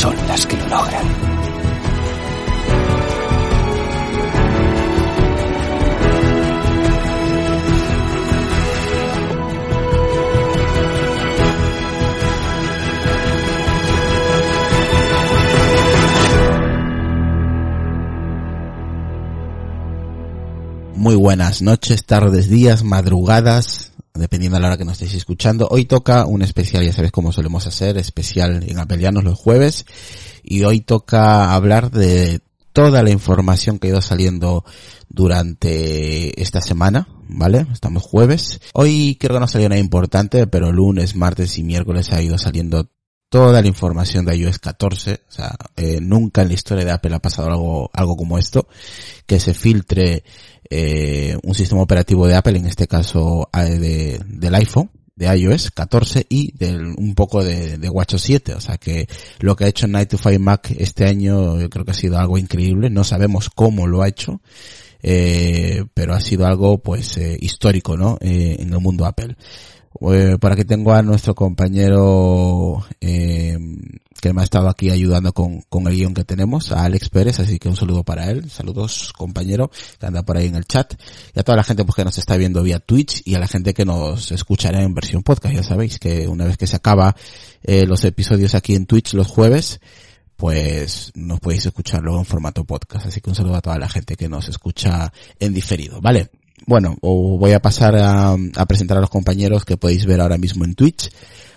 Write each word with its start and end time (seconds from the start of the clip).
son 0.00 0.16
las 0.28 0.46
que 0.46 0.56
lo 0.56 0.66
logran. 0.68 1.06
Muy 20.94 21.14
buenas 21.14 21.60
noches, 21.60 22.06
tardes, 22.06 22.48
días, 22.48 22.84
madrugadas, 22.84 23.89
dependiendo 24.20 24.56
de 24.56 24.62
la 24.62 24.68
hora 24.68 24.76
que 24.76 24.84
nos 24.84 24.94
estéis 24.94 25.14
escuchando. 25.14 25.66
Hoy 25.70 25.86
toca 25.86 26.26
un 26.26 26.42
especial, 26.42 26.84
ya 26.84 26.92
sabéis 26.92 27.12
cómo 27.12 27.32
solemos 27.32 27.66
hacer, 27.66 27.98
especial 27.98 28.62
en 28.68 28.78
Apelianos 28.78 29.24
los 29.24 29.38
jueves. 29.38 29.86
Y 30.42 30.62
hoy 30.64 30.80
toca 30.80 31.54
hablar 31.54 31.90
de 31.90 32.40
toda 32.72 33.02
la 33.02 33.10
información 33.10 33.78
que 33.78 33.88
ha 33.88 33.90
ido 33.90 34.02
saliendo 34.02 34.64
durante 35.08 36.40
esta 36.40 36.60
semana, 36.60 37.08
¿vale? 37.28 37.66
Estamos 37.72 38.02
jueves. 38.02 38.60
Hoy 38.74 39.16
creo 39.18 39.34
que 39.34 39.40
no 39.40 39.48
salió 39.48 39.68
nada 39.68 39.80
importante, 39.80 40.46
pero 40.46 40.72
lunes, 40.72 41.16
martes 41.16 41.58
y 41.58 41.62
miércoles 41.62 42.12
ha 42.12 42.22
ido 42.22 42.38
saliendo 42.38 42.88
toda 43.28 43.62
la 43.62 43.68
información 43.68 44.24
de 44.26 44.36
iOS 44.36 44.58
14. 44.58 45.22
O 45.28 45.32
sea, 45.32 45.56
eh, 45.76 46.00
nunca 46.00 46.42
en 46.42 46.48
la 46.48 46.54
historia 46.54 46.84
de 46.84 46.90
Apple 46.90 47.14
ha 47.14 47.20
pasado 47.20 47.48
algo, 47.48 47.90
algo 47.92 48.16
como 48.16 48.38
esto, 48.38 48.68
que 49.26 49.40
se 49.40 49.54
filtre 49.54 50.24
eh, 50.70 51.36
un 51.42 51.54
sistema 51.54 51.82
operativo 51.82 52.26
de 52.26 52.36
Apple, 52.36 52.56
en 52.56 52.66
este 52.66 52.86
caso 52.86 53.48
de, 53.52 54.20
del 54.24 54.54
iPhone, 54.54 54.90
de 55.16 55.26
iOS 55.36 55.70
14 55.72 56.26
y 56.30 56.56
del, 56.56 56.94
un 56.96 57.14
poco 57.14 57.44
de, 57.44 57.76
de 57.76 57.90
WatchOS 57.90 58.22
7. 58.22 58.54
O 58.54 58.60
sea 58.60 58.78
que 58.78 59.06
lo 59.40 59.54
que 59.54 59.64
ha 59.64 59.68
hecho 59.68 59.86
Night 59.86 60.08
to 60.08 60.18
Five 60.18 60.38
Mac 60.38 60.74
este 60.78 61.04
año 61.04 61.60
yo 61.60 61.68
creo 61.68 61.84
que 61.84 61.90
ha 61.90 61.94
sido 61.94 62.18
algo 62.18 62.38
increíble. 62.38 62.88
No 62.88 63.04
sabemos 63.04 63.50
cómo 63.50 63.86
lo 63.86 64.02
ha 64.02 64.08
hecho. 64.08 64.40
Eh, 65.02 65.84
pero 65.94 66.14
ha 66.14 66.20
sido 66.20 66.46
algo 66.46 66.78
pues 66.78 67.16
eh, 67.16 67.36
histórico, 67.40 67.96
¿no? 67.96 68.18
Eh, 68.20 68.56
en 68.60 68.72
el 68.72 68.80
mundo 68.80 69.06
Apple. 69.06 69.36
Eh, 70.12 70.36
por 70.40 70.52
aquí 70.52 70.64
tengo 70.64 70.92
a 70.92 71.02
nuestro 71.02 71.34
compañero 71.34 72.84
eh, 73.00 73.58
que 74.20 74.32
me 74.32 74.40
ha 74.40 74.44
estado 74.44 74.68
aquí 74.68 74.90
ayudando 74.90 75.32
con, 75.32 75.62
con 75.62 75.86
el 75.86 75.94
guion 75.94 76.14
que 76.14 76.24
tenemos, 76.24 76.72
a 76.72 76.84
Alex 76.84 77.08
Pérez, 77.08 77.40
así 77.40 77.58
que 77.58 77.68
un 77.68 77.76
saludo 77.76 78.04
para 78.04 78.30
él. 78.30 78.50
Saludos, 78.50 79.12
compañero, 79.16 79.70
que 79.98 80.06
anda 80.06 80.22
por 80.22 80.36
ahí 80.36 80.46
en 80.46 80.56
el 80.56 80.64
chat. 80.64 80.94
Y 81.34 81.40
a 81.40 81.42
toda 81.42 81.56
la 81.56 81.64
gente 81.64 81.84
pues, 81.84 81.96
que 81.96 82.04
nos 82.04 82.18
está 82.18 82.36
viendo 82.36 82.62
vía 82.62 82.78
Twitch 82.78 83.22
y 83.24 83.34
a 83.34 83.38
la 83.38 83.48
gente 83.48 83.74
que 83.74 83.84
nos 83.84 84.32
escuchará 84.32 84.82
en 84.82 84.94
versión 84.94 85.22
podcast. 85.22 85.54
Ya 85.54 85.62
sabéis 85.62 85.98
que 85.98 86.28
una 86.28 86.44
vez 86.44 86.56
que 86.56 86.66
se 86.66 86.76
acaba 86.76 87.14
eh, 87.62 87.86
los 87.86 88.04
episodios 88.04 88.54
aquí 88.54 88.74
en 88.74 88.86
Twitch 88.86 89.14
los 89.14 89.28
jueves, 89.28 89.80
pues 90.36 91.12
nos 91.14 91.40
podéis 91.40 91.66
escuchar 91.66 92.02
luego 92.02 92.18
en 92.18 92.24
formato 92.24 92.64
podcast. 92.64 93.06
Así 93.06 93.20
que 93.20 93.30
un 93.30 93.36
saludo 93.36 93.56
a 93.56 93.60
toda 93.60 93.78
la 93.78 93.88
gente 93.88 94.16
que 94.16 94.28
nos 94.28 94.48
escucha 94.48 95.12
en 95.38 95.52
diferido, 95.52 96.00
¿vale? 96.00 96.30
Bueno, 96.66 96.96
o 97.00 97.38
voy 97.38 97.52
a 97.52 97.60
pasar 97.60 97.96
a, 97.96 98.32
a 98.32 98.66
presentar 98.66 98.98
a 98.98 99.00
los 99.00 99.10
compañeros 99.10 99.64
que 99.64 99.76
podéis 99.76 100.06
ver 100.06 100.20
ahora 100.20 100.38
mismo 100.38 100.64
en 100.64 100.74
Twitch. 100.74 101.10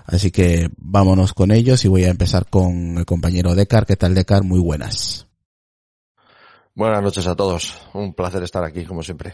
Así 0.05 0.31
que 0.31 0.69
vámonos 0.77 1.33
con 1.33 1.51
ellos 1.51 1.83
y 1.85 1.87
voy 1.87 2.03
a 2.03 2.09
empezar 2.09 2.49
con 2.49 2.97
el 2.97 3.05
compañero 3.05 3.55
Decar. 3.55 3.85
¿Qué 3.85 3.95
tal, 3.95 4.13
Decar? 4.13 4.43
Muy 4.43 4.59
buenas. 4.59 5.27
Buenas 6.75 7.01
noches 7.01 7.27
a 7.27 7.35
todos. 7.35 7.77
Un 7.93 8.13
placer 8.13 8.43
estar 8.43 8.63
aquí, 8.63 8.85
como 8.85 9.03
siempre. 9.03 9.33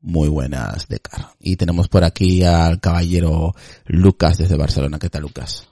Muy 0.00 0.28
buenas, 0.28 0.88
Decar. 0.88 1.28
Y 1.38 1.56
tenemos 1.56 1.88
por 1.88 2.04
aquí 2.04 2.42
al 2.42 2.80
caballero 2.80 3.54
Lucas 3.86 4.38
desde 4.38 4.56
Barcelona. 4.56 4.98
¿Qué 4.98 5.10
tal, 5.10 5.22
Lucas? 5.22 5.68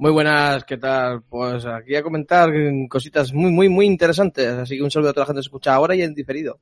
Muy 0.00 0.12
buenas, 0.12 0.62
¿qué 0.64 0.76
tal? 0.76 1.22
Pues 1.22 1.64
aquí 1.66 1.96
a 1.96 2.04
comentar 2.04 2.50
cositas 2.88 3.32
muy, 3.32 3.50
muy, 3.50 3.68
muy 3.68 3.86
interesantes. 3.86 4.46
Así 4.46 4.76
que 4.76 4.82
un 4.82 4.90
saludo 4.90 5.10
a 5.10 5.12
toda 5.12 5.24
la 5.24 5.26
gente 5.26 5.40
que 5.40 5.46
escucha 5.46 5.74
ahora 5.74 5.96
y 5.96 6.02
en 6.02 6.14
diferido. 6.14 6.60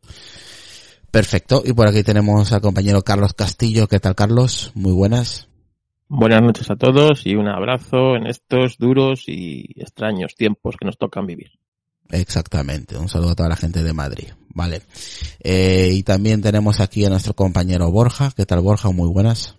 Perfecto. 1.10 1.62
Y 1.64 1.72
por 1.74 1.88
aquí 1.88 2.02
tenemos 2.02 2.50
al 2.52 2.62
compañero 2.62 3.02
Carlos 3.02 3.34
Castillo. 3.34 3.88
¿Qué 3.88 4.00
tal, 4.00 4.14
Carlos? 4.14 4.72
Muy 4.74 4.92
buenas. 4.92 5.48
Buenas 6.08 6.40
noches 6.40 6.70
a 6.70 6.76
todos 6.76 7.26
y 7.26 7.34
un 7.34 7.48
abrazo 7.48 8.14
en 8.14 8.26
estos 8.26 8.78
duros 8.78 9.24
y 9.26 9.72
extraños 9.76 10.36
tiempos 10.36 10.76
que 10.78 10.84
nos 10.84 10.98
tocan 10.98 11.26
vivir. 11.26 11.50
Exactamente. 12.10 12.96
Un 12.96 13.08
saludo 13.08 13.30
a 13.30 13.34
toda 13.34 13.48
la 13.48 13.56
gente 13.56 13.82
de 13.82 13.92
Madrid. 13.92 14.28
Vale. 14.50 14.82
Eh, 15.40 15.90
y 15.92 16.02
también 16.04 16.42
tenemos 16.42 16.80
aquí 16.80 17.04
a 17.04 17.10
nuestro 17.10 17.34
compañero 17.34 17.90
Borja. 17.90 18.30
¿Qué 18.36 18.46
tal, 18.46 18.60
Borja? 18.60 18.90
Muy 18.90 19.08
buenas. 19.08 19.58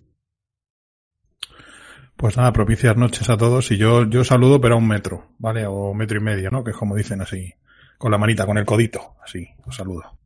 Pues 2.16 2.36
nada, 2.36 2.52
propicias 2.52 2.96
noches 2.96 3.28
a 3.30 3.36
todos 3.36 3.70
y 3.70 3.76
yo, 3.76 4.04
yo 4.08 4.24
saludo 4.24 4.60
pero 4.60 4.74
a 4.74 4.78
un 4.78 4.88
metro, 4.88 5.34
¿vale? 5.38 5.66
O 5.66 5.94
metro 5.94 6.18
y 6.18 6.22
medio, 6.22 6.50
¿no? 6.50 6.64
Que 6.64 6.72
es 6.72 6.76
como 6.76 6.96
dicen 6.96 7.20
así, 7.20 7.54
con 7.96 8.10
la 8.10 8.18
manita, 8.18 8.44
con 8.44 8.58
el 8.58 8.64
codito, 8.64 9.14
así, 9.24 9.46
os 9.64 9.76
saludo. 9.76 10.18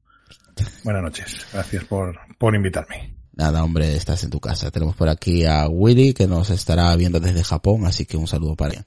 Buenas 0.84 1.03
noches, 1.03 1.47
gracias 1.53 1.84
por, 1.84 2.19
por 2.39 2.54
invitarme. 2.54 3.22
Nada, 3.34 3.65
hombre, 3.65 3.97
estás 3.97 4.22
en 4.25 4.31
tu 4.31 4.41
casa. 4.41 4.70
Tenemos 4.70 4.94
por 4.94 5.09
aquí 5.09 5.44
a 5.44 5.66
Willy 5.69 6.12
que 6.12 6.26
nos 6.26 6.50
estará 6.50 6.94
viendo 6.97 7.19
desde 7.19 7.43
Japón, 7.43 7.87
así 7.87 8.04
que 8.04 8.16
un 8.16 8.26
saludo 8.26 8.56
para 8.56 8.75
él. 8.75 8.84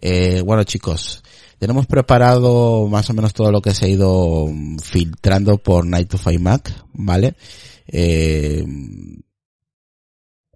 Eh, 0.00 0.42
bueno 0.44 0.64
chicos, 0.64 1.22
tenemos 1.58 1.86
preparado 1.86 2.88
más 2.88 3.08
o 3.10 3.14
menos 3.14 3.34
todo 3.34 3.52
lo 3.52 3.60
que 3.60 3.74
se 3.74 3.86
ha 3.86 3.88
ido 3.88 4.48
filtrando 4.82 5.58
por 5.58 5.86
Night 5.86 6.08
to 6.08 6.18
Five 6.18 6.38
Mac, 6.38 6.72
¿vale? 6.92 7.36
Eh, 7.86 8.64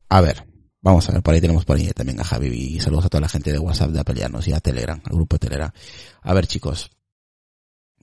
a 0.08 0.20
ver, 0.20 0.46
vamos 0.80 1.08
a 1.08 1.12
ver, 1.12 1.22
por 1.22 1.34
ahí 1.34 1.40
tenemos 1.40 1.64
por 1.64 1.76
ahí 1.76 1.88
también 1.88 2.18
a 2.20 2.24
Javi 2.24 2.48
y 2.48 2.80
saludos 2.80 3.04
a 3.04 3.08
toda 3.08 3.20
la 3.20 3.28
gente 3.28 3.52
de 3.52 3.58
WhatsApp 3.58 3.90
de 3.90 4.00
Apelianos 4.00 4.48
y 4.48 4.52
a 4.52 4.60
Telegram, 4.60 5.00
al 5.04 5.14
grupo 5.14 5.36
de 5.36 5.40
Telegram. 5.40 5.70
A 6.22 6.34
ver 6.34 6.46
chicos, 6.46 6.90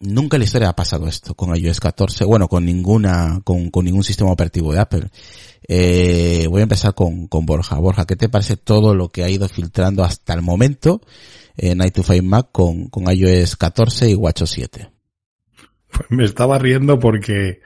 nunca 0.03 0.35
en 0.35 0.41
la 0.41 0.45
historia 0.45 0.69
ha 0.69 0.75
pasado 0.75 1.07
esto 1.07 1.33
con 1.33 1.55
iOS 1.55 1.79
14, 1.79 2.25
bueno, 2.25 2.47
con 2.47 2.65
ninguna, 2.65 3.41
con, 3.43 3.69
ningún 3.83 4.03
sistema 4.03 4.31
operativo 4.31 4.73
de 4.73 4.79
Apple. 4.79 5.07
Eh, 5.67 6.45
voy 6.49 6.59
a 6.59 6.63
empezar 6.63 6.93
con, 6.93 7.27
con 7.27 7.45
Borja. 7.45 7.77
Borja, 7.77 8.05
¿qué 8.05 8.15
te 8.15 8.29
parece 8.29 8.57
todo 8.57 8.93
lo 8.93 9.09
que 9.09 9.23
ha 9.23 9.29
ido 9.29 9.47
filtrando 9.47 10.03
hasta 10.03 10.33
el 10.33 10.41
momento 10.41 11.01
en 11.55 11.79
to 11.91 12.03
Five 12.03 12.21
Mac 12.21 12.49
con, 12.51 12.89
con 12.89 13.05
iOS 13.09 13.55
14 13.55 14.09
y 14.09 14.15
WatchOS 14.15 14.49
7? 14.49 14.89
Pues 15.91 16.11
me 16.11 16.25
estaba 16.25 16.57
riendo 16.59 16.99
porque 16.99 17.61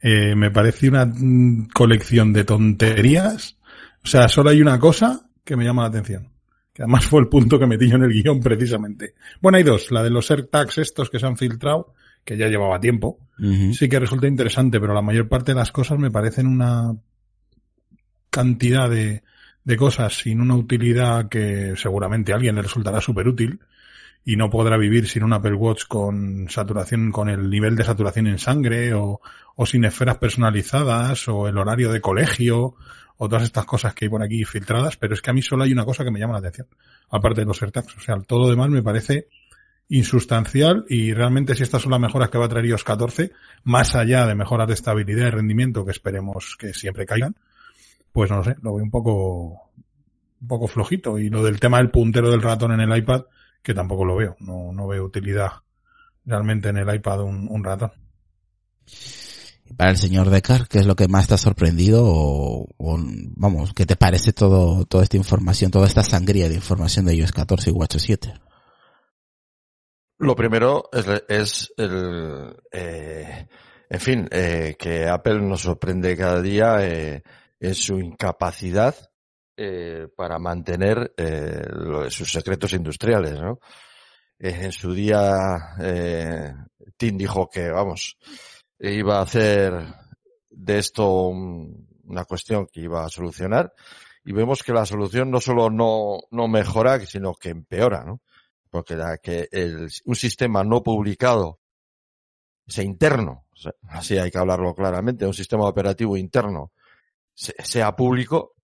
eh, 0.00 0.34
me 0.34 0.50
parece 0.50 0.88
una 0.88 1.06
mm, 1.06 1.68
colección 1.72 2.32
de 2.32 2.44
tonterías. 2.44 3.56
O 4.04 4.08
sea, 4.08 4.28
solo 4.28 4.50
hay 4.50 4.60
una 4.60 4.78
cosa 4.78 5.28
que 5.44 5.56
me 5.56 5.64
llama 5.64 5.82
la 5.82 5.88
atención 5.88 6.35
que 6.76 6.82
además 6.82 7.06
fue 7.06 7.20
el 7.20 7.28
punto 7.28 7.58
que 7.58 7.66
metí 7.66 7.88
yo 7.88 7.96
en 7.96 8.02
el 8.02 8.12
guion 8.12 8.38
precisamente. 8.38 9.14
Bueno, 9.40 9.56
hay 9.56 9.64
dos, 9.64 9.90
la 9.90 10.02
de 10.02 10.10
los 10.10 10.30
AirTags 10.30 10.76
estos 10.76 11.08
que 11.08 11.18
se 11.18 11.24
han 11.24 11.38
filtrado, 11.38 11.94
que 12.22 12.36
ya 12.36 12.48
llevaba 12.48 12.78
tiempo, 12.78 13.18
uh 13.38 13.42
-huh. 13.42 13.72
sí 13.72 13.88
que 13.88 13.98
resulta 13.98 14.26
interesante, 14.26 14.78
pero 14.78 14.92
la 14.92 15.00
mayor 15.00 15.26
parte 15.26 15.52
de 15.52 15.56
las 15.56 15.72
cosas 15.72 15.98
me 15.98 16.10
parecen 16.10 16.46
una 16.46 16.94
cantidad 18.28 18.90
de, 18.90 19.22
de 19.64 19.76
cosas 19.78 20.18
sin 20.18 20.42
una 20.42 20.54
utilidad 20.54 21.30
que 21.30 21.72
seguramente 21.76 22.32
a 22.32 22.34
alguien 22.34 22.56
le 22.56 22.62
resultará 22.62 23.00
súper 23.00 23.26
útil 23.26 23.60
y 24.22 24.36
no 24.36 24.50
podrá 24.50 24.76
vivir 24.76 25.08
sin 25.08 25.22
un 25.22 25.32
Apple 25.32 25.54
Watch 25.54 25.84
con 25.88 26.50
saturación, 26.50 27.10
con 27.10 27.30
el 27.30 27.48
nivel 27.48 27.74
de 27.74 27.84
saturación 27.84 28.26
en 28.26 28.38
sangre 28.38 28.92
o, 28.92 29.22
o 29.54 29.64
sin 29.64 29.86
esferas 29.86 30.18
personalizadas 30.18 31.26
o 31.28 31.48
el 31.48 31.56
horario 31.56 31.90
de 31.90 32.02
colegio 32.02 32.74
o 33.18 33.28
todas 33.28 33.44
estas 33.44 33.64
cosas 33.64 33.94
que 33.94 34.04
hay 34.04 34.08
por 34.08 34.22
aquí 34.22 34.44
filtradas, 34.44 34.96
pero 34.96 35.14
es 35.14 35.22
que 35.22 35.30
a 35.30 35.32
mí 35.32 35.42
solo 35.42 35.64
hay 35.64 35.72
una 35.72 35.84
cosa 35.84 36.04
que 36.04 36.10
me 36.10 36.18
llama 36.18 36.34
la 36.34 36.40
atención, 36.40 36.68
aparte 37.10 37.40
de 37.40 37.46
los 37.46 37.62
AirTags. 37.62 37.96
O 37.96 38.00
sea, 38.00 38.16
todo 38.20 38.40
lo 38.40 38.50
demás 38.50 38.68
me 38.68 38.82
parece 38.82 39.28
insustancial 39.88 40.84
y 40.88 41.12
realmente 41.14 41.54
si 41.54 41.62
estas 41.62 41.82
son 41.82 41.92
las 41.92 42.00
mejoras 42.00 42.28
que 42.28 42.38
va 42.38 42.46
a 42.46 42.48
traer 42.48 42.66
iOS 42.66 42.84
14, 42.84 43.32
más 43.64 43.94
allá 43.94 44.26
de 44.26 44.34
mejoras 44.34 44.66
de 44.68 44.74
estabilidad 44.74 45.28
y 45.28 45.30
rendimiento 45.30 45.84
que 45.84 45.92
esperemos 45.92 46.56
que 46.58 46.74
siempre 46.74 47.06
caigan, 47.06 47.36
pues 48.12 48.30
no 48.30 48.38
lo 48.38 48.44
sé, 48.44 48.56
lo 48.62 48.74
veo 48.74 48.84
un 48.84 48.90
poco, 48.90 49.70
un 50.40 50.48
poco 50.48 50.66
flojito. 50.66 51.18
Y 51.18 51.28
lo 51.28 51.42
del 51.42 51.60
tema 51.60 51.78
del 51.78 51.90
puntero 51.90 52.30
del 52.30 52.42
ratón 52.42 52.72
en 52.72 52.80
el 52.80 52.96
iPad, 52.96 53.24
que 53.62 53.74
tampoco 53.74 54.04
lo 54.04 54.16
veo, 54.16 54.36
no, 54.40 54.72
no 54.72 54.86
veo 54.86 55.04
utilidad 55.04 55.52
realmente 56.24 56.68
en 56.68 56.78
el 56.78 56.94
iPad 56.94 57.22
un, 57.22 57.46
un 57.48 57.64
ratón. 57.64 57.92
Para 59.76 59.90
el 59.90 59.96
señor 59.96 60.30
Decar, 60.30 60.68
¿qué 60.68 60.78
es 60.78 60.86
lo 60.86 60.96
que 60.96 61.08
más 61.08 61.28
te 61.28 61.34
ha 61.34 61.38
sorprendido 61.38 62.02
o, 62.04 62.68
vamos, 63.36 63.72
qué 63.74 63.86
te 63.86 63.96
parece 63.96 64.32
todo, 64.32 64.84
toda 64.86 65.02
esta 65.04 65.16
información, 65.16 65.70
toda 65.70 65.86
esta 65.86 66.02
sangría 66.02 66.48
de 66.48 66.54
información 66.54 67.04
de 67.04 67.14
iOS 67.14 67.32
14 67.32 67.70
y 67.70 67.72
WatchOS 67.72 68.02
7? 68.02 68.34
Lo 70.18 70.34
primero 70.34 70.88
es, 70.92 71.06
es 71.28 71.72
el, 71.76 72.56
eh, 72.72 73.46
en 73.88 74.00
fin, 74.00 74.28
eh, 74.30 74.76
que 74.78 75.08
Apple 75.08 75.40
nos 75.40 75.62
sorprende 75.62 76.16
cada 76.16 76.40
día 76.40 76.76
eh, 76.80 77.22
en 77.60 77.74
su 77.74 77.98
incapacidad 77.98 78.94
eh, 79.56 80.08
para 80.16 80.38
mantener 80.38 81.12
eh, 81.16 81.62
lo, 81.70 82.10
sus 82.10 82.32
secretos 82.32 82.72
industriales, 82.72 83.34
¿no? 83.34 83.60
En 84.38 84.70
su 84.70 84.92
día, 84.92 85.34
Tim 86.98 87.16
dijo 87.16 87.48
que, 87.48 87.70
vamos, 87.70 88.18
iba 88.78 89.18
a 89.18 89.22
hacer 89.22 89.72
de 90.50 90.78
esto 90.78 91.28
un, 91.28 91.88
una 92.04 92.24
cuestión 92.24 92.66
que 92.66 92.80
iba 92.80 93.04
a 93.04 93.08
solucionar 93.08 93.72
y 94.24 94.32
vemos 94.32 94.62
que 94.62 94.72
la 94.72 94.86
solución 94.86 95.30
no 95.30 95.40
solo 95.40 95.70
no, 95.70 96.18
no 96.30 96.48
mejora, 96.48 96.98
sino 97.06 97.34
que 97.34 97.50
empeora, 97.50 98.04
¿no? 98.04 98.20
porque 98.70 98.94
la 98.94 99.18
que 99.18 99.48
el, 99.52 99.88
un 100.04 100.14
sistema 100.14 100.62
no 100.64 100.82
publicado, 100.82 101.60
sea 102.66 102.84
interno, 102.84 103.46
así 103.88 104.18
hay 104.18 104.30
que 104.30 104.38
hablarlo 104.38 104.74
claramente, 104.74 105.26
un 105.26 105.32
sistema 105.32 105.66
operativo 105.66 106.16
interno, 106.16 106.72
sea 107.34 107.94
público, 107.94 108.54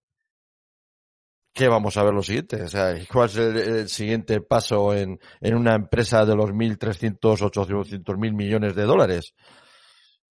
¿qué 1.54 1.68
vamos 1.68 1.96
a 1.96 2.02
ver 2.02 2.12
lo 2.12 2.22
siguiente? 2.22 2.62
O 2.62 2.68
sea, 2.68 2.94
¿cuál 3.10 3.28
es 3.28 3.36
el, 3.36 3.56
el 3.56 3.88
siguiente 3.88 4.40
paso 4.40 4.94
en, 4.94 5.18
en, 5.40 5.54
una 5.54 5.74
empresa 5.74 6.24
de 6.24 6.34
los 6.34 6.50
1.300, 6.50 7.40
800 7.40 8.18
mil 8.18 8.34
millones 8.34 8.74
de 8.74 8.82
dólares? 8.82 9.34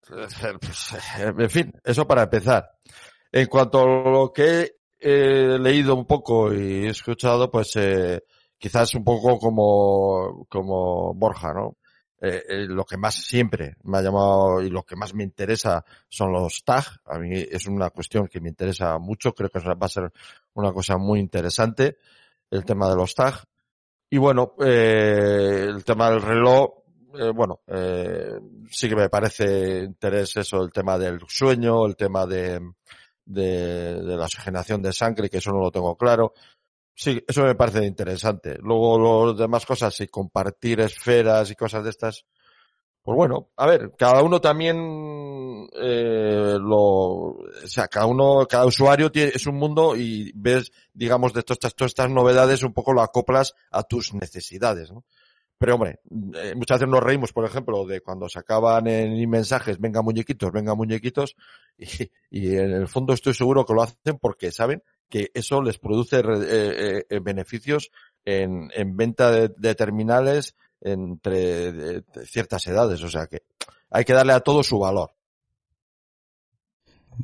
Pues, 0.59 0.93
en 1.15 1.49
fin, 1.49 1.73
eso 1.83 2.07
para 2.07 2.23
empezar. 2.23 2.71
En 3.31 3.47
cuanto 3.47 3.81
a 3.81 4.09
lo 4.09 4.33
que 4.33 4.77
he 4.99 5.57
leído 5.59 5.95
un 5.95 6.05
poco 6.05 6.53
y 6.53 6.87
escuchado, 6.87 7.49
pues 7.49 7.75
eh, 7.75 8.23
quizás 8.57 8.93
un 8.95 9.03
poco 9.03 9.39
como, 9.39 10.45
como 10.49 11.13
Borja, 11.13 11.53
¿no? 11.53 11.77
Eh, 12.23 12.43
eh, 12.47 12.65
lo 12.67 12.85
que 12.85 12.97
más 12.97 13.15
siempre 13.15 13.77
me 13.81 13.97
ha 13.97 14.01
llamado 14.03 14.61
y 14.61 14.69
lo 14.69 14.83
que 14.83 14.95
más 14.95 15.15
me 15.15 15.23
interesa 15.23 15.83
son 16.07 16.31
los 16.31 16.63
tags. 16.63 16.99
A 17.05 17.17
mí 17.17 17.31
es 17.33 17.65
una 17.65 17.89
cuestión 17.89 18.27
que 18.27 18.39
me 18.39 18.49
interesa 18.49 18.99
mucho. 18.99 19.33
Creo 19.33 19.49
que 19.49 19.59
va 19.59 19.75
a 19.79 19.89
ser 19.89 20.11
una 20.53 20.71
cosa 20.71 20.97
muy 20.97 21.19
interesante 21.19 21.97
el 22.51 22.63
tema 22.63 22.87
de 22.87 22.95
los 22.95 23.15
tags. 23.15 23.47
Y 24.07 24.19
bueno, 24.19 24.53
eh, 24.63 25.65
el 25.69 25.83
tema 25.83 26.11
del 26.11 26.21
reloj, 26.21 26.80
eh, 27.13 27.31
bueno, 27.33 27.61
eh, 27.67 28.39
sí 28.69 28.89
que 28.89 28.95
me 28.95 29.09
parece 29.09 29.79
interés 29.83 30.37
eso, 30.37 30.61
el 30.63 30.71
tema 30.71 30.97
del 30.97 31.19
sueño, 31.27 31.85
el 31.85 31.95
tema 31.95 32.25
de, 32.25 32.59
de, 33.25 34.01
de 34.01 34.17
la 34.17 34.25
oxigenación 34.25 34.81
de 34.81 34.93
sangre, 34.93 35.29
que 35.29 35.37
eso 35.37 35.51
no 35.51 35.59
lo 35.59 35.71
tengo 35.71 35.95
claro. 35.95 36.33
Sí, 36.93 37.23
eso 37.27 37.43
me 37.43 37.55
parece 37.55 37.85
interesante. 37.85 38.57
Luego, 38.61 39.27
las 39.27 39.37
demás 39.37 39.65
cosas, 39.65 39.99
y 40.01 40.07
compartir 40.07 40.81
esferas 40.81 41.49
y 41.49 41.55
cosas 41.55 41.83
de 41.83 41.89
estas, 41.89 42.25
pues 43.01 43.15
bueno, 43.15 43.49
a 43.55 43.65
ver, 43.65 43.93
cada 43.97 44.21
uno 44.21 44.39
también, 44.39 45.67
eh, 45.73 46.57
lo, 46.59 46.77
o 46.77 47.37
sea, 47.65 47.87
cada 47.87 48.05
uno, 48.05 48.45
cada 48.47 48.65
usuario 48.65 49.11
tiene, 49.11 49.31
es 49.33 49.47
un 49.47 49.55
mundo 49.55 49.95
y 49.95 50.31
ves, 50.35 50.71
digamos, 50.93 51.33
de 51.33 51.41
todas 51.43 51.57
estas, 51.57 51.75
todas 51.75 51.91
estas 51.91 52.11
novedades, 52.11 52.61
un 52.63 52.73
poco 52.73 52.93
lo 52.93 53.01
acoplas 53.01 53.55
a 53.71 53.83
tus 53.83 54.13
necesidades, 54.13 54.91
¿no? 54.91 55.03
Pero 55.61 55.75
hombre, 55.75 55.99
eh, 56.09 56.55
muchas 56.55 56.79
veces 56.79 56.89
nos 56.89 57.03
reímos, 57.03 57.33
por 57.33 57.45
ejemplo, 57.45 57.85
de 57.85 58.01
cuando 58.01 58.27
sacaban 58.27 58.87
en 58.87 59.29
mensajes, 59.29 59.79
venga 59.79 60.01
muñequitos, 60.01 60.51
venga 60.51 60.73
muñequitos, 60.73 61.35
y, 61.77 62.55
en 62.55 62.71
el 62.71 62.87
fondo 62.87 63.13
estoy 63.13 63.35
seguro 63.35 63.63
que 63.63 63.75
lo 63.75 63.83
hacen 63.83 64.17
porque 64.19 64.51
saben 64.51 64.81
que 65.07 65.29
eso 65.35 65.61
les 65.61 65.77
produce 65.77 66.21
eh, 66.21 67.03
eh, 67.07 67.19
beneficios 67.19 67.91
en, 68.25 68.71
en 68.73 68.97
venta 68.97 69.29
de, 69.29 69.75
terminales 69.75 70.55
entre 70.81 72.05
ciertas 72.25 72.65
edades. 72.65 73.03
O 73.03 73.09
sea 73.09 73.27
que 73.27 73.43
hay 73.91 74.03
que 74.03 74.13
darle 74.13 74.33
a 74.33 74.39
todo 74.39 74.63
su 74.63 74.79
valor. 74.79 75.11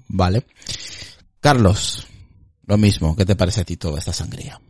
Vale. 0.09 0.45
Carlos, 1.39 2.05
lo 2.67 2.77
mismo, 2.77 3.15
¿qué 3.15 3.25
te 3.25 3.35
parece 3.35 3.61
a 3.61 3.65
ti 3.65 3.77
toda 3.77 3.97
esta 3.97 4.13
sangría? 4.13 4.61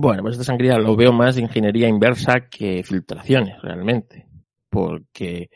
Bueno, 0.00 0.22
pues 0.22 0.32
esta 0.32 0.44
sangría 0.44 0.78
lo 0.78 0.96
veo 0.96 1.12
más 1.12 1.36
ingeniería 1.36 1.86
inversa 1.86 2.48
que 2.50 2.82
filtraciones, 2.82 3.60
realmente. 3.60 4.26
Porque 4.70 5.50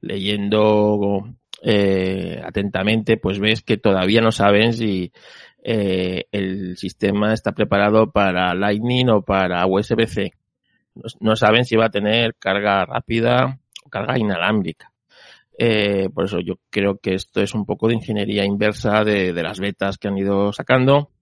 leyendo 0.00 1.28
eh, 1.62 2.42
atentamente, 2.44 3.18
pues 3.18 3.38
ves 3.38 3.62
que 3.62 3.76
todavía 3.76 4.20
no 4.20 4.32
saben 4.32 4.72
si 4.72 5.12
eh, 5.62 6.24
el 6.32 6.76
sistema 6.76 7.32
está 7.32 7.52
preparado 7.52 8.10
para 8.10 8.52
Lightning 8.54 9.10
o 9.10 9.22
para 9.22 9.64
USB-C. 9.64 10.32
No, 10.96 11.02
no, 11.20 11.36
saben 11.36 11.64
si 11.64 11.76
va 11.76 11.86
a 11.86 11.90
tener 11.90 12.34
carga 12.34 12.84
rápida 12.86 13.60
o 13.86 13.90
carga 13.90 14.18
inalámbrica. 14.18 14.92
Eh, 15.56 16.08
por 16.12 16.24
eso 16.24 16.40
yo 16.40 16.54
creo 16.68 16.98
que 16.98 17.14
esto 17.14 17.40
es 17.40 17.54
un 17.54 17.64
poco 17.64 17.86
de 17.86 17.94
ingeniería 17.94 18.44
inversa 18.44 19.04
de, 19.04 19.32
de, 19.32 19.42
las 19.44 19.60
betas 19.60 19.98
que 19.98 20.08
han 20.08 20.18
ido 20.18 20.52
sacando 20.52 21.13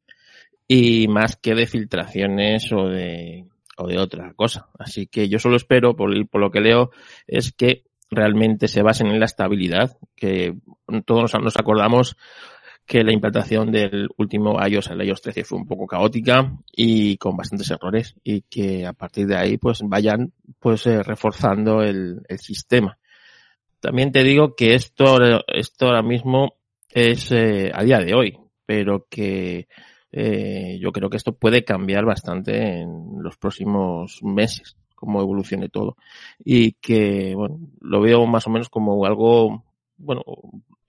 y 0.74 1.06
más 1.06 1.36
que 1.36 1.54
de 1.54 1.66
filtraciones 1.66 2.72
o 2.72 2.88
de, 2.88 3.44
o 3.76 3.86
de 3.86 3.98
otra 3.98 4.32
cosa. 4.32 4.68
Así 4.78 5.06
que 5.06 5.28
yo 5.28 5.38
solo 5.38 5.56
espero, 5.56 5.94
por, 5.94 6.10
por 6.28 6.40
lo 6.40 6.50
que 6.50 6.62
leo, 6.62 6.90
es 7.26 7.52
que 7.52 7.84
realmente 8.10 8.68
se 8.68 8.80
basen 8.80 9.08
en 9.08 9.20
la 9.20 9.26
estabilidad, 9.26 9.98
que 10.16 10.54
todos 11.04 11.34
nos, 11.34 11.56
acordamos 11.58 12.16
que 12.86 13.04
la 13.04 13.12
implantación 13.12 13.70
del 13.70 14.08
último 14.16 14.58
iOS, 14.66 14.92
el 14.92 15.02
iOS 15.06 15.20
13, 15.20 15.44
fue 15.44 15.58
un 15.58 15.66
poco 15.66 15.86
caótica 15.86 16.56
y 16.74 17.18
con 17.18 17.36
bastantes 17.36 17.70
errores 17.70 18.14
y 18.24 18.40
que 18.40 18.86
a 18.86 18.94
partir 18.94 19.26
de 19.26 19.36
ahí 19.36 19.58
pues 19.58 19.80
vayan 19.84 20.32
pues 20.58 20.86
eh, 20.86 21.02
reforzando 21.02 21.82
el, 21.82 22.22
el, 22.28 22.38
sistema. 22.38 22.96
También 23.78 24.10
te 24.10 24.22
digo 24.22 24.54
que 24.56 24.74
esto, 24.74 25.18
esto 25.48 25.86
ahora 25.86 26.02
mismo 26.02 26.54
es 26.88 27.30
eh, 27.30 27.70
a 27.74 27.84
día 27.84 27.98
de 27.98 28.14
hoy, 28.14 28.38
pero 28.64 29.06
que 29.10 29.68
eh, 30.12 30.78
yo 30.80 30.92
creo 30.92 31.08
que 31.08 31.16
esto 31.16 31.32
puede 31.32 31.64
cambiar 31.64 32.04
bastante 32.04 32.80
en 32.82 33.22
los 33.22 33.36
próximos 33.38 34.22
meses, 34.22 34.76
como 34.94 35.20
evolucione 35.20 35.68
todo. 35.68 35.96
Y 36.44 36.72
que, 36.72 37.34
bueno, 37.34 37.58
lo 37.80 38.00
veo 38.00 38.26
más 38.26 38.46
o 38.46 38.50
menos 38.50 38.68
como 38.68 39.04
algo, 39.06 39.64
bueno, 39.96 40.22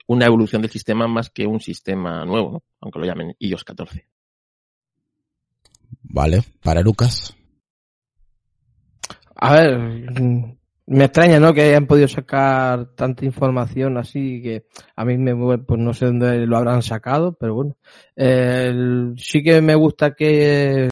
una 0.08 0.26
evolución 0.26 0.62
del 0.62 0.72
sistema 0.72 1.08
más 1.08 1.30
que 1.30 1.48
un 1.48 1.62
sistema 1.62 2.26
nuevo, 2.26 2.52
¿no? 2.52 2.64
aunque 2.82 3.00
lo 3.00 3.06
llamen 3.06 3.36
iOS 3.40 3.64
14. 3.64 4.06
Vale, 6.04 6.42
para 6.62 6.82
Lucas. 6.82 7.36
A 9.36 9.54
ver, 9.54 10.58
me 10.86 11.06
extraña, 11.06 11.40
¿no? 11.40 11.54
Que 11.54 11.62
hayan 11.62 11.88
podido 11.88 12.08
sacar 12.08 12.96
tanta 12.96 13.26
información 13.26 13.98
así 13.98 14.42
que 14.42 14.66
a 14.96 15.06
mí 15.06 15.18
me, 15.18 15.58
pues 15.60 15.80
no 15.80 15.94
sé 15.94 16.08
dónde 16.08 16.46
lo 16.46 16.58
habrán 16.58 16.82
sacado, 16.82 17.34
pero 17.34 17.56
bueno. 17.56 17.78
Sí 19.18 19.44
que 19.44 19.62
me 19.62 19.76
gusta 19.76 20.14
que 20.14 20.90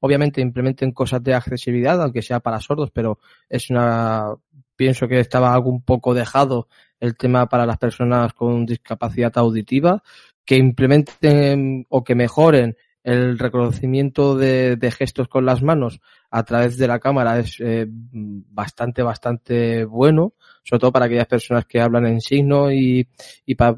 obviamente 0.00 0.40
implementen 0.40 0.92
cosas 0.92 1.22
de 1.22 1.34
accesibilidad, 1.34 2.00
aunque 2.02 2.22
sea 2.22 2.40
para 2.40 2.60
sordos, 2.60 2.90
pero 2.90 3.18
es 3.48 3.70
una, 3.70 4.34
pienso 4.76 5.08
que 5.08 5.20
estaba 5.20 5.52
algo 5.52 5.70
un 5.70 5.82
poco 5.82 6.14
dejado 6.14 6.68
el 7.00 7.16
tema 7.16 7.48
para 7.48 7.66
las 7.66 7.78
personas 7.78 8.32
con 8.32 8.64
discapacidad 8.64 9.32
auditiva, 9.36 10.02
que 10.44 10.56
implementen 10.56 11.86
o 11.88 12.04
que 12.04 12.14
mejoren 12.14 12.76
el 13.04 13.38
reconocimiento 13.38 14.34
de, 14.34 14.78
gestos 14.96 15.28
con 15.28 15.44
las 15.44 15.62
manos 15.62 16.00
a 16.30 16.42
través 16.42 16.78
de 16.78 16.88
la 16.88 16.98
cámara 16.98 17.38
es 17.38 17.60
eh, 17.60 17.86
bastante, 17.88 19.02
bastante 19.02 19.84
bueno, 19.84 20.32
sobre 20.64 20.80
todo 20.80 20.92
para 20.92 21.04
aquellas 21.04 21.26
personas 21.26 21.66
que 21.66 21.80
hablan 21.80 22.06
en 22.06 22.22
signo 22.22 22.72
y, 22.72 23.06
y 23.44 23.54
para, 23.54 23.76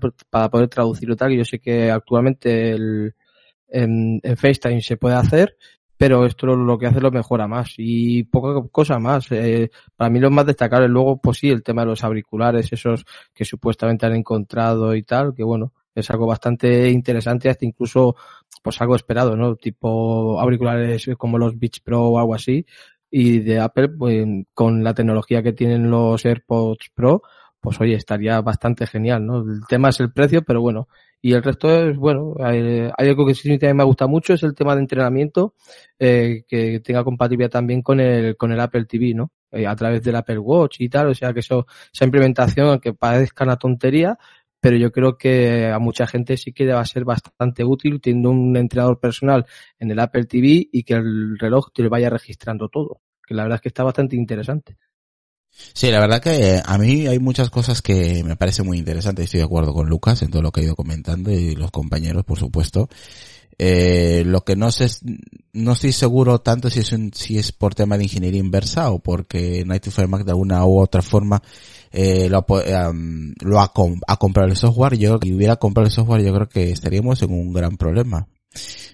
poder 0.49 0.69
traducirlo 0.69 1.17
tal. 1.17 1.37
Yo 1.37 1.45
sé 1.45 1.59
que 1.59 1.91
actualmente 1.91 2.71
el, 2.71 3.15
en, 3.69 4.21
en, 4.23 4.37
FaceTime 4.37 4.81
se 4.81 4.97
puede 4.97 5.17
hacer, 5.17 5.57
pero 5.97 6.25
esto 6.25 6.47
lo 6.47 6.79
que 6.79 6.87
hace 6.87 7.01
lo 7.01 7.11
mejora 7.11 7.49
más 7.49 7.75
y 7.79 8.23
poca 8.23 8.67
cosa 8.71 9.01
más. 9.01 9.27
Eh, 9.33 9.71
para 9.97 10.09
mí 10.09 10.21
lo 10.21 10.31
más 10.31 10.47
destacable 10.47 10.89
luego, 10.89 11.21
pues 11.21 11.39
sí, 11.39 11.49
el 11.51 11.65
tema 11.65 11.83
de 11.83 11.89
los 11.89 12.05
auriculares, 12.05 12.73
esos 12.73 13.05
que 13.35 13.45
supuestamente 13.45 14.07
han 14.07 14.15
encontrado 14.15 14.95
y 14.95 15.03
tal, 15.03 15.35
que 15.35 15.43
bueno, 15.43 15.73
es 15.97 16.11
algo 16.11 16.27
bastante 16.27 16.91
interesante, 16.91 17.49
hasta 17.49 17.65
incluso 17.65 18.15
pues 18.67 18.81
algo 18.81 18.97
esperado, 18.97 19.37
¿no? 19.37 19.55
Tipo 19.55 20.41
auriculares 20.41 21.09
como 21.19 21.39
los 21.39 21.57
Beats 21.57 21.79
Pro 21.79 22.03
o 22.03 22.19
algo 22.19 22.35
así, 22.35 22.67
y 23.09 23.39
de 23.39 23.61
Apple, 23.61 23.91
pues 23.91 24.27
con 24.55 24.83
la 24.83 24.93
tecnología 24.93 25.41
que 25.41 25.53
tienen 25.53 25.89
los 25.89 26.27
AirPods 26.27 26.91
Pro, 26.93 27.23
pues 27.61 27.81
oye, 27.81 27.95
estaría 27.95 28.41
bastante 28.41 28.85
genial, 28.89 29.25
¿no? 29.25 29.43
El 29.43 29.61
tema 29.69 29.91
es 29.91 30.01
el 30.01 30.13
precio, 30.13 30.43
pero 30.43 30.61
bueno. 30.63 30.89
Y 31.23 31.33
el 31.35 31.45
resto 31.45 31.71
es, 31.71 31.97
bueno, 31.97 32.35
hay, 32.41 32.91
algo 32.99 33.25
que 33.25 33.37
sí 33.37 33.51
también 33.51 33.77
me 33.77 33.85
gusta 33.85 34.09
mucho, 34.09 34.35
es 34.35 34.43
el 34.43 34.57
tema 34.57 34.75
de 34.75 34.81
entrenamiento, 34.81 35.55
eh, 36.01 36.43
que 36.49 36.81
tenga 36.81 37.05
compatibilidad 37.05 37.51
también 37.51 37.83
con 37.83 38.01
el, 38.01 38.37
con 38.37 38.51
el 38.51 38.59
Apple 38.59 38.87
TV, 38.87 39.15
¿no? 39.15 39.31
Eh, 39.53 39.65
a 39.65 39.77
través 39.77 40.03
del 40.03 40.17
Apple 40.17 40.39
Watch 40.41 40.81
y 40.81 40.89
tal, 40.89 41.07
o 41.07 41.15
sea 41.15 41.33
que 41.33 41.39
eso, 41.39 41.67
esa 41.95 42.05
implementación, 42.05 42.67
aunque 42.67 42.95
parezca 42.95 43.45
una 43.45 43.57
tontería, 43.57 44.19
pero 44.67 44.79
yo 44.79 44.91
creo 44.91 45.17
que 45.17 45.67
a 45.69 45.79
mucha 45.79 46.09
gente 46.09 46.37
sí 46.37 46.53
que 46.53 46.67
va 46.67 46.81
a 46.81 46.85
ser 46.85 47.05
bastante 47.05 47.63
útil 47.63 48.01
teniendo 48.01 48.31
un 48.31 48.57
entrenador 48.57 48.99
personal 48.99 49.47
en 49.79 49.93
el 49.93 50.01
Apple 50.01 50.25
TV 50.25 50.71
y 50.73 50.83
que 50.83 50.95
el 50.95 51.39
reloj 51.39 51.69
te 51.73 51.87
vaya 51.87 52.11
registrando 52.11 52.69
todo, 52.69 53.01
que 53.25 53.35
la 53.35 53.45
verdad 53.45 53.59
es 53.59 53.63
que 53.63 53.69
está 53.69 53.85
bastante 53.85 54.17
interesante. 54.17 54.77
Sí, 55.53 55.89
la 55.93 56.01
verdad 56.01 56.21
que 56.21 56.61
a 56.67 56.79
mí 56.79 57.07
hay 57.07 57.21
muchas 57.21 57.49
cosas 57.49 57.81
que 57.81 58.25
me 58.25 58.35
parecen 58.35 58.67
muy 58.67 58.79
interesantes. 58.79 59.27
Estoy 59.27 59.39
de 59.39 59.47
acuerdo 59.47 59.73
con 59.73 59.89
Lucas 59.89 60.21
en 60.23 60.33
todo 60.33 60.43
lo 60.43 60.51
que 60.51 60.63
ha 60.63 60.65
ido 60.65 60.75
comentando 60.75 61.31
y 61.31 61.55
los 61.55 61.71
compañeros, 61.71 62.25
por 62.25 62.41
supuesto. 62.41 62.89
Eh, 63.59 64.25
lo 64.27 64.41
que 64.41 64.57
no 64.57 64.73
sé, 64.73 64.89
no 65.53 65.75
estoy 65.75 65.93
seguro 65.93 66.41
tanto 66.41 66.71
si 66.71 66.81
es 66.81 66.91
un, 66.91 67.13
si 67.15 67.39
es 67.39 67.53
por 67.53 67.77
tema 67.77 67.97
de 67.97 68.03
ingeniería 68.03 68.41
inversa 68.41 68.91
o 68.91 68.99
porque 68.99 69.65
Nightify 69.65 70.09
Mac 70.09 70.25
de 70.25 70.33
alguna 70.33 70.67
u 70.67 70.81
otra 70.81 71.03
forma 71.03 71.41
eh, 71.93 72.29
lo, 72.29 72.45
um, 72.49 73.33
lo 73.41 73.61
ha, 73.61 73.73
ha, 74.07 74.17
comprado 74.17 74.49
el 74.49 74.57
software. 74.57 74.99
Yo, 74.99 75.19
si 75.23 75.35
hubiera 75.35 75.57
comprado 75.57 75.87
el 75.87 75.93
software, 75.93 76.23
yo 76.23 76.33
creo 76.35 76.49
que 76.49 76.71
estaríamos 76.71 77.23
en 77.23 77.33
un 77.33 77.53
gran 77.53 77.77
problema. 77.77 78.29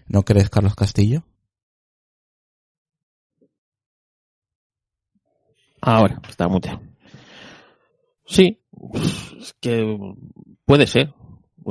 ¿No 0.06 0.24
crees, 0.24 0.50
Carlos 0.50 0.74
Castillo? 0.74 1.24
Ahora, 5.80 6.20
está 6.28 6.48
muteado. 6.48 6.80
Sí, 8.24 8.60
es 9.40 9.54
que 9.60 9.98
puede 10.64 10.86
ser. 10.86 11.12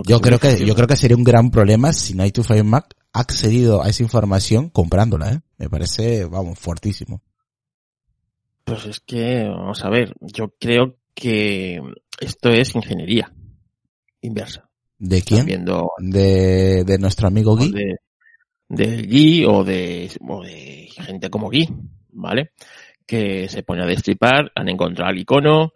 Yo 0.05 0.19
creo 0.19 0.39
que, 0.39 0.65
yo 0.65 0.75
creo 0.75 0.87
que 0.87 0.95
sería 0.95 1.17
un 1.17 1.23
gran 1.23 1.49
problema 1.49 1.91
si 1.91 2.13
Night 2.13 2.35
to 2.35 2.43
Fire 2.43 2.63
Mac 2.63 2.95
ha 3.13 3.19
accedido 3.19 3.81
a 3.83 3.89
esa 3.89 4.03
información 4.03 4.69
comprándola, 4.69 5.33
¿eh? 5.33 5.39
Me 5.57 5.69
parece, 5.69 6.25
vamos, 6.25 6.59
fuertísimo. 6.59 7.21
Pues 8.63 8.85
es 8.85 8.99
que, 8.99 9.47
vamos 9.49 9.83
a 9.83 9.89
ver, 9.89 10.13
yo 10.21 10.53
creo 10.59 10.97
que 11.13 11.81
esto 12.19 12.49
es 12.49 12.75
ingeniería 12.75 13.31
inversa. 14.21 14.69
¿De 14.97 15.21
quién? 15.21 15.65
de, 15.97 16.83
de 16.83 16.97
nuestro 16.99 17.27
amigo 17.27 17.55
Guy. 17.55 17.71
De, 17.71 17.97
de 18.69 19.03
Guy 19.03 19.45
o 19.45 19.63
de, 19.63 20.11
o 20.27 20.43
de 20.43 20.87
gente 20.91 21.29
como 21.29 21.49
Guy, 21.49 21.67
¿vale? 22.11 22.51
que 23.11 23.49
se 23.49 23.61
pone 23.61 23.83
a 23.83 23.85
destripar, 23.85 24.53
han 24.55 24.69
encontrado 24.69 25.11
el 25.11 25.19
icono, 25.19 25.73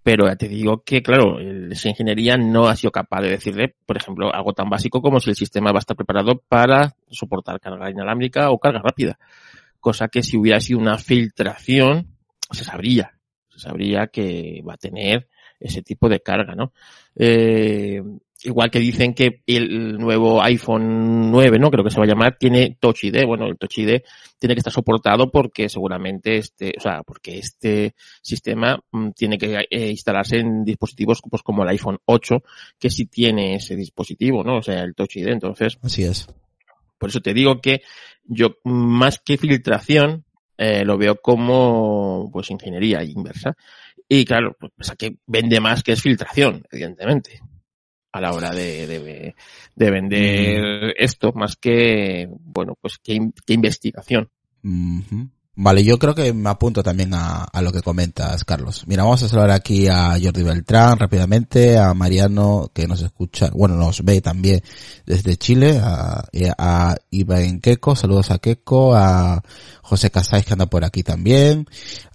pero 0.00 0.28
ya 0.28 0.36
te 0.36 0.46
digo 0.46 0.84
que, 0.84 1.02
claro, 1.02 1.40
esa 1.40 1.88
ingeniería 1.88 2.36
no 2.36 2.68
ha 2.68 2.76
sido 2.76 2.92
capaz 2.92 3.20
de 3.22 3.30
decirle, 3.30 3.74
por 3.84 3.96
ejemplo, 3.96 4.32
algo 4.32 4.52
tan 4.52 4.70
básico 4.70 5.02
como 5.02 5.18
si 5.18 5.30
el 5.30 5.34
sistema 5.34 5.72
va 5.72 5.78
a 5.78 5.80
estar 5.80 5.96
preparado 5.96 6.40
para 6.48 6.94
soportar 7.10 7.58
carga 7.58 7.90
inalámbrica 7.90 8.50
o 8.50 8.60
carga 8.60 8.80
rápida. 8.80 9.18
Cosa 9.80 10.06
que 10.06 10.22
si 10.22 10.36
hubiera 10.36 10.60
sido 10.60 10.78
una 10.78 10.98
filtración, 10.98 12.16
se 12.52 12.62
sabría. 12.62 13.17
Sabría 13.58 14.06
que 14.08 14.62
va 14.66 14.74
a 14.74 14.78
tener 14.78 15.28
ese 15.60 15.82
tipo 15.82 16.08
de 16.08 16.20
carga, 16.20 16.54
¿no? 16.54 16.72
Eh, 17.16 18.02
igual 18.44 18.70
que 18.70 18.78
dicen 18.78 19.14
que 19.14 19.42
el 19.46 19.98
nuevo 19.98 20.40
iPhone 20.42 21.30
9, 21.30 21.58
¿no? 21.58 21.70
Creo 21.70 21.84
que 21.84 21.90
se 21.90 21.98
va 21.98 22.04
a 22.04 22.08
llamar, 22.08 22.36
tiene 22.38 22.76
Touch 22.78 23.04
ID. 23.04 23.24
Bueno, 23.26 23.46
el 23.46 23.58
Touch 23.58 23.78
ID 23.78 24.00
tiene 24.38 24.54
que 24.54 24.60
estar 24.60 24.72
soportado 24.72 25.30
porque 25.30 25.68
seguramente 25.68 26.36
este, 26.36 26.74
o 26.76 26.80
sea, 26.80 27.02
porque 27.02 27.38
este 27.38 27.94
sistema 28.22 28.78
mm, 28.92 29.10
tiene 29.10 29.38
que 29.38 29.66
eh, 29.68 29.90
instalarse 29.90 30.38
en 30.38 30.64
dispositivos 30.64 31.20
pues 31.28 31.42
como 31.42 31.64
el 31.64 31.70
iPhone 31.70 31.98
8, 32.04 32.42
que 32.78 32.90
sí 32.90 33.06
tiene 33.06 33.56
ese 33.56 33.74
dispositivo, 33.74 34.44
¿no? 34.44 34.58
O 34.58 34.62
sea, 34.62 34.82
el 34.82 34.94
Touch 34.94 35.16
ID. 35.16 35.28
Entonces. 35.28 35.78
Así 35.82 36.04
es. 36.04 36.28
Por 36.98 37.10
eso 37.10 37.20
te 37.20 37.34
digo 37.34 37.60
que 37.60 37.82
yo, 38.24 38.56
más 38.64 39.18
que 39.18 39.38
filtración, 39.38 40.24
eh, 40.58 40.84
lo 40.84 40.98
veo 40.98 41.16
como, 41.22 42.28
pues, 42.30 42.50
ingeniería 42.50 43.02
inversa. 43.02 43.56
Y 44.06 44.24
claro, 44.24 44.56
pues, 44.58 44.92
que 44.98 45.16
vende 45.26 45.60
más 45.60 45.82
que 45.82 45.92
es 45.92 46.02
filtración, 46.02 46.66
evidentemente 46.70 47.40
a 48.12 48.20
la 48.20 48.32
hora 48.32 48.50
de, 48.50 48.86
de, 48.86 49.34
de 49.74 49.90
vender 49.90 50.88
mm. 50.88 50.92
esto, 50.96 51.32
más 51.32 51.56
que, 51.56 52.28
bueno, 52.30 52.74
pues 52.80 52.98
que, 52.98 53.18
investigación. 53.48 54.30
Vale, 55.60 55.82
yo 55.82 55.98
creo 55.98 56.14
que 56.14 56.32
me 56.32 56.50
apunto 56.50 56.84
también 56.84 57.12
a, 57.14 57.42
a, 57.42 57.62
lo 57.62 57.72
que 57.72 57.82
comentas, 57.82 58.44
Carlos. 58.44 58.84
Mira, 58.86 59.02
vamos 59.02 59.24
a 59.24 59.28
saludar 59.28 59.50
aquí 59.50 59.88
a 59.88 60.12
Jordi 60.12 60.44
Beltrán 60.44 61.00
rápidamente, 61.00 61.76
a 61.76 61.94
Mariano 61.94 62.70
que 62.72 62.86
nos 62.86 63.02
escucha, 63.02 63.50
bueno, 63.52 63.74
nos 63.74 64.04
ve 64.04 64.20
también 64.20 64.62
desde 65.04 65.36
Chile, 65.36 65.80
a, 65.82 66.24
a 66.58 66.94
Iván 67.10 67.58
Queco, 67.58 67.96
saludos 67.96 68.30
a 68.30 68.38
Queco, 68.38 68.94
a 68.94 69.42
José 69.82 70.12
Casais 70.12 70.46
que 70.46 70.52
anda 70.52 70.66
por 70.66 70.84
aquí 70.84 71.02
también, 71.02 71.66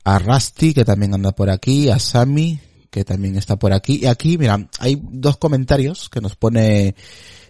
a 0.05 0.19
Rusty 0.19 0.73
que 0.73 0.85
también 0.85 1.13
anda 1.13 1.33
por 1.33 1.49
aquí, 1.49 1.89
a 1.89 1.99
Sami, 1.99 2.61
que 2.89 3.03
también 3.03 3.35
está 3.35 3.57
por 3.57 3.73
aquí. 3.73 3.99
Y 4.03 4.05
aquí, 4.05 4.37
mira, 4.37 4.69
hay 4.79 5.01
dos 5.03 5.35
comentarios 5.35 6.07
que 6.07 6.21
nos 6.21 6.37
pone 6.37 6.95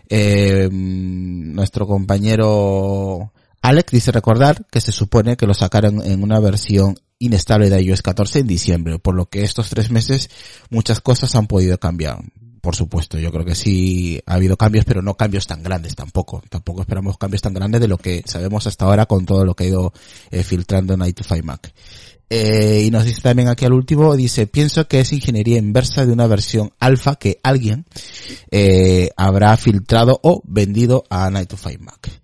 eh, 0.09 0.69
nuestro 0.71 1.85
compañero 1.85 3.31
Alex. 3.63 3.91
Dice 3.91 4.11
recordar 4.11 4.67
que 4.69 4.81
se 4.81 4.91
supone 4.91 5.37
que 5.37 5.47
lo 5.47 5.53
sacaron 5.53 6.05
en 6.05 6.21
una 6.21 6.39
versión 6.39 6.95
inestable 7.17 7.69
de 7.69 7.81
iOS 7.81 8.01
14 8.01 8.39
en 8.39 8.47
diciembre, 8.47 8.99
por 8.99 9.15
lo 9.15 9.27
que 9.27 9.43
estos 9.43 9.69
tres 9.69 9.89
meses 9.89 10.29
muchas 10.69 10.99
cosas 10.99 11.33
han 11.35 11.47
podido 11.47 11.79
cambiar. 11.79 12.19
Por 12.61 12.75
supuesto, 12.75 13.17
yo 13.17 13.31
creo 13.31 13.45
que 13.45 13.55
sí 13.55 14.21
ha 14.25 14.35
habido 14.35 14.57
cambios, 14.57 14.85
pero 14.85 15.01
no 15.01 15.15
cambios 15.15 15.47
tan 15.47 15.63
grandes 15.63 15.95
tampoco. 15.95 16.43
Tampoco 16.49 16.81
esperamos 16.81 17.17
cambios 17.17 17.41
tan 17.41 17.53
grandes 17.53 17.81
de 17.81 17.87
lo 17.87 17.97
que 17.97 18.23
sabemos 18.25 18.67
hasta 18.67 18.85
ahora 18.85 19.05
con 19.05 19.25
todo 19.25 19.45
lo 19.45 19.55
que 19.55 19.65
ha 19.65 19.67
ido 19.67 19.93
eh, 20.31 20.43
filtrando 20.43 20.95
Night 20.95 21.19
to 21.19 21.43
Mac. 21.43 21.73
Eh, 22.29 22.83
y 22.85 22.91
nos 22.91 23.05
dice 23.05 23.21
también 23.21 23.47
aquí 23.47 23.63
al 23.65 23.73
último, 23.73 24.15
dice, 24.15 24.47
pienso 24.47 24.87
que 24.87 25.01
es 25.01 25.13
ingeniería 25.13 25.57
inversa 25.57 26.05
de 26.05 26.13
una 26.13 26.27
versión 26.27 26.71
alfa 26.79 27.15
que 27.15 27.39
alguien 27.43 27.85
eh, 28.49 29.11
habrá 29.17 29.55
filtrado 29.57 30.19
o 30.23 30.41
vendido 30.45 31.03
a 31.09 31.29
Night 31.29 31.49
to 31.49 31.57
Five 31.57 31.79
Mac. 31.79 32.22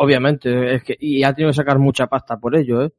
Obviamente, 0.00 0.74
es 0.74 0.82
que, 0.82 0.96
y 0.98 1.24
ha 1.24 1.34
tenido 1.34 1.50
que 1.50 1.56
sacar 1.56 1.78
mucha 1.78 2.06
pasta 2.06 2.38
por 2.38 2.56
ello, 2.56 2.82
¿eh? 2.82 2.92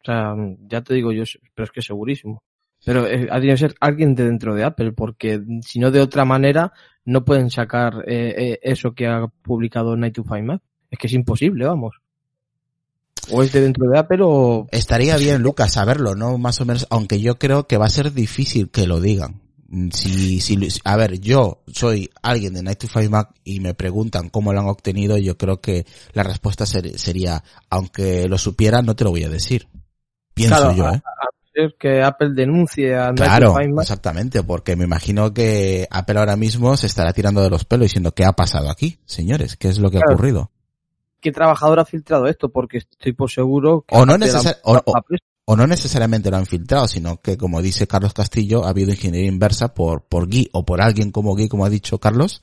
O 0.00 0.04
sea, 0.04 0.34
ya 0.66 0.80
te 0.82 0.94
digo 0.94 1.12
yo, 1.12 1.24
pero 1.54 1.64
es 1.64 1.70
que 1.70 1.82
segurísimo. 1.82 2.42
Pero 2.84 3.06
eh, 3.06 3.28
ha 3.30 3.36
tenido 3.36 3.54
que 3.54 3.58
ser 3.58 3.74
alguien 3.78 4.14
de 4.14 4.24
dentro 4.24 4.54
de 4.54 4.64
Apple, 4.64 4.92
porque 4.92 5.40
si 5.60 5.78
no 5.78 5.90
de 5.90 6.00
otra 6.00 6.24
manera 6.24 6.72
no 7.04 7.24
pueden 7.24 7.50
sacar 7.50 8.04
eh, 8.06 8.34
eh, 8.36 8.58
eso 8.62 8.94
que 8.94 9.06
ha 9.06 9.26
publicado 9.42 9.96
Night 9.96 10.14
to 10.14 10.24
Five 10.24 10.42
Mac. 10.42 10.62
Es 10.90 10.98
que 10.98 11.06
es 11.06 11.12
imposible, 11.12 11.66
vamos 11.66 12.02
o 13.30 13.42
es 13.42 13.52
de 13.52 13.60
dentro 13.60 13.88
de 13.88 13.98
Apple 13.98 14.18
o... 14.22 14.66
Estaría 14.70 15.16
bien, 15.16 15.42
Lucas, 15.42 15.72
saberlo, 15.72 16.14
¿no? 16.14 16.38
Más 16.38 16.60
o 16.60 16.64
menos, 16.64 16.86
aunque 16.90 17.20
yo 17.20 17.38
creo 17.38 17.66
que 17.66 17.78
va 17.78 17.86
a 17.86 17.90
ser 17.90 18.12
difícil 18.12 18.70
que 18.70 18.86
lo 18.86 19.00
digan. 19.00 19.42
Si, 19.92 20.40
si, 20.40 20.58
a 20.84 20.96
ver, 20.96 21.18
yo 21.18 21.62
soy 21.66 22.10
alguien 22.22 22.52
de 22.52 22.62
Night 22.62 22.78
to 22.78 22.88
Five 22.88 23.08
Mac 23.08 23.30
y 23.42 23.60
me 23.60 23.72
preguntan 23.72 24.28
cómo 24.28 24.52
lo 24.52 24.60
han 24.60 24.66
obtenido, 24.66 25.16
yo 25.16 25.38
creo 25.38 25.60
que 25.60 25.86
la 26.12 26.22
respuesta 26.22 26.66
sería, 26.66 27.42
aunque 27.70 28.28
lo 28.28 28.36
supiera, 28.36 28.82
no 28.82 28.94
te 28.94 29.04
lo 29.04 29.10
voy 29.10 29.24
a 29.24 29.30
decir. 29.30 29.68
Pienso 30.34 30.74
yo, 30.74 30.90
¿eh? 30.90 31.02
que 31.78 32.02
Apple 32.02 32.30
denuncie 32.34 32.96
a 32.96 33.12
Claro, 33.12 33.58
exactamente, 33.80 34.42
porque 34.42 34.76
me 34.76 34.84
imagino 34.84 35.32
que 35.32 35.86
Apple 35.90 36.18
ahora 36.18 36.36
mismo 36.36 36.76
se 36.76 36.86
estará 36.86 37.12
tirando 37.12 37.42
de 37.42 37.50
los 37.50 37.64
pelos 37.64 37.86
diciendo 37.86 38.12
qué 38.12 38.24
ha 38.24 38.32
pasado 38.32 38.70
aquí, 38.70 38.98
señores, 39.06 39.56
qué 39.56 39.68
es 39.68 39.78
lo 39.78 39.90
que 39.90 39.98
ha 39.98 40.00
ocurrido 40.00 40.50
qué 41.22 41.32
trabajador 41.32 41.80
ha 41.80 41.86
filtrado 41.86 42.26
esto, 42.26 42.50
porque 42.50 42.78
estoy 42.78 43.14
por 43.14 43.30
seguro 43.30 43.84
que... 43.86 43.96
O 43.96 44.04
no, 44.04 44.14
o, 44.64 44.82
no 45.46 45.66
necesariamente 45.66 46.30
lo 46.30 46.36
han 46.36 46.46
filtrado, 46.46 46.88
sino 46.88 47.20
que, 47.20 47.36
como 47.36 47.62
dice 47.62 47.86
Carlos 47.86 48.14
Castillo, 48.14 48.64
ha 48.64 48.70
habido 48.70 48.90
ingeniería 48.90 49.28
inversa 49.28 49.74
por, 49.74 50.04
por 50.04 50.26
Guy 50.26 50.48
o 50.52 50.64
por 50.64 50.80
alguien 50.80 51.10
como 51.10 51.34
Guy, 51.34 51.48
como 51.48 51.64
ha 51.64 51.70
dicho 51.70 51.98
Carlos, 51.98 52.42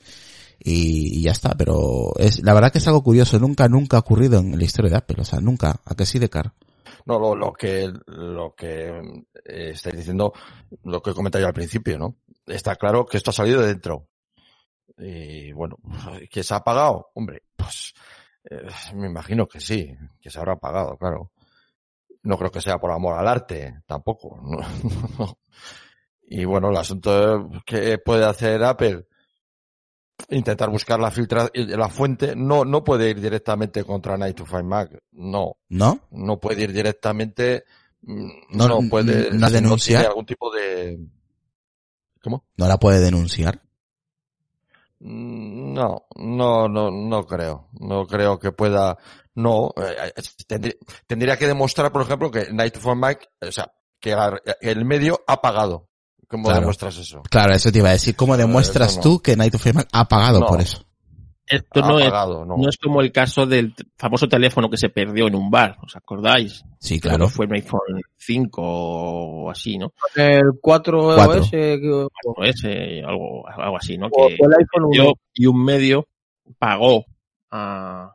y, 0.58 1.22
ya 1.22 1.32
está. 1.32 1.54
Pero 1.56 2.12
es 2.18 2.42
la 2.42 2.52
verdad 2.52 2.72
que 2.72 2.78
es 2.78 2.86
algo 2.88 3.02
curioso, 3.02 3.38
nunca, 3.38 3.68
nunca 3.68 3.96
ha 3.96 4.00
ocurrido 4.00 4.38
en 4.38 4.56
la 4.58 4.64
historia 4.64 4.90
de 4.90 4.96
Apple, 4.98 5.22
o 5.22 5.24
sea, 5.24 5.40
nunca. 5.40 5.80
¿A 5.84 5.94
que 5.94 6.06
sí, 6.06 6.18
de 6.18 6.28
Car? 6.28 6.52
No, 7.06 7.18
lo, 7.18 7.34
lo 7.34 7.52
que, 7.52 7.90
lo 8.06 8.54
que 8.54 8.88
eh, 9.46 9.70
estáis 9.72 9.96
diciendo, 9.96 10.32
lo 10.84 11.00
que 11.00 11.14
comenté 11.14 11.40
yo 11.40 11.46
al 11.46 11.54
principio, 11.54 11.98
¿no? 11.98 12.16
Está 12.46 12.76
claro 12.76 13.06
que 13.06 13.16
esto 13.16 13.30
ha 13.30 13.34
salido 13.34 13.62
de 13.62 13.68
dentro. 13.68 14.08
Y 14.98 15.52
bueno, 15.52 15.78
¿que 16.30 16.42
se 16.42 16.54
ha 16.54 16.60
pagado? 16.60 17.10
Hombre, 17.14 17.44
pues 17.56 17.94
eh, 18.44 18.68
me 18.94 19.06
imagino 19.06 19.46
que 19.46 19.60
sí, 19.60 19.90
que 20.20 20.30
se 20.30 20.38
habrá 20.38 20.56
pagado, 20.56 20.96
claro. 20.98 21.32
No 22.22 22.36
creo 22.36 22.50
que 22.50 22.60
sea 22.60 22.78
por 22.78 22.90
amor 22.90 23.18
al 23.18 23.28
arte, 23.28 23.82
tampoco. 23.86 24.38
Y 26.32 26.44
bueno, 26.44 26.70
el 26.70 26.76
asunto 26.76 27.50
que 27.66 27.98
puede 27.98 28.24
hacer 28.24 28.62
Apple, 28.62 29.04
intentar 30.28 30.70
buscar 30.70 31.00
la 31.00 31.10
filtra, 31.10 31.48
la 31.52 31.88
fuente, 31.88 32.36
no, 32.36 32.64
no 32.64 32.84
puede 32.84 33.10
ir 33.10 33.20
directamente 33.20 33.82
contra 33.82 34.16
Night 34.16 34.36
to 34.36 34.46
Find 34.46 34.62
Mac. 34.66 34.96
No. 35.10 35.56
¿No? 35.70 35.98
No 36.12 36.38
puede 36.38 36.62
ir 36.62 36.72
directamente, 36.72 37.64
mm, 38.02 38.28
No- 38.52 38.68
no, 38.68 38.78
puede, 38.88 39.32
no 39.32 39.50
denunciar. 39.50 40.06
algún 40.06 40.24
tipo 40.24 40.52
de, 40.54 41.00
¿cómo? 42.22 42.44
¿No 42.56 42.68
la 42.68 42.78
puede 42.78 43.00
denunciar? 43.00 43.60
Mm, 45.00 45.72
No, 45.74 46.06
no, 46.14 46.68
no, 46.68 46.90
no 46.92 47.26
creo. 47.26 47.68
No 47.80 48.06
creo 48.06 48.38
que 48.38 48.52
pueda. 48.52 48.98
No, 49.34 49.72
eh, 49.76 50.12
eh, 50.16 50.22
tendrí- 50.48 50.76
tendría 51.06 51.36
que 51.36 51.46
demostrar, 51.46 51.92
por 51.92 52.02
ejemplo, 52.02 52.30
que 52.30 52.52
Night 52.52 52.76
for 52.78 52.96
Mike, 52.96 53.26
o 53.46 53.52
sea, 53.52 53.70
que 54.00 54.10
la- 54.10 54.40
el 54.60 54.84
medio 54.84 55.20
ha 55.26 55.40
pagado. 55.40 55.88
¿Cómo 56.28 56.44
Claro. 56.44 56.60
demuestras 56.60 56.96
eso? 56.96 57.22
Claro, 57.28 57.54
eso 57.54 57.72
te 57.72 57.78
iba 57.78 57.88
a 57.88 57.92
decir. 57.92 58.14
¿Cómo 58.14 58.36
demuestras 58.36 58.90
eso 58.92 58.98
no. 58.98 59.02
tú 59.02 59.20
que 59.20 59.36
Night 59.36 59.54
of 59.54 59.62
Fame 59.64 59.84
ha 59.92 60.04
pagado 60.06 60.40
No. 60.40 60.46
por 60.46 60.60
eso? 60.60 60.84
Esto 61.44 61.80
no 61.80 61.98
es, 61.98 62.04
pagado, 62.08 62.44
no. 62.44 62.56
no 62.56 62.68
es 62.68 62.76
como 62.78 63.00
el 63.00 63.10
caso 63.10 63.44
del 63.44 63.74
famoso 63.96 64.28
teléfono 64.28 64.70
que 64.70 64.76
se 64.76 64.88
perdió 64.90 65.26
en 65.26 65.34
un 65.34 65.50
bar, 65.50 65.76
¿os 65.82 65.96
acordáis? 65.96 66.62
Sí, 66.78 67.00
claro. 67.00 67.26
que 67.26 67.32
fue 67.32 67.46
un 67.46 67.54
iPhone 67.54 67.80
5 68.16 68.62
o 68.62 69.50
así, 69.50 69.76
¿no? 69.76 69.92
El 70.14 70.42
4 70.60 71.12
Cuatro. 71.16 71.40
OS 71.40 71.50
que- 71.50 72.06
O 72.24 72.44
ese, 72.44 73.02
algo, 73.04 73.48
algo 73.48 73.76
así, 73.76 73.98
¿no? 73.98 74.06
o 74.12 74.28
Que 74.28 74.34
el 74.34 74.52
iPhone 74.60 74.84
1. 74.84 74.90
perdió 74.92 75.12
y 75.34 75.46
un 75.46 75.64
medio 75.64 76.06
pagó 76.58 77.04
a, 77.50 78.12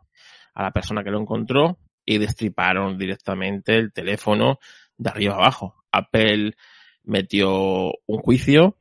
a 0.55 0.63
la 0.63 0.71
persona 0.71 1.03
que 1.03 1.12
lo 1.12 1.21
encontró 1.21 1.77
y 2.05 2.17
destriparon 2.17 2.97
directamente 2.97 3.75
el 3.75 3.91
teléfono 3.93 4.59
de 4.97 5.09
arriba 5.09 5.35
abajo. 5.35 5.75
Apple 5.91 6.55
metió 7.03 7.91
un 8.07 8.17
juicio, 8.19 8.77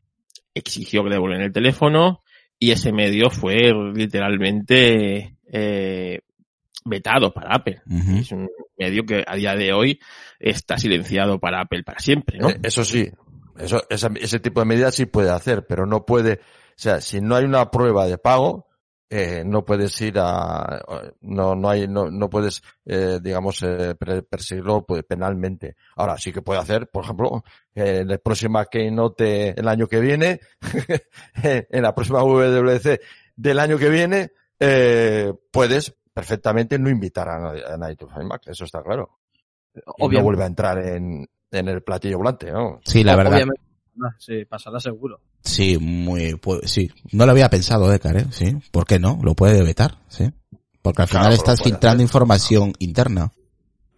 exigió 0.54 1.04
que 1.04 1.10
devuelvan 1.10 1.42
el 1.42 1.52
teléfono 1.52 2.22
y 2.58 2.70
ese 2.70 2.92
medio 2.92 3.28
fue 3.30 3.72
literalmente 3.94 5.36
eh, 5.52 6.20
vetado 6.84 7.32
para 7.32 7.54
Apple. 7.54 7.80
Es 8.18 8.32
un 8.32 8.48
medio 8.78 9.04
que 9.04 9.24
a 9.26 9.36
día 9.36 9.54
de 9.54 9.72
hoy 9.72 10.00
está 10.38 10.78
silenciado 10.78 11.38
para 11.38 11.60
Apple 11.62 11.82
para 11.82 11.98
siempre, 11.98 12.38
¿no? 12.38 12.50
Eh, 12.50 12.60
Eso 12.62 12.84
sí, 12.84 13.10
eso, 13.58 13.82
esa- 13.88 14.10
ese 14.20 14.40
tipo 14.40 14.60
de 14.60 14.66
medidas 14.66 14.94
sí 14.94 15.06
puede 15.06 15.30
hacer, 15.30 15.66
pero 15.66 15.86
no 15.86 16.04
puede, 16.04 16.34
o 16.34 16.76
sea, 16.76 17.00
si 17.00 17.20
no 17.20 17.36
hay 17.36 17.44
una 17.44 17.70
prueba 17.70 18.06
de 18.06 18.18
pago, 18.18 18.66
eh, 19.10 19.42
no 19.44 19.64
puedes 19.64 20.00
ir 20.00 20.14
a, 20.18 20.82
no, 21.20 21.54
no 21.54 21.68
hay, 21.70 21.86
no, 21.86 22.10
no 22.10 22.28
puedes, 22.30 22.62
eh, 22.84 23.18
digamos, 23.22 23.62
eh, 23.62 23.94
perseguirlo 24.28 24.84
pues, 24.84 25.04
penalmente. 25.04 25.76
Ahora 25.96 26.16
sí 26.18 26.32
que 26.32 26.42
puede 26.42 26.60
hacer, 26.60 26.88
por 26.88 27.04
ejemplo, 27.04 27.44
eh, 27.74 27.98
en 28.00 28.08
la 28.08 28.18
próxima 28.18 28.64
Keynote 28.66 29.58
el 29.58 29.68
año 29.68 29.86
que 29.86 30.00
viene, 30.00 30.40
en 31.42 31.82
la 31.82 31.94
próxima 31.94 32.22
WWDC 32.22 33.00
del 33.36 33.58
año 33.58 33.78
que 33.78 33.88
viene, 33.88 34.32
eh, 34.58 35.32
puedes 35.50 35.94
perfectamente 36.12 36.78
no 36.78 36.88
invitar 36.88 37.28
a, 37.28 37.38
nadie- 37.38 37.64
a 37.66 37.76
Night 37.76 38.02
of 38.02 38.12
Mac, 38.24 38.42
eso 38.46 38.64
está 38.64 38.82
claro. 38.82 39.18
Y 39.74 39.78
no 39.80 39.92
Obviamente. 39.98 40.22
vuelve 40.22 40.42
a 40.44 40.46
entrar 40.46 40.78
en, 40.78 41.28
en 41.50 41.68
el 41.68 41.82
platillo 41.82 42.18
volante, 42.18 42.50
¿no? 42.52 42.80
Sí, 42.84 43.02
la 43.02 43.16
verdad. 43.16 43.34
Obviamente. 43.34 43.62
Sí, 44.18 44.44
pasará 44.44 44.78
seguro. 44.80 45.20
Sí, 45.44 45.78
muy, 45.78 46.36
pues, 46.36 46.70
sí. 46.70 46.90
No 47.12 47.26
lo 47.26 47.32
había 47.32 47.50
pensado, 47.50 47.88
Decar, 47.88 48.16
¿eh? 48.16 48.26
Sí. 48.30 48.56
¿Por 48.70 48.86
qué 48.86 48.98
no? 48.98 49.18
Lo 49.22 49.34
puede 49.34 49.62
vetar, 49.62 49.98
sí. 50.08 50.30
Porque 50.82 51.02
al 51.02 51.08
Claro, 51.08 51.24
final 51.26 51.32
estás 51.34 51.62
filtrando 51.62 51.88
hacer. 51.96 52.00
información 52.02 52.72
interna. 52.78 53.30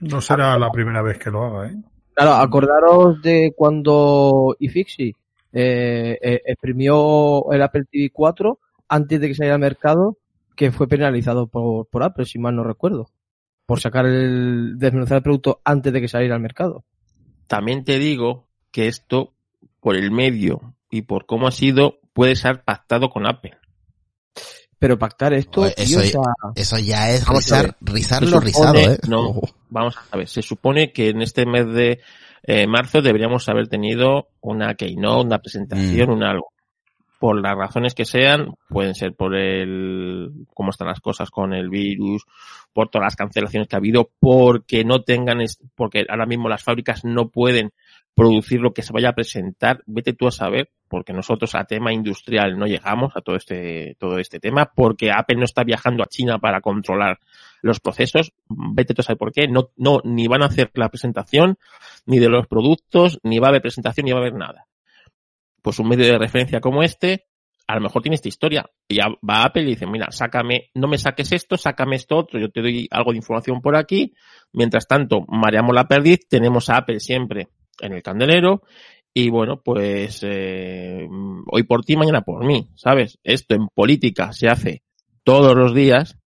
No 0.00 0.20
será 0.20 0.58
la 0.58 0.70
primera 0.70 1.02
vez 1.02 1.18
que 1.18 1.30
lo 1.30 1.44
haga, 1.44 1.68
¿eh? 1.70 1.76
Claro, 2.14 2.34
acordaros 2.34 3.20
de 3.22 3.52
cuando 3.56 4.56
iFixi 4.58 5.14
eh, 5.52 6.18
eh, 6.20 6.40
exprimió 6.46 7.50
el 7.52 7.62
Apple 7.62 7.84
TV 7.90 8.10
4 8.12 8.58
antes 8.88 9.20
de 9.20 9.28
que 9.28 9.34
saliera 9.34 9.54
al 9.54 9.60
mercado, 9.60 10.16
que 10.54 10.72
fue 10.72 10.88
penalizado 10.88 11.46
por, 11.46 11.86
por 11.88 12.02
Apple, 12.02 12.24
si 12.24 12.38
mal 12.38 12.56
no 12.56 12.64
recuerdo, 12.64 13.10
por 13.66 13.80
sacar 13.80 14.06
el, 14.06 14.78
desmenuzar 14.78 15.18
el 15.18 15.22
producto 15.22 15.60
antes 15.64 15.92
de 15.92 16.00
que 16.00 16.08
saliera 16.08 16.34
al 16.34 16.40
mercado. 16.40 16.84
También 17.46 17.84
te 17.84 17.98
digo 17.98 18.46
que 18.70 18.88
esto, 18.88 19.34
por 19.80 19.96
el 19.96 20.10
medio 20.10 20.74
y 20.90 21.02
por 21.02 21.26
cómo 21.26 21.48
ha 21.48 21.52
sido, 21.52 21.98
puede 22.12 22.36
ser 22.36 22.62
pactado 22.62 23.08
con 23.10 23.26
Apple. 23.26 23.56
Pero 24.78 24.98
pactar 24.98 25.32
esto, 25.32 25.64
eso- 25.66 26.78
ya 26.78 27.10
es 27.10 27.24
Vamos 27.24 27.50
a 27.52 27.62
rizar, 27.62 27.76
rizar 27.80 28.22
lo 28.22 28.28
supone- 28.40 28.44
rizado, 28.44 28.78
¿eh? 28.78 28.98
no. 29.08 29.40
Vamos 29.70 29.96
a 30.10 30.16
ver, 30.16 30.28
se 30.28 30.42
supone 30.42 30.92
que 30.92 31.08
en 31.08 31.22
este 31.22 31.46
mes 31.46 31.66
de 31.72 32.00
eh, 32.48 32.66
marzo 32.66 33.00
deberíamos 33.02 33.48
haber 33.48 33.68
tenido 33.68 34.28
una 34.40 34.74
keynote, 34.74 35.26
una 35.26 35.38
presentación, 35.38 36.10
un 36.10 36.22
algo. 36.22 36.52
Por 37.18 37.40
las 37.42 37.56
razones 37.56 37.94
que 37.94 38.04
sean, 38.04 38.54
pueden 38.68 38.94
ser 38.94 39.14
por 39.14 39.34
el 39.34 40.30
cómo 40.54 40.70
están 40.70 40.86
las 40.88 41.00
cosas 41.00 41.30
con 41.30 41.54
el 41.54 41.70
virus, 41.70 42.24
por 42.74 42.90
todas 42.90 43.06
las 43.06 43.16
cancelaciones 43.16 43.68
que 43.68 43.74
ha 43.76 43.78
habido, 43.78 44.10
porque 44.20 44.84
no 44.84 45.02
tengan, 45.02 45.40
es- 45.40 45.58
porque 45.74 46.04
ahora 46.08 46.26
mismo 46.26 46.48
las 46.50 46.62
fábricas 46.62 47.04
no 47.04 47.30
pueden 47.30 47.72
producir 48.16 48.60
lo 48.60 48.72
que 48.72 48.80
se 48.80 48.94
vaya 48.94 49.10
a 49.10 49.14
presentar, 49.14 49.82
vete 49.86 50.14
tú 50.14 50.26
a 50.26 50.30
saber, 50.30 50.70
porque 50.88 51.12
nosotros 51.12 51.54
a 51.54 51.64
tema 51.64 51.92
industrial 51.92 52.58
no 52.58 52.64
llegamos 52.64 53.12
a 53.14 53.20
todo 53.20 53.36
este, 53.36 53.94
todo 54.00 54.18
este 54.18 54.40
tema, 54.40 54.72
porque 54.74 55.12
Apple 55.12 55.36
no 55.36 55.44
está 55.44 55.64
viajando 55.64 56.02
a 56.02 56.06
China 56.06 56.38
para 56.38 56.62
controlar 56.62 57.18
los 57.60 57.78
procesos, 57.78 58.32
vete 58.48 58.94
tú 58.94 59.02
a 59.02 59.04
saber 59.04 59.18
por 59.18 59.32
qué, 59.32 59.48
no, 59.48 59.68
no, 59.76 60.00
ni 60.02 60.28
van 60.28 60.42
a 60.42 60.46
hacer 60.46 60.70
la 60.74 60.88
presentación, 60.88 61.58
ni 62.06 62.18
de 62.18 62.30
los 62.30 62.46
productos, 62.46 63.20
ni 63.22 63.38
va 63.38 63.48
a 63.48 63.50
haber 63.50 63.60
presentación, 63.60 64.06
ni 64.06 64.12
va 64.12 64.18
a 64.18 64.22
haber 64.22 64.34
nada. 64.34 64.66
Pues 65.60 65.78
un 65.78 65.88
medio 65.88 66.06
de 66.06 66.16
referencia 66.16 66.58
como 66.60 66.82
este, 66.82 67.26
a 67.66 67.74
lo 67.74 67.82
mejor 67.82 68.00
tiene 68.00 68.14
esta 68.14 68.28
historia. 68.28 68.64
Y 68.88 68.96
va 68.98 69.44
Apple 69.44 69.64
y 69.64 69.66
dice, 69.66 69.86
mira, 69.86 70.10
sácame, 70.10 70.70
no 70.72 70.88
me 70.88 70.96
saques 70.96 71.32
esto, 71.32 71.58
sácame 71.58 71.96
esto 71.96 72.16
otro, 72.16 72.40
yo 72.40 72.48
te 72.48 72.62
doy 72.62 72.88
algo 72.90 73.10
de 73.10 73.18
información 73.18 73.60
por 73.60 73.76
aquí. 73.76 74.14
Mientras 74.52 74.86
tanto, 74.86 75.26
mareamos 75.28 75.74
la 75.74 75.86
perdiz, 75.86 76.26
tenemos 76.28 76.70
a 76.70 76.78
Apple 76.78 77.00
siempre 77.00 77.48
en 77.80 77.92
el 77.92 78.02
candelero. 78.02 78.62
Y 79.12 79.30
bueno, 79.30 79.62
pues 79.62 80.20
eh, 80.22 81.08
hoy 81.50 81.62
por 81.62 81.84
ti, 81.84 81.96
mañana 81.96 82.20
por 82.20 82.44
mí, 82.44 82.68
¿sabes? 82.74 83.18
Esto 83.24 83.54
en 83.54 83.68
política 83.68 84.32
se 84.32 84.48
hace 84.48 84.82
todos 85.24 85.56
los 85.56 85.74
días 85.74 86.18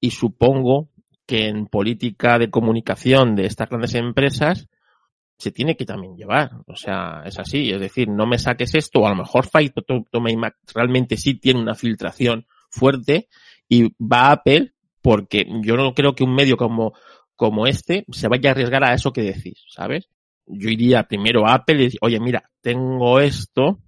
y 0.00 0.10
supongo 0.12 0.90
que 1.26 1.48
en 1.48 1.66
política 1.66 2.38
de 2.38 2.50
comunicación 2.50 3.34
de 3.34 3.46
estas 3.46 3.68
grandes 3.68 3.94
empresas 3.94 4.68
se 5.38 5.50
tiene 5.50 5.76
que 5.76 5.84
también 5.84 6.16
llevar. 6.16 6.52
O 6.66 6.76
sea, 6.76 7.22
es 7.24 7.38
así. 7.38 7.70
Es 7.70 7.80
decir, 7.80 8.08
no 8.08 8.26
me 8.26 8.38
saques 8.38 8.74
esto, 8.74 9.00
o 9.00 9.06
a 9.06 9.10
lo 9.10 9.16
mejor 9.16 9.48
Fight 9.48 9.74
realmente 10.72 11.16
sí 11.16 11.34
tiene 11.34 11.60
una 11.60 11.74
filtración 11.74 12.46
fuerte 12.70 13.28
y 13.68 13.88
va 14.02 14.28
a 14.28 14.32
Apple 14.32 14.72
porque 15.02 15.44
yo 15.62 15.76
no 15.76 15.94
creo 15.94 16.14
que 16.14 16.24
un 16.24 16.34
medio 16.34 16.56
como, 16.56 16.94
como 17.34 17.66
este 17.66 18.04
se 18.12 18.28
vaya 18.28 18.50
a 18.50 18.52
arriesgar 18.52 18.84
a 18.84 18.94
eso 18.94 19.12
que 19.12 19.22
decís, 19.22 19.64
¿sabes? 19.68 20.08
Yo 20.46 20.68
iría 20.68 21.04
primero 21.04 21.46
a 21.46 21.54
Apple 21.54 21.76
y 21.76 21.84
decir, 21.84 21.98
oye, 22.02 22.18
mira, 22.20 22.50
tengo 22.60 23.20
esto, 23.20 23.80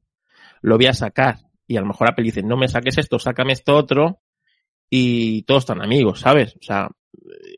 lo 0.63 0.77
voy 0.77 0.87
a 0.87 0.95
sacar. 0.95 1.39
Y 1.67 1.77
a 1.77 1.81
lo 1.81 1.87
mejor 1.87 2.09
Apple 2.11 2.25
dice, 2.25 2.43
no 2.43 2.57
me 2.57 2.69
saques 2.69 2.99
esto, 2.99 3.19
sácame 3.19 3.53
esto 3.55 3.75
otro, 3.77 4.21
y 4.91 5.43
todos 5.43 5.63
están 5.65 5.83
amigos, 5.83 6.21
¿sabes? 6.21 6.55
O 6.57 6.63
sea, 6.63 6.89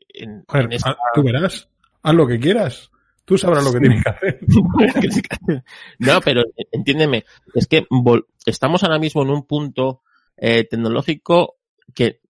en, 0.09 0.43
Joder, 0.47 0.65
en 0.65 0.73
esta- 0.73 0.91
haz- 0.91 0.97
tú 1.13 1.23
verás. 1.23 1.69
Haz 2.03 2.15
lo 2.15 2.25
que 2.27 2.39
quieras. 2.39 2.89
Tú 3.25 3.37
sabrás 3.37 3.63
lo 3.65 3.73
que 3.73 3.79
tienes 3.81 4.03
que 4.03 4.09
hacer. 4.09 4.39
no, 5.99 6.21
pero 6.21 6.43
entiéndeme, 6.71 7.25
es 7.53 7.67
que 7.67 7.85
estamos 8.45 8.83
ahora 8.83 8.99
mismo 8.99 9.21
en 9.23 9.29
un 9.29 9.45
punto 9.45 10.01
eh, 10.37 10.63
tecnológico 10.63 11.57
que, 11.93 12.21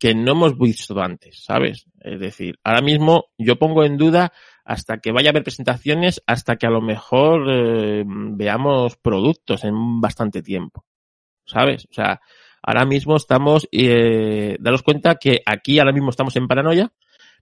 que 0.00 0.14
no 0.14 0.32
hemos 0.32 0.58
visto 0.58 0.98
antes, 1.00 1.44
¿sabes? 1.44 1.86
Es 2.00 2.18
decir, 2.18 2.58
ahora 2.64 2.80
mismo 2.82 3.26
yo 3.38 3.56
pongo 3.60 3.84
en 3.84 3.96
duda 3.96 4.32
hasta 4.64 4.98
que 4.98 5.12
vaya 5.12 5.30
a 5.30 5.32
haber 5.32 5.44
presentaciones, 5.44 6.22
hasta 6.26 6.56
que 6.56 6.66
a 6.66 6.70
lo 6.70 6.80
mejor 6.80 7.46
eh, 7.50 8.04
veamos 8.06 8.96
productos 8.96 9.64
en 9.64 10.00
bastante 10.00 10.42
tiempo, 10.42 10.84
¿sabes? 11.44 11.86
O 11.90 11.92
sea, 11.92 12.20
ahora 12.62 12.84
mismo 12.84 13.16
estamos, 13.16 13.68
eh, 13.72 14.56
daros 14.60 14.82
cuenta 14.82 15.16
que 15.16 15.42
aquí 15.44 15.78
ahora 15.78 15.92
mismo 15.92 16.10
estamos 16.10 16.36
en 16.36 16.46
paranoia, 16.46 16.92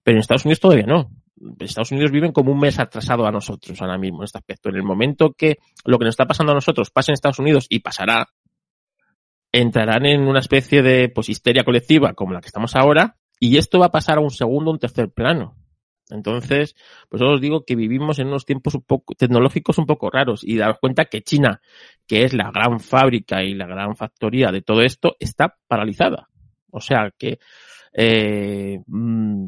pero 0.03 0.17
en 0.17 0.21
Estados 0.21 0.45
Unidos 0.45 0.61
todavía 0.61 0.87
no. 0.87 1.11
Estados 1.59 1.91
Unidos 1.93 2.11
viven 2.11 2.33
como 2.33 2.53
un 2.53 2.59
mes 2.59 2.79
atrasado 2.79 3.27
a 3.27 3.33
nosotros 3.33 3.81
ahora 3.81 3.99
mismo 3.99 4.19
en 4.19 4.25
este 4.25 4.39
aspecto. 4.39 4.69
En 4.69 4.77
el 4.77 4.83
momento 4.83 5.33
que 5.33 5.59
lo 5.85 5.99
que 5.99 6.05
nos 6.05 6.13
está 6.13 6.27
pasando 6.27 6.53
a 6.53 6.55
nosotros 6.55 6.91
pase 6.91 7.13
en 7.13 7.15
Estados 7.15 7.39
Unidos 7.39 7.67
y 7.69 7.81
pasará, 7.81 8.29
entrarán 9.53 10.07
en 10.07 10.23
una 10.23 10.41
especie 10.41 10.83
de 10.83 11.09
pues 11.09 11.29
histeria 11.29 11.65
colectiva 11.65 12.13
como 12.15 12.35
la 12.35 12.41
que 12.41 12.49
estamos 12.49 12.77
ahora 12.77 13.17
y 13.39 13.57
esto 13.57 13.79
va 13.79 13.87
a 13.87 13.91
pasar 13.93 14.19
a 14.19 14.21
un 14.21 14.31
segundo, 14.31 14.71
un 14.71 14.79
tercer 14.79 15.11
plano. 15.11 15.57
Entonces, 16.13 16.77
pues 17.09 17.23
os 17.23 17.41
digo 17.41 17.65
que 17.65 17.77
vivimos 17.77 18.19
en 18.19 18.29
unos 18.29 18.45
tiempos 18.45 18.75
un 18.75 18.83
poco 18.83 19.15
tecnológicos 19.15 19.79
un 19.79 19.87
poco 19.87 20.11
raros 20.11 20.43
y 20.45 20.57
daros 20.57 20.79
cuenta 20.81 21.07
que 21.07 21.23
China, 21.23 21.61
que 22.07 22.25
es 22.25 22.35
la 22.35 22.51
gran 22.51 22.81
fábrica 22.81 23.43
y 23.43 23.55
la 23.55 23.67
gran 23.67 23.97
factoría 23.97 24.51
de 24.51 24.63
todo 24.63 24.83
esto, 24.83 25.17
está 25.19 25.57
paralizada. 25.67 26.29
O 26.71 26.81
sea 26.81 27.13
que 27.17 27.39
eh, 27.93 28.81
mm, 28.87 29.47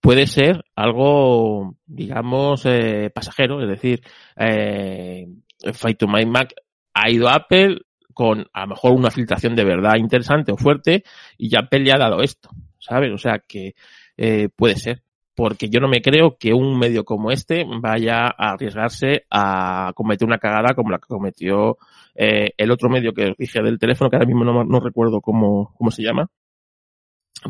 puede 0.00 0.26
ser 0.26 0.64
algo, 0.74 1.76
digamos, 1.86 2.66
eh, 2.66 3.10
pasajero, 3.14 3.62
es 3.62 3.68
decir, 3.68 4.02
eh, 4.36 5.26
Fight 5.72 5.98
to 5.98 6.08
My 6.08 6.26
Mac 6.26 6.54
ha 6.92 7.10
ido 7.10 7.28
a 7.28 7.34
Apple, 7.34 7.78
con 8.12 8.46
a 8.52 8.62
lo 8.62 8.68
mejor 8.68 8.92
una 8.92 9.10
filtración 9.10 9.54
de 9.54 9.64
verdad 9.64 9.96
interesante 9.96 10.52
o 10.52 10.56
fuerte 10.56 11.04
y 11.38 11.56
Apple 11.56 11.80
le 11.80 11.92
ha 11.92 11.98
dado 11.98 12.20
esto, 12.20 12.50
¿sabes? 12.78 13.10
O 13.12 13.18
sea 13.18 13.42
que 13.46 13.74
eh, 14.16 14.48
puede 14.54 14.76
ser. 14.76 15.02
Porque 15.34 15.68
yo 15.70 15.80
no 15.80 15.88
me 15.88 16.02
creo 16.02 16.36
que 16.38 16.52
un 16.52 16.78
medio 16.78 17.04
como 17.04 17.30
este 17.30 17.64
vaya 17.80 18.26
a 18.26 18.52
arriesgarse 18.52 19.24
a 19.30 19.92
cometer 19.94 20.26
una 20.26 20.38
cagada 20.38 20.74
como 20.74 20.90
la 20.90 20.98
que 20.98 21.06
cometió 21.08 21.78
eh, 22.14 22.50
el 22.56 22.70
otro 22.70 22.90
medio 22.90 23.14
que 23.14 23.30
os 23.30 23.36
dije 23.38 23.62
del 23.62 23.78
teléfono, 23.78 24.10
que 24.10 24.16
ahora 24.16 24.26
mismo 24.26 24.44
no, 24.44 24.64
no 24.64 24.80
recuerdo 24.80 25.20
cómo, 25.20 25.74
cómo 25.76 25.90
se 25.90 26.02
llama. 26.02 26.28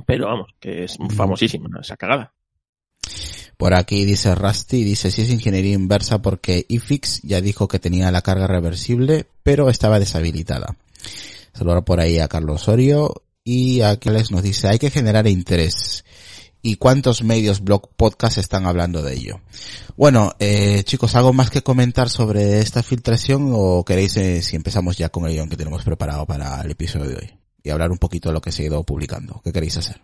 Pero 0.07 0.27
vamos, 0.27 0.49
que 0.61 0.85
es 0.85 0.97
famosísima 1.17 1.69
esa 1.81 1.97
cagada. 1.97 2.33
Por 3.57 3.75
aquí 3.75 4.05
dice 4.05 4.35
Rusty, 4.35 4.83
dice 4.83 5.11
si 5.11 5.23
es 5.23 5.31
ingeniería 5.31 5.75
inversa 5.75 6.21
porque 6.21 6.65
iFix 6.69 7.23
ya 7.23 7.41
dijo 7.41 7.69
que 7.69 7.79
tenía 7.79 8.11
la 8.11 8.23
carga 8.23 8.47
reversible, 8.47 9.27
pero 9.43 9.69
estaba 9.69 10.01
deshabilitada. 10.01 10.77
Saludar 11.53 11.85
por 11.85 12.01
ahí 12.01 12.19
a 12.19 12.29
Carlos 12.29 12.63
Osorio 12.63 13.23
y 13.45 13.83
a 13.83 13.99
les 14.05 14.31
nos 14.31 14.43
dice 14.43 14.69
hay 14.69 14.79
que 14.79 14.91
generar 14.91 15.27
interés. 15.27 16.05
¿Y 16.65 16.77
cuántos 16.77 17.25
medios, 17.25 17.61
blog, 17.61 17.89
podcast 17.97 18.39
están 18.39 18.67
hablando 18.67 19.03
de 19.03 19.15
ello? 19.15 19.41
Bueno, 19.97 20.33
eh, 20.39 20.85
chicos, 20.85 21.17
¿algo 21.17 21.33
más 21.33 21.51
que 21.51 21.63
comentar 21.63 22.09
sobre 22.09 22.61
esta 22.61 22.85
filtración 22.85 23.51
o 23.53 23.85
queréis 23.85 24.17
eh, 24.17 24.43
si 24.43 24.55
empezamos 24.55 24.97
ya 24.97 25.09
con 25.09 25.27
el 25.27 25.33
guion 25.33 25.49
que 25.49 25.57
tenemos 25.57 25.83
preparado 25.83 26.25
para 26.25 26.61
el 26.61 26.71
episodio 26.71 27.09
de 27.09 27.17
hoy? 27.17 27.39
Y 27.65 27.71
hablar 27.71 27.91
un 27.91 27.99
poquito 27.99 28.29
de 28.29 28.35
lo 28.35 28.41
que 28.41 28.53
se 28.53 28.63
ha 28.63 28.67
ido 28.67 28.85
publicando. 28.85 29.41
¿Qué 29.43 29.53
queréis 29.53 29.77
hacer? 29.77 30.03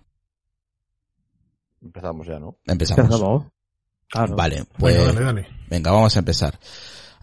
Empezamos 1.80 2.26
ya, 2.26 2.40
¿no? 2.40 2.58
Empezamos. 2.66 3.52
Claro. 4.08 4.36
Vale, 4.36 4.64
pues 4.76 4.96
Bueno, 4.96 5.12
dale, 5.12 5.24
dale. 5.26 5.48
venga, 5.70 5.92
vamos 5.92 6.16
a 6.16 6.18
empezar. 6.18 6.58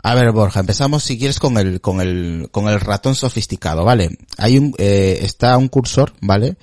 A 0.02 0.16
ver, 0.16 0.32
Borja, 0.32 0.62
empezamos 0.62 1.04
si 1.04 1.18
quieres 1.18 1.40
con 1.40 1.58
el, 1.58 1.82
con 1.82 2.00
el, 2.00 2.48
con 2.52 2.70
el 2.70 2.80
ratón 2.80 3.16
sofisticado, 3.16 3.84
¿vale? 3.84 4.18
Hay 4.38 4.58
un, 4.58 4.74
eh, 4.78 5.20
está 5.24 5.58
un 5.58 5.68
cursor, 5.68 6.14
¿vale? 6.22 6.58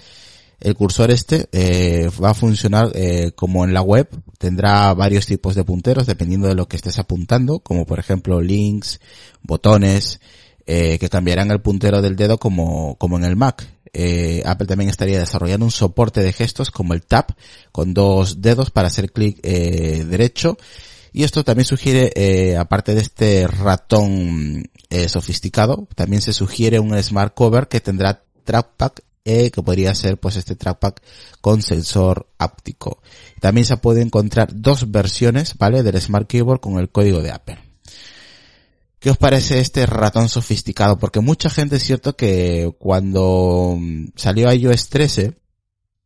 El 0.62 0.74
cursor 0.74 1.10
este 1.10 1.48
eh, 1.52 2.08
va 2.22 2.30
a 2.30 2.34
funcionar 2.34 2.90
eh, 2.94 3.32
como 3.34 3.64
en 3.64 3.74
la 3.74 3.82
web, 3.82 4.08
tendrá 4.38 4.94
varios 4.94 5.26
tipos 5.26 5.54
de 5.54 5.64
punteros 5.64 6.06
dependiendo 6.06 6.48
de 6.48 6.54
lo 6.54 6.68
que 6.68 6.76
estés 6.76 6.98
apuntando, 6.98 7.58
como 7.58 7.84
por 7.84 7.98
ejemplo 7.98 8.40
links, 8.40 9.00
botones, 9.42 10.20
eh, 10.66 10.98
que 10.98 11.08
cambiarán 11.08 11.50
el 11.50 11.60
puntero 11.60 12.00
del 12.00 12.16
dedo 12.16 12.38
como, 12.38 12.96
como 12.96 13.18
en 13.18 13.24
el 13.24 13.36
Mac. 13.36 13.66
Eh, 13.92 14.42
Apple 14.46 14.66
también 14.66 14.88
estaría 14.88 15.18
desarrollando 15.18 15.66
un 15.66 15.72
soporte 15.72 16.22
de 16.22 16.32
gestos 16.32 16.70
como 16.70 16.94
el 16.94 17.02
tap 17.02 17.32
con 17.72 17.92
dos 17.92 18.40
dedos 18.40 18.70
para 18.70 18.86
hacer 18.86 19.12
clic 19.12 19.38
eh, 19.42 20.06
derecho 20.08 20.56
y 21.12 21.24
esto 21.24 21.44
también 21.44 21.66
sugiere, 21.66 22.10
eh, 22.16 22.56
aparte 22.56 22.94
de 22.94 23.02
este 23.02 23.46
ratón 23.46 24.70
eh, 24.88 25.08
sofisticado, 25.08 25.86
también 25.94 26.22
se 26.22 26.32
sugiere 26.32 26.80
un 26.80 27.00
smart 27.02 27.34
cover 27.34 27.68
que 27.68 27.80
tendrá 27.80 28.22
trackpad 28.44 28.92
eh, 29.24 29.50
que 29.50 29.62
podría 29.62 29.94
ser 29.94 30.18
pues 30.18 30.36
este 30.36 30.56
trackpad 30.56 30.94
con 31.40 31.62
sensor 31.62 32.28
áptico. 32.38 33.02
También 33.40 33.64
se 33.64 33.76
puede 33.76 34.02
encontrar 34.02 34.50
dos 34.54 34.90
versiones, 34.90 35.56
¿vale? 35.58 35.82
Del 35.82 36.00
Smart 36.00 36.28
Keyboard 36.28 36.60
con 36.60 36.78
el 36.78 36.90
código 36.90 37.22
de 37.22 37.30
Apple. 37.30 37.58
¿Qué 38.98 39.10
os 39.10 39.16
parece 39.16 39.58
este 39.58 39.84
ratón 39.84 40.28
sofisticado? 40.28 40.96
Porque 40.96 41.18
mucha 41.18 41.50
gente 41.50 41.76
es 41.76 41.82
cierto 41.82 42.16
que 42.16 42.72
cuando 42.78 43.76
mm, 43.76 44.10
salió 44.14 44.52
iOS 44.52 44.88
13 44.90 45.36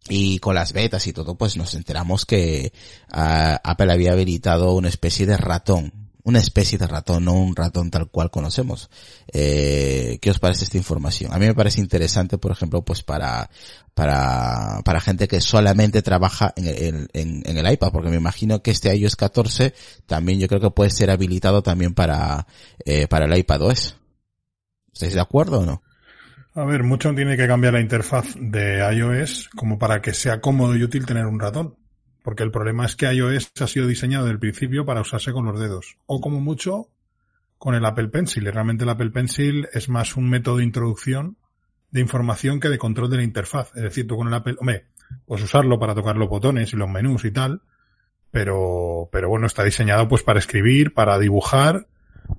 y 0.09 0.39
con 0.39 0.55
las 0.55 0.73
betas 0.73 1.07
y 1.07 1.13
todo, 1.13 1.37
pues 1.37 1.57
nos 1.57 1.75
enteramos 1.75 2.25
que 2.25 2.73
ah, 3.11 3.61
Apple 3.63 3.93
había 3.93 4.13
habilitado 4.13 4.73
una 4.75 4.89
especie 4.89 5.27
de 5.27 5.37
ratón. 5.37 6.06
Una 6.27 6.41
especie 6.41 6.77
de 6.77 6.89
ratón, 6.89 7.25
no 7.25 7.35
un 7.35 7.55
ratón 7.55 7.89
tal 7.89 8.11
cual 8.11 8.33
conocemos. 8.33 8.91
Eh, 9.33 10.19
¿Qué 10.21 10.29
os 10.29 10.41
parece 10.41 10.65
esta 10.65 10.77
información? 10.77 11.33
A 11.33 11.39
mí 11.39 11.47
me 11.47 11.55
parece 11.55 11.81
interesante, 11.81 12.37
por 12.37 12.51
ejemplo, 12.51 12.85
pues 12.85 13.05
para, 13.05 13.49
para, 13.95 14.81
para 14.85 15.01
gente 15.01 15.29
que 15.29 15.41
solamente 15.41 16.03
trabaja 16.03 16.53
en 16.57 16.67
el, 16.67 17.09
en, 17.13 17.43
en 17.47 17.59
el 17.59 17.73
iPad, 17.73 17.93
porque 17.93 18.11
me 18.11 18.17
imagino 18.17 18.61
que 18.61 18.73
este 18.73 18.93
iOS 18.97 19.15
14 19.15 19.73
también 20.07 20.41
yo 20.41 20.49
creo 20.49 20.61
que 20.61 20.71
puede 20.73 20.91
ser 20.91 21.13
habilitado 21.13 21.63
también 21.63 21.95
para, 21.95 22.49
eh, 22.85 23.07
para 23.07 23.27
el 23.27 23.39
iPad 23.39 23.63
OS. 23.63 23.97
¿Estáis 24.93 25.15
de 25.15 25.21
acuerdo 25.21 25.61
o 25.61 25.65
no? 25.65 25.85
A 26.57 26.65
ver, 26.65 26.83
mucho 26.83 27.15
tiene 27.15 27.37
que 27.37 27.47
cambiar 27.47 27.75
la 27.75 27.81
interfaz 27.81 28.35
de 28.35 28.79
iOS 28.97 29.49
como 29.55 29.79
para 29.79 30.03
que 30.03 30.13
sea 30.13 30.41
cómodo 30.41 30.75
y 30.75 30.83
útil 30.83 31.07
tener 31.07 31.27
un 31.27 31.39
ratón. 31.39 31.77
Porque 32.27 32.43
el 32.43 32.51
problema 32.51 32.85
es 32.85 32.97
que 32.97 33.07
iOS 33.07 33.53
ha 33.61 33.69
sido 33.69 33.87
diseñado 33.87 34.25
desde 34.25 34.33
el 34.33 34.41
principio 34.41 34.85
para 34.85 35.01
usarse 35.01 35.33
con 35.33 35.45
los 35.45 35.61
dedos. 35.61 35.97
O 36.07 36.21
como 36.21 36.41
mucho 36.41 36.89
con 37.57 37.77
el 37.77 37.85
Apple 37.85 38.09
Pencil. 38.09 38.49
Y 38.49 38.51
realmente 38.51 38.83
el 38.83 38.91
Apple 38.91 39.11
Pencil 39.11 39.69
es 39.73 39.89
más 39.89 40.17
un 40.17 40.29
método 40.29 40.57
de 40.57 40.65
introducción 40.65 41.37
de 41.93 42.01
información 42.01 42.59
que 42.59 42.69
de 42.69 42.79
control 42.79 43.11
de 43.11 43.19
la 43.19 43.23
interfaz. 43.23 43.71
Es 43.77 43.83
decir, 43.85 44.09
tú 44.09 44.17
con 44.17 44.27
el 44.27 44.35
Apple, 44.35 44.57
hombre, 44.59 44.87
puedes 45.25 45.45
usarlo 45.45 45.79
para 45.79 45.95
tocar 45.95 46.17
los 46.17 46.29
botones 46.29 46.73
y 46.73 46.77
los 46.77 46.89
menús 46.89 47.25
y 47.25 47.31
tal. 47.31 47.63
Pero, 48.33 49.09
pero 49.13 49.29
bueno, 49.29 49.47
está 49.47 49.63
diseñado 49.63 50.09
pues 50.09 50.25
para 50.25 50.41
escribir, 50.41 50.95
para 50.95 51.21
dibujar 51.21 51.87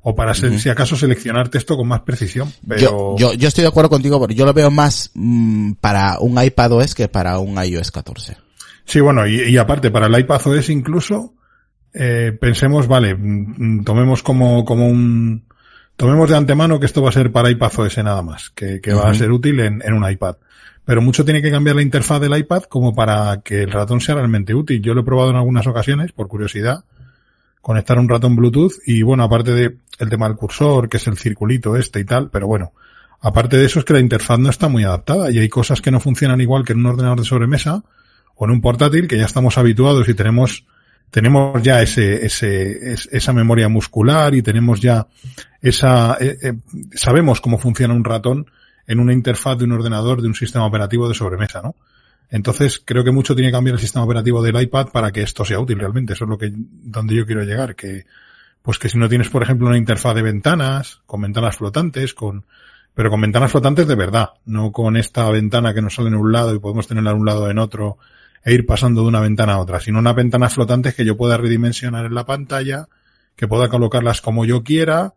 o 0.01 0.15
para 0.15 0.33
ser, 0.33 0.59
si 0.59 0.67
acaso 0.67 0.97
seleccionar 0.97 1.47
texto 1.47 1.77
con 1.77 1.87
más 1.87 2.01
precisión. 2.01 2.51
Pero 2.67 2.81
Yo, 2.81 3.15
yo, 3.17 3.33
yo 3.35 3.47
estoy 3.47 3.61
de 3.61 3.69
acuerdo 3.69 3.89
contigo, 3.89 4.19
pero 4.19 4.33
yo 4.33 4.45
lo 4.45 4.51
veo 4.51 4.69
más 4.69 5.11
mm, 5.13 5.75
para 5.79 6.19
un 6.19 6.43
iPad 6.43 6.73
OS 6.73 6.93
que 6.93 7.07
para 7.07 7.39
un 7.39 7.55
iOS 7.63 7.91
14. 7.91 8.46
Sí, 8.87 9.01
bueno, 9.01 9.27
y, 9.27 9.41
y 9.41 9.57
aparte, 9.57 9.91
para 9.91 10.07
el 10.07 10.17
iPad 10.17 10.47
OS 10.47 10.69
incluso, 10.69 11.33
eh, 11.93 12.35
pensemos, 12.39 12.87
vale, 12.87 13.15
mm, 13.15 13.79
mm, 13.79 13.83
tomemos 13.83 14.23
como, 14.23 14.63
como 14.63 14.87
un, 14.87 15.45
tomemos 15.97 16.29
de 16.29 16.37
antemano 16.37 16.79
que 16.79 16.85
esto 16.85 17.01
va 17.01 17.09
a 17.09 17.11
ser 17.11 17.31
para 17.31 17.51
iPad 17.51 17.79
OS 17.79 17.97
nada 17.97 18.21
más, 18.21 18.49
que, 18.51 18.79
que 18.79 18.93
va 18.93 19.09
a 19.09 19.13
ser 19.13 19.29
útil 19.31 19.59
en, 19.59 19.81
en 19.85 19.93
un 19.93 20.09
iPad. 20.09 20.37
Pero 20.85 21.01
mucho 21.01 21.25
tiene 21.25 21.41
que 21.41 21.51
cambiar 21.51 21.75
la 21.75 21.81
interfaz 21.81 22.21
del 22.21 22.37
iPad 22.37 22.63
como 22.63 22.95
para 22.95 23.41
que 23.43 23.63
el 23.63 23.71
ratón 23.71 23.99
sea 23.99 24.15
realmente 24.15 24.55
útil. 24.55 24.81
Yo 24.81 24.93
lo 24.93 25.01
he 25.01 25.03
probado 25.03 25.31
en 25.31 25.35
algunas 25.35 25.67
ocasiones, 25.67 26.13
por 26.13 26.29
curiosidad, 26.29 26.85
conectar 27.61 27.99
un 27.99 28.07
ratón 28.07 28.37
Bluetooth 28.37 28.75
y 28.85 29.01
bueno, 29.01 29.23
aparte 29.23 29.51
de 29.51 29.77
el 29.99 30.09
tema 30.09 30.29
del 30.29 30.37
cursor, 30.37 30.87
que 30.87 30.95
es 30.95 31.07
el 31.07 31.17
circulito 31.17 31.75
este 31.75 31.99
y 31.99 32.05
tal, 32.05 32.29
pero 32.29 32.47
bueno, 32.47 32.71
aparte 33.19 33.57
de 33.57 33.65
eso 33.65 33.79
es 33.79 33.85
que 33.85 33.91
la 33.91 33.99
interfaz 33.99 34.39
no 34.39 34.49
está 34.49 34.69
muy 34.69 34.85
adaptada 34.85 35.29
y 35.29 35.39
hay 35.39 35.49
cosas 35.49 35.81
que 35.81 35.91
no 35.91 35.99
funcionan 35.99 36.39
igual 36.39 36.63
que 36.63 36.71
en 36.71 36.79
un 36.79 36.85
ordenador 36.85 37.19
de 37.19 37.25
sobremesa 37.25 37.83
o 38.37 38.45
en 38.45 38.51
un 38.51 38.61
portátil 38.61 39.07
que 39.07 39.17
ya 39.17 39.25
estamos 39.25 39.57
habituados 39.57 40.07
y 40.09 40.13
tenemos 40.13 40.65
tenemos 41.09 41.61
ya 41.63 41.81
ese, 41.81 42.25
ese, 42.25 42.91
es- 42.93 43.07
esa 43.11 43.31
memoria 43.33 43.69
muscular 43.69 44.35
y 44.35 44.41
tenemos 44.41 44.81
ya 44.81 45.07
esa, 45.61 46.17
eh, 46.19 46.37
eh, 46.41 46.53
sabemos 46.93 47.39
cómo 47.39 47.57
funciona 47.57 47.93
un 47.93 48.03
ratón 48.03 48.47
en 48.87 48.99
una 48.99 49.13
interfaz 49.13 49.57
de 49.57 49.63
un 49.65 49.71
ordenador 49.71 50.21
de 50.21 50.27
un 50.27 50.35
sistema 50.35 50.65
operativo 50.65 51.07
de 51.07 51.15
sobremesa, 51.15 51.61
¿no? 51.61 51.75
Entonces 52.29 52.81
creo 52.83 53.05
que 53.05 53.11
mucho 53.11 53.35
tiene 53.35 53.49
que 53.49 53.53
cambiar 53.53 53.75
el 53.75 53.79
sistema 53.81 54.03
operativo 54.03 54.41
del 54.43 54.61
iPad 54.61 54.89
para 54.89 55.11
que 55.11 55.21
esto 55.21 55.45
sea 55.45 55.59
útil 55.61 55.79
realmente. 55.79 56.11
Eso 56.11 56.25
es 56.25 56.29
lo 56.29 56.37
que, 56.37 56.51
donde 56.53 57.15
yo 57.15 57.25
quiero 57.25 57.43
llegar, 57.43 57.75
que, 57.75 58.05
pues 58.61 58.77
que 58.77 58.89
si 58.89 58.97
no 58.97 59.07
tienes, 59.07 59.29
por 59.29 59.43
ejemplo, 59.43 59.67
una 59.67 59.77
interfaz 59.77 60.13
de 60.13 60.23
ventanas, 60.23 60.99
con 61.05 61.21
ventanas 61.21 61.55
flotantes, 61.55 62.13
con, 62.13 62.43
pero 62.93 63.09
con 63.09 63.21
ventanas 63.21 63.51
flotantes 63.51 63.87
de 63.87 63.95
verdad, 63.95 64.31
no 64.45 64.73
con 64.73 64.97
esta 64.97 65.29
ventana 65.31 65.73
que 65.73 65.81
nos 65.81 65.95
sale 65.95 66.09
en 66.09 66.15
un 66.15 66.33
lado 66.33 66.53
y 66.53 66.59
podemos 66.59 66.85
tenerla 66.85 67.11
en 67.11 67.17
un 67.17 67.25
lado 67.25 67.49
en 67.49 67.59
otro 67.59 67.97
e 68.43 68.53
ir 68.53 68.65
pasando 68.65 69.01
de 69.01 69.07
una 69.07 69.19
ventana 69.19 69.53
a 69.53 69.59
otra, 69.59 69.79
sino 69.79 69.99
unas 69.99 70.15
ventanas 70.15 70.53
flotantes 70.53 70.95
que 70.95 71.05
yo 71.05 71.17
pueda 71.17 71.37
redimensionar 71.37 72.05
en 72.05 72.13
la 72.15 72.25
pantalla, 72.25 72.87
que 73.35 73.47
pueda 73.47 73.69
colocarlas 73.69 74.21
como 74.21 74.45
yo 74.45 74.63
quiera. 74.63 75.13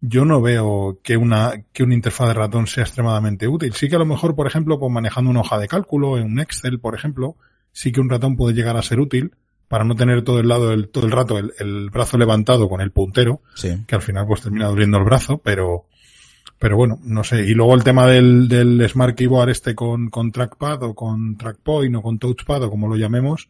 Yo 0.00 0.24
no 0.24 0.42
veo 0.42 0.98
que 1.02 1.16
una, 1.16 1.62
que 1.72 1.82
una 1.82 1.94
interfaz 1.94 2.28
de 2.28 2.34
ratón 2.34 2.66
sea 2.66 2.84
extremadamente 2.84 3.48
útil. 3.48 3.72
Sí 3.74 3.88
que 3.88 3.96
a 3.96 3.98
lo 3.98 4.04
mejor, 4.06 4.34
por 4.34 4.46
ejemplo, 4.46 4.78
pues 4.78 4.92
manejando 4.92 5.30
una 5.30 5.40
hoja 5.40 5.58
de 5.58 5.66
cálculo, 5.68 6.18
en 6.18 6.24
un 6.24 6.40
Excel, 6.40 6.78
por 6.78 6.94
ejemplo, 6.94 7.36
sí 7.72 7.90
que 7.90 8.00
un 8.00 8.10
ratón 8.10 8.36
puede 8.36 8.54
llegar 8.54 8.76
a 8.76 8.82
ser 8.82 9.00
útil 9.00 9.32
para 9.66 9.84
no 9.84 9.94
tener 9.96 10.22
todo 10.22 10.40
el 10.40 10.48
lado, 10.48 10.72
el, 10.72 10.88
todo 10.90 11.06
el 11.06 11.12
rato 11.12 11.38
el, 11.38 11.52
el 11.58 11.88
brazo 11.90 12.18
levantado 12.18 12.68
con 12.68 12.82
el 12.82 12.90
puntero, 12.90 13.40
Sí. 13.54 13.82
que 13.86 13.94
al 13.94 14.02
final 14.02 14.26
pues 14.26 14.42
termina 14.42 14.66
doliendo 14.66 14.98
el 14.98 15.04
brazo, 15.04 15.38
pero, 15.38 15.86
pero 16.58 16.76
bueno, 16.76 16.98
no 17.04 17.24
sé. 17.24 17.42
Y 17.42 17.54
luego 17.54 17.74
el 17.74 17.84
tema 17.84 18.06
del, 18.06 18.48
del 18.48 18.88
Smart 18.88 19.16
Keyboard 19.16 19.50
este 19.50 19.74
con, 19.74 20.10
con 20.10 20.32
trackpad 20.32 20.82
o 20.82 20.94
con 20.94 21.36
trackpoint 21.36 21.96
o 21.96 22.02
con 22.02 22.18
touchpad 22.18 22.62
o 22.62 22.70
como 22.70 22.88
lo 22.88 22.96
llamemos. 22.96 23.48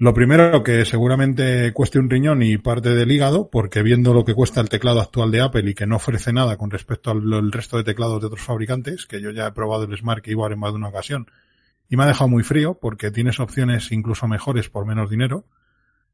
Lo 0.00 0.14
primero 0.14 0.62
que 0.62 0.84
seguramente 0.84 1.72
cueste 1.72 1.98
un 1.98 2.08
riñón 2.08 2.40
y 2.44 2.56
parte 2.56 2.94
del 2.94 3.10
hígado, 3.10 3.50
porque 3.50 3.82
viendo 3.82 4.14
lo 4.14 4.24
que 4.24 4.32
cuesta 4.32 4.60
el 4.60 4.68
teclado 4.68 5.00
actual 5.00 5.32
de 5.32 5.40
Apple 5.40 5.68
y 5.68 5.74
que 5.74 5.88
no 5.88 5.96
ofrece 5.96 6.32
nada 6.32 6.56
con 6.56 6.70
respecto 6.70 7.10
al 7.10 7.50
resto 7.50 7.78
de 7.78 7.82
teclados 7.82 8.20
de 8.20 8.28
otros 8.28 8.42
fabricantes, 8.42 9.06
que 9.06 9.20
yo 9.20 9.32
ya 9.32 9.48
he 9.48 9.52
probado 9.52 9.82
el 9.82 9.98
Smart 9.98 10.22
Keyboard 10.22 10.52
en 10.52 10.60
más 10.60 10.70
de 10.70 10.76
una 10.76 10.88
ocasión, 10.90 11.26
y 11.88 11.96
me 11.96 12.04
ha 12.04 12.06
dejado 12.06 12.28
muy 12.28 12.44
frío 12.44 12.78
porque 12.80 13.10
tienes 13.10 13.40
opciones 13.40 13.90
incluso 13.90 14.28
mejores 14.28 14.68
por 14.68 14.86
menos 14.86 15.10
dinero. 15.10 15.46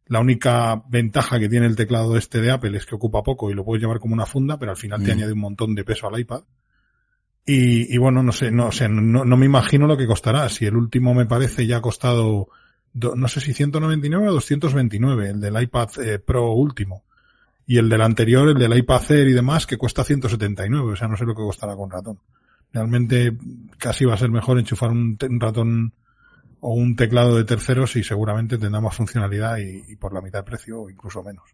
La 0.07 0.21
única 0.21 0.83
ventaja 0.89 1.39
que 1.39 1.49
tiene 1.49 1.67
el 1.67 1.77
teclado 1.77 2.17
este 2.17 2.41
de 2.41 2.51
Apple 2.51 2.77
es 2.77 2.85
que 2.87 2.95
ocupa 2.95 3.23
poco 3.23 3.51
y 3.51 3.55
lo 3.55 3.65
puedes 3.65 3.83
llevar 3.83 4.01
como 4.01 4.13
una 4.15 4.27
funda, 4.27 4.59
pero 4.59 4.71
al 4.73 4.77
final 4.77 5.03
te 5.03 5.11
Mm. 5.11 5.17
añade 5.19 5.33
un 5.33 5.39
montón 5.41 5.75
de 5.75 5.85
peso 5.85 6.07
al 6.09 6.21
iPad. 6.21 6.43
Y, 7.47 7.95
y 7.95 7.99
bueno, 7.99 8.23
no 8.23 8.33
sé, 8.33 8.51
no 8.51 8.73
sé, 8.73 8.89
no, 8.89 9.25
no 9.25 9.37
me 9.37 9.47
imagino 9.47 9.87
lo 9.87 9.97
que 9.97 10.07
costará. 10.07 10.49
Si 10.49 10.65
el 10.67 10.77
último 10.77 11.13
me 11.15 11.27
parece 11.27 11.67
ya 11.67 11.79
ha 11.79 11.83
costado, 11.83 12.49
do- 12.93 13.15
no 13.17 13.29
sé 13.29 13.41
si 13.41 13.53
199 13.53 14.29
o 14.29 14.33
229, 14.33 15.29
el 15.31 15.41
del 15.41 15.63
iPad 15.63 15.89
eh, 16.03 16.19
Pro 16.19 16.53
último. 16.53 17.05
y 17.67 17.79
el 17.79 17.89
del 17.89 18.03
anterior, 18.03 18.47
el 18.49 18.59
del 18.59 18.77
iPad 18.77 19.11
Air 19.11 19.29
y 19.29 19.33
demás, 19.33 19.67
que 19.67 19.79
cuesta 19.79 20.05
179, 20.05 20.93
o 20.93 20.97
sea, 20.97 21.09
no 21.09 21.17
sé 21.17 21.25
lo 21.25 21.35
que 21.35 21.43
costará 21.43 21.75
con 21.77 21.91
ratón. 21.91 22.19
Realmente 22.75 23.33
casi 23.79 24.05
va 24.05 24.15
a 24.15 24.19
ser 24.19 24.31
mejor 24.31 24.59
enchufar 24.59 24.91
un, 24.91 25.17
un 25.29 25.41
ratón 25.41 25.95
o 26.67 26.73
un 26.73 26.97
teclado 26.97 27.37
de 27.37 27.45
terceros 27.45 27.95
y 27.97 28.03
seguramente 28.03 28.57
tendrá 28.57 28.81
más 28.81 28.97
funcionalidad 28.97 29.59
y, 29.59 29.97
por 29.97 30.15
la 30.15 30.23
mitad 30.23 30.39
de 30.39 30.45
precio 30.45 30.81
o 30.81 30.89
incluso 30.89 31.23
menos. 31.23 31.45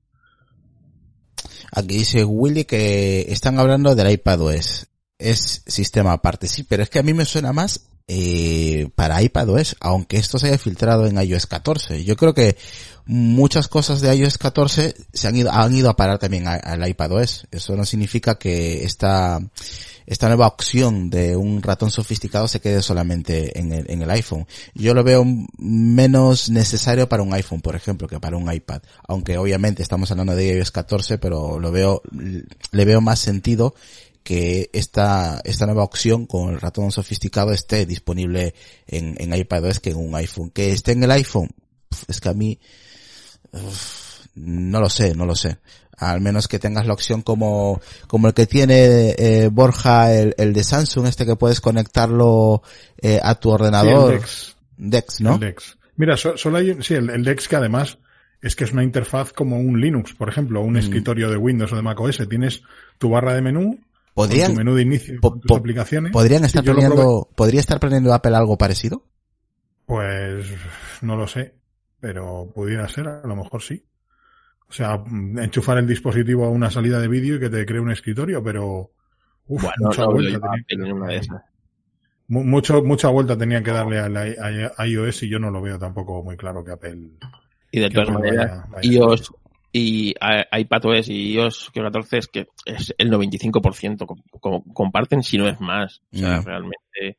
Aquí 1.72 1.98
dice 1.98 2.24
Willy 2.24 2.64
que 2.64 3.26
están 3.28 3.58
hablando 3.58 3.96
del 3.96 4.08
iPadOS. 4.08 4.86
Es 5.18 5.64
sistema 5.66 6.12
aparte, 6.12 6.46
sí, 6.46 6.62
pero 6.62 6.84
es 6.84 6.90
que 6.90 7.00
a 7.00 7.02
mí 7.02 7.12
me 7.12 7.24
suena 7.24 7.52
más 7.52 7.88
eh, 8.06 8.88
para 8.94 9.20
iPadOS, 9.20 9.76
aunque 9.80 10.16
esto 10.16 10.38
se 10.38 10.46
haya 10.46 10.58
filtrado 10.58 11.06
en 11.06 11.20
iOS 11.20 11.48
14. 11.48 12.04
Yo 12.04 12.14
creo 12.14 12.32
que 12.32 12.56
muchas 13.04 13.66
cosas 13.66 14.00
de 14.00 14.14
iOS 14.14 14.38
14 14.38 14.94
se 15.12 15.26
han 15.26 15.34
ido, 15.34 15.50
han 15.50 15.74
ido 15.74 15.90
a 15.90 15.96
parar 15.96 16.20
también 16.20 16.46
al 16.46 16.88
iPadOS. 16.88 17.48
Eso 17.50 17.74
no 17.74 17.84
significa 17.84 18.36
que 18.36 18.84
esta, 18.84 19.40
esta 20.10 20.26
nueva 20.26 20.48
opción 20.48 21.08
de 21.08 21.36
un 21.36 21.62
ratón 21.62 21.92
sofisticado 21.92 22.48
se 22.48 22.60
quede 22.60 22.82
solamente 22.82 23.56
en 23.56 23.72
el, 23.72 23.88
en 23.88 24.02
el 24.02 24.10
iPhone. 24.10 24.44
Yo 24.74 24.92
lo 24.92 25.04
veo 25.04 25.24
menos 25.56 26.50
necesario 26.50 27.08
para 27.08 27.22
un 27.22 27.32
iPhone, 27.32 27.60
por 27.60 27.76
ejemplo, 27.76 28.08
que 28.08 28.18
para 28.18 28.36
un 28.36 28.52
iPad. 28.52 28.82
Aunque 29.06 29.38
obviamente 29.38 29.84
estamos 29.84 30.10
hablando 30.10 30.34
de 30.34 30.56
iOS 30.56 30.72
14, 30.72 31.18
pero 31.18 31.60
lo 31.60 31.70
veo, 31.70 32.02
le 32.72 32.84
veo 32.84 33.00
más 33.00 33.20
sentido 33.20 33.76
que 34.24 34.68
esta, 34.72 35.40
esta 35.44 35.66
nueva 35.66 35.84
opción 35.84 36.26
con 36.26 36.50
el 36.50 36.60
ratón 36.60 36.90
sofisticado 36.90 37.52
esté 37.52 37.86
disponible 37.86 38.54
en, 38.88 39.14
en 39.16 39.32
iPadOS 39.32 39.78
que 39.78 39.90
en 39.90 39.98
un 39.98 40.16
iPhone. 40.16 40.50
Que 40.50 40.72
esté 40.72 40.90
en 40.90 41.04
el 41.04 41.10
iPhone, 41.12 41.50
es 42.08 42.20
que 42.20 42.28
a 42.28 42.34
mí, 42.34 42.58
no 44.34 44.80
lo 44.80 44.90
sé, 44.90 45.14
no 45.14 45.24
lo 45.24 45.36
sé. 45.36 45.58
Al 46.00 46.22
menos 46.22 46.48
que 46.48 46.58
tengas 46.58 46.86
la 46.86 46.94
opción 46.94 47.20
como, 47.20 47.80
como 48.06 48.28
el 48.28 48.34
que 48.34 48.46
tiene 48.46 49.14
eh, 49.18 49.50
Borja, 49.52 50.14
el, 50.14 50.34
el, 50.38 50.54
de 50.54 50.64
Samsung, 50.64 51.06
este 51.06 51.26
que 51.26 51.36
puedes 51.36 51.60
conectarlo 51.60 52.62
eh, 53.02 53.20
a 53.22 53.34
tu 53.34 53.50
ordenador. 53.50 54.12
Sí, 54.12 54.16
Dex. 54.18 54.56
Dex, 54.78 55.20
¿no? 55.20 55.34
El 55.34 55.40
Dex. 55.40 55.78
Mira, 55.96 56.16
so, 56.16 56.38
solo 56.38 56.56
hay, 56.56 56.82
sí, 56.82 56.94
el, 56.94 57.10
el, 57.10 57.22
Dex 57.22 57.46
que 57.46 57.56
además 57.56 57.98
es 58.40 58.56
que 58.56 58.64
es 58.64 58.72
una 58.72 58.82
interfaz 58.82 59.34
como 59.34 59.58
un 59.58 59.78
Linux, 59.78 60.14
por 60.14 60.30
ejemplo, 60.30 60.62
un 60.62 60.72
mm. 60.72 60.78
escritorio 60.78 61.30
de 61.30 61.36
Windows 61.36 61.70
o 61.74 61.76
de 61.76 61.82
macOS. 61.82 62.26
Tienes 62.26 62.62
tu 62.96 63.10
barra 63.10 63.34
de 63.34 63.42
menú, 63.42 63.78
podrían, 64.14 64.52
tu 64.52 64.56
menú 64.56 64.74
de 64.74 64.82
inicio, 64.82 65.20
po, 65.20 65.38
tus 65.38 65.54
aplicaciones. 65.54 66.12
¿Podrían 66.12 66.44
estar 66.44 66.64
planeando, 66.64 67.28
podría 67.34 67.60
estar 67.60 67.78
planeando 67.78 68.14
Apple 68.14 68.34
algo 68.34 68.56
parecido? 68.56 69.04
Pues 69.84 70.46
no 71.02 71.16
lo 71.16 71.26
sé, 71.26 71.54
pero 72.00 72.50
pudiera 72.54 72.88
ser, 72.88 73.06
a 73.06 73.26
lo 73.26 73.36
mejor 73.36 73.60
sí. 73.60 73.84
O 74.70 74.72
sea, 74.72 75.02
enchufar 75.10 75.78
el 75.78 75.86
dispositivo 75.86 76.44
a 76.44 76.48
una 76.48 76.70
salida 76.70 77.00
de 77.00 77.08
vídeo 77.08 77.36
y 77.36 77.40
que 77.40 77.50
te 77.50 77.66
cree 77.66 77.80
un 77.80 77.90
escritorio, 77.90 78.40
pero 78.42 78.92
uf, 79.46 79.62
bueno, 79.62 79.74
mucha 79.80 80.02
no, 80.02 80.12
vuelta 80.12 80.40
tenía, 80.68 80.94
una 80.94 81.06
de 81.08 81.16
esas. 81.16 81.42
Mucho, 82.28 82.80
mucha 82.84 83.08
vuelta 83.08 83.36
tenía 83.36 83.64
que 83.64 83.72
darle 83.72 83.98
a, 83.98 84.08
la, 84.08 84.20
a, 84.76 84.86
iOS 84.86 85.24
y 85.24 85.28
yo 85.28 85.40
no 85.40 85.50
lo 85.50 85.60
veo 85.60 85.76
tampoco 85.76 86.22
muy 86.22 86.36
claro 86.36 86.62
que 86.62 86.70
Apple. 86.70 87.10
Y 87.72 87.80
de 87.80 87.90
todas 87.90 88.10
maneras, 88.10 88.64
iOS, 88.82 89.32
y 89.72 90.14
iPadOS 90.52 91.08
y 91.08 91.32
iOS 91.34 91.70
14 91.74 92.18
es 92.18 92.28
que 92.28 92.46
es 92.64 92.94
el 92.96 93.10
95% 93.10 94.72
comparten 94.72 95.24
si 95.24 95.36
no 95.36 95.48
es 95.48 95.60
más. 95.60 96.00
O 96.12 96.16
sea, 96.16 96.40
realmente 96.42 97.18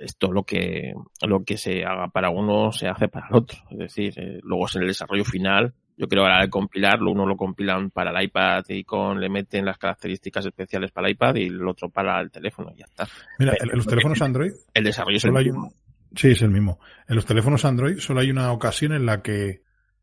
esto 0.00 0.32
lo 0.32 0.44
que 0.44 0.94
lo 1.22 1.44
que 1.44 1.56
se 1.56 1.84
haga 1.84 2.08
para 2.08 2.30
uno 2.30 2.72
se 2.72 2.88
hace 2.88 3.08
para 3.08 3.28
el 3.28 3.36
otro. 3.36 3.58
Es 3.70 3.78
decir, 3.78 4.14
eh, 4.16 4.40
luego 4.42 4.66
es 4.66 4.76
en 4.76 4.82
el 4.82 4.88
desarrollo 4.88 5.24
final. 5.24 5.74
Yo 5.96 6.08
creo 6.08 6.24
que 6.24 6.30
ahora 6.30 6.42
de 6.42 6.50
compilarlo, 6.50 7.12
uno 7.12 7.26
lo 7.26 7.36
compilan 7.36 7.90
para 7.90 8.10
el 8.10 8.24
iPad 8.24 8.64
y 8.68 8.82
con 8.84 9.20
le 9.20 9.28
meten 9.28 9.64
las 9.64 9.78
características 9.78 10.46
especiales 10.46 10.90
para 10.90 11.06
el 11.06 11.12
iPad 11.12 11.36
y 11.36 11.44
el 11.44 11.66
otro 11.68 11.88
para 11.88 12.20
el 12.20 12.30
teléfono 12.30 12.72
y 12.74 12.78
ya 12.78 12.86
está. 12.86 13.06
Mira, 13.38 13.54
Pero, 13.58 13.72
en 13.72 13.76
los 13.76 13.86
teléfonos 13.86 14.22
Android. 14.22 14.52
El 14.72 14.84
desarrollo 14.84 15.16
es 15.16 15.24
el 15.24 15.32
mismo. 15.32 15.66
Un... 15.66 15.74
Sí, 16.16 16.28
es 16.30 16.42
el 16.42 16.50
mismo. 16.50 16.80
En 17.08 17.16
los 17.16 17.26
teléfonos 17.26 17.64
Android 17.64 17.98
solo 17.98 18.20
hay 18.20 18.30
una 18.30 18.50
ocasión 18.52 18.92
en 18.92 19.06
la 19.06 19.22
que 19.22 19.62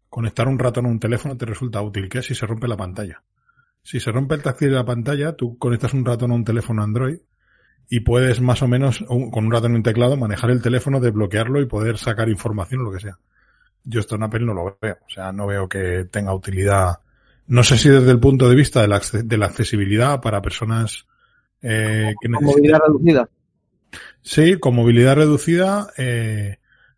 conectar 0.10 0.48
un 0.48 0.60
ratón 0.60 0.86
a 0.86 0.90
un 0.90 1.00
teléfono 1.00 1.38
te 1.38 1.46
resulta 1.46 1.82
útil, 1.82 2.10
que 2.10 2.20
es 2.20 2.26
si 2.26 2.36
se 2.36 2.46
rompe 2.46 2.68
la 2.68 2.78
pantalla. 2.78 3.24
Si 3.84 4.00
se 4.00 4.12
rompe 4.12 4.36
el 4.36 4.44
táctil 4.44 4.70
de 4.70 4.76
la 4.76 4.86
pantalla, 4.86 5.36
tú 5.36 5.58
conectas 5.58 5.94
un 5.94 6.06
ratón 6.06 6.32
a 6.32 6.36
un 6.36 6.44
teléfono 6.44 6.84
Android 6.84 7.18
y 7.90 8.02
puedes 8.02 8.40
más 8.40 8.62
o 8.62 8.68
menos, 8.68 9.04
con 9.08 9.46
un 9.46 9.52
ratón 9.52 9.74
y 9.74 9.76
un 9.76 9.84
teclado, 9.84 10.16
manejar 10.16 10.52
el 10.52 10.62
teléfono, 10.62 11.00
desbloquearlo 11.00 11.62
y 11.62 11.66
poder 11.66 11.98
sacar 11.98 12.30
información 12.30 12.82
o 12.82 12.84
lo 12.86 12.92
que 12.92 13.00
sea. 13.00 13.18
Yo 13.84 14.00
esto 14.00 14.16
en 14.16 14.24
Apple 14.24 14.46
no 14.46 14.54
lo 14.54 14.78
veo. 14.82 14.98
O 15.06 15.10
sea, 15.10 15.32
no 15.32 15.48
veo 15.48 15.68
que 15.68 16.06
tenga 16.12 16.34
utilidad. 16.34 17.00
No 17.48 17.64
sé 17.64 17.78
si 17.78 17.90
desde 17.90 18.12
el 18.12 18.20
punto 18.20 18.48
de 18.48 18.56
vista 18.56 18.82
de 18.82 18.88
la, 18.88 19.02
de 19.12 19.38
la 19.38 19.48
accesibilidad 19.48 20.22
para 20.22 20.42
personas 20.42 21.06
eh, 21.62 22.14
que 22.20 22.30
¿Con 22.30 22.44
movilidad 22.44 22.80
reducida? 22.86 23.30
Sí, 24.22 24.58
con 24.60 24.76
movilidad 24.76 25.16
reducida 25.16 25.88
eh, 25.98 26.58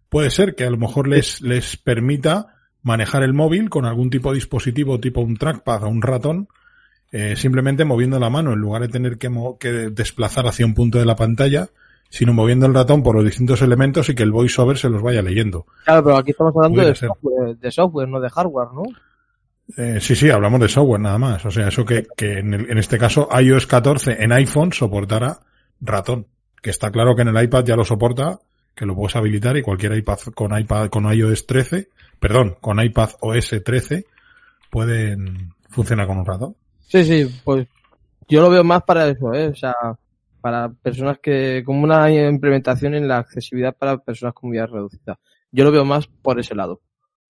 puede 0.10 0.30
ser 0.30 0.56
que 0.56 0.65
a 0.65 0.69
lo 0.69 0.78
mejor 0.78 1.08
les, 1.08 1.41
les 1.41 1.78
permita 1.78 2.56
manejar 2.82 3.24
el 3.24 3.34
móvil 3.34 3.69
con 3.69 3.86
algún 3.86 4.10
tipo 4.10 4.30
de 4.30 4.36
dispositivo 4.36 5.00
tipo 5.00 5.22
un 5.22 5.38
trackpad 5.38 5.84
o 5.84 5.89
un 5.89 6.02
ratón, 6.02 6.48
eh, 7.12 7.36
simplemente 7.36 7.86
moviendo 7.86 8.19
la 8.19 8.30
mano 8.30 8.54
en 8.54 8.60
lugar 8.60 8.82
de 8.82 8.89
tener 8.89 9.17
que, 9.17 9.30
que, 9.60 9.72
desplazar 9.89 10.48
hacia 10.48 10.65
un 10.65 10.74
punto 10.74 11.00
de 11.00 11.06
la 11.06 11.15
pantalla, 11.15 11.69
sino 12.13 12.32
moviendo 12.32 12.67
el 12.67 12.76
ratón 12.76 13.02
por 13.02 13.15
los 13.15 13.26
distintos 13.26 13.63
elementos 13.63 14.08
y 14.08 14.13
que 14.13 14.21
el 14.21 14.32
voiceover 14.32 14.78
se 14.78 14.88
los 14.88 15.02
vaya 15.02 15.23
leyendo. 15.23 15.65
Claro, 15.84 16.04
pero 16.04 16.17
aquí 16.17 16.30
estamos 16.30 16.54
hablando 16.56 16.86
de 16.86 16.93
software, 16.93 17.58
de 17.58 17.71
software, 17.71 18.08
no 18.08 18.19
de 18.19 18.30
hardware, 18.30 18.67
¿no? 18.71 18.84
Eh, 19.78 19.99
sí, 19.99 20.15
sí, 20.15 20.30
hablamos 20.30 20.60
de 20.60 20.69
software 20.69 21.02
nada 21.02 21.17
más. 21.17 21.43
O 21.43 21.49
sea, 21.49 21.69
eso 21.69 21.84
que, 21.84 22.06
que 22.15 22.38
en, 22.38 22.54
el, 22.54 22.69
en 22.69 22.78
este 22.78 22.99
caso 22.99 23.28
iOS 23.41 23.65
14 23.65 24.23
en 24.23 24.32
iPhone 24.32 24.71
soportará 24.73 25.39
ratón. 25.82 26.28
Que 26.62 26.69
está 26.69 26.91
claro 26.91 27.15
que 27.15 27.23
en 27.23 27.30
el 27.30 27.43
iPad 27.43 27.65
ya 27.65 27.76
lo 27.76 27.84
soporta, 27.84 28.39
que 28.76 28.86
lo 28.86 28.95
puedes 28.95 29.15
habilitar 29.15 29.58
y 29.58 29.63
cualquier 29.63 29.97
iPad 29.97 30.19
con 30.36 30.58
iPad 30.58 30.89
con 30.89 31.12
iOS 31.12 31.47
13 31.47 31.89
perdón, 32.23 32.56
con 32.62 32.82
iPad 32.82 33.10
OS 33.19 33.54
13 33.65 34.06
pueden 34.69 35.54
funcionar 35.67 36.08
con 36.08 36.19
un 36.19 36.26
ratón. 36.26 36.56
Sí, 36.80 37.04
sí, 37.04 37.41
pues 37.43 37.67
yo 38.30 38.41
lo 38.41 38.49
veo 38.49 38.63
más 38.63 38.82
para 38.84 39.10
eso, 39.10 39.34
¿eh? 39.34 39.47
o 39.47 39.56
sea, 39.56 39.73
para 40.44 40.74
personas 40.74 41.20
que, 41.24 41.64
como 41.66 41.86
una 41.86 42.12
implementación 42.12 42.96
en 42.96 43.08
la 43.08 43.20
accesibilidad 43.20 43.78
para 43.78 43.98
personas 44.00 44.34
con 44.34 44.50
movilidad 44.50 44.68
reducida. 44.68 45.18
Yo 45.54 45.64
lo 45.64 45.72
veo 45.72 45.86
más 45.86 46.08
por 46.08 46.38
ese 46.38 46.54
lado. 46.54 46.82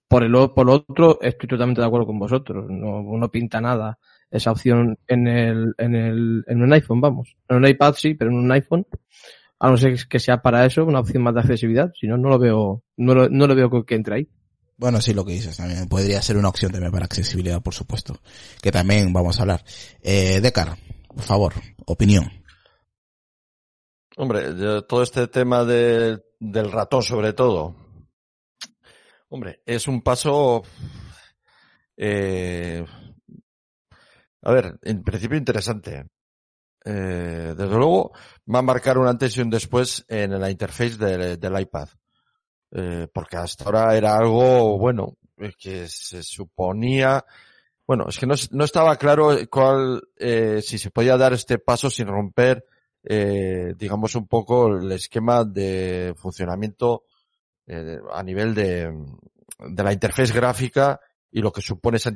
Por 0.08 0.24
el 0.24 0.32
por 0.32 0.66
lo 0.66 0.74
otro, 0.74 1.20
estoy 1.22 1.48
totalmente 1.48 1.80
de 1.80 1.86
acuerdo 1.86 2.08
con 2.08 2.18
vosotros. 2.18 2.66
No, 2.68 3.04
no 3.04 3.30
pinta 3.30 3.62
nada 3.62 4.00
esa 4.32 4.52
opción 4.52 4.98
en 5.08 5.28
el, 5.28 5.76
en 5.78 5.94
el, 5.94 6.44
en 6.48 6.64
un 6.64 6.74
iPhone, 6.74 7.02
vamos. 7.02 7.38
En 7.48 7.58
un 7.58 7.68
iPad 7.68 7.94
sí, 7.96 8.16
pero 8.16 8.32
en 8.32 8.38
un 8.38 8.52
iPhone, 8.52 8.88
a 9.60 9.70
no 9.70 9.78
ser 9.78 9.96
que 10.10 10.18
sea 10.18 10.42
para 10.42 10.66
eso, 10.66 10.84
una 10.84 11.00
opción 11.00 11.22
más 11.22 11.36
de 11.36 11.42
accesibilidad. 11.42 11.92
Si 11.94 12.08
no, 12.08 12.18
no 12.18 12.30
lo 12.30 12.40
veo, 12.40 12.84
no 12.98 13.14
lo, 13.14 13.30
no 13.30 13.46
lo 13.46 13.54
veo 13.54 13.86
que 13.86 13.94
entre 13.94 14.16
ahí. 14.16 14.30
Bueno, 14.76 15.02
sí, 15.02 15.14
lo 15.14 15.24
que 15.24 15.34
dices 15.34 15.56
también. 15.56 15.88
Podría 15.88 16.20
ser 16.24 16.38
una 16.38 16.50
opción 16.50 16.72
también 16.72 16.92
para 16.92 17.06
accesibilidad, 17.06 17.62
por 17.62 17.76
supuesto. 17.76 18.20
Que 18.60 18.72
también 18.72 19.14
vamos 19.14 19.38
a 19.38 19.44
hablar. 19.44 19.64
Eh, 20.02 20.42
Decar, 20.42 20.78
por 21.08 21.22
favor, 21.22 21.54
opinión. 21.86 22.43
Hombre, 24.18 24.82
todo 24.88 25.02
este 25.02 25.28
tema 25.28 25.64
de, 25.64 26.24
del 26.40 26.72
ratón 26.72 27.04
sobre 27.04 27.34
todo. 27.34 27.76
Hombre, 29.30 29.62
es 29.66 29.88
un 29.88 30.02
paso, 30.02 30.62
eh, 31.98 32.86
a 34.42 34.52
ver, 34.52 34.78
en 34.84 35.04
principio 35.04 35.38
interesante. 35.38 36.06
Eh, 36.86 37.56
desde 37.58 37.76
luego 37.76 38.12
va 38.54 38.60
a 38.60 38.64
marcar 38.64 38.98
un 38.98 39.08
antes 39.08 39.36
y 39.38 39.42
un 39.42 39.50
después 39.50 40.06
en 40.08 40.40
la 40.40 40.52
interface 40.52 40.98
de, 40.98 41.38
del 41.38 41.60
iPad 41.62 41.88
eh, 42.76 43.08
porque 43.14 43.38
hasta 43.38 43.66
ahora 43.66 43.96
era 43.96 44.18
algo, 44.18 44.78
bueno, 44.78 45.18
que 45.58 45.88
se 45.88 46.24
suponía, 46.24 47.24
bueno, 47.86 48.06
es 48.10 48.18
que 48.18 48.26
no, 48.26 48.34
no 48.52 48.66
estaba 48.66 48.96
claro 48.98 49.38
cuál, 49.50 50.02
eh, 50.18 50.60
si 50.64 50.78
se 50.80 50.90
podía 50.90 51.16
dar 51.18 51.34
este 51.34 51.60
paso 51.60 51.90
sin 51.90 52.08
romper, 52.08 52.66
eh, 53.04 53.74
digamos, 53.78 54.16
un 54.16 54.28
poco 54.28 54.68
el 54.68 54.92
esquema 54.92 55.44
de 55.44 56.14
funcionamiento 56.18 57.04
eh, 57.68 58.00
a 58.12 58.24
nivel 58.24 58.54
de, 58.54 58.94
de 59.60 59.84
la 59.84 59.94
interfaz 59.94 60.32
gráfica 60.32 61.00
y 61.32 61.42
lo 61.42 61.52
que 61.52 61.62
supone 61.62 61.98
esa 61.98 62.14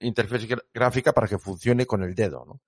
interfaz 0.00 0.42
gráfica 0.72 1.12
para 1.12 1.28
que 1.28 1.38
funcione 1.38 1.86
con 1.86 2.02
el 2.02 2.14
dedo, 2.14 2.44
¿no? 2.46 2.60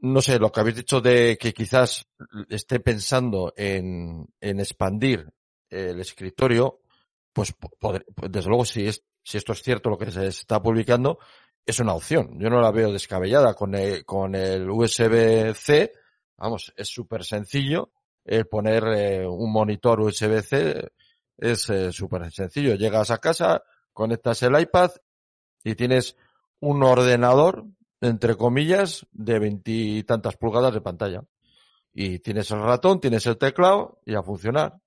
no 0.00 0.22
sé, 0.22 0.38
lo 0.38 0.52
que 0.52 0.60
habéis 0.60 0.76
dicho 0.76 1.00
de 1.00 1.36
que 1.38 1.52
quizás 1.52 2.06
esté 2.48 2.80
pensando 2.80 3.52
en, 3.56 4.26
en 4.40 4.60
expandir 4.60 5.28
el 5.68 6.00
escritorio, 6.00 6.80
pues, 7.32 7.54
pues 7.78 8.02
desde 8.30 8.48
luego 8.48 8.64
si 8.64 8.86
es, 8.86 9.04
si 9.22 9.38
esto 9.38 9.52
es 9.52 9.62
cierto 9.62 9.90
lo 9.90 9.98
que 9.98 10.10
se 10.10 10.26
está 10.26 10.62
publicando, 10.62 11.18
es 11.68 11.80
una 11.80 11.92
opción. 11.92 12.38
Yo 12.38 12.48
no 12.48 12.62
la 12.62 12.70
veo 12.70 12.90
descabellada 12.90 13.52
con 13.52 13.74
el, 13.74 14.02
con 14.06 14.34
el 14.34 14.70
USB-C. 14.70 15.92
Vamos, 16.38 16.72
es 16.74 16.88
súper 16.88 17.24
sencillo. 17.24 17.92
El 18.24 18.46
poner 18.46 18.84
eh, 18.84 19.26
un 19.26 19.52
monitor 19.52 20.00
USB-C 20.00 20.88
es 21.36 21.68
eh, 21.68 21.92
súper 21.92 22.32
sencillo. 22.32 22.74
Llegas 22.74 23.10
a 23.10 23.18
casa, 23.18 23.62
conectas 23.92 24.42
el 24.44 24.58
iPad 24.58 24.92
y 25.62 25.74
tienes 25.74 26.16
un 26.60 26.82
ordenador, 26.82 27.66
entre 28.00 28.34
comillas, 28.36 29.06
de 29.12 29.38
veintitantas 29.38 30.38
pulgadas 30.38 30.72
de 30.72 30.80
pantalla. 30.80 31.22
Y 31.92 32.20
tienes 32.20 32.50
el 32.50 32.62
ratón, 32.62 32.98
tienes 32.98 33.26
el 33.26 33.36
teclado 33.36 34.00
y 34.06 34.14
a 34.14 34.22
funcionar. 34.22 34.78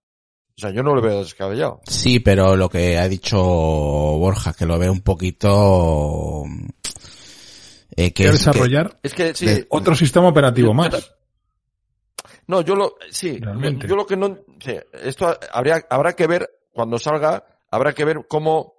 O 0.58 0.62
sea, 0.62 0.72
yo 0.72 0.84
no 0.84 0.94
lo 0.94 1.02
veo 1.02 1.20
descabellado. 1.20 1.82
Sí, 1.88 2.20
pero 2.20 2.56
lo 2.56 2.70
que 2.70 2.98
ha 2.98 3.08
dicho 3.08 3.38
Borja, 3.40 4.54
que 4.54 4.66
lo 4.66 4.78
ve 4.78 4.90
un 4.90 5.02
poquito... 5.02 6.44
Eh, 7.96 8.14
que 8.14 8.32
desarrollar 8.32 9.00
es 9.04 9.14
que, 9.14 9.36
sí, 9.36 9.66
otro 9.70 9.96
sistema 9.96 10.30
operativo 10.30 10.74
más. 10.74 11.14
No, 12.48 12.62
yo 12.62 12.76
lo, 12.76 12.96
sí, 13.10 13.40
yo 13.40 13.96
lo 13.96 14.06
que 14.06 14.16
no, 14.16 14.40
sí, 14.60 14.76
esto 14.94 15.38
habría, 15.52 15.86
habrá 15.90 16.14
que 16.14 16.26
ver 16.26 16.50
cuando 16.72 16.98
salga, 16.98 17.46
habrá 17.70 17.94
que 17.94 18.06
ver 18.06 18.26
cómo, 18.28 18.76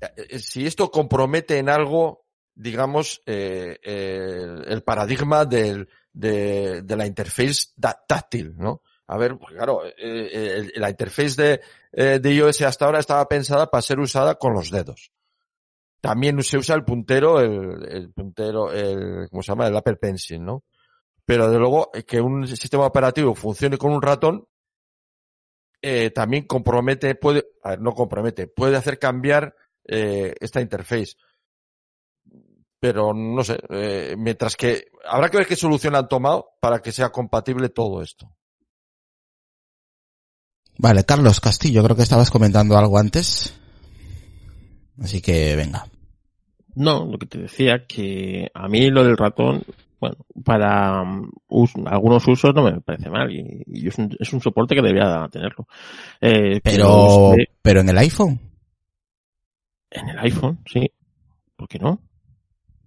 eh, 0.00 0.38
si 0.38 0.66
esto 0.66 0.90
compromete 0.90 1.58
en 1.58 1.68
algo, 1.68 2.26
digamos, 2.54 3.22
eh, 3.26 3.78
el, 3.82 4.82
paradigma 4.82 5.44
del, 5.44 5.88
de, 6.12 6.82
de 6.82 6.96
la 6.96 7.06
interface 7.06 7.68
táctil, 8.06 8.56
¿no? 8.56 8.82
A 9.08 9.16
ver, 9.16 9.36
pues 9.38 9.54
claro, 9.54 9.82
eh, 9.84 10.70
la 10.76 10.90
interface 10.90 11.60
de, 11.92 12.18
de 12.20 12.34
iOS 12.34 12.62
hasta 12.62 12.84
ahora 12.84 13.00
estaba 13.00 13.26
pensada 13.26 13.70
para 13.70 13.82
ser 13.82 13.98
usada 13.98 14.36
con 14.36 14.52
los 14.52 14.70
dedos. 14.70 15.10
También 16.00 16.40
se 16.42 16.58
usa 16.58 16.76
el 16.76 16.84
puntero, 16.84 17.40
el, 17.40 17.84
el 17.90 18.12
puntero, 18.12 18.72
el, 18.72 19.28
¿cómo 19.30 19.42
se 19.42 19.50
llama? 19.50 19.66
El 19.66 19.76
Apple 19.76 19.96
Pencil, 19.96 20.44
¿no? 20.44 20.62
Pero 21.24 21.50
de 21.50 21.58
luego 21.58 21.90
que 22.06 22.20
un 22.20 22.46
sistema 22.46 22.86
operativo 22.86 23.34
funcione 23.34 23.76
con 23.76 23.92
un 23.92 24.00
ratón 24.00 24.46
eh, 25.80 26.10
también 26.10 26.46
compromete, 26.46 27.14
puede, 27.14 27.46
a 27.62 27.70
ver, 27.70 27.80
no 27.80 27.92
compromete, 27.94 28.48
puede 28.48 28.76
hacer 28.76 28.98
cambiar 28.98 29.54
eh, 29.84 30.34
esta 30.40 30.60
interface. 30.60 31.14
Pero 32.80 33.12
no 33.12 33.42
sé, 33.42 33.58
eh, 33.70 34.14
mientras 34.16 34.56
que 34.56 34.86
habrá 35.04 35.28
que 35.28 35.38
ver 35.38 35.46
qué 35.46 35.56
solución 35.56 35.96
han 35.96 36.08
tomado 36.08 36.50
para 36.60 36.80
que 36.80 36.92
sea 36.92 37.10
compatible 37.10 37.68
todo 37.68 38.02
esto. 38.02 38.30
Vale, 40.78 41.04
Carlos 41.04 41.40
Castillo, 41.40 41.82
creo 41.82 41.96
que 41.96 42.04
estabas 42.04 42.30
comentando 42.30 42.78
algo 42.78 42.98
antes. 42.98 43.58
Así 45.02 45.20
que 45.20 45.56
venga. 45.56 45.86
No, 46.76 47.04
lo 47.04 47.18
que 47.18 47.26
te 47.26 47.38
decía, 47.38 47.84
que 47.86 48.48
a 48.54 48.68
mí 48.68 48.88
lo 48.88 49.02
del 49.02 49.16
ratón, 49.16 49.62
bueno, 50.00 50.16
para 50.44 51.02
um, 51.02 51.28
algunos 51.86 52.26
usos 52.28 52.54
no 52.54 52.62
me 52.62 52.80
parece 52.80 53.10
mal 53.10 53.28
y, 53.32 53.88
es, 53.88 53.98
un, 53.98 54.40
soporte 54.40 54.76
que 54.76 54.82
debería 54.82 55.28
tenerlo. 55.32 55.66
Eh, 56.20 56.60
pero, 56.62 57.34
pero 57.60 57.80
en 57.80 57.88
el 57.88 57.98
iPhone. 57.98 58.38
En 59.90 60.08
el 60.10 60.18
iPhone, 60.20 60.60
sí. 60.64 60.92
¿Por 61.56 61.68
qué 61.68 61.80
no? 61.80 62.00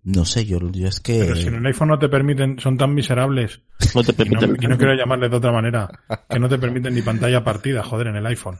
No 0.03 0.25
sé, 0.25 0.45
yo, 0.45 0.59
yo 0.71 0.87
es 0.87 0.99
que... 0.99 1.19
Pero 1.19 1.35
si 1.35 1.47
en 1.47 1.55
el 1.55 1.65
iPhone 1.65 1.89
no 1.89 1.99
te 1.99 2.09
permiten, 2.09 2.59
son 2.59 2.77
tan 2.77 2.93
miserables. 2.93 3.61
No 3.95 4.03
te 4.03 4.13
permiten. 4.13 4.57
Y 4.59 4.67
no, 4.67 4.77
quiero 4.77 4.95
llamarles 4.95 5.29
de 5.29 5.37
otra 5.37 5.51
manera. 5.51 5.89
Que 6.29 6.39
no 6.39 6.47
te 6.47 6.57
permiten 6.57 6.95
ni 6.95 7.01
pantalla 7.01 7.43
partida, 7.43 7.83
joder, 7.83 8.07
en 8.07 8.15
el 8.15 8.25
iPhone. 8.25 8.57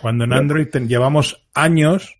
Cuando 0.00 0.24
en 0.24 0.32
Android 0.32 0.68
llevamos 0.86 1.46
años 1.54 2.16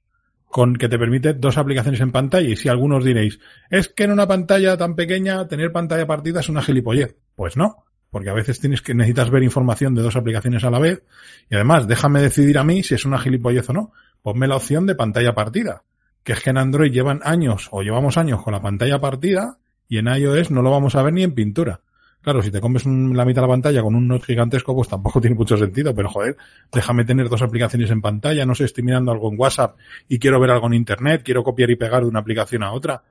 con 0.57 0.77
que 0.77 0.89
te 0.89 0.99
permite 0.99 1.35
dos 1.35 1.59
aplicaciones 1.59 2.01
en 2.01 2.13
pantalla. 2.13 2.49
Y 2.49 2.57
si 2.57 2.69
algunos 2.69 3.05
diréis, 3.05 3.39
es 3.71 3.89
que 3.89 4.05
en 4.05 4.13
una 4.13 4.27
pantalla 4.27 4.77
tan 4.77 4.95
pequeña 4.95 5.47
tener 5.49 5.73
pantalla 5.73 6.07
partida 6.07 6.41
es 6.41 6.49
una 6.49 6.63
gilipollez. 6.63 7.17
Pues 7.35 7.57
no, 7.57 7.85
porque 8.11 8.31
a 8.31 8.35
veces 8.35 8.61
tienes 8.61 8.83
que 8.83 8.95
necesitas 8.95 9.31
ver 9.31 9.43
información 9.43 9.95
de 9.95 10.03
dos 10.03 10.17
aplicaciones 10.17 10.65
a 10.65 10.71
la 10.71 10.79
vez. 10.79 11.03
Y 11.51 11.57
además, 11.57 11.87
déjame 11.87 12.21
decidir 12.21 12.59
a 12.59 12.65
mí 12.65 12.83
si 12.83 12.95
es 12.95 13.05
una 13.05 13.19
gilipollez 13.19 13.69
o 13.71 13.73
no. 13.73 13.93
Ponme 14.23 14.47
la 14.47 14.57
opción 14.57 14.87
de 14.87 14.95
pantalla 14.95 15.35
partida. 15.35 15.83
Que 16.27 16.33
es 16.33 16.41
que 16.43 16.51
en 16.51 16.59
Android 16.59 16.91
llevan 16.91 17.21
años 17.23 17.69
o 17.71 17.83
llevamos 17.83 18.19
años 18.19 18.43
con 18.43 18.53
la 18.53 18.61
pantalla 18.61 19.01
partida 19.01 19.59
y 19.89 19.99
en 19.99 20.09
iOS 20.09 20.51
no 20.51 20.61
lo 20.61 20.73
vamos 20.73 20.97
a 20.97 21.03
ver 21.03 21.13
ni 21.13 21.23
en 21.23 21.37
pintura. 21.37 21.83
Claro, 22.21 22.43
si 22.43 22.51
te 22.51 22.61
comes 22.61 22.85
la 22.85 23.25
mitad 23.25 23.43
de 23.43 23.47
la 23.47 23.53
pantalla 23.53 23.83
con 23.83 23.95
un 23.95 24.09
note 24.09 24.27
gigantesco, 24.27 24.75
pues 24.75 24.89
tampoco 24.89 25.21
tiene 25.23 25.37
mucho 25.37 25.57
sentido, 25.57 25.95
pero 25.95 26.11
joder, 26.11 26.37
déjame 26.73 27.05
tener 27.05 27.29
dos 27.29 27.43
aplicaciones 27.43 27.89
en 27.93 28.03
pantalla, 28.03 28.45
no 28.45 28.57
sé, 28.57 28.65
estoy 28.65 28.83
mirando 28.83 29.13
algo 29.13 29.31
en 29.31 29.39
WhatsApp 29.39 29.77
y 30.09 30.19
quiero 30.19 30.41
ver 30.41 30.51
algo 30.51 30.67
en 30.67 30.75
Internet, 30.75 31.23
quiero 31.25 31.45
copiar 31.45 31.71
y 31.71 31.77
pegar 31.77 32.03
de 32.03 32.09
una 32.09 32.19
aplicación 32.19 32.65
a 32.65 32.73
otra. 32.73 33.05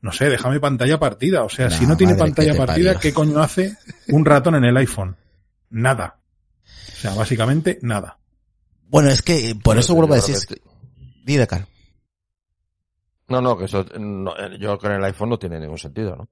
No 0.00 0.12
sé, 0.12 0.28
déjame 0.28 0.60
pantalla 0.60 1.00
partida. 1.00 1.42
O 1.42 1.48
sea, 1.48 1.70
si 1.70 1.86
no 1.86 1.96
tiene 1.96 2.14
pantalla 2.14 2.54
partida, 2.54 3.00
¿qué 3.00 3.12
coño 3.12 3.40
hace 3.40 3.76
un 4.10 4.24
ratón 4.24 4.54
en 4.54 4.64
el 4.64 4.76
iPhone? 4.76 5.16
Nada. 5.70 6.20
O 6.64 6.96
sea, 6.96 7.14
básicamente 7.14 7.80
nada. 7.82 8.18
Bueno, 8.88 9.08
es 9.08 9.22
que 9.22 9.56
por 9.60 9.76
eso 9.76 9.96
vuelvo 9.96 10.12
a 10.12 10.18
decir. 10.18 10.36
Dide, 11.24 11.48
No, 13.28 13.40
no, 13.40 13.56
que 13.56 13.64
eso, 13.64 13.84
yo 14.58 14.78
con 14.78 14.92
el 14.92 15.04
iPhone 15.04 15.30
no 15.30 15.38
tiene 15.38 15.58
ningún 15.58 15.78
sentido, 15.78 16.16
¿no? 16.16 16.28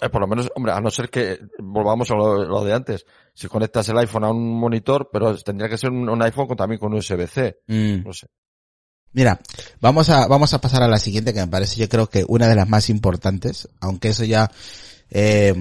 Eh, 0.00 0.10
por, 0.10 0.20
lo 0.20 0.26
menos, 0.26 0.50
hombre, 0.54 0.72
a 0.72 0.80
no 0.80 0.90
ser 0.90 1.08
que 1.08 1.38
volvamos 1.58 2.10
a 2.10 2.14
lo, 2.14 2.64
de 2.64 2.74
antes. 2.74 3.06
Si 3.32 3.48
conectas 3.48 3.88
el 3.88 3.98
iPhone 3.98 4.24
a 4.24 4.30
un 4.30 4.58
monitor, 4.58 5.08
pero 5.10 5.34
tendría 5.38 5.68
que 5.68 5.78
ser 5.78 5.90
un, 5.90 6.22
iPhone 6.22 6.46
con, 6.46 6.56
también 6.56 6.78
con 6.78 6.92
USB-C. 6.92 7.60
Mm. 7.66 8.04
No 8.04 8.12
sé. 8.12 8.26
Mira, 9.12 9.40
vamos 9.80 10.10
a, 10.10 10.26
vamos 10.26 10.52
a 10.52 10.60
pasar 10.60 10.82
a 10.82 10.88
la 10.88 10.98
siguiente 10.98 11.32
que 11.32 11.40
me 11.40 11.46
parece 11.46 11.80
yo 11.80 11.88
creo 11.88 12.08
que 12.08 12.24
una 12.28 12.46
de 12.46 12.54
las 12.54 12.68
más 12.68 12.90
importantes, 12.90 13.68
aunque 13.80 14.08
eso 14.08 14.24
ya, 14.24 14.50
eh, 15.08 15.54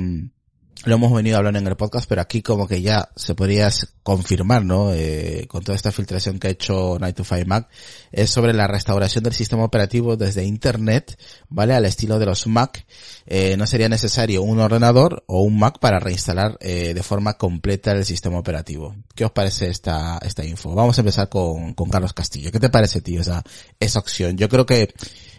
lo 0.86 0.96
hemos 0.96 1.12
venido 1.12 1.38
hablando 1.38 1.60
en 1.60 1.68
el 1.68 1.76
podcast, 1.76 2.08
pero 2.08 2.22
aquí 2.22 2.42
como 2.42 2.68
que 2.68 2.82
ya 2.82 3.10
se 3.16 3.36
podría 3.36 3.70
confirmar, 4.04 4.64
¿no? 4.64 4.94
Eh, 4.94 5.46
con 5.48 5.64
toda 5.64 5.76
esta 5.76 5.92
filtración 5.92 6.40
que 6.40 6.48
ha 6.48 6.52
hecho 6.52 6.98
Night 7.00 7.16
to 7.16 7.24
Five 7.24 7.46
Mac, 7.46 7.68
es 8.12 8.30
sobre 8.30 8.54
la 8.54 8.68
restauración 8.68 9.24
del 9.24 9.34
sistema 9.34 9.64
operativo 9.64 10.16
desde 10.16 10.46
Internet, 10.46 11.20
¿vale? 11.50 11.74
Al 11.74 11.86
estilo 11.86 12.20
de 12.20 12.26
los 12.26 12.48
Mac. 12.48 12.86
Eh, 13.26 13.58
no 13.58 13.66
sería 13.66 13.90
necesario 13.90 14.44
un 14.44 14.60
ordenador 14.60 15.24
o 15.28 15.42
un 15.42 15.58
Mac 15.58 15.80
para 15.80 16.00
reinstalar 16.00 16.58
eh, 16.62 16.94
de 16.94 17.04
forma 17.04 17.34
completa 17.34 17.92
el 17.92 18.06
sistema 18.06 18.38
operativo. 18.38 18.96
¿Qué 19.16 19.26
os 19.26 19.32
parece 19.32 19.70
esta, 19.70 20.20
esta 20.24 20.46
info? 20.46 20.74
Vamos 20.74 20.98
a 20.98 21.02
empezar 21.02 21.28
con, 21.28 21.74
con 21.74 21.90
Carlos 21.90 22.14
Castillo. 22.14 22.52
¿Qué 22.52 22.60
te 22.60 22.70
parece, 22.70 23.02
tío, 23.02 23.22
esa, 23.22 23.44
esa 23.80 24.00
opción? 24.00 24.38
Yo 24.38 24.48
creo 24.48 24.66
que 24.66 24.94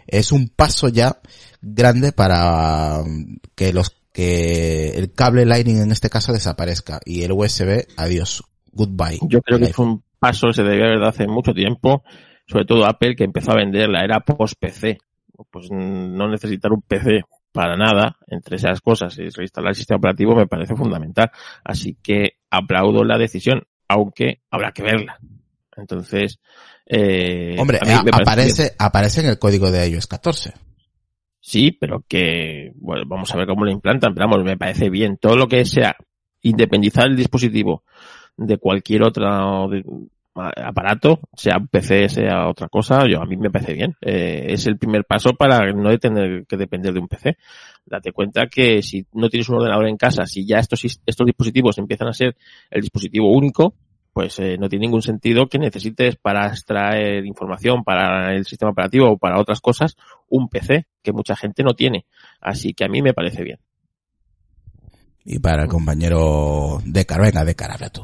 es 0.06 0.32
un 0.32 0.48
paso 0.48 0.88
ya 0.88 1.20
grande 1.60 2.12
para 2.12 3.04
que 3.54 3.72
los 3.72 3.97
que 4.18 4.98
el 4.98 5.12
cable 5.12 5.46
Lightning 5.46 5.80
en 5.80 5.92
este 5.92 6.10
caso 6.10 6.32
desaparezca 6.32 6.98
y 7.04 7.22
el 7.22 7.30
USB, 7.30 7.86
adiós, 7.96 8.42
goodbye. 8.72 9.20
Yo 9.28 9.40
creo 9.42 9.60
que 9.60 9.72
fue 9.72 9.86
un 9.86 10.02
paso 10.18 10.52
se 10.52 10.64
debió 10.64 10.86
haber 10.86 10.98
dado 10.98 11.10
hace 11.10 11.28
mucho 11.28 11.54
tiempo, 11.54 12.02
sobre 12.44 12.64
todo 12.64 12.84
Apple 12.84 13.14
que 13.14 13.22
empezó 13.22 13.52
a 13.52 13.58
vender 13.58 13.88
la 13.88 14.02
era 14.02 14.18
post-PC. 14.18 14.98
Pues 15.52 15.70
no 15.70 16.28
necesitar 16.28 16.72
un 16.72 16.82
PC 16.82 17.20
para 17.52 17.76
nada, 17.76 18.16
entre 18.26 18.56
esas 18.56 18.80
cosas, 18.80 19.16
y 19.18 19.28
reinstalar 19.28 19.68
el 19.68 19.76
sistema 19.76 19.98
operativo 19.98 20.34
me 20.34 20.48
parece 20.48 20.74
fundamental. 20.74 21.30
Así 21.62 21.96
que 22.02 22.38
aplaudo 22.50 23.04
la 23.04 23.18
decisión, 23.18 23.68
aunque 23.86 24.40
habrá 24.50 24.72
que 24.72 24.82
verla. 24.82 25.20
Entonces, 25.76 26.40
eh, 26.86 27.54
hombre, 27.56 27.78
aparece, 28.10 28.74
aparece 28.80 29.20
en 29.20 29.28
el 29.28 29.38
código 29.38 29.70
de 29.70 29.88
iOS 29.88 30.08
14. 30.08 30.54
Sí, 31.48 31.72
pero 31.72 32.04
que, 32.06 32.72
bueno, 32.74 33.04
vamos 33.06 33.32
a 33.32 33.38
ver 33.38 33.46
cómo 33.46 33.64
lo 33.64 33.70
implantan, 33.70 34.12
pero 34.12 34.28
vamos, 34.28 34.44
me 34.44 34.58
parece 34.58 34.90
bien. 34.90 35.16
Todo 35.16 35.34
lo 35.34 35.46
que 35.46 35.64
sea 35.64 35.96
independizar 36.42 37.06
el 37.06 37.16
dispositivo 37.16 37.84
de 38.36 38.58
cualquier 38.58 39.02
otro 39.02 39.70
aparato, 40.34 41.20
sea 41.34 41.56
un 41.56 41.68
PC, 41.68 42.10
sea 42.10 42.48
otra 42.50 42.68
cosa, 42.68 43.00
yo 43.10 43.22
a 43.22 43.24
mí 43.24 43.38
me 43.38 43.50
parece 43.50 43.72
bien. 43.72 43.96
Eh, 44.02 44.44
es 44.50 44.66
el 44.66 44.76
primer 44.76 45.06
paso 45.06 45.32
para 45.32 45.72
no 45.72 45.96
tener 45.96 46.44
que 46.46 46.58
depender 46.58 46.92
de 46.92 47.00
un 47.00 47.08
PC. 47.08 47.38
Date 47.86 48.12
cuenta 48.12 48.48
que 48.48 48.82
si 48.82 49.06
no 49.14 49.30
tienes 49.30 49.48
un 49.48 49.56
ordenador 49.56 49.88
en 49.88 49.96
casa, 49.96 50.26
si 50.26 50.46
ya 50.46 50.58
estos, 50.58 50.84
estos 50.84 51.26
dispositivos 51.26 51.78
empiezan 51.78 52.08
a 52.08 52.12
ser 52.12 52.36
el 52.70 52.82
dispositivo 52.82 53.32
único, 53.32 53.74
pues 54.18 54.36
eh, 54.40 54.56
no 54.58 54.68
tiene 54.68 54.86
ningún 54.86 55.02
sentido 55.02 55.46
que 55.46 55.60
necesites 55.60 56.16
para 56.16 56.48
extraer 56.48 57.24
información 57.24 57.84
para 57.84 58.34
el 58.34 58.44
sistema 58.46 58.72
operativo 58.72 59.12
o 59.12 59.16
para 59.16 59.40
otras 59.40 59.60
cosas 59.60 59.94
un 60.26 60.48
PC 60.48 60.88
que 61.04 61.12
mucha 61.12 61.36
gente 61.36 61.62
no 61.62 61.74
tiene. 61.74 62.04
Así 62.40 62.74
que 62.74 62.84
a 62.84 62.88
mí 62.88 63.00
me 63.00 63.14
parece 63.14 63.44
bien. 63.44 63.60
Y 65.24 65.38
para 65.38 65.62
el 65.62 65.68
compañero 65.68 66.80
de 66.84 67.06
venga, 67.08 67.44
de 67.44 67.54
habla 67.60 67.90
tú. 67.90 68.02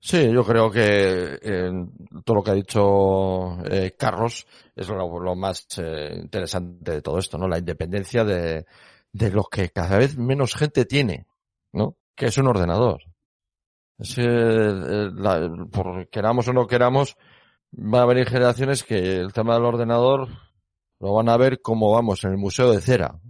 Sí, 0.00 0.32
yo 0.32 0.42
creo 0.44 0.70
que 0.70 1.38
todo 2.24 2.36
lo 2.36 2.42
que 2.42 2.50
ha 2.50 2.54
dicho 2.54 3.62
eh, 3.66 3.94
Carlos 3.98 4.46
es 4.74 4.88
lo, 4.88 5.36
más 5.36 5.66
eh, 5.76 6.20
interesante 6.22 6.90
de 6.90 7.02
todo 7.02 7.18
esto, 7.18 7.36
¿no? 7.36 7.48
La 7.48 7.58
independencia 7.58 8.24
de, 8.24 8.64
de 9.12 9.30
lo 9.30 9.44
que 9.44 9.68
cada 9.68 9.98
vez 9.98 10.16
menos 10.16 10.54
gente 10.54 10.86
tiene, 10.86 11.26
¿no? 11.70 11.98
Que 12.16 12.28
es 12.28 12.38
un 12.38 12.46
ordenador. 12.46 13.11
Es, 13.98 14.16
por 15.70 16.08
queramos 16.08 16.48
o 16.48 16.52
no 16.52 16.66
queramos, 16.66 17.16
va 17.72 18.02
a 18.02 18.06
venir 18.06 18.28
generaciones 18.28 18.82
que 18.82 19.16
el 19.16 19.32
tema 19.32 19.54
del 19.54 19.64
ordenador 19.64 20.28
lo 20.98 21.14
van 21.14 21.28
a 21.28 21.36
ver 21.36 21.60
como 21.60 21.92
vamos 21.92 22.24
en 22.24 22.32
el 22.32 22.38
museo 22.38 22.72
de 22.72 22.80
cera. 22.80 23.20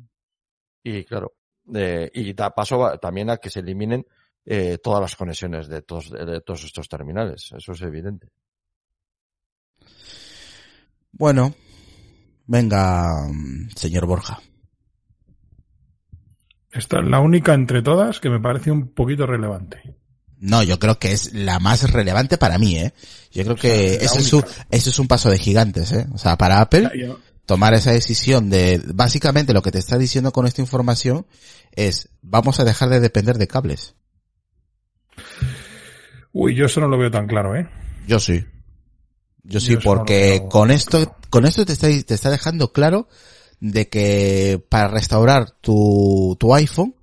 Y 0.83 1.05
claro, 1.05 1.35
y 1.67 2.33
da 2.33 2.51
paso 2.55 2.99
también 2.99 3.31
a 3.31 3.37
que 3.37 3.51
se 3.51 3.61
eliminen 3.61 4.05
eh, 4.45 4.79
todas 4.83 5.01
las 5.01 5.17
conexiones 5.17 5.69
de 5.69 5.83
todos, 5.83 6.11
de 6.11 6.41
todos 6.41 6.65
estos 6.65 6.89
terminales. 6.89 7.53
Eso 7.57 7.73
es 7.73 7.83
evidente. 7.83 8.29
Bueno, 11.13 11.55
Venga, 12.47 13.29
señor 13.77 14.07
Borja. 14.07 14.41
Esta 16.71 17.01
es 17.01 17.07
la 17.07 17.21
única 17.21 17.55
entre 17.55 17.83
todas 17.83 18.21
que 18.21 18.31
me 18.31 18.41
parece 18.41 18.71
un 18.71 18.93
poquito 18.95 19.27
relevante. 19.27 19.97
No, 20.43 20.65
yo 20.65 20.81
creo 20.81 20.99
que 20.99 21.13
es 21.13 21.33
la 21.35 21.61
más 21.61 21.89
relevante 21.93 22.37
para 22.37 22.59
mí, 22.59 22.77
¿eh? 22.77 22.93
Yo 23.31 23.45
creo 23.45 23.55
que 23.55 23.95
ese, 23.95 24.19
es 24.19 24.33
un, 24.33 24.45
ese 24.73 24.91
es 24.91 24.99
un 24.99 25.07
paso 25.07 25.31
de 25.31 25.39
gigantes, 25.39 25.93
¿eh? 25.93 26.09
O 26.13 26.19
sea, 26.19 26.37
para 26.37 26.61
Apple, 26.61 26.91
tomar 27.47 27.75
esa 27.75 27.93
decisión 27.93 28.51
de, 28.51 28.83
básicamente 28.93 29.53
lo 29.53 29.63
que 29.63 29.71
te 29.71 29.79
está 29.79 29.99
diciendo 29.99 30.33
con 30.33 30.49
esta 30.49 30.61
información 30.61 31.27
es, 31.71 32.09
vamos 32.23 32.59
a 32.59 32.65
dejar 32.65 32.89
de 32.89 32.99
depender 32.99 33.39
de 33.39 33.47
cables. 33.47 33.95
Uy, 36.33 36.57
yo 36.57 36.67
eso 36.67 36.81
no 36.81 36.89
lo 36.89 36.99
veo 36.99 37.13
tan 37.13 37.29
claro, 37.29 37.55
¿eh? 37.55 37.69
Yo 38.09 38.19
sí. 38.19 38.45
Yo 39.45 39.61
sí, 39.61 39.77
porque 39.77 40.43
con 40.51 40.73
esto, 40.73 41.19
con 41.31 41.47
esto 41.47 41.65
te 41.65 41.75
está, 41.75 41.87
te 41.87 42.15
está 42.15 42.31
dejando 42.31 42.73
claro 42.73 43.09
de 43.61 43.89
que 43.89 44.61
para 44.69 44.89
restaurar 44.89 45.53
tu, 45.61 46.37
tu 46.41 46.53
iPhone 46.53 46.97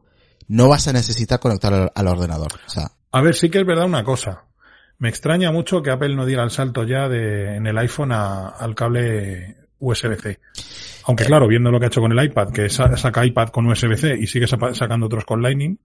no 0.50 0.68
vas 0.68 0.90
a 0.90 0.94
necesitar 0.94 1.40
conectar 1.40 1.74
al, 1.74 1.92
al 1.96 2.08
ordenador. 2.08 2.52
O 2.68 2.70
sea, 2.70 2.92
a 3.12 3.22
ver, 3.22 3.36
sí 3.36 3.50
que 3.50 3.60
es 3.60 3.66
verdad 3.66 3.86
una 3.86 4.04
cosa. 4.04 4.46
Me 4.98 5.10
extraña 5.10 5.52
mucho 5.52 5.82
que 5.82 5.92
Apple 5.92 6.16
no 6.16 6.26
diera 6.26 6.44
el 6.44 6.52
salto 6.52 6.84
ya 6.84 7.08
de, 7.08 7.56
en 7.56 7.68
el 7.68 7.78
iPhone 7.78 8.12
a, 8.12 8.50
al 8.50 8.76
cable 8.76 9.56
USB-C. 9.80 10.40
Aunque 11.06 11.26
claro, 11.26 11.48
viendo 11.48 11.72
lo 11.72 11.80
que 11.80 11.86
ha 11.86 11.88
hecho 11.88 12.02
con 12.02 12.12
el 12.12 12.24
iPad, 12.24 12.52
que 12.52 12.70
saca 12.70 13.26
iPad 13.26 13.50
con 13.50 13.66
USB-C 13.66 14.18
y 14.20 14.28
sigue 14.28 14.46
sacando 14.48 15.06
otros 15.06 15.26
con 15.26 15.42
Lightning, 15.42 15.80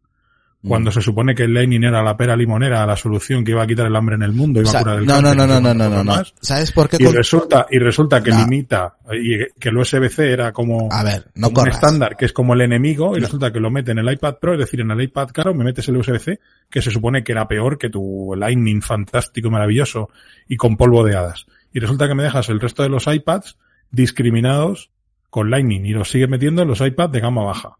cuando 0.66 0.90
se 0.90 1.02
supone 1.02 1.34
que 1.34 1.44
el 1.44 1.52
Lightning 1.52 1.84
era 1.84 2.02
la 2.02 2.16
pera 2.16 2.34
limonera, 2.36 2.86
la 2.86 2.96
solución 2.96 3.44
que 3.44 3.50
iba 3.50 3.62
a 3.62 3.66
quitar 3.66 3.86
el 3.86 3.96
hambre 3.96 4.14
en 4.14 4.22
el 4.22 4.32
mundo, 4.32 4.60
iba 4.60 4.70
a 4.70 4.82
curar 4.82 4.98
el 4.98 5.06
no, 5.06 5.20
no, 5.20 5.34
no, 5.34 5.46
no, 5.46 5.60
no, 5.60 5.74
no, 5.74 5.88
no, 5.90 6.04
no. 6.04 6.22
¿Sabes 6.40 6.72
por 6.72 6.88
qué? 6.88 6.96
Y 7.00 7.06
resulta, 7.06 7.66
y 7.70 7.78
resulta 7.78 8.22
que 8.22 8.30
limita, 8.30 8.96
y 9.12 9.38
que 9.58 9.68
el 9.68 9.76
USB-C 9.76 10.32
era 10.32 10.52
como, 10.52 10.88
a 10.90 11.04
ver, 11.04 11.30
no 11.34 11.48
un 11.48 11.68
estándar, 11.68 12.16
que 12.16 12.24
es 12.24 12.32
como 12.32 12.54
el 12.54 12.62
enemigo, 12.62 13.16
y 13.16 13.20
resulta 13.20 13.52
que 13.52 13.60
lo 13.60 13.70
mete 13.70 13.92
en 13.92 13.98
el 13.98 14.10
iPad 14.10 14.36
Pro, 14.40 14.54
es 14.54 14.60
decir, 14.60 14.80
en 14.80 14.90
el 14.90 15.02
iPad 15.02 15.28
caro, 15.32 15.54
me 15.54 15.64
metes 15.64 15.86
el 15.88 15.96
USB-C, 15.96 16.40
que 16.70 16.80
se 16.82 16.90
supone 16.90 17.22
que 17.22 17.32
era 17.32 17.46
peor 17.46 17.76
que 17.76 17.90
tu 17.90 18.34
Lightning 18.36 18.80
fantástico, 18.80 19.50
maravilloso, 19.50 20.08
y 20.48 20.56
con 20.56 20.76
polvo 20.76 21.04
de 21.04 21.16
hadas. 21.16 21.46
Y 21.72 21.80
resulta 21.80 22.08
que 22.08 22.14
me 22.14 22.22
dejas 22.22 22.48
el 22.48 22.60
resto 22.60 22.82
de 22.82 22.88
los 22.88 23.06
iPads 23.06 23.58
discriminados 23.90 24.90
con 25.28 25.50
Lightning, 25.50 25.84
y 25.84 25.90
los 25.90 26.10
sigues 26.10 26.28
metiendo 26.28 26.62
en 26.62 26.68
los 26.68 26.80
iPads 26.80 27.12
de 27.12 27.20
gama 27.20 27.44
baja. 27.44 27.76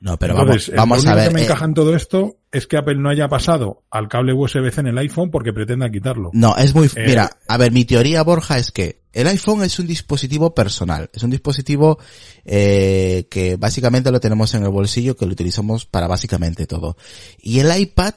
No, 0.00 0.18
pero 0.18 0.34
vamos, 0.34 0.70
vamos 0.74 1.06
a 1.06 1.14
ver. 1.14 1.24
Lo 1.24 1.28
que 1.30 1.34
me 1.34 1.40
eh, 1.42 1.44
encaja 1.44 1.64
en 1.66 1.74
todo 1.74 1.94
esto 1.94 2.38
es 2.50 2.66
que 2.66 2.78
Apple 2.78 2.96
no 2.96 3.10
haya 3.10 3.28
pasado 3.28 3.84
al 3.90 4.08
cable 4.08 4.32
USB-C 4.32 4.80
en 4.80 4.86
el 4.88 4.98
iPhone 4.98 5.30
porque 5.30 5.52
pretenda 5.52 5.90
quitarlo. 5.90 6.30
No, 6.32 6.56
es 6.56 6.74
muy, 6.74 6.86
eh, 6.96 7.04
mira, 7.06 7.30
a 7.46 7.56
ver, 7.58 7.70
mi 7.70 7.84
teoría, 7.84 8.22
Borja, 8.22 8.56
es 8.56 8.72
que 8.72 9.02
el 9.12 9.26
iPhone 9.26 9.62
es 9.62 9.78
un 9.78 9.86
dispositivo 9.86 10.54
personal, 10.54 11.10
es 11.12 11.22
un 11.22 11.30
dispositivo 11.30 11.98
eh, 12.44 13.26
que 13.30 13.56
básicamente 13.56 14.10
lo 14.10 14.20
tenemos 14.20 14.54
en 14.54 14.62
el 14.62 14.70
bolsillo, 14.70 15.16
que 15.16 15.26
lo 15.26 15.32
utilizamos 15.32 15.84
para 15.84 16.06
básicamente 16.06 16.66
todo. 16.66 16.96
Y 17.38 17.60
el 17.60 17.78
iPad 17.78 18.14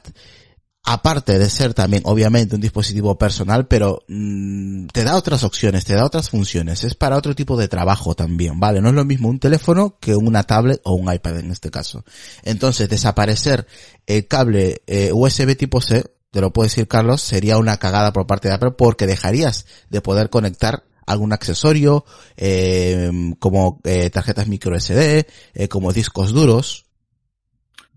aparte 0.84 1.38
de 1.38 1.48
ser 1.48 1.72
también 1.72 2.02
obviamente 2.04 2.54
un 2.54 2.60
dispositivo 2.60 3.16
personal, 3.16 3.66
pero 3.66 4.04
mmm, 4.06 4.86
te 4.88 5.02
da 5.02 5.16
otras 5.16 5.42
opciones, 5.42 5.86
te 5.86 5.94
da 5.94 6.04
otras 6.04 6.28
funciones, 6.28 6.84
es 6.84 6.94
para 6.94 7.16
otro 7.16 7.34
tipo 7.34 7.56
de 7.56 7.68
trabajo 7.68 8.14
también, 8.14 8.60
¿vale? 8.60 8.82
No 8.82 8.90
es 8.90 8.94
lo 8.94 9.04
mismo 9.06 9.28
un 9.28 9.38
teléfono 9.38 9.96
que 9.98 10.14
una 10.14 10.42
tablet 10.42 10.80
o 10.84 10.94
un 10.94 11.12
iPad 11.12 11.38
en 11.38 11.50
este 11.50 11.70
caso. 11.70 12.04
Entonces, 12.42 12.88
desaparecer 12.90 13.66
el 14.06 14.28
cable 14.28 14.82
eh, 14.86 15.10
USB 15.12 15.56
tipo 15.56 15.80
C, 15.80 16.04
te 16.30 16.40
lo 16.42 16.52
puedo 16.52 16.66
decir 16.66 16.86
Carlos, 16.86 17.22
sería 17.22 17.56
una 17.56 17.78
cagada 17.78 18.12
por 18.12 18.26
parte 18.26 18.48
de 18.48 18.54
Apple 18.54 18.72
porque 18.72 19.06
dejarías 19.06 19.64
de 19.88 20.02
poder 20.02 20.28
conectar 20.28 20.84
algún 21.06 21.32
accesorio, 21.32 22.04
eh, 22.36 23.10
como 23.38 23.80
eh, 23.84 24.10
tarjetas 24.10 24.48
micro 24.48 24.78
SD, 24.78 25.26
como 25.68 25.92
discos 25.92 26.32
duros, 26.32 26.83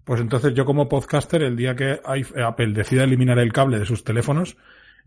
pues 0.07 0.21
entonces 0.21 0.53
yo 0.53 0.63
como 0.63 0.87
podcaster, 0.87 1.43
el 1.43 1.57
día 1.57 1.75
que 1.75 1.99
Apple 2.41 2.71
decida 2.73 3.03
eliminar 3.03 3.39
el 3.39 3.51
cable 3.51 3.77
de 3.77 3.85
sus 3.85 4.05
teléfonos, 4.05 4.55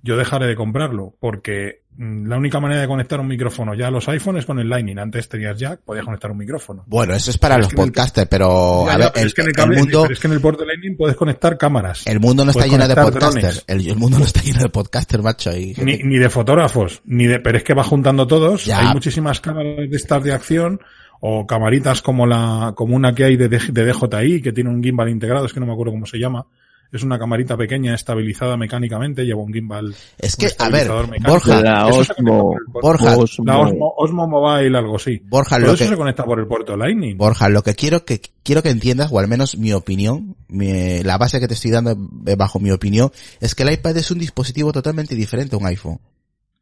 yo 0.03 0.19
dejaré 0.19 0.47
de 0.47 0.55
comprarlo, 0.55 1.15
porque 1.19 1.85
mm, 1.97 2.27
la 2.27 2.37
única 2.37 2.61
manera 2.61 2.83
de 2.83 2.87
conectar 2.87 3.19
un 3.19 3.27
micrófono 3.27 3.73
ya 3.75 3.87
a 3.87 3.91
los 3.91 4.07
iPhones 4.11 4.41
es 4.41 4.47
con 4.47 4.59
el 4.59 4.69
Lightning. 4.69 4.99
Antes 4.99 5.27
tenías 5.27 5.59
jack, 5.59 5.81
podías 5.87 6.05
conectar 6.05 6.31
un 6.31 6.37
micrófono. 6.37 6.85
Bueno, 6.87 7.15
eso 7.15 7.31
es 7.31 7.39
para 7.39 7.57
los 7.57 7.73
podcasters, 7.73 8.29
pero 8.29 8.91
a 8.91 8.99
ver, 8.99 9.13
es 9.15 9.33
que 9.33 9.41
en 9.41 9.47
el, 9.47 9.53
cable, 9.55 9.79
mundo, 9.79 10.07
es 10.11 10.21
que 10.21 10.27
en 10.27 10.35
el 10.35 10.41
puerto 10.43 10.67
Lightning 10.67 10.99
puedes 10.99 11.17
conectar 11.17 11.57
cámaras. 11.57 12.07
El 12.07 12.21
mundo 12.21 12.45
no 12.45 12.51
está 12.51 12.67
lleno 12.67 12.87
de 12.87 12.95
podcasters. 12.95 13.65
El, 13.69 13.89
el, 13.89 13.97
mundo 13.97 14.19
no 14.19 14.27
está 14.27 14.43
lleno 14.43 14.61
de 14.61 14.69
podcasters, 14.69 15.25
macho. 15.25 15.57
Y... 15.57 15.73
Ni, 15.79 15.97
ni 15.97 16.19
de 16.19 16.29
fotógrafos, 16.29 17.01
ni 17.07 17.27
de, 17.27 17.41
pero 17.41 17.57
es 17.57 17.65
que 17.65 17.73
va 17.73 17.85
juntando 17.85 18.27
todos. 18.27 18.67
Ya. 18.67 18.81
Hay 18.81 18.93
muchísimas 18.93 19.41
cámaras 19.41 19.89
de 19.89 19.97
estas 19.97 20.23
de 20.23 20.35
acción 20.35 20.79
o 21.21 21.47
camaritas 21.47 22.03
como 22.03 22.27
la, 22.27 22.73
como 22.75 22.97
una 22.97 23.15
que 23.15 23.25
hay 23.25 23.37
de, 23.37 23.49
de, 23.49 23.59
DJI, 23.59 24.43
que 24.43 24.53
tiene 24.53 24.71
un 24.71 24.83
gimbal 24.83 25.09
integrado, 25.09 25.47
es 25.47 25.53
que 25.53 25.61
no 25.61 25.67
me 25.67 25.73
acuerdo 25.73 25.93
cómo 25.93 26.07
se 26.07 26.19
llama. 26.19 26.47
Es 26.93 27.05
una 27.05 27.21
camarita 27.21 27.57
pequeña 27.57 27.95
estabilizada 27.95 28.57
mecánicamente, 28.57 29.25
lleva 29.25 29.41
un 29.43 29.53
gimbal. 29.53 29.95
Es 30.19 30.35
que, 30.35 30.49
a 30.59 30.69
ver, 30.71 30.91
Borja, 31.21 31.63
la 31.63 31.87
Osmo, 31.87 32.57
Borja, 32.67 33.17
Osmo. 33.17 33.45
la 33.45 33.59
Osmo, 33.61 33.95
Osmo 33.97 34.27
Mobile, 34.27 34.77
algo 34.77 34.97
así. 34.97 35.23
Borja, 35.25 35.57
Todo 35.57 35.67
lo 35.67 35.73
eso 35.75 35.85
que, 35.85 35.91
se 35.91 35.97
conecta 35.97 36.25
por 36.25 36.41
el 36.41 36.49
puerto 36.49 36.77
Lightning. 36.77 37.17
Borja, 37.17 37.49
lo 37.49 37.63
que 37.63 37.75
quiero 37.75 38.05
que, 38.05 38.21
quiero 38.43 38.65
que 38.65 38.71
entiendas, 38.71 39.13
o 39.13 39.21
al 39.21 39.29
menos 39.29 39.57
mi 39.57 39.73
opinión, 39.73 40.35
mi, 40.49 41.05
la 41.05 41.17
base 41.17 41.39
que 41.39 41.47
te 41.47 41.55
estoy 41.55 41.71
dando 41.71 41.95
bajo 41.97 42.59
mi 42.59 42.73
opinión, 42.73 43.13
es 43.41 43.55
que 43.55 43.63
el 43.63 43.73
iPad 43.73 43.97
es 43.97 44.11
un 44.11 44.19
dispositivo 44.19 44.73
totalmente 44.73 45.15
diferente 45.15 45.55
a 45.55 45.59
un 45.61 45.67
iPhone. 45.67 46.01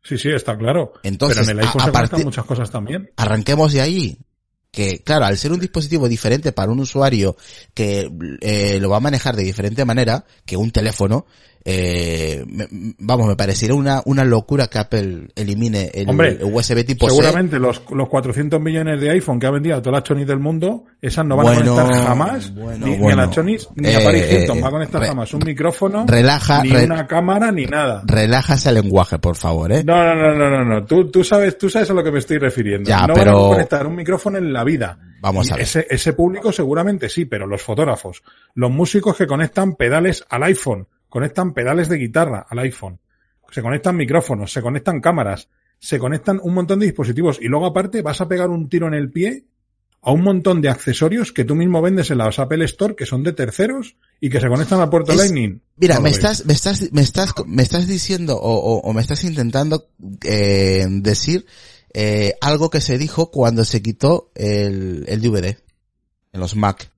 Sí, 0.03 0.19
sí, 0.19 0.29
está 0.29 0.59
claro. 0.59 0.93
Entonces, 1.03 1.39
Pero 1.39 1.51
en 1.51 1.59
el 1.59 1.65
iPhone 1.65 1.83
a, 1.83 1.85
se 1.87 1.93
partir, 1.93 2.25
muchas 2.27 2.45
cosas 2.45 2.71
también. 2.71 3.11
Arranquemos 3.17 3.73
de 3.73 3.81
ahí 3.81 4.19
que 4.71 5.01
claro, 5.03 5.25
al 5.25 5.39
ser 5.39 5.53
un 5.53 5.61
dispositivo 5.61 6.09
diferente 6.09 6.53
para 6.53 6.71
un 6.71 6.81
usuario 6.81 7.37
que 7.75 8.11
eh, 8.41 8.79
lo 8.81 8.91
va 8.91 8.99
a 8.99 9.01
manejar 9.01 9.37
de 9.37 9.45
diferente 9.45 9.85
manera 9.85 10.25
que 10.45 10.57
un 10.57 10.71
teléfono, 10.71 11.27
eh, 11.71 12.45
me, 12.49 12.67
vamos, 12.99 13.27
me 13.29 13.37
parecería 13.37 13.75
una, 13.75 14.01
una 14.07 14.25
locura 14.25 14.69
que 14.69 14.79
Apple 14.79 15.29
elimine 15.37 15.91
el, 15.93 16.09
Hombre, 16.09 16.39
USB 16.43 16.83
tipo 16.87 17.11
seguramente 17.11 17.57
C. 17.57 17.61
los, 17.61 17.83
los 17.91 18.09
400 18.09 18.59
millones 18.59 18.99
de 19.03 19.11
iPhone 19.11 19.39
que 19.39 19.47
ha 19.47 19.51
vendido 19.51 19.77
a 19.77 19.83
todas 19.83 20.01
las 20.01 20.05
chonis 20.05 20.27
del 20.27 20.39
mundo, 20.39 20.85
esas 21.03 21.27
no 21.27 21.37
van 21.37 21.45
Bueno, 21.47 21.75
a 21.79 21.83
conectar 21.83 22.07
jamás, 22.07 22.55
bueno, 22.55 22.87
ni, 22.87 23.13
a 23.13 23.17
las 23.17 23.31
chonis, 23.31 23.69
ni 23.75 23.87
Eh, 23.91 23.97
a 23.97 24.01
Paris 24.03 24.25
Hilton 24.33 24.59
eh, 24.59 24.61
va 24.63 24.69
a 24.69 24.71
conectar 24.71 25.01
re- 25.03 25.09
jamás 25.09 25.35
un 25.35 25.43
micrófono, 25.45 26.07
Relaja, 26.09 26.63
ni 26.63 26.71
re- 26.71 26.85
una 26.87 27.07
cámara, 27.07 27.53
ni 27.53 27.67
nada. 27.67 28.03
relaja 28.07 28.55
ese 28.55 28.73
lenguaje, 28.73 29.19
por 29.19 29.37
favor, 29.37 29.71
eh. 29.71 29.85
No, 29.85 29.95
no, 30.03 30.15
no, 30.15 30.35
no, 30.35 30.51
no, 30.51 30.65
no. 30.65 30.85
Tú, 30.87 31.11
tú 31.11 31.23
sabes, 31.23 31.59
tú 31.59 31.69
sabes 31.69 31.91
a 31.91 31.93
lo 31.93 32.03
que 32.03 32.11
me 32.11 32.21
estoy 32.21 32.39
refiriendo. 32.39 32.89
Ya, 32.89 33.07
no 33.07 33.13
pero- 33.13 33.35
van 33.35 33.45
a 33.45 33.49
conectar 33.57 33.87
un 33.87 33.95
micrófono 33.95 34.39
en 34.39 34.53
la 34.55 34.65
vida. 34.65 34.99
Vamos 35.21 35.51
a 35.51 35.57
ver. 35.57 35.65
Ese, 35.65 35.87
ese 35.91 36.13
público 36.15 36.51
seguramente 36.51 37.09
sí, 37.09 37.25
pero 37.27 37.47
los 37.47 37.61
fotógrafos, 37.61 38.23
los 38.55 38.71
músicos 38.71 39.17
que 39.17 39.27
conectan 39.27 39.75
pedales 39.75 40.25
al 40.31 40.45
iPhone, 40.45 40.87
conectan 41.09 41.55
pedales 41.55 41.89
de 41.89 41.97
guitarra 41.99 42.47
al 42.49 42.59
iPhone, 42.61 42.99
se 43.51 43.63
conectan 43.63 43.97
micrófonos, 43.97 44.53
se 44.53 44.61
conectan 44.63 45.01
cámaras, 45.01 45.49
se 45.79 45.99
conectan 45.99 46.41
un 46.43 46.55
montón 46.55 46.81
de 46.81 46.87
dispositivos 46.87 47.39
y 47.41 47.47
luego 47.49 47.67
aparte 47.67 48.03
vas 48.03 48.21
a 48.21 48.29
pegar 48.29 48.51
un 48.51 48.69
tiro 48.69 48.87
en 48.89 48.95
el 48.95 49.11
pie 49.11 49.45
a 50.01 50.13
un 50.13 50.23
montón 50.23 50.61
de 50.61 50.69
accesorios 50.69 51.33
que 51.33 51.45
tú 51.45 51.55
mismo 51.57 51.83
vendes 51.83 52.11
en 52.11 52.19
las 52.19 52.39
Apple 52.39 52.65
Store 52.67 52.95
que 52.95 53.05
son 53.07 53.23
de 53.25 53.33
terceros 53.33 53.97
y 54.21 54.31
que 54.31 54.41
se 54.41 54.49
conectan 54.49 54.81
al 54.81 54.91
puerto 54.91 55.13
Es- 55.13 55.19
Lightning. 55.19 55.61
Mira, 55.77 55.97
No 55.97 56.03
me 56.03 56.11
estás, 56.11 56.45
me 56.47 56.53
estás, 56.53 56.93
me 56.93 57.01
estás, 57.03 57.33
me 57.47 57.63
estás 57.63 57.87
diciendo 57.89 58.37
o, 58.37 58.53
o- 58.59 58.81
o 58.81 58.93
me 58.93 59.01
estás 59.01 59.25
intentando 59.25 59.89
eh, 60.25 60.87
decir 60.89 61.47
eh, 61.95 62.35
algo 62.41 62.71
que 62.71 62.81
se 62.81 62.99
dijo 62.99 63.31
cuando 63.31 63.65
se 63.65 63.81
quitó 63.83 64.31
el, 64.35 65.05
el 65.09 65.21
DVD 65.21 65.57
en 66.33 66.41
los 66.41 66.55
Mac. 66.55 66.91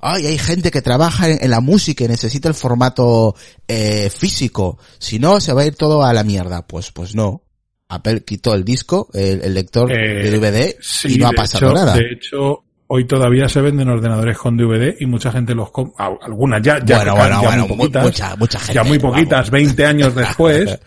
Ay, 0.00 0.26
hay 0.26 0.38
gente 0.38 0.70
que 0.70 0.82
trabaja 0.82 1.28
en, 1.28 1.38
en 1.42 1.50
la 1.50 1.60
música 1.60 2.04
y 2.04 2.08
necesita 2.08 2.48
el 2.48 2.54
formato 2.54 3.34
eh, 3.66 4.10
físico. 4.10 4.78
Si 4.98 5.18
no, 5.18 5.40
se 5.40 5.52
va 5.52 5.62
a 5.62 5.66
ir 5.66 5.74
todo 5.74 6.04
a 6.04 6.12
la 6.12 6.22
mierda. 6.24 6.66
Pues, 6.66 6.92
pues 6.92 7.14
no. 7.14 7.42
Apple 7.88 8.24
quitó 8.24 8.52
el 8.54 8.64
disco, 8.64 9.08
el, 9.14 9.42
el 9.42 9.54
lector 9.54 9.90
Eh, 9.92 10.24
de 10.30 10.38
DVD 10.38 10.76
Sí, 10.80 11.14
y 11.14 11.18
no 11.18 11.28
ha 11.28 11.32
pasado 11.32 11.66
hecho- 11.68 11.74
nada. 11.74 11.94
De 11.94 12.10
hecho, 12.12 12.64
hoy 12.88 13.06
todavía 13.06 13.48
se 13.48 13.60
venden 13.60 13.88
ordenadores 13.88 14.36
con 14.36 14.56
DVD 14.56 14.96
y 14.98 15.06
mucha 15.06 15.30
gente 15.30 15.54
los 15.54 15.70
com- 15.70 15.92
a- 15.96 16.10
algunas 16.22 16.60
ya, 16.62 16.78
ya, 16.84 16.98
bueno, 16.98 17.16
ya 17.16 17.40
bueno, 17.48 17.66
muy 17.68 17.76
poquitas, 17.78 18.02
mucha, 18.04 18.36
mucha 18.36 18.58
gente. 18.58 18.74
ya 18.74 18.82
muy 18.84 18.98
vamos. 18.98 19.14
poquitas, 19.16 19.50
20 19.50 19.86
años 19.86 20.14
después, 20.16 20.78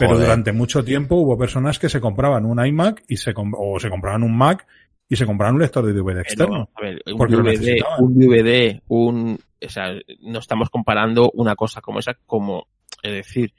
pero 0.00 0.18
durante 0.18 0.50
mucho 0.52 0.84
tiempo 0.84 1.14
hubo 1.16 1.38
personas 1.38 1.78
que 1.78 1.88
se 1.88 2.00
compraban 2.00 2.44
un 2.44 2.64
iMac 2.64 3.04
y 3.08 3.16
se 3.16 3.32
o 3.36 3.78
se 3.80 3.88
compraban 3.88 4.22
un 4.24 4.36
Mac 4.36 4.66
y 5.08 5.16
se 5.16 5.26
compraban 5.26 5.54
un 5.56 5.62
lector 5.62 5.84
de 5.86 5.92
DVD 5.92 6.20
externo. 6.20 6.68
Pero, 6.76 6.88
a 6.88 6.92
ver, 6.92 7.02
un 7.14 7.18
DVD, 7.44 7.82
un 7.98 8.18
DVD, 8.18 8.82
un, 8.88 9.38
o 9.64 9.68
sea, 9.68 9.86
no 10.20 10.38
estamos 10.38 10.70
comparando 10.70 11.30
una 11.34 11.54
cosa 11.56 11.80
como 11.80 11.98
esa 12.00 12.14
como, 12.26 12.66
es 13.02 13.12
decir, 13.12 13.54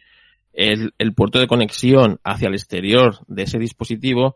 el, 0.53 0.93
el 0.97 1.13
puerto 1.13 1.39
de 1.39 1.47
conexión 1.47 2.19
hacia 2.23 2.47
el 2.49 2.53
exterior 2.55 3.17
de 3.27 3.43
ese 3.43 3.57
dispositivo 3.59 4.35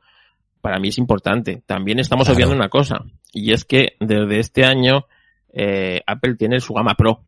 para 0.62 0.80
mí 0.80 0.88
es 0.90 0.98
importante. 0.98 1.62
También 1.66 2.00
estamos 2.00 2.26
Claro. 2.28 2.36
obviando 2.38 2.56
una 2.56 2.70
cosa, 2.70 3.04
y 3.34 3.52
es 3.52 3.66
que 3.66 3.96
desde 4.00 4.40
este 4.40 4.66
año 4.66 5.06
eh, 5.54 6.02
Apple 6.08 6.36
tiene 6.36 6.60
su 6.60 6.74
gama 6.74 6.96
Pro 6.96 7.22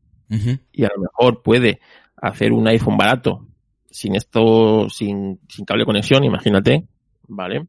y 0.71 0.83
a 0.83 0.89
lo 0.95 1.01
mejor 1.03 1.43
puede 1.43 1.79
hacer 2.17 2.51
un 2.53 2.67
iPhone 2.67 2.97
barato 2.97 3.45
sin 3.91 4.15
esto, 4.15 4.89
sin, 4.89 5.39
sin 5.47 5.63
cable 5.65 5.81
de 5.83 5.86
conexión, 5.86 6.23
imagínate, 6.23 6.88
¿vale? 7.27 7.67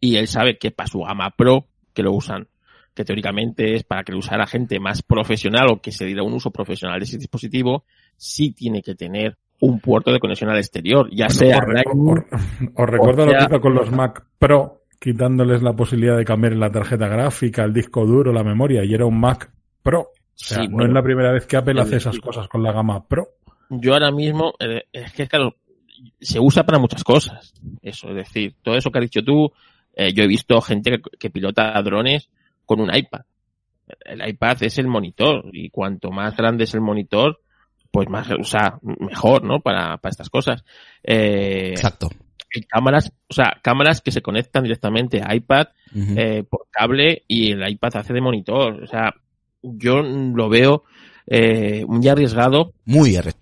Y 0.00 0.16
él 0.16 0.26
sabe 0.28 0.58
que 0.58 0.70
para 0.70 0.86
su 0.88 1.00
gama 1.00 1.30
Pro, 1.36 1.66
que 1.92 2.02
lo 2.02 2.12
usan, 2.12 2.48
que 2.94 3.04
teóricamente 3.04 3.74
es 3.74 3.84
para 3.84 4.02
que 4.02 4.12
lo 4.12 4.18
usara 4.18 4.46
gente 4.46 4.80
más 4.80 5.02
profesional 5.02 5.68
o 5.70 5.80
que 5.80 5.92
se 5.92 6.06
diera 6.06 6.22
un 6.22 6.32
uso 6.32 6.50
profesional 6.50 6.98
de 6.98 7.04
ese 7.04 7.18
dispositivo, 7.18 7.84
sí 8.16 8.52
tiene 8.52 8.82
que 8.82 8.94
tener 8.94 9.36
un 9.60 9.78
puerto 9.80 10.10
de 10.12 10.18
conexión 10.18 10.50
al 10.50 10.56
exterior, 10.58 11.08
ya 11.12 11.26
Bueno, 11.26 11.38
sea 11.38 11.58
os, 11.58 11.64
os- 11.86 12.68
os 12.74 12.88
recuerdo 12.88 13.26
lo 13.26 13.32
que 13.32 13.44
hizo 13.44 13.60
con 13.60 13.74
los 13.74 13.90
Mac 13.90 14.24
Pro, 14.38 14.82
quitándoles 14.98 15.62
la 15.62 15.74
posibilidad 15.74 16.16
de 16.16 16.24
cambiar 16.24 16.56
la 16.56 16.70
tarjeta 16.70 17.08
gráfica, 17.08 17.64
el 17.64 17.72
disco 17.74 18.06
duro, 18.06 18.32
la 18.32 18.42
memoria, 18.42 18.84
y 18.84 18.94
era 18.94 19.04
un 19.06 19.20
Mac 19.20 19.52
Pro. 19.82 20.00
O 20.00 20.08
sea, 20.34 20.62
Sí, 20.62 20.68
no 20.68 20.76
bueno. 20.76 20.88
es 20.88 20.94
la 20.94 21.02
primera 21.02 21.32
vez 21.32 21.46
que 21.46 21.56
Apple 21.58 21.80
hace 21.80 21.96
esas 21.96 22.18
cosas 22.18 22.48
con 22.48 22.62
la 22.62 22.72
gama 22.72 23.06
Pro. 23.06 23.28
yo 23.68 23.92
ahora 23.92 24.10
mismo, 24.10 24.54
eh, 24.58 24.84
es 24.92 25.12
que 25.12 25.26
claro, 25.28 25.54
se 26.20 26.40
usa 26.40 26.64
para 26.64 26.78
muchas 26.78 27.04
cosas. 27.04 27.52
Eso, 27.82 28.08
es 28.08 28.14
decir, 28.16 28.54
todo 28.62 28.76
eso 28.76 28.90
que 28.90 28.98
has 28.98 29.04
dicho 29.04 29.22
tú, 29.22 29.52
eh, 30.00 30.12
yo 30.14 30.22
he 30.24 30.26
visto 30.26 30.60
gente 30.60 30.90
que, 30.92 31.00
que 31.18 31.30
pilota 31.30 31.80
drones 31.82 32.28
con 32.64 32.80
un 32.80 32.94
iPad. 32.94 33.22
El 34.04 34.26
iPad 34.28 34.62
es 34.62 34.78
el 34.78 34.86
monitor 34.86 35.44
y 35.52 35.68
cuanto 35.70 36.10
más 36.10 36.36
grande 36.36 36.64
es 36.64 36.74
el 36.74 36.80
monitor, 36.80 37.40
pues 37.90 38.08
más, 38.08 38.30
o 38.30 38.44
sea, 38.44 38.78
mejor, 38.82 39.42
¿no? 39.44 39.60
Para, 39.60 39.96
para 39.98 40.10
estas 40.10 40.30
cosas. 40.30 40.64
Eh, 41.02 41.70
Exacto. 41.70 42.08
hay 42.54 42.62
cámaras, 42.62 43.12
o 43.28 43.34
sea, 43.34 43.58
cámaras 43.62 44.00
que 44.00 44.12
se 44.12 44.22
conectan 44.22 44.62
directamente 44.62 45.20
a 45.24 45.34
iPad 45.34 45.66
eh, 46.16 46.44
por 46.48 46.68
cable 46.70 47.24
y 47.26 47.50
el 47.52 47.68
iPad 47.68 47.96
hace 47.96 48.12
de 48.12 48.20
monitor. 48.20 48.82
O 48.84 48.86
sea, 48.86 49.12
yo 49.62 50.02
lo 50.02 50.48
veo 50.48 50.84
eh, 51.26 51.84
muy 51.86 52.06
arriesgado 52.08 52.72
Muy 52.84 53.16
arre- 53.16 53.34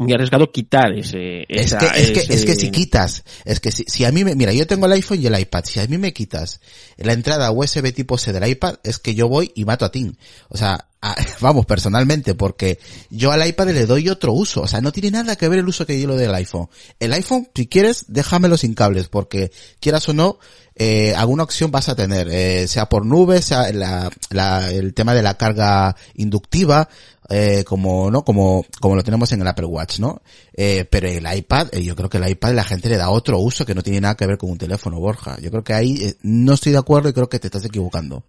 muy 0.00 0.12
arriesgado 0.14 0.50
quitar 0.50 0.92
ese. 0.92 1.42
Es 1.48 1.66
esa- 1.66 1.78
que, 1.78 1.86
es, 2.00 2.10
que, 2.12 2.32
es 2.34 2.44
que 2.46 2.54
si 2.54 2.70
quitas, 2.70 3.22
es 3.44 3.60
que 3.60 3.70
si, 3.70 3.84
si 3.86 4.04
a 4.06 4.10
mí 4.12 4.24
me, 4.24 4.34
mira, 4.34 4.52
yo 4.52 4.66
tengo 4.66 4.86
el 4.86 4.92
iPhone 4.92 5.20
y 5.22 5.26
el 5.26 5.38
iPad, 5.38 5.64
si 5.66 5.78
a 5.78 5.86
mí 5.86 5.98
me 5.98 6.12
quitas 6.14 6.60
la 6.96 7.12
entrada 7.12 7.50
USB 7.52 7.92
tipo 7.92 8.16
C 8.16 8.32
del 8.32 8.48
iPad, 8.48 8.76
es 8.82 8.98
que 8.98 9.14
yo 9.14 9.28
voy 9.28 9.52
y 9.54 9.64
mato 9.66 9.84
a 9.84 9.92
Tim. 9.92 10.14
O 10.48 10.56
sea, 10.56 10.86
a- 11.02 11.16
vamos, 11.40 11.66
personalmente, 11.66 12.34
porque 12.34 12.78
yo 13.10 13.30
al 13.30 13.46
iPad 13.46 13.68
le 13.72 13.84
doy 13.86 14.08
otro 14.08 14.32
uso, 14.32 14.62
o 14.62 14.66
sea, 14.66 14.80
no 14.80 14.90
tiene 14.90 15.10
nada 15.10 15.36
que 15.36 15.48
ver 15.48 15.58
el 15.58 15.68
uso 15.68 15.84
que 15.84 16.00
yo 16.00 16.08
le 16.08 16.14
doy 16.14 16.24
al 16.24 16.34
iPhone. 16.34 16.68
El 16.98 17.12
iPhone, 17.12 17.48
si 17.54 17.66
quieres, 17.66 18.06
déjamelo 18.08 18.56
sin 18.56 18.72
cables, 18.74 19.08
porque 19.08 19.50
quieras 19.80 20.08
o 20.08 20.14
no, 20.14 20.38
eh, 20.76 21.12
alguna 21.14 21.42
opción 21.42 21.70
vas 21.70 21.90
a 21.90 21.94
tener, 21.94 22.28
eh, 22.30 22.66
sea 22.68 22.88
por 22.88 23.04
nube, 23.04 23.42
sea 23.42 23.70
la, 23.72 24.10
la- 24.30 24.70
el 24.72 24.94
tema 24.94 25.12
de 25.12 25.22
la 25.22 25.34
carga 25.36 25.94
inductiva, 26.14 26.88
eh, 27.30 27.64
como, 27.64 28.10
¿no? 28.10 28.22
Como, 28.24 28.64
como 28.80 28.96
lo 28.96 29.02
tenemos 29.02 29.30
en 29.32 29.40
el 29.40 29.46
Apple 29.48 29.66
Watch, 29.66 29.98
¿no? 30.00 30.20
Eh, 30.52 30.84
pero 30.90 31.08
el 31.08 31.24
iPad, 31.36 31.68
eh, 31.72 31.82
yo 31.82 31.94
creo 31.96 32.08
que 32.10 32.18
el 32.18 32.28
iPad 32.28 32.54
la 32.54 32.64
gente 32.64 32.88
le 32.88 32.96
da 32.96 33.10
otro 33.10 33.38
uso 33.38 33.64
que 33.64 33.74
no 33.74 33.82
tiene 33.82 34.00
nada 34.00 34.16
que 34.16 34.26
ver 34.26 34.36
con 34.38 34.50
un 34.50 34.58
teléfono, 34.58 34.98
Borja. 35.00 35.38
Yo 35.40 35.50
creo 35.50 35.62
que 35.64 35.72
ahí 35.74 35.96
eh, 36.02 36.14
no 36.22 36.54
estoy 36.54 36.72
de 36.72 36.78
acuerdo 36.78 37.08
y 37.08 37.12
creo 37.12 37.28
que 37.28 37.38
te 37.38 37.46
estás 37.46 37.64
equivocando. 37.64 38.24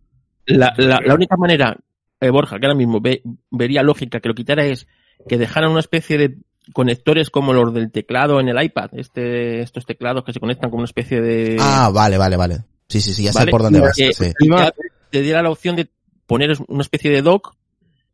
La, 0.46 0.74
la, 0.78 1.00
la 1.06 1.14
única 1.16 1.36
manera, 1.38 1.76
eh, 2.20 2.30
Borja, 2.30 2.60
que 2.60 2.66
ahora 2.66 2.78
mismo 2.78 3.00
ve- 3.02 3.22
vería 3.50 3.84
lógica 3.84 4.20
que 4.20 4.30
lo 4.30 4.36
quitara 4.36 4.66
es 4.66 4.88
que 5.28 5.38
dejaran 5.38 5.72
una 5.72 5.80
especie 5.82 6.18
de 6.18 6.38
conectores 6.74 7.30
como 7.30 7.54
los 7.54 7.74
del 7.74 7.92
teclado 7.92 8.40
en 8.40 8.50
el 8.50 8.64
iPad. 8.64 8.90
Este, 8.94 9.62
estos 9.62 9.86
teclados 9.86 10.24
que 10.24 10.34
se 10.34 10.40
conectan 10.40 10.70
como 10.70 10.82
una 10.82 10.86
especie 10.86 11.22
de. 11.22 11.58
Ah, 11.60 11.90
vale, 11.94 12.18
vale, 12.18 12.38
vale. 12.38 12.64
Sí, 12.88 13.02
sí, 13.02 13.14
sí, 13.14 13.24
ya 13.24 13.34
sé 13.34 13.48
por 13.48 13.62
dónde 13.64 13.80
vas. 13.80 13.96
que- 13.96 14.14
sí. 14.14 14.32
y 14.40 14.50
que 14.50 14.72
te 15.10 15.22
diera 15.22 15.42
la 15.42 15.50
opción 15.50 15.76
de 15.76 15.90
poner 16.28 16.54
una 16.68 16.82
especie 16.82 17.10
de 17.12 17.22
dock 17.22 17.56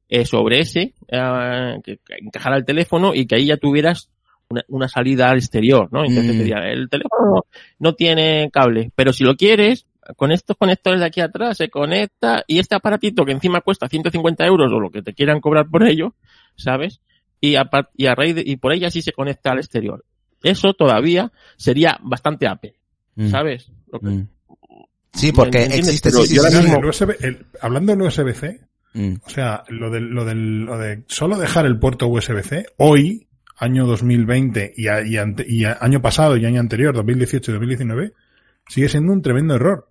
eh, 0.09 0.25
sobre 0.25 0.59
ese, 0.59 0.93
eh, 1.07 1.75
que, 1.83 1.97
que 1.97 2.15
encajara 2.21 2.57
el 2.57 2.65
teléfono 2.65 3.13
y 3.13 3.25
que 3.27 3.35
ahí 3.35 3.45
ya 3.47 3.57
tuvieras 3.57 4.09
una, 4.49 4.63
una 4.69 4.87
salida 4.87 5.29
al 5.29 5.37
exterior, 5.37 5.89
¿no? 5.91 6.05
Entonces 6.05 6.33
Mm. 6.35 6.37
diría, 6.37 6.57
el 6.71 6.89
teléfono 6.89 7.43
no 7.79 7.93
tiene 7.95 8.49
cable, 8.51 8.91
pero 8.95 9.11
si 9.13 9.23
lo 9.23 9.35
quieres, 9.35 9.85
con 10.15 10.31
estos 10.31 10.55
conectores 10.55 11.01
de 11.01 11.05
aquí 11.07 11.19
atrás 11.19 11.57
se 11.57 11.69
conecta 11.69 12.43
y 12.47 12.59
este 12.59 12.75
aparatito 12.75 13.25
que 13.25 13.33
encima 13.33 13.59
cuesta 13.59 13.89
150 13.89 14.45
euros 14.45 14.71
o 14.71 14.79
lo 14.79 14.89
que 14.89 15.01
te 15.01 15.13
quieran 15.13 15.41
cobrar 15.41 15.67
por 15.69 15.83
ello, 15.85 16.15
¿sabes? 16.55 17.01
Y 17.41 17.55
a, 17.57 17.69
y 17.97 18.05
a 18.05 18.15
raíz 18.15 18.35
de- 18.35 18.43
y 18.45 18.55
por 18.55 18.71
ella 18.71 18.89
sí 18.89 19.01
se 19.01 19.11
conecta 19.11 19.51
al 19.51 19.57
exterior. 19.59 20.05
Eso 20.43 20.73
todavía 20.73 21.31
sería 21.57 21.99
bastante 22.01 22.47
Apple, 22.47 22.75
Mm, 23.15 23.29
¿sabes? 23.29 23.69
Lo 23.91 23.99
que- 23.99 24.07
mm. 24.07 24.27
Sí, 25.13 25.31
porque 25.31 25.63
existe, 25.63 26.09
Pero 26.11 26.21
sí, 26.21 26.27
sí, 26.29 26.35
yo 26.35 26.41
sí, 26.43 26.47
ahora 26.47 26.61
sí. 26.61 26.63
mismo- 26.67 26.79
El 26.79 26.85
USB 26.85 27.15
el- 27.25 27.45
hablando 27.61 27.91
del 27.95 28.01
USB-C, 28.03 28.59
Mm. 28.93 29.13
o 29.25 29.29
sea, 29.29 29.63
lo 29.69 29.89
del, 29.91 30.05
lo 30.09 30.25
del, 30.25 30.65
lo 30.65 30.77
de 30.77 31.03
solo 31.07 31.37
dejar 31.37 31.65
el 31.65 31.77
puerto 31.79 32.07
USB-C, 32.07 32.65
hoy, 32.77 33.27
año 33.57 33.85
2020 33.85 34.73
y, 34.75 34.87
a- 34.87 35.05
y, 35.05 35.17
ante- 35.17 35.45
y 35.47 35.65
a- 35.65 35.77
año 35.81 36.01
pasado 36.01 36.37
y 36.37 36.45
año 36.45 36.59
anterior, 36.59 36.95
2018 36.95 37.51
y 37.51 37.53
2019, 37.53 38.13
sigue 38.67 38.89
siendo 38.89 39.13
un 39.13 39.21
tremendo 39.21 39.55
error. 39.55 39.89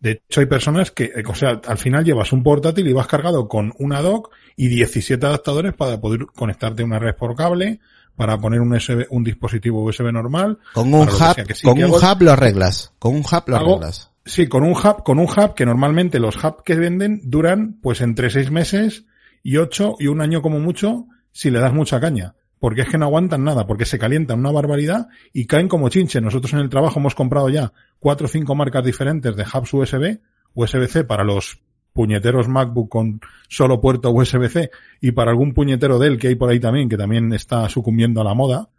De 0.00 0.22
hecho, 0.28 0.40
hay 0.40 0.46
personas 0.46 0.90
que, 0.90 1.04
eh, 1.04 1.22
o 1.26 1.34
sea, 1.34 1.60
al 1.66 1.78
final 1.78 2.04
llevas 2.04 2.32
un 2.32 2.42
portátil 2.42 2.86
y 2.86 2.92
vas 2.92 3.06
cargado 3.06 3.48
con 3.48 3.72
una 3.78 4.02
dock 4.02 4.30
y 4.56 4.68
17 4.68 5.24
adaptadores 5.24 5.72
para 5.74 5.98
poder 6.00 6.26
conectarte 6.34 6.82
a 6.82 6.84
una 6.86 6.98
red 6.98 7.14
por 7.14 7.34
cable, 7.34 7.80
para 8.14 8.36
poner 8.38 8.60
un, 8.60 8.72
USB, 8.72 9.06
un 9.10 9.24
dispositivo 9.24 9.82
USB 9.82 10.12
normal. 10.12 10.58
Con 10.74 10.92
un 10.92 11.06
que 11.06 11.12
hub, 11.14 11.18
sea, 11.34 11.44
que 11.44 11.54
sí, 11.54 11.62
con 11.66 11.78
un 11.78 11.84
hago- 11.84 11.96
hub 11.96 12.22
lo 12.22 12.32
arreglas. 12.32 12.92
Con 12.98 13.14
un 13.14 13.20
hub 13.22 13.42
lo 13.46 13.56
Hago- 13.56 13.70
arreglas. 13.76 14.10
Sí, 14.26 14.48
con 14.48 14.62
un 14.62 14.72
hub, 14.72 15.02
con 15.04 15.18
un 15.18 15.26
hub 15.26 15.54
que 15.54 15.66
normalmente 15.66 16.18
los 16.18 16.42
hubs 16.42 16.62
que 16.64 16.76
venden 16.76 17.20
duran 17.24 17.78
pues 17.82 18.00
entre 18.00 18.30
seis 18.30 18.50
meses 18.50 19.04
y 19.42 19.58
ocho 19.58 19.96
y 19.98 20.06
un 20.06 20.22
año 20.22 20.40
como 20.40 20.60
mucho 20.60 21.06
si 21.30 21.50
le 21.50 21.60
das 21.60 21.74
mucha 21.74 22.00
caña. 22.00 22.34
Porque 22.58 22.82
es 22.82 22.88
que 22.88 22.96
no 22.96 23.04
aguantan 23.04 23.44
nada, 23.44 23.66
porque 23.66 23.84
se 23.84 23.98
calientan 23.98 24.38
una 24.38 24.50
barbaridad 24.50 25.08
y 25.34 25.46
caen 25.46 25.68
como 25.68 25.90
chinche. 25.90 26.22
Nosotros 26.22 26.54
en 26.54 26.60
el 26.60 26.70
trabajo 26.70 26.98
hemos 26.98 27.14
comprado 27.14 27.50
ya 27.50 27.72
cuatro 27.98 28.26
o 28.26 28.30
cinco 28.30 28.54
marcas 28.54 28.82
diferentes 28.82 29.36
de 29.36 29.42
hubs 29.42 29.74
USB, 29.74 30.20
USB-C 30.54 31.04
para 31.04 31.24
los 31.24 31.60
puñeteros 31.92 32.48
MacBook 32.48 32.88
con 32.88 33.20
solo 33.48 33.82
puerto 33.82 34.10
USB-C 34.10 34.70
y 35.02 35.12
para 35.12 35.32
algún 35.32 35.52
puñetero 35.52 35.98
Dell 35.98 36.18
que 36.18 36.28
hay 36.28 36.34
por 36.36 36.48
ahí 36.48 36.60
también, 36.60 36.88
que 36.88 36.96
también 36.96 37.30
está 37.34 37.68
sucumbiendo 37.68 38.22
a 38.22 38.24
la 38.24 38.34
moda, 38.34 38.70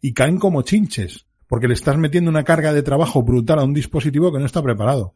y 0.00 0.12
caen 0.12 0.38
como 0.38 0.62
chinches, 0.62 1.27
porque 1.48 1.66
le 1.66 1.74
estás 1.74 1.96
metiendo 1.96 2.30
una 2.30 2.44
carga 2.44 2.72
de 2.72 2.82
trabajo 2.82 3.22
brutal 3.22 3.58
a 3.58 3.64
un 3.64 3.74
dispositivo 3.74 4.32
que 4.32 4.38
no 4.38 4.46
está 4.46 4.62
preparado. 4.62 5.14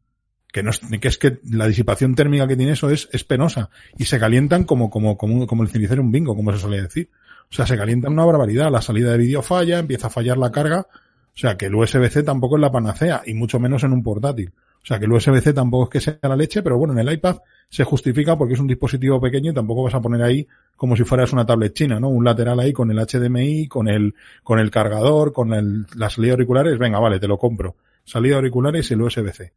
Que, 0.52 0.62
no 0.62 0.70
es, 0.70 0.80
que 0.80 1.08
es 1.08 1.18
que 1.18 1.38
la 1.50 1.66
disipación 1.66 2.14
térmica 2.14 2.46
que 2.46 2.56
tiene 2.56 2.72
eso 2.72 2.90
es, 2.90 3.06
penosa. 3.24 3.70
Y 3.96 4.06
se 4.06 4.18
calientan 4.18 4.64
como, 4.64 4.90
como, 4.90 5.16
como, 5.16 5.46
como 5.46 5.62
el 5.62 5.68
cenicero 5.68 6.00
en 6.00 6.06
un 6.06 6.12
bingo, 6.12 6.34
como 6.34 6.52
se 6.52 6.58
suele 6.58 6.82
decir. 6.82 7.10
O 7.50 7.54
sea, 7.54 7.66
se 7.66 7.76
calientan 7.76 8.12
una 8.12 8.24
barbaridad. 8.24 8.70
La 8.70 8.82
salida 8.82 9.12
de 9.12 9.18
vídeo 9.18 9.42
falla, 9.42 9.78
empieza 9.78 10.08
a 10.08 10.10
fallar 10.10 10.38
la 10.38 10.50
carga. 10.50 10.86
O 10.90 11.38
sea, 11.38 11.56
que 11.56 11.66
el 11.66 11.74
USB-C 11.74 12.22
tampoco 12.22 12.56
es 12.56 12.60
la 12.60 12.72
panacea, 12.72 13.22
y 13.24 13.34
mucho 13.34 13.58
menos 13.58 13.84
en 13.84 13.92
un 13.92 14.02
portátil. 14.02 14.52
O 14.82 14.86
sea, 14.86 14.98
que 14.98 15.04
el 15.04 15.12
USB-C 15.12 15.52
tampoco 15.52 15.84
es 15.84 15.90
que 15.90 16.00
sea 16.00 16.18
la 16.28 16.34
leche, 16.34 16.62
pero 16.62 16.76
bueno, 16.76 16.92
en 16.92 17.06
el 17.06 17.14
iPad 17.14 17.36
se 17.68 17.84
justifica 17.84 18.36
porque 18.36 18.54
es 18.54 18.60
un 18.60 18.66
dispositivo 18.66 19.20
pequeño 19.20 19.52
y 19.52 19.54
tampoco 19.54 19.84
vas 19.84 19.94
a 19.94 20.00
poner 20.00 20.22
ahí 20.22 20.46
como 20.76 20.96
si 20.96 21.04
fueras 21.04 21.32
una 21.32 21.46
tablet 21.46 21.72
china, 21.72 22.00
¿no? 22.00 22.08
Un 22.08 22.24
lateral 22.24 22.58
ahí 22.58 22.72
con 22.72 22.90
el 22.90 22.98
HDMI, 22.98 23.68
con 23.68 23.88
el, 23.88 24.14
con 24.42 24.58
el 24.58 24.70
cargador, 24.70 25.32
con 25.32 25.54
el, 25.54 25.86
la 25.94 26.10
salida 26.10 26.32
auriculares, 26.32 26.78
venga, 26.78 26.98
vale, 26.98 27.20
te 27.20 27.28
lo 27.28 27.38
compro. 27.38 27.76
Salida 28.04 28.36
auriculares 28.36 28.90
y 28.90 28.94
el 28.94 29.02
USB-C. 29.02 29.52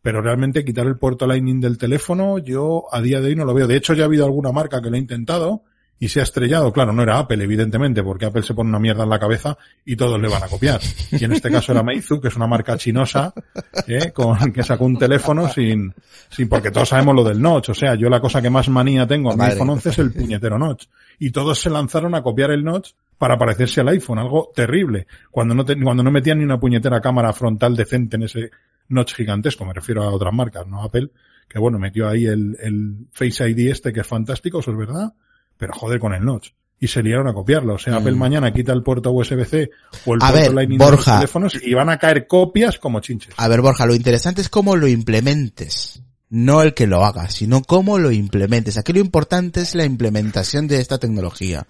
Pero 0.00 0.22
realmente 0.22 0.64
quitar 0.64 0.86
el 0.86 0.96
puerto 0.96 1.26
Lightning 1.26 1.60
del 1.60 1.76
teléfono, 1.76 2.38
yo 2.38 2.86
a 2.90 3.02
día 3.02 3.20
de 3.20 3.28
hoy 3.28 3.36
no 3.36 3.44
lo 3.44 3.52
veo. 3.52 3.66
De 3.66 3.76
hecho, 3.76 3.92
ya 3.92 4.04
ha 4.04 4.06
habido 4.06 4.24
alguna 4.24 4.50
marca 4.50 4.80
que 4.80 4.88
lo 4.88 4.96
ha 4.96 4.98
intentado 4.98 5.62
y 6.02 6.08
se 6.08 6.18
ha 6.18 6.24
estrellado. 6.24 6.72
Claro, 6.72 6.92
no 6.92 7.04
era 7.04 7.16
Apple, 7.16 7.44
evidentemente, 7.44 8.02
porque 8.02 8.24
Apple 8.26 8.42
se 8.42 8.54
pone 8.54 8.70
una 8.70 8.80
mierda 8.80 9.04
en 9.04 9.10
la 9.10 9.20
cabeza 9.20 9.56
y 9.84 9.94
todos 9.94 10.20
le 10.20 10.26
van 10.28 10.42
a 10.42 10.48
copiar. 10.48 10.80
Y 11.12 11.24
en 11.24 11.30
este 11.32 11.48
caso 11.48 11.70
era 11.70 11.84
Meizu, 11.84 12.20
que 12.20 12.26
es 12.26 12.34
una 12.34 12.48
marca 12.48 12.76
chinosa, 12.76 13.32
¿eh? 13.86 14.10
con, 14.10 14.52
que 14.52 14.64
sacó 14.64 14.84
un 14.84 14.98
teléfono 14.98 15.48
sin, 15.48 15.94
sin, 16.28 16.48
porque 16.48 16.72
todos 16.72 16.88
sabemos 16.88 17.14
lo 17.14 17.22
del 17.22 17.40
notch. 17.40 17.68
O 17.68 17.74
sea, 17.74 17.94
yo 17.94 18.08
la 18.10 18.20
cosa 18.20 18.42
que 18.42 18.50
más 18.50 18.68
manía 18.68 19.06
tengo 19.06 19.30
a 19.30 19.36
mi 19.36 19.44
iPhone 19.44 19.70
11 19.70 19.88
es 19.90 19.98
el 20.00 20.12
puñetero 20.12 20.58
notch. 20.58 20.86
Y 21.20 21.30
todos 21.30 21.60
se 21.60 21.70
lanzaron 21.70 22.16
a 22.16 22.22
copiar 22.22 22.50
el 22.50 22.64
notch 22.64 22.90
para 23.16 23.38
parecerse 23.38 23.80
al 23.80 23.88
iPhone, 23.90 24.18
algo 24.18 24.50
terrible. 24.52 25.06
Cuando 25.30 25.54
no, 25.54 25.64
te- 25.64 25.80
cuando 25.80 26.02
no 26.02 26.10
metían 26.10 26.38
ni 26.38 26.44
una 26.44 26.58
puñetera 26.58 27.00
cámara 27.00 27.32
frontal 27.32 27.76
decente 27.76 28.16
en 28.16 28.24
ese 28.24 28.50
notch 28.88 29.14
gigantesco, 29.14 29.64
me 29.64 29.72
refiero 29.72 30.02
a 30.02 30.10
otras 30.10 30.34
marcas, 30.34 30.66
no 30.66 30.82
Apple, 30.82 31.10
que 31.48 31.60
bueno, 31.60 31.78
metió 31.78 32.08
ahí 32.08 32.26
el, 32.26 32.56
el 32.60 33.06
Face 33.12 33.48
ID 33.48 33.68
este 33.70 33.92
que 33.92 34.00
es 34.00 34.06
fantástico, 34.08 34.58
eso 34.58 34.72
es 34.72 34.76
verdad, 34.76 35.12
pero 35.62 35.74
joder 35.74 36.00
con 36.00 36.12
el 36.12 36.24
notch. 36.24 36.48
Y 36.80 36.88
se 36.88 37.04
liaron 37.04 37.28
a 37.28 37.32
copiarlo. 37.32 37.74
O 37.74 37.78
sea, 37.78 37.92
Mm. 37.92 37.96
Apple 37.98 38.12
mañana 38.16 38.52
quita 38.52 38.72
el 38.72 38.82
puerto 38.82 39.12
USB-C 39.12 39.70
o 40.06 40.14
el 40.14 40.20
A 40.20 40.30
puerto 40.32 40.34
ver, 40.34 40.52
Lightning 40.54 40.78
Borja. 40.78 40.90
de 40.90 40.96
los 40.96 41.20
teléfonos 41.20 41.54
y 41.62 41.72
van 41.74 41.88
a 41.88 41.98
caer 42.00 42.26
copias 42.26 42.80
como 42.80 42.98
chinches. 42.98 43.32
A 43.36 43.46
ver, 43.46 43.60
Borja, 43.60 43.86
lo 43.86 43.94
interesante 43.94 44.40
es 44.40 44.48
cómo 44.48 44.74
lo 44.74 44.88
implementes. 44.88 46.02
No 46.30 46.62
el 46.62 46.74
que 46.74 46.88
lo 46.88 47.04
haga, 47.04 47.30
sino 47.30 47.62
cómo 47.62 48.00
lo 48.00 48.10
implementes. 48.10 48.76
Aquí 48.78 48.92
lo 48.92 48.98
importante 48.98 49.60
es 49.60 49.76
la 49.76 49.84
implementación 49.84 50.66
de 50.66 50.80
esta 50.80 50.98
tecnología. 50.98 51.68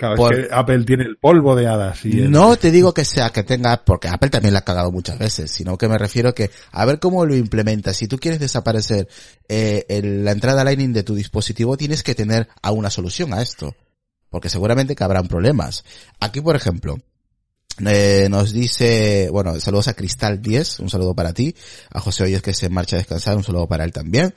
Claro, 0.00 0.16
por- 0.16 0.34
es 0.34 0.48
que 0.48 0.54
Apple 0.54 0.84
tiene 0.84 1.04
el 1.04 1.16
polvo 1.18 1.54
de 1.54 1.68
hadas 1.68 2.04
y 2.04 2.20
el- 2.22 2.30
No 2.30 2.56
te 2.56 2.70
digo 2.72 2.92
que 2.92 3.04
sea 3.04 3.30
que 3.30 3.42
tenga, 3.44 3.84
porque 3.84 4.08
Apple 4.08 4.30
también 4.30 4.54
la 4.54 4.60
ha 4.60 4.64
cagado 4.64 4.90
muchas 4.90 5.18
veces, 5.18 5.50
sino 5.50 5.76
que 5.78 5.86
me 5.88 5.98
refiero 5.98 6.34
que 6.34 6.50
a 6.72 6.84
ver 6.86 6.98
cómo 6.98 7.24
lo 7.26 7.36
implementas. 7.36 7.96
Si 7.98 8.08
tú 8.08 8.18
quieres 8.18 8.40
desaparecer 8.40 9.06
eh, 9.48 9.84
el- 9.88 10.24
la 10.24 10.32
entrada 10.32 10.64
Lightning 10.64 10.92
de 10.92 11.02
tu 11.02 11.14
dispositivo, 11.14 11.76
tienes 11.76 12.02
que 12.02 12.14
tener 12.14 12.48
a 12.62 12.70
una 12.72 12.88
solución 12.90 13.34
a 13.34 13.42
esto, 13.42 13.76
porque 14.30 14.48
seguramente 14.48 14.96
que 14.96 15.04
habrán 15.04 15.28
problemas. 15.28 15.84
Aquí, 16.18 16.40
por 16.40 16.56
ejemplo, 16.56 16.96
Eh, 17.86 18.26
nos 18.28 18.52
dice, 18.52 19.28
bueno, 19.32 19.58
saludos 19.58 19.88
a 19.88 19.94
Cristal 19.94 20.42
10, 20.42 20.80
un 20.80 20.90
saludo 20.90 21.14
para 21.14 21.32
ti, 21.32 21.54
a 21.90 22.00
José 22.00 22.24
Hoyos 22.24 22.42
que 22.42 22.52
se 22.52 22.68
marcha 22.68 22.96
a 22.96 22.98
descansar, 22.98 23.36
un 23.38 23.44
saludo 23.44 23.66
para 23.68 23.84
él 23.84 23.92
también. 23.92 24.34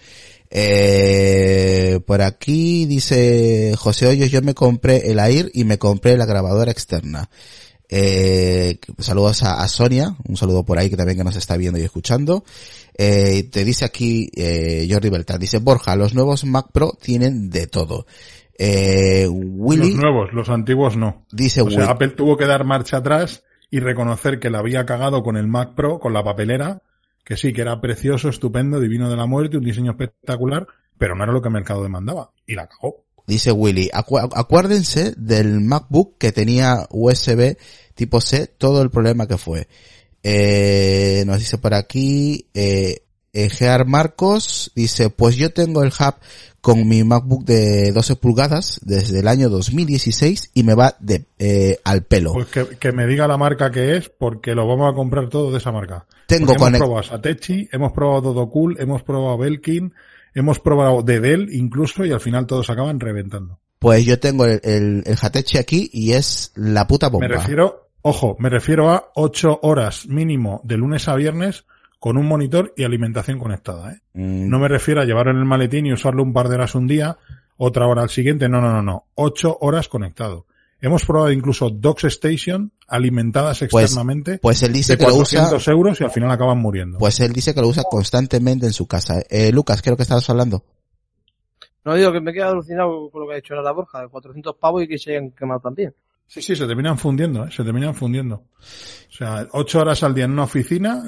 Eh, 0.50 2.00
por 2.06 2.22
aquí 2.22 2.86
dice 2.86 3.76
José 3.78 4.08
Hoyos, 4.08 4.32
yo 4.32 4.42
me 4.42 4.54
compré 4.54 5.12
el 5.12 5.20
AIR 5.20 5.50
y 5.54 5.64
me 5.64 5.78
compré 5.78 6.18
la 6.18 6.26
grabadora 6.26 6.72
externa. 6.72 7.30
Eh, 7.90 8.80
saludos 8.98 9.44
a, 9.44 9.62
a, 9.62 9.68
Sonia, 9.68 10.16
un 10.28 10.38
saludo 10.38 10.64
por 10.64 10.80
ahí 10.80 10.90
que 10.90 10.98
también 10.98 11.18
que 11.18 11.24
nos 11.24 11.36
está 11.36 11.58
viendo 11.58 11.80
y 11.80 11.84
escuchando. 11.84 12.44
Eh, 12.96 13.50
te 13.52 13.64
dice 13.64 13.86
aquí 13.86 14.30
eh, 14.36 14.88
Jordi 14.90 15.10
Beltrán, 15.10 15.40
dice 15.40 15.60
Borja, 15.60 15.96
los 15.96 16.14
nuevos 16.14 16.46
Mac 16.46 16.68
Pro 16.72 16.94
tienen 17.02 17.50
de 17.50 17.68
todo. 17.68 18.06
Eh, 18.58 19.28
Willy, 19.28 19.94
los 19.94 19.96
nuevos, 19.96 20.34
los 20.34 20.50
antiguos 20.50 20.96
no. 20.96 21.26
Dice 21.32 21.62
o 21.62 21.72
sea, 21.72 21.86
Apple 21.86 22.10
tuvo 22.10 22.38
que 22.38 22.46
dar 22.46 22.66
marcha 22.66 22.98
atrás 22.98 23.44
y 23.72 23.80
reconocer 23.80 24.40
que 24.40 24.52
la 24.52 24.60
había 24.60 24.86
cagado 24.86 25.24
con 25.24 25.38
el 25.38 25.48
Mac 25.48 25.74
Pro, 25.76 26.00
con 26.00 26.14
la 26.14 26.24
papelera, 26.24 26.82
que 27.24 27.38
sí, 27.38 27.54
que 27.54 27.62
era 27.62 27.80
precioso, 27.80 28.30
estupendo, 28.30 28.80
divino 28.80 29.10
de 29.10 29.18
la 29.18 29.26
muerte, 29.26 29.58
un 29.58 29.64
diseño 29.64 29.92
espectacular, 29.92 30.68
pero 30.98 31.16
no 31.16 31.24
era 31.24 31.34
lo 31.34 31.42
que 31.42 31.48
el 31.48 31.54
mercado 31.54 31.84
demandaba. 31.84 32.32
Y 32.46 32.56
la 32.56 32.68
cagó. 32.68 33.04
Dice 33.26 33.52
Willy, 33.52 33.90
acu 33.94 34.18
acuérdense 34.18 35.14
del 35.16 35.62
MacBook 35.62 36.18
que 36.18 36.34
tenía 36.34 36.88
USB 36.90 37.56
tipo 37.96 38.20
C, 38.20 38.48
todo 38.48 38.82
el 38.82 38.90
problema 38.90 39.28
que 39.28 39.38
fue. 39.38 39.68
Eh, 40.24 41.24
nos 41.26 41.40
dice 41.40 41.58
por 41.58 41.74
aquí, 41.74 42.50
eh, 42.54 43.03
Gear 43.34 43.86
Marcos 43.88 44.72
dice, 44.76 45.10
pues 45.10 45.36
yo 45.36 45.52
tengo 45.52 45.84
el 45.84 45.90
hub 45.90 46.16
con 46.62 46.88
mi 46.88 47.04
MacBook 47.04 47.44
de 47.44 47.92
12 47.92 48.16
pulgadas 48.16 48.80
desde 48.84 49.20
el 49.20 49.28
año 49.28 49.50
2016 49.50 50.52
y 50.54 50.64
me 50.64 50.76
va 50.76 50.96
de 51.00 51.26
eh, 51.38 51.80
al 51.84 52.04
pelo. 52.04 52.32
Pues 52.32 52.48
que, 52.48 52.78
que, 52.78 52.92
me 52.94 53.06
diga 53.06 53.28
la 53.28 53.38
marca 53.38 53.70
que 53.70 53.98
es 53.98 54.08
porque 54.08 54.56
lo 54.56 54.66
vamos 54.66 54.90
a 54.90 54.96
comprar 54.96 55.28
todo 55.28 55.52
de 55.52 55.58
esa 55.58 55.74
marca. 55.74 56.06
Tengo 56.28 56.54
hemos 56.54 56.78
probado 56.78 57.04
Satechi, 57.04 57.68
hemos 57.72 57.92
probado 57.92 58.22
Todo 58.22 58.50
Cool, 58.50 58.78
hemos 58.80 59.04
probado 59.04 59.38
Belkin, 59.40 59.94
hemos 60.34 60.60
probado 60.60 61.02
de 61.02 61.20
Dell 61.20 61.50
incluso 61.52 62.06
y 62.06 62.14
al 62.14 62.22
final 62.22 62.46
todos 62.46 62.70
acaban 62.70 63.00
reventando. 63.00 63.60
Pues 63.80 64.06
yo 64.06 64.18
tengo 64.20 64.46
el, 64.46 64.62
el, 64.64 65.04
el 65.06 65.18
Hatechi 65.22 65.58
aquí 65.58 65.90
y 65.92 66.14
es 66.14 66.54
la 66.56 66.88
puta 66.88 67.10
bomba. 67.10 67.28
Me 67.28 67.36
refiero, 67.36 67.90
ojo, 68.04 68.38
me 68.40 68.50
refiero 68.50 68.90
a 68.90 69.12
8 69.16 69.60
horas 69.64 70.06
mínimo 70.06 70.62
de 70.64 70.78
lunes 70.78 71.10
a 71.10 71.16
viernes 71.16 71.66
con 72.04 72.18
un 72.18 72.28
monitor 72.28 72.74
y 72.76 72.84
alimentación 72.84 73.40
conectada. 73.40 73.94
¿eh? 73.94 74.02
Mm. 74.12 74.50
No 74.50 74.60
me 74.60 74.68
refiero 74.68 75.00
a 75.00 75.06
llevarlo 75.06 75.32
en 75.32 75.38
el 75.38 75.46
maletín 75.46 75.86
y 75.86 75.94
usarlo 75.94 76.22
un 76.22 76.34
par 76.34 76.50
de 76.50 76.56
horas 76.56 76.76
un 76.76 76.86
día, 76.86 77.18
otra 77.56 77.88
hora 77.88 78.02
al 78.02 78.10
siguiente. 78.10 78.50
No, 78.50 78.60
no, 78.60 78.74
no, 78.74 78.82
no. 78.82 79.06
Ocho 79.16 79.58
horas 79.62 79.88
conectado. 79.88 80.46
Hemos 80.82 81.06
probado 81.06 81.32
incluso 81.32 81.70
Docs 81.70 82.04
Station 82.04 82.74
alimentadas 82.90 83.62
externamente. 83.62 84.32
Pues, 84.32 84.60
pues 84.60 84.64
él 84.64 84.74
dice 84.74 84.98
de 84.98 85.06
que 85.06 85.10
lo 85.10 85.16
usa. 85.16 85.50
euros 85.68 86.02
y 86.02 86.04
al 86.04 86.12
final 86.12 86.30
acaban 86.30 86.58
muriendo. 86.58 86.98
Pues 86.98 87.22
él 87.22 87.32
dice 87.32 87.54
que 87.54 87.62
lo 87.62 87.70
usa 87.70 87.84
constantemente 87.90 88.66
en 88.66 88.74
su 88.74 88.86
casa. 88.86 89.24
Eh, 89.30 89.54
Lucas, 89.54 89.82
creo 89.82 89.96
que 89.96 90.04
estabas 90.04 90.30
hablando. 90.30 90.66
No 91.86 91.96
digo 91.96 92.12
que 92.12 92.20
me 92.20 92.34
queda 92.34 92.50
alucinado 92.50 93.10
con 93.12 93.22
lo 93.22 93.28
que 93.30 93.36
ha 93.36 93.38
dicho 93.38 93.56
la 93.56 93.72
Borja, 93.72 94.02
de 94.02 94.10
400 94.10 94.58
pavos 94.58 94.84
y 94.84 94.90
que 94.90 94.98
se 94.98 95.12
hayan 95.12 95.32
quemado 95.32 95.62
también. 95.62 95.96
Sí, 96.34 96.42
sí, 96.42 96.56
se 96.56 96.66
terminan 96.66 96.98
fundiendo, 96.98 97.46
¿eh? 97.46 97.50
se 97.56 97.64
terminan 97.64 97.94
fundiendo. 97.94 98.38
O 98.38 99.16
sea, 99.16 99.48
ocho 99.52 99.82
horas 99.82 100.02
al 100.02 100.16
día 100.16 100.26
en 100.26 100.32
una 100.32 100.46
oficina, 100.46 101.04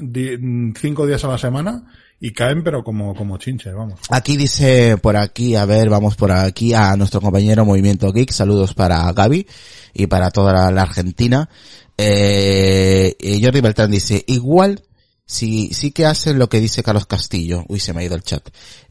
cinco 0.79 1.07
días 1.07 1.23
a 1.23 1.29
la 1.29 1.39
semana 1.39 1.83
y 2.19 2.31
caen 2.31 2.63
pero 2.63 2.83
como, 2.83 3.15
como 3.15 3.39
chinches, 3.39 3.73
vamos. 3.73 3.99
Aquí 4.11 4.37
dice 4.37 4.97
por 5.01 5.17
aquí, 5.17 5.55
a 5.55 5.65
ver, 5.65 5.89
vamos 5.89 6.15
por 6.15 6.31
aquí 6.31 6.75
a 6.75 6.95
nuestro 6.95 7.21
compañero 7.21 7.65
Movimiento 7.65 8.13
Geek, 8.13 8.29
saludos 8.29 8.75
para 8.75 9.11
Gaby 9.13 9.47
y 9.95 10.05
para 10.05 10.29
toda 10.29 10.69
la 10.69 10.83
Argentina. 10.83 11.49
Eh, 11.97 13.15
Jordi 13.41 13.61
Beltrán 13.61 13.89
dice, 13.89 14.23
igual 14.27 14.83
sí, 15.25 15.71
sí 15.73 15.89
que 15.89 16.05
hacen 16.05 16.37
lo 16.37 16.49
que 16.49 16.59
dice 16.59 16.83
Carlos 16.83 17.07
Castillo. 17.07 17.65
Uy, 17.67 17.79
se 17.79 17.93
me 17.93 18.01
ha 18.01 18.05
ido 18.05 18.15
el 18.15 18.21
chat. 18.21 18.47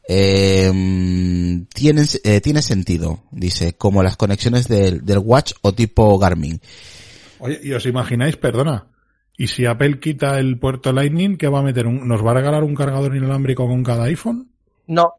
Eh, 0.07 0.71
tiene, 1.75 2.03
eh, 2.25 2.41
tiene 2.41 2.63
sentido, 2.63 3.23
dice, 3.31 3.75
como 3.75 4.03
las 4.03 4.17
conexiones 4.17 4.69
del, 4.69 5.05
del 5.05 5.19
Watch 5.19 5.53
o 5.63 5.73
tipo 5.73 6.19
Garmin. 6.19 6.61
Oye, 7.39 7.61
¿y 7.63 7.73
os 7.73 7.87
imagináis, 7.87 8.37
perdona, 8.37 8.87
y 9.37 9.49
si 9.49 9.67
Apple 9.67 9.99
quita 9.99 10.39
el 10.39 10.59
puerto 10.59 10.93
Lightning, 10.93 11.37
¿qué 11.37 11.49
va 11.49 11.59
a 11.59 11.63
meter? 11.63 11.87
Un, 11.87 12.07
¿Nos 12.07 12.25
va 12.25 12.31
a 12.31 12.35
regalar 12.35 12.63
un 12.63 12.75
cargador 12.75 13.17
inalámbrico 13.17 13.67
con 13.67 13.83
cada 13.83 14.05
iPhone? 14.05 14.49
No. 14.87 15.15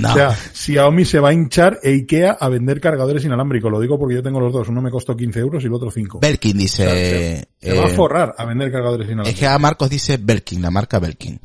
no. 0.00 0.10
O 0.10 0.14
sea, 0.14 0.36
Xiaomi 0.52 1.06
se 1.06 1.18
va 1.18 1.30
a 1.30 1.32
hinchar 1.32 1.78
e 1.82 1.92
Ikea 1.92 2.36
a 2.38 2.48
vender 2.50 2.78
cargadores 2.78 3.24
inalámbricos. 3.24 3.72
Lo 3.72 3.80
digo 3.80 3.98
porque 3.98 4.16
yo 4.16 4.22
tengo 4.22 4.38
los 4.38 4.52
dos. 4.52 4.68
Uno 4.68 4.82
me 4.82 4.90
costó 4.90 5.16
15 5.16 5.40
euros 5.40 5.62
y 5.64 5.66
el 5.66 5.72
otro 5.72 5.90
5. 5.90 6.20
Belkin 6.20 6.58
dice... 6.58 6.86
O 6.86 6.90
sea, 6.90 6.94
se, 6.94 7.48
se 7.58 7.78
va 7.78 7.86
a 7.86 7.88
forrar 7.88 8.34
a 8.36 8.44
vender 8.44 8.70
cargadores 8.70 9.06
inalámbricos. 9.06 9.34
Es 9.34 9.40
que 9.40 9.46
a 9.46 9.58
Marcos 9.58 9.88
dice 9.88 10.18
Belkin, 10.18 10.60
la 10.60 10.70
marca 10.70 10.98
Belkin. 10.98 11.40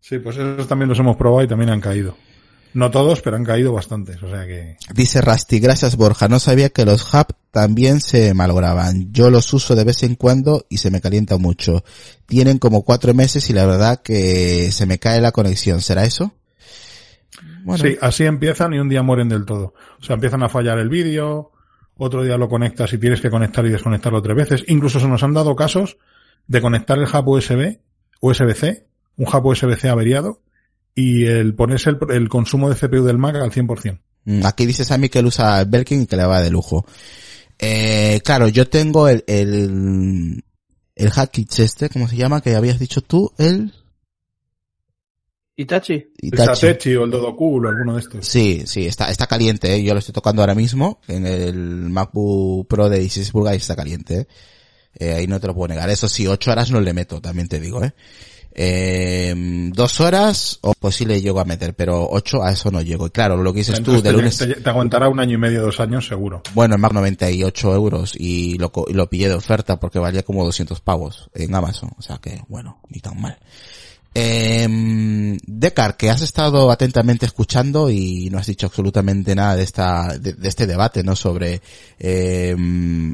Sí, 0.00 0.18
pues 0.18 0.36
esos 0.36 0.66
también 0.66 0.88
los 0.88 0.98
hemos 0.98 1.16
probado 1.16 1.42
y 1.42 1.48
también 1.48 1.70
han 1.70 1.80
caído. 1.80 2.16
No 2.74 2.90
todos, 2.90 3.22
pero 3.22 3.36
han 3.36 3.44
caído 3.44 3.72
bastantes, 3.72 4.22
o 4.22 4.28
sea 4.28 4.46
que... 4.46 4.76
Dice 4.94 5.20
Rasti, 5.20 5.58
gracias 5.58 5.96
Borja, 5.96 6.28
no 6.28 6.38
sabía 6.38 6.68
que 6.68 6.84
los 6.84 7.12
hub 7.12 7.34
también 7.50 8.00
se 8.00 8.34
malograban. 8.34 9.12
Yo 9.12 9.30
los 9.30 9.52
uso 9.52 9.74
de 9.74 9.84
vez 9.84 10.02
en 10.02 10.16
cuando 10.16 10.66
y 10.68 10.78
se 10.78 10.90
me 10.90 11.00
calienta 11.00 11.38
mucho. 11.38 11.82
Tienen 12.26 12.58
como 12.58 12.84
cuatro 12.84 13.14
meses 13.14 13.48
y 13.48 13.54
la 13.54 13.66
verdad 13.66 14.02
que 14.02 14.70
se 14.70 14.86
me 14.86 14.98
cae 14.98 15.20
la 15.20 15.32
conexión. 15.32 15.80
¿Será 15.80 16.04
eso? 16.04 16.34
Bueno. 17.64 17.82
Sí, 17.82 17.96
así 18.00 18.24
empiezan 18.24 18.74
y 18.74 18.78
un 18.78 18.88
día 18.88 19.02
mueren 19.02 19.28
del 19.28 19.44
todo. 19.44 19.74
O 20.00 20.04
sea, 20.04 20.14
empiezan 20.14 20.42
a 20.42 20.48
fallar 20.48 20.78
el 20.78 20.90
vídeo, 20.90 21.52
otro 21.96 22.22
día 22.22 22.36
lo 22.36 22.48
conectas 22.48 22.92
y 22.92 22.98
tienes 22.98 23.20
que 23.20 23.30
conectar 23.30 23.64
y 23.66 23.70
desconectarlo 23.70 24.22
tres 24.22 24.36
veces. 24.36 24.64
Incluso 24.68 25.00
se 25.00 25.08
nos 25.08 25.22
han 25.22 25.34
dado 25.34 25.56
casos 25.56 25.96
de 26.46 26.60
conectar 26.60 26.98
el 26.98 27.04
hub 27.04 27.28
USB, 27.28 27.78
USB-C, 28.20 28.87
un 29.18 29.26
hub 29.26 29.46
USB-C 29.46 29.88
averiado, 29.88 30.40
y 30.94 31.26
el 31.26 31.54
ponerse 31.54 31.90
el, 31.90 31.98
el, 32.10 32.28
consumo 32.28 32.70
de 32.70 32.76
CPU 32.76 33.04
del 33.04 33.18
Mac 33.18 33.36
al 33.36 33.52
100%. 33.52 34.00
Aquí 34.44 34.66
dice 34.66 34.84
Sammy 34.84 35.08
que 35.08 35.20
él 35.20 35.26
usa 35.26 35.60
el 35.60 35.66
Belkin 35.66 36.02
y 36.02 36.06
que 36.06 36.16
le 36.16 36.24
va 36.24 36.40
de 36.40 36.50
lujo. 36.50 36.84
Eh, 37.58 38.20
claro, 38.24 38.48
yo 38.48 38.68
tengo 38.68 39.08
el, 39.08 39.24
el, 39.26 40.44
el 40.94 41.10
Hackich 41.10 41.60
este, 41.60 41.88
¿cómo 41.88 42.08
se 42.08 42.16
llama? 42.16 42.40
Que 42.40 42.54
habías 42.54 42.78
dicho 42.78 43.00
tú, 43.00 43.32
el... 43.38 43.72
Itachi. 45.56 46.12
Itachi. 46.18 46.50
El 46.50 46.56
Satechi 46.56 46.94
o 46.94 47.04
el 47.04 47.10
Dodoku 47.10 47.56
o 47.56 47.68
alguno 47.68 47.94
de 47.94 48.00
estos. 48.00 48.26
Sí, 48.26 48.62
sí, 48.66 48.86
está, 48.86 49.10
está 49.10 49.26
caliente, 49.26 49.74
¿eh? 49.74 49.82
yo 49.82 49.92
lo 49.92 49.98
estoy 49.98 50.12
tocando 50.12 50.42
ahora 50.42 50.54
mismo 50.54 51.00
en 51.08 51.26
el 51.26 51.56
MacBook 51.90 52.68
Pro 52.68 52.88
de 52.88 53.00
16 53.00 53.32
pulgadas 53.32 53.56
está 53.56 53.74
caliente. 53.74 54.20
¿eh? 54.20 54.26
Eh, 54.94 55.14
ahí 55.14 55.26
no 55.26 55.40
te 55.40 55.46
lo 55.46 55.54
puedo 55.54 55.68
negar. 55.68 55.90
Eso 55.90 56.08
sí, 56.08 56.26
8 56.26 56.50
horas 56.50 56.70
no 56.70 56.80
le 56.80 56.92
meto, 56.92 57.20
también 57.20 57.48
te 57.48 57.60
digo, 57.60 57.84
¿eh? 57.84 57.92
Eh, 58.60 59.32
dos 59.72 60.00
horas, 60.00 60.58
o 60.62 60.72
pues 60.74 60.96
sí 60.96 61.04
le 61.04 61.22
llego 61.22 61.38
a 61.38 61.44
meter, 61.44 61.74
pero 61.74 62.08
ocho 62.10 62.42
a 62.42 62.50
eso 62.50 62.72
no 62.72 62.82
llego. 62.82 63.06
Y 63.06 63.10
claro, 63.10 63.36
lo 63.36 63.52
que 63.52 63.58
dices 63.58 63.78
Entonces 63.78 64.02
tú, 64.02 64.04
de 64.04 64.10
te, 64.10 64.16
lunes... 64.16 64.36
Te, 64.36 64.46
te, 64.48 64.68
aguantará 64.68 65.08
un 65.08 65.20
año 65.20 65.34
y 65.34 65.38
medio, 65.38 65.62
dos 65.62 65.78
años 65.78 66.08
seguro. 66.08 66.42
Bueno, 66.54 66.74
en 66.74 66.80
Mac 66.80 66.92
98 66.92 67.72
euros 67.72 68.14
y 68.18 68.58
lo, 68.58 68.72
y 68.88 68.94
lo 68.94 69.08
pillé 69.08 69.28
de 69.28 69.34
oferta 69.34 69.78
porque 69.78 70.00
valía 70.00 70.24
como 70.24 70.44
200 70.44 70.80
pavos 70.80 71.30
en 71.34 71.54
Amazon. 71.54 71.92
O 71.96 72.02
sea 72.02 72.18
que, 72.18 72.42
bueno, 72.48 72.80
ni 72.88 72.98
tan 72.98 73.20
mal. 73.20 73.38
Eh, 74.18 75.38
Decar, 75.46 75.96
que 75.96 76.10
has 76.10 76.22
estado 76.22 76.70
atentamente 76.70 77.26
escuchando 77.26 77.90
y 77.90 78.28
no 78.30 78.38
has 78.38 78.46
dicho 78.46 78.66
absolutamente 78.66 79.34
nada 79.34 79.56
de 79.56 79.62
esta, 79.62 80.18
de, 80.18 80.32
de 80.32 80.48
este 80.48 80.66
debate, 80.66 81.02
¿no? 81.02 81.16
Sobre 81.16 81.60
eh, 81.98 82.54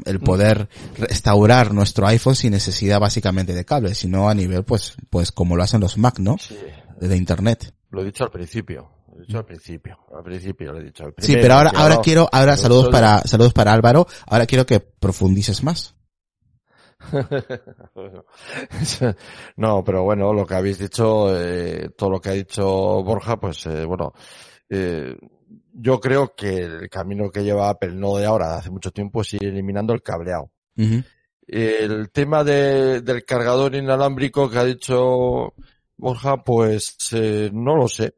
el 0.05 0.19
poder 0.19 0.69
restaurar 0.97 1.73
nuestro 1.73 2.07
iPhone 2.07 2.35
sin 2.35 2.51
necesidad 2.51 2.99
básicamente 2.99 3.53
de 3.53 3.65
cables, 3.65 3.97
sino 3.97 4.29
a 4.29 4.35
nivel, 4.35 4.63
pues, 4.63 4.95
pues 5.09 5.31
como 5.31 5.55
lo 5.55 5.63
hacen 5.63 5.81
los 5.81 5.97
Mac, 5.97 6.19
¿no? 6.19 6.37
Sí. 6.37 6.55
De 6.99 7.17
internet. 7.17 7.73
Lo 7.91 8.01
he 8.01 8.05
dicho 8.05 8.23
al 8.23 8.31
principio. 8.31 8.89
Lo 9.11 9.17
he 9.17 9.25
dicho 9.25 9.37
al 9.37 9.45
principio. 9.45 9.97
Al 10.15 10.23
principio 10.23 10.71
lo 10.71 10.79
he 10.79 10.83
dicho. 10.83 11.05
Al 11.05 11.13
sí, 11.17 11.33
pero 11.33 11.55
ahora, 11.55 11.71
ahora 11.75 11.99
quiero, 12.03 12.29
ahora 12.31 12.57
saludos 12.57 12.89
para, 12.89 13.21
saludos 13.21 13.53
para 13.53 13.73
Álvaro. 13.73 14.07
Ahora 14.27 14.45
quiero 14.45 14.65
que 14.65 14.79
profundices 14.79 15.63
más. 15.63 15.94
no, 19.57 19.83
pero 19.83 20.03
bueno, 20.03 20.33
lo 20.33 20.45
que 20.45 20.55
habéis 20.55 20.79
dicho, 20.79 21.35
eh, 21.35 21.89
todo 21.97 22.09
lo 22.11 22.21
que 22.21 22.29
ha 22.29 22.33
dicho 22.33 22.65
Borja, 23.03 23.37
pues 23.37 23.65
eh, 23.65 23.85
bueno, 23.85 24.13
eh, 24.69 25.15
yo 25.73 25.99
creo 25.99 26.33
que 26.35 26.57
el 26.59 26.89
camino 26.89 27.29
que 27.29 27.43
lleva 27.43 27.69
Apple, 27.69 27.93
no 27.93 28.17
de 28.17 28.25
ahora, 28.25 28.49
de 28.49 28.55
hace 28.55 28.71
mucho 28.71 28.91
tiempo, 28.91 29.21
es 29.21 29.33
ir 29.33 29.45
eliminando 29.45 29.93
el 29.93 30.01
cableado. 30.01 30.51
Uh 30.77 30.81
-huh. 30.81 31.03
El 31.47 32.09
tema 32.11 32.43
de, 32.43 33.01
del 33.01 33.23
cargador 33.23 33.75
inalámbrico 33.75 34.49
que 34.49 34.57
ha 34.57 34.63
dicho 34.63 35.53
Borja, 35.97 36.43
pues 36.43 36.97
eh, 37.11 37.51
no 37.53 37.75
lo 37.75 37.87
sé, 37.87 38.15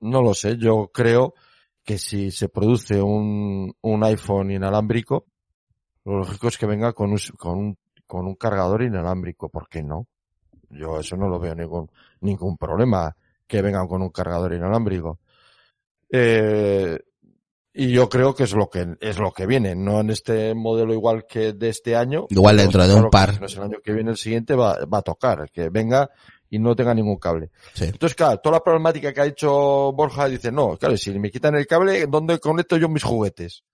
no 0.00 0.22
lo 0.22 0.34
sé. 0.34 0.56
Yo 0.58 0.90
creo 0.92 1.34
que 1.82 1.98
si 1.98 2.30
se 2.30 2.48
produce 2.48 3.02
un, 3.02 3.74
un 3.80 4.04
iPhone 4.04 4.52
inalámbrico, 4.52 5.26
lo 6.04 6.18
lógico 6.18 6.48
es 6.48 6.58
que 6.58 6.66
venga 6.66 6.92
con 6.92 7.10
un, 7.10 7.18
con 7.36 7.58
un 7.58 7.78
con 8.12 8.26
un 8.26 8.34
cargador 8.34 8.82
inalámbrico, 8.82 9.48
¿por 9.48 9.70
qué 9.70 9.82
no? 9.82 10.06
Yo 10.68 11.00
eso 11.00 11.16
no 11.16 11.28
lo 11.30 11.38
veo 11.38 11.54
ningún, 11.54 11.90
ningún 12.20 12.58
problema 12.58 13.16
que 13.46 13.62
vengan 13.62 13.88
con 13.88 14.02
un 14.02 14.10
cargador 14.10 14.52
inalámbrico. 14.52 15.18
Eh, 16.10 16.98
Y 17.72 17.90
yo 17.90 18.10
creo 18.10 18.34
que 18.34 18.42
es 18.42 18.52
lo 18.52 18.68
que 18.68 18.96
es 19.00 19.18
lo 19.18 19.32
que 19.32 19.46
viene, 19.46 19.74
no 19.74 20.00
en 20.00 20.10
este 20.10 20.54
modelo 20.54 20.92
igual 20.92 21.24
que 21.26 21.54
de 21.54 21.70
este 21.70 21.96
año. 21.96 22.26
Igual 22.28 22.58
dentro 22.58 22.86
de 22.86 22.94
un 22.94 23.04
que 23.04 23.08
par. 23.08 23.42
es 23.42 23.56
el 23.56 23.62
año 23.62 23.78
que 23.82 23.94
viene, 23.94 24.10
el 24.10 24.18
siguiente 24.18 24.54
va, 24.54 24.84
va 24.84 24.98
a 24.98 25.02
tocar, 25.02 25.50
que 25.50 25.70
venga 25.70 26.10
y 26.50 26.58
no 26.58 26.76
tenga 26.76 26.92
ningún 26.92 27.16
cable. 27.16 27.48
Sí. 27.72 27.84
Entonces, 27.84 28.14
claro, 28.14 28.40
toda 28.40 28.56
la 28.56 28.62
problemática 28.62 29.10
que 29.14 29.22
ha 29.22 29.24
hecho 29.26 29.90
Borja 29.94 30.28
dice, 30.28 30.52
no, 30.52 30.76
claro, 30.76 30.98
si 30.98 31.18
me 31.18 31.30
quitan 31.30 31.54
el 31.54 31.66
cable, 31.66 32.06
¿dónde 32.06 32.38
conecto 32.38 32.76
yo 32.76 32.90
mis 32.90 33.04
juguetes? 33.04 33.64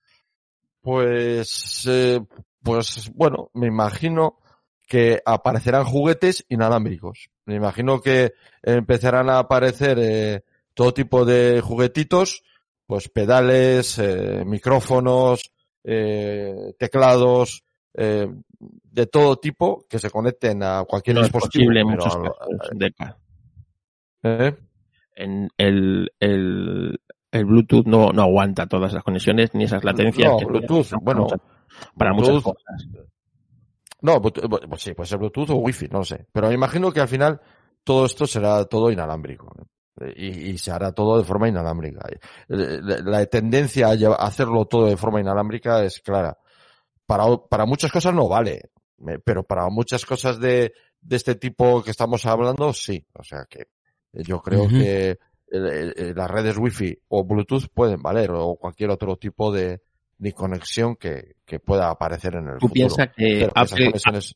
Pues, 0.81 1.85
eh, 1.89 2.21
pues 2.63 3.11
bueno, 3.15 3.51
me 3.55 3.67
imagino 3.67 4.39
que 4.87 5.21
aparecerán 5.25 5.85
juguetes 5.85 6.45
inalámbricos. 6.49 7.29
Me 7.45 7.55
imagino 7.57 8.01
que 8.01 8.33
empezarán 8.63 9.29
a 9.31 9.39
aparecer 9.41 9.99
eh, 10.01 10.45
todo 10.75 10.93
tipo 10.95 11.25
de 11.25 11.61
juguetitos, 11.61 12.43
pues 12.87 13.09
pedales, 13.09 13.99
eh, 13.99 14.45
micrófonos, 14.47 15.53
eh, 15.85 16.75
teclados, 16.79 17.63
eh, 17.95 18.29
de 18.59 19.07
todo 19.07 19.37
tipo 19.37 19.85
que 19.89 19.99
se 19.99 20.11
conecten 20.11 20.63
a 20.63 20.85
cualquier 20.85 21.17
No 21.17 21.21
es 21.23 21.27
dispositivo. 21.27 21.65
posible 21.67 21.81
en 21.81 21.87
pero 21.89 21.99
muchos 21.99 22.15
a 22.15 22.19
lo- 22.19 22.35
casos. 22.35 22.71
Deca. 22.75 23.19
En 25.15 25.49
el, 25.57 26.13
el, 26.21 27.01
el 27.31 27.45
Bluetooth 27.45 27.87
no, 27.87 28.11
no 28.13 28.23
aguanta 28.23 28.67
todas 28.67 28.93
las 28.93 29.03
conexiones 29.05 29.55
ni 29.55 29.65
esas 29.65 29.85
latencias. 29.85 30.31
No, 30.31 30.39
que 30.39 30.45
Bluetooth, 30.45 30.93
bueno, 31.03 31.27
para 31.97 32.13
Bluetooth, 32.13 32.45
muchas 32.45 32.55
cosas. 32.55 32.89
No, 34.01 34.21
bu- 34.23 34.69
pues 34.69 34.83
sí, 34.83 34.95
puede 34.95 35.09
ser 35.09 35.19
Bluetooth 35.19 35.51
o 35.51 35.57
Wi-Fi, 35.57 35.89
no 35.89 35.99
lo 35.99 36.05
sé. 36.05 36.27
Pero 36.33 36.49
me 36.49 36.55
imagino 36.55 36.93
que 36.93 37.01
al 37.01 37.09
final 37.09 37.41
todo 37.83 38.07
esto 38.07 38.27
será 38.27 38.65
todo 38.67 38.91
inalámbrico. 38.91 39.53
¿no? 39.57 39.67
Y, 40.15 40.51
y 40.51 40.59
se 40.59 40.71
hará 40.71 40.93
todo 40.93 41.19
de 41.19 41.25
forma 41.25 41.49
inalámbrica. 41.49 42.09
Eh, 42.49 42.81
La, 43.05 43.27
tendencia 43.27 43.89
a 43.89 44.15
hacerlo 44.27 44.67
todo 44.67 44.87
de 44.87 44.97
forma 44.97 45.21
inalámbrica 45.21 45.83
es 45.83 46.01
clara. 46.01 46.39
Para, 47.07 47.25
para 47.49 47.67
muchas 47.67 47.91
cosas 47.91 48.15
no 48.15 48.29
vale, 48.29 48.71
eh, 49.09 49.19
pero 49.25 49.43
para 49.43 49.69
muchas 49.71 50.05
cosas 50.05 50.39
de, 50.39 50.73
de 51.01 51.17
este 51.17 51.35
tipo 51.35 51.83
que 51.83 51.91
estamos 51.91 52.25
hablando, 52.27 52.73
sí. 52.73 53.05
O 53.15 53.25
sea 53.25 53.47
que 53.51 53.63
eh, 54.13 54.23
yo 54.23 54.41
creo 54.43 54.69
que 54.69 55.11
eh, 55.11 55.19
eh, 55.51 56.13
las 56.15 56.31
redes 56.31 56.57
Wi-Fi 56.59 56.97
o 57.09 57.25
Bluetooth 57.25 57.67
pueden 57.75 58.01
valer, 58.03 58.31
o 58.33 58.55
cualquier 58.57 58.91
otro 58.91 59.17
tipo 59.17 59.51
de, 59.51 59.81
de 60.19 60.33
conexión 60.33 60.97
que, 60.97 61.37
que 61.45 61.61
pueda 61.61 61.91
aparecer 61.91 62.35
en 62.35 62.49
el 62.49 62.55
Tú 62.59 62.69
futuro. 62.69 62.75
piensas 62.75 63.09
que 63.17 63.39
Pero 63.41 63.53
Apple, 63.55 63.87
conexiones- 63.93 64.35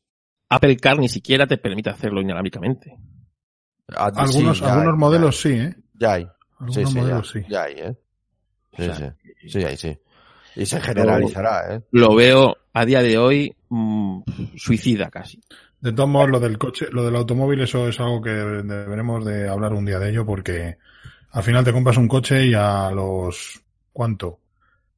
Apple 0.49 0.77
Car 0.77 0.97
ni 0.99 1.09
siquiera 1.09 1.45
te 1.45 1.57
permite 1.57 1.89
hacerlo 1.89 2.21
inalámbricamente. 2.21 2.97
Ah, 3.95 4.11
sí, 4.13 4.19
Algunos, 4.37 4.59
ya 4.61 4.67
algunos 4.73 4.93
hay, 4.93 4.99
modelos 4.99 5.41
sí, 5.41 5.49
¿eh? 5.53 5.75
Ya 5.95 6.13
hay. 6.13 6.27
Algunos 6.59 6.75
Sí, 6.75 6.85
sí, 6.85 6.93
ya, 6.95 7.01
modelos 7.01 7.29
sí. 7.29 7.39
ya 7.49 7.63
hay, 7.63 7.73
¿eh? 7.73 7.95
Sí, 8.77 8.81
O 8.89 8.95
sea, 8.95 8.95
sí. 8.95 9.49
Sí, 9.49 9.63
hay, 9.63 9.77
sí. 9.77 9.97
Y 10.55 10.65
se 10.65 10.79
generalizará, 10.79 11.75
¿eh? 11.75 11.81
Lo 11.91 12.15
veo 12.15 12.55
a 12.73 12.85
día 12.85 13.01
de 13.01 13.17
hoy 13.17 13.55
mm, 13.69 14.21
suicida 14.55 15.09
casi. 15.09 15.41
De 15.81 15.91
todos 15.91 16.07
modos, 16.09 16.29
lo 16.29 16.39
del 16.39 16.57
coche, 16.57 16.87
lo 16.91 17.03
del 17.03 17.15
automóvil, 17.15 17.59
eso 17.61 17.87
es 17.89 17.99
algo 17.99 18.21
que 18.21 18.29
deberemos 18.29 19.25
de 19.25 19.49
hablar 19.49 19.73
un 19.73 19.85
día 19.85 19.99
de 19.99 20.09
ello 20.11 20.25
porque 20.25 20.77
al 21.31 21.43
final 21.43 21.65
te 21.65 21.73
compras 21.73 21.97
un 21.97 22.07
coche 22.07 22.45
y 22.45 22.53
a 22.53 22.89
los, 22.91 23.61
¿cuánto? 23.91 24.39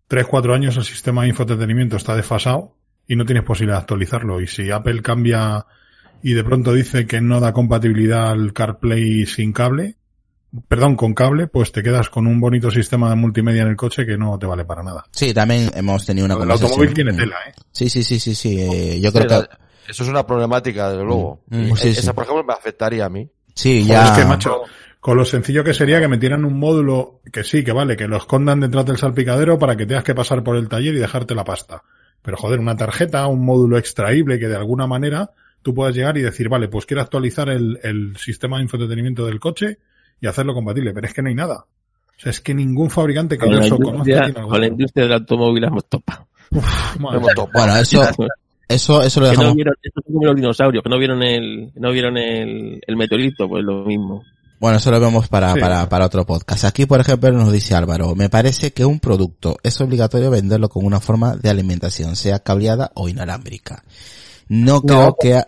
Tres, 0.08 0.28
cuatro 0.28 0.54
años 0.54 0.78
el 0.78 0.84
sistema 0.84 1.24
de 1.24 1.30
infoentretenimiento 1.30 1.98
está 1.98 2.16
desfasado 2.16 2.76
y 3.08 3.16
no 3.16 3.26
tienes 3.26 3.44
posibilidad 3.44 3.78
de 3.78 3.82
actualizarlo. 3.82 4.40
Y 4.42 4.48
si 4.48 4.70
Apple 4.72 5.02
cambia 5.02 5.66
y 6.22 6.34
de 6.34 6.44
pronto 6.44 6.74
dice 6.74 7.06
que 7.08 7.22
no 7.22 7.40
da 7.40 7.54
compatibilidad 7.54 8.30
al 8.32 8.54
CarPlay 8.54 9.26
sin 9.26 9.52
cable, 9.52 9.96
perdón, 10.68 10.96
con 10.96 11.14
cable, 11.14 11.48
pues 11.48 11.72
te 11.72 11.84
quedas 11.84 12.10
con 12.10 12.28
un 12.28 12.40
bonito 12.40 12.72
sistema 12.72 13.10
de 13.10 13.16
multimedia 13.16 13.64
en 13.64 13.70
el 13.70 13.76
coche 13.76 14.06
que 14.06 14.18
no 14.18 14.38
te 14.40 14.46
vale 14.46 14.64
para 14.66 14.84
nada. 14.84 15.06
Sí, 15.12 15.34
también 15.34 15.70
hemos 15.76 16.06
tenido 16.06 16.26
una 16.26 16.36
El 16.36 16.40
conversación. 16.40 16.70
automóvil 16.72 16.94
tiene 16.94 17.14
tela, 17.14 17.36
¿eh? 17.48 17.54
Sí, 17.72 17.90
sí, 17.90 18.04
sí, 18.04 18.20
sí, 18.20 18.36
sí. 18.36 18.60
eh, 18.62 19.00
yo 19.02 19.12
creo 19.12 19.28
que 19.28 19.34
la- 19.34 19.60
Eso 19.88 20.04
es 20.04 20.10
una 20.10 20.26
problemática, 20.26 20.90
desde 20.90 21.04
luego. 21.04 21.44
Mm, 21.50 21.56
Y 21.68 21.72
mm, 21.74 21.76
sí, 21.78 21.88
esa, 21.90 22.02
sí. 22.02 22.12
por 22.14 22.24
ejemplo, 22.24 22.44
me 22.44 22.54
afectaría 22.54 23.06
a 23.06 23.10
mí. 23.10 23.30
sí, 23.54 23.84
Joder, 23.84 23.98
ya. 23.98 24.06
es 24.06 24.12
que, 24.20 24.26
macho, 24.26 24.62
con 25.06 25.18
lo 25.18 25.24
sencillo 25.24 25.64
que 25.64 25.76
sería 25.76 26.00
que 26.00 26.08
metieran 26.08 26.46
un 26.46 26.58
módulo 26.58 27.22
que 27.32 27.44
sí, 27.44 27.64
que 27.64 27.72
vale, 27.72 27.96
que 27.96 28.08
lo 28.08 28.18
escondan 28.18 28.60
detrás 28.60 28.88
del 28.88 28.98
salpicadero 28.98 29.60
para 29.60 29.78
que 29.78 29.86
tengas 29.86 30.04
que 30.04 30.16
pasar 30.16 30.44
por 30.44 30.56
el 30.56 30.68
taller 30.68 30.96
y 30.96 30.98
dejarte 30.98 31.36
la 31.36 31.44
pasta. 31.44 31.84
Pero 32.24 32.38
joder, 32.38 32.60
una 32.60 32.76
tarjeta, 32.76 33.28
un 33.28 33.46
módulo 33.46 33.78
extraíble 33.78 34.40
que 34.40 34.48
de 34.48 34.56
alguna 34.56 34.88
manera 34.88 35.30
tú 35.62 35.76
puedas 35.76 35.94
llegar 35.94 36.18
y 36.18 36.24
decir, 36.24 36.50
vale, 36.50 36.70
pues 36.70 36.88
quiero 36.88 37.04
actualizar 37.04 37.50
el, 37.50 37.80
el 37.84 38.18
sistema 38.18 38.58
de 38.58 38.64
infoentretenimiento 38.64 39.28
del 39.28 39.40
coche 39.40 39.78
y 40.20 40.26
hacerlo 40.26 40.56
compatible. 40.56 40.92
Pero 40.92 41.06
es 41.06 41.14
que 41.14 41.22
no 41.22 41.30
hay 41.30 41.36
nada. 41.36 41.58
O 41.58 42.20
sea, 42.20 42.32
es 42.32 42.42
que 42.42 42.56
ningún 42.56 42.90
fabricante 42.90 43.38
que 43.38 43.42
Con 43.42 43.52
yo 43.52 43.60
la, 43.60 43.66
eso 43.68 43.78
conozca 43.78 43.98
industria, 44.00 44.34
tiene 44.34 44.50
con 44.50 44.60
la 44.60 44.68
industria 44.68 45.04
del 45.04 45.14
automóvil 45.14 45.64
hemos 45.66 45.86
topado. 45.86 46.28
Madre 47.00 47.18
Hemos 47.18 47.34
topado. 47.36 47.50
Bueno, 47.54 47.80
eso, 47.80 48.02
eso, 48.68 49.04
eso 49.04 49.20
lo 49.20 49.30
Que 49.30 49.36
no 49.36 49.40
dejamos. 49.42 49.56
vieron, 49.56 49.76
como 50.04 50.26
los 50.26 50.36
dinosaurios, 50.36 50.84
que 50.84 50.90
no 50.90 50.98
vieron 50.98 51.22
el, 51.22 51.72
no 51.76 51.92
vieron 51.92 52.18
el, 52.18 52.82
el 52.88 52.96
meteorito, 52.96 53.48
pues 53.48 53.64
lo 53.64 53.86
mismo. 53.86 54.24
Bueno, 54.60 54.78
eso 54.78 54.90
lo 54.90 55.00
vemos 55.00 55.28
para, 55.28 55.54
Sí. 55.54 55.60
para, 55.60 55.88
para 55.90 56.06
otro 56.06 56.26
podcast. 56.26 56.64
Aquí, 56.66 56.86
por 56.86 57.00
ejemplo, 57.00 57.32
nos 57.32 57.52
dice 57.52 57.76
Álvaro, 57.76 58.16
me 58.16 58.30
parece 58.30 58.72
que 58.72 58.86
un 58.86 59.00
producto 59.00 59.58
es 59.64 59.80
obligatorio 59.82 60.32
venderlo 60.32 60.70
con 60.70 60.86
una 60.86 61.00
forma 61.00 61.36
de 61.36 61.50
alimentación, 61.50 62.16
sea 62.16 62.40
cableada 62.40 62.92
o 62.96 63.10
inalámbrica. 63.10 63.84
No 64.48 64.82
creo 64.82 65.16
que... 65.20 65.34
Eh, 65.38 65.44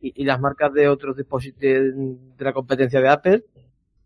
y, 0.00 0.22
y 0.22 0.24
las 0.24 0.40
marcas 0.40 0.72
de 0.72 0.88
otros 0.88 1.16
dispositivos 1.16 1.60
de, 1.60 1.92
de 2.38 2.44
la 2.44 2.52
competencia 2.52 3.00
de 3.00 3.08
Apple, 3.08 3.44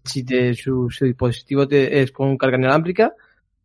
si 0.05 0.25
te, 0.25 0.55
su, 0.55 0.91
su 0.91 1.05
dispositivo 1.05 1.69
te, 1.69 2.03
es 2.03 2.11
con 2.11 2.37
carga 2.37 2.57
inalámbrica, 2.59 3.13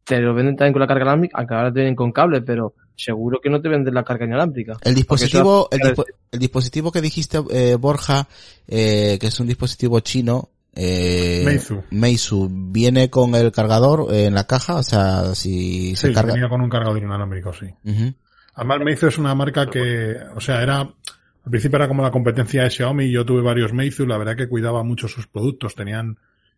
te 0.03 0.19
lo 0.19 0.33
venden 0.33 0.55
también 0.55 0.73
con 0.73 0.81
la 0.81 0.87
carga 0.87 1.03
inalámbrica, 1.03 1.37
aunque 1.39 1.53
ahora 1.55 1.71
te 1.73 1.79
vienen 1.79 1.95
con 1.95 2.11
cable, 2.11 2.41
pero 2.41 2.73
seguro 2.97 3.39
que 3.41 3.49
no 3.49 3.61
te 3.61 3.69
venden 3.69 3.93
la 3.93 4.03
carga 4.03 4.25
inalámbrica. 4.25 4.77
El 4.81 4.95
dispositivo, 4.95 5.69
el, 5.71 5.79
dispo- 5.79 6.05
el 6.31 6.39
dispositivo 6.39 6.91
que 6.91 6.99
dijiste, 7.01 7.39
eh, 7.51 7.75
Borja, 7.75 8.27
eh, 8.67 9.17
que 9.21 9.27
es 9.27 9.39
un 9.39 9.47
dispositivo 9.47 9.99
chino, 10.01 10.49
eh, 10.75 11.43
Meizu. 11.45 11.83
Meizu, 11.91 12.49
viene 12.51 13.09
con 13.09 13.33
el 13.35 13.51
cargador 13.51 14.13
en 14.13 14.33
la 14.33 14.45
caja, 14.45 14.75
o 14.75 14.83
sea, 14.83 15.33
si 15.35 15.95
se 15.95 16.09
Sí, 16.09 16.13
carga. 16.13 16.33
venía 16.33 16.49
con 16.49 16.61
un 16.61 16.69
cargador 16.69 16.97
inalámbrico, 16.97 17.53
sí. 17.53 17.67
Ujú. 17.85 18.13
Además, 18.55 18.79
Meizu 18.83 19.07
es 19.07 19.17
una 19.17 19.33
marca 19.35 19.69
que, 19.69 20.15
o 20.35 20.41
sea, 20.41 20.61
era, 20.63 20.79
al 20.81 21.51
principio 21.51 21.77
era 21.77 21.87
como 21.87 22.01
la 22.03 22.11
competencia 22.11 22.63
de 22.63 22.69
Xiaomi, 22.71 23.11
yo 23.11 23.25
tuve 23.25 23.41
varios 23.41 23.73
Meizu, 23.73 24.05
la 24.05 24.17
verdad 24.17 24.35
que 24.35 24.49
cuidaba 24.49 24.83
mucho 24.83 25.07
sus 25.07 25.27
productos, 25.27 25.75
tenían, 25.75 26.17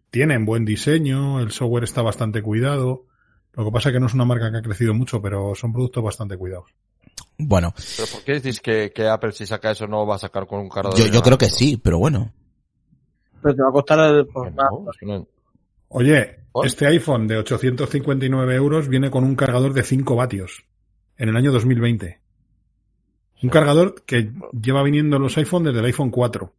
tienen 0.10 0.46
buen 0.46 0.64
diseño, 0.66 1.40
el 1.42 1.52
software 1.52 1.84
está 1.84 2.02
bastante 2.02 2.42
cuidado, 2.42 3.06
lo 3.60 3.66
que 3.66 3.72
pasa 3.72 3.90
es 3.90 3.94
que 3.94 4.00
no 4.00 4.06
es 4.08 4.14
una 4.14 4.26
marca 4.26 4.52
que 4.52 4.58
ha 4.58 4.62
crecido 4.62 4.94
mucho, 4.94 5.22
pero 5.22 5.54
son 5.56 5.72
productos 5.74 6.04
bastante 6.04 6.38
cuidados. 6.38 6.70
Bueno, 7.38 7.74
¿Pero 7.98 8.08
por 8.12 8.24
qué 8.24 8.34
decís 8.34 8.60
que, 8.60 8.92
que 8.94 9.08
Apple 9.08 9.32
si 9.32 9.46
saca 9.46 9.72
eso 9.72 9.88
no 9.88 10.06
va 10.06 10.16
a 10.16 10.20
sacar 10.20 10.46
con 10.48 10.60
un 10.60 10.70
cargador? 10.70 10.98
yo, 11.00 11.06
yo 11.08 11.22
creo 11.22 11.38
que 11.38 11.50
sí, 11.50 11.78
pero 11.78 11.98
bueno. 12.00 12.34
Pero 13.42 13.56
te 13.56 13.62
va 13.62 13.70
a 13.70 13.72
costar 13.72 14.00
el, 14.00 14.28
pues. 14.28 14.54
No, 14.54 14.86
no- 15.02 15.28
Oye, 15.90 16.40
¿Por? 16.52 16.66
este 16.68 16.86
iPhone 16.88 17.28
de 17.28 17.38
859 17.38 18.56
euros 18.56 18.88
viene 18.90 19.10
con 19.10 19.24
un 19.24 19.36
cargador 19.36 19.74
de 19.74 19.84
5 19.84 20.16
vatios 20.16 20.66
en 21.18 21.30
el 21.30 21.36
año 21.38 21.52
2020. 21.52 22.20
Un 23.42 23.50
cargador 23.50 24.04
que 24.06 24.34
lleva 24.52 24.84
viniendo 24.84 25.16
en 25.16 25.24
los 25.24 25.38
iPhone 25.38 25.64
desde 25.64 25.80
el 25.80 25.86
iPhone 25.86 26.12
4. 26.12 26.54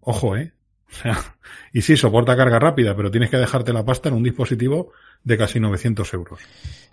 Ojo, 0.00 0.36
¿eh? 0.36 0.52
O 0.94 0.96
sea, 1.02 1.34
y 1.72 1.82
sí, 1.82 1.96
soporta 1.96 2.36
carga 2.36 2.60
rápida, 2.60 2.94
pero 2.94 3.10
tienes 3.10 3.30
que 3.30 3.36
dejarte 3.36 3.72
la 3.72 3.84
pasta 3.84 4.08
en 4.08 4.14
un 4.14 4.22
dispositivo 4.22 4.92
de 5.24 5.36
casi 5.36 5.58
900 5.58 6.14
euros. 6.14 6.38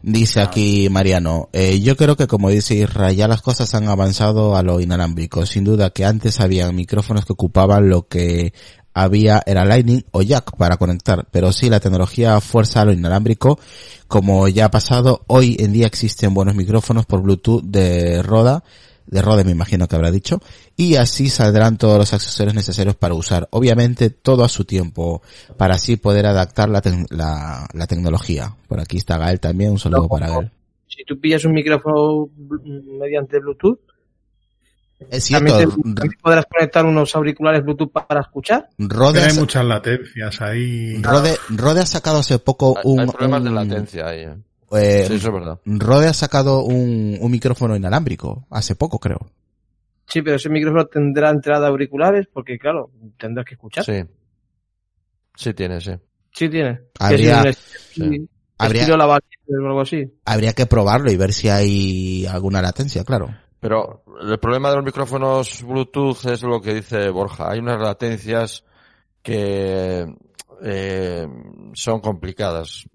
Dice 0.01 0.41
aquí 0.41 0.89
Mariano, 0.89 1.49
eh, 1.53 1.79
yo 1.81 1.95
creo 1.95 2.15
que 2.15 2.25
como 2.25 2.49
dice 2.49 2.73
Israel, 2.73 3.15
ya 3.15 3.27
las 3.27 3.43
cosas 3.43 3.75
han 3.75 3.87
avanzado 3.87 4.57
a 4.57 4.63
lo 4.63 4.79
inalámbrico. 4.79 5.45
Sin 5.45 5.63
duda 5.63 5.91
que 5.91 6.05
antes 6.05 6.39
había 6.39 6.71
micrófonos 6.71 7.25
que 7.25 7.33
ocupaban 7.33 7.89
lo 7.89 8.07
que 8.07 8.53
había 8.93 9.41
era 9.45 9.65
Lightning 9.65 10.03
o 10.11 10.21
Jack 10.21 10.57
para 10.57 10.77
conectar, 10.77 11.27
pero 11.31 11.51
sí 11.51 11.69
la 11.69 11.79
tecnología 11.79 12.41
fuerza 12.41 12.81
a 12.81 12.85
lo 12.85 12.93
inalámbrico. 12.93 13.59
Como 14.07 14.47
ya 14.47 14.65
ha 14.65 14.71
pasado, 14.71 15.23
hoy 15.27 15.57
en 15.59 15.73
día 15.73 15.87
existen 15.87 16.33
buenos 16.33 16.55
micrófonos 16.55 17.05
por 17.05 17.21
Bluetooth 17.21 17.63
de 17.63 18.23
Roda, 18.23 18.63
de 19.11 19.21
Rode 19.21 19.43
me 19.43 19.51
imagino 19.51 19.87
que 19.87 19.95
habrá 19.95 20.09
dicho, 20.09 20.41
y 20.75 20.95
así 20.95 21.29
saldrán 21.29 21.77
todos 21.77 21.99
los 21.99 22.13
accesorios 22.13 22.55
necesarios 22.55 22.95
para 22.95 23.13
usar. 23.13 23.47
Obviamente 23.51 24.09
todo 24.09 24.43
a 24.43 24.49
su 24.49 24.65
tiempo, 24.65 25.21
para 25.57 25.75
así 25.75 25.97
poder 25.97 26.25
adaptar 26.25 26.69
la, 26.69 26.81
la, 27.09 27.67
la 27.73 27.87
tecnología. 27.87 28.55
Por 28.67 28.79
aquí 28.79 28.97
está 28.97 29.17
Gael 29.19 29.39
también, 29.39 29.71
un 29.71 29.79
saludo 29.79 30.01
No, 30.03 30.07
para 30.07 30.27
no. 30.27 30.33
Gael. 30.39 30.51
Si 30.87 31.03
tú 31.05 31.19
pillas 31.19 31.45
un 31.45 31.53
micrófono 31.53 32.29
mediante 32.99 33.39
Bluetooth, 33.39 33.79
Es 35.09 35.23
cierto, 35.23 35.47
también, 35.47 35.69
te- 35.69 35.73
R- 35.75 35.93
también 35.95 36.19
podrás 36.21 36.45
conectar 36.45 36.85
unos 36.85 37.15
auriculares 37.15 37.63
Bluetooth 37.63 37.91
para 37.91 38.21
escuchar. 38.21 38.69
Rode, 38.77 39.19
Pero 39.19 39.31
hay 39.31 39.37
muchas 39.37 39.65
latencias 39.65 40.41
ahí. 40.41 41.01
Rode, 41.01 41.37
Rode 41.49 41.79
ha 41.81 41.85
sacado 41.85 42.19
hace 42.19 42.39
poco 42.39 42.75
Hay, 42.77 42.83
un, 42.85 42.99
hay 42.99 43.07
problemas 43.07 43.43
de 43.43 43.49
latencia 43.51 44.07
ahí. 44.07 44.25
¿Eh? 44.77 45.05
Sí, 45.07 45.15
eso 45.15 45.27
es 45.27 45.33
verdad. 45.33 45.59
Rode 45.65 46.07
ha 46.07 46.13
sacado 46.13 46.63
un, 46.63 47.17
un 47.19 47.31
micrófono 47.31 47.75
inalámbrico, 47.75 48.45
hace 48.49 48.75
poco 48.75 48.99
creo. 48.99 49.19
Sí, 50.07 50.21
pero 50.21 50.35
ese 50.35 50.49
micrófono 50.49 50.85
tendrá 50.87 51.29
entrada 51.29 51.61
de 51.61 51.67
auriculares 51.67 52.27
porque, 52.31 52.57
claro, 52.59 52.91
tendrás 53.17 53.45
que 53.45 53.53
escuchar. 53.53 53.83
Sí. 53.85 54.03
Sí 55.35 55.53
tiene, 55.53 55.79
sí. 55.79 55.91
Sí 56.33 56.49
tiene. 56.49 56.81
Habría- 56.99 57.43
algo 59.49 59.81
así. 59.81 60.11
Habría 60.25 60.53
que 60.53 60.65
probarlo 60.65 61.11
y 61.11 61.17
ver 61.17 61.33
si 61.33 61.49
hay 61.49 62.25
alguna 62.25 62.61
latencia, 62.61 63.03
claro. 63.03 63.33
Pero 63.59 64.03
el 64.21 64.39
problema 64.39 64.69
de 64.69 64.75
los 64.77 64.85
micrófonos 64.85 65.63
Bluetooth 65.63 66.25
es 66.25 66.43
lo 66.43 66.61
que 66.61 66.73
dice 66.75 67.09
Borja. 67.09 67.51
Hay 67.51 67.59
unas 67.59 67.79
latencias 67.81 68.63
que 69.21 70.05
eh, 70.63 71.27
son 71.73 71.99
complicadas. 72.01 72.85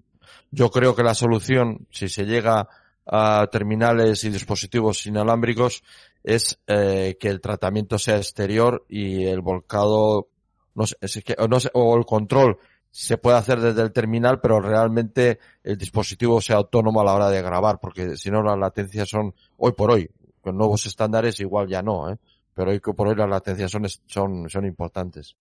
Yo 0.51 0.69
creo 0.71 0.95
que 0.95 1.03
la 1.03 1.13
solución, 1.13 1.87
si 1.91 2.07
se 2.09 2.25
llega 2.25 2.67
a 3.05 3.47
terminales 3.51 4.23
y 4.23 4.29
dispositivos 4.29 5.05
inalámbricos, 5.05 5.83
es 6.23 6.59
eh, 6.67 7.17
que 7.19 7.29
el 7.29 7.41
tratamiento 7.41 7.97
sea 7.97 8.17
exterior 8.17 8.85
y 8.89 9.25
el 9.25 9.41
volcado, 9.41 10.27
no 10.75 10.85
sé, 10.87 10.95
es 11.01 11.23
que- 11.23 11.35
no 11.49 11.59
sé, 11.59 11.69
o 11.73 11.95
el 11.97 12.05
control 12.05 12.57
se 12.91 13.17
puede 13.17 13.37
hacer 13.37 13.59
desde 13.59 13.81
el 13.81 13.91
terminal, 13.91 14.39
pero 14.41 14.59
realmente 14.59 15.39
el 15.63 15.77
dispositivo 15.77 16.41
sea 16.41 16.57
autónomo 16.57 17.01
a 17.01 17.05
la 17.05 17.13
hora 17.13 17.29
de 17.29 17.41
grabar, 17.41 17.79
porque 17.79 18.17
si 18.17 18.31
no 18.31 18.41
las 18.41 18.57
latencias 18.57 19.09
son, 19.09 19.33
hoy 19.57 19.73
por 19.73 19.91
hoy, 19.91 20.09
con 20.41 20.57
nuevos 20.57 20.85
estándares 20.85 21.39
igual 21.39 21.67
ya 21.67 21.81
no, 21.81 22.09
¿eh? 22.11 22.17
pero 22.53 22.71
hoy 22.71 22.79
por 22.79 23.07
hoy 23.07 23.15
las 23.15 23.29
latencias 23.29 23.69
son, 23.71 23.85
son, 24.07 24.49
son 24.49 24.65
importantes. 24.65 25.35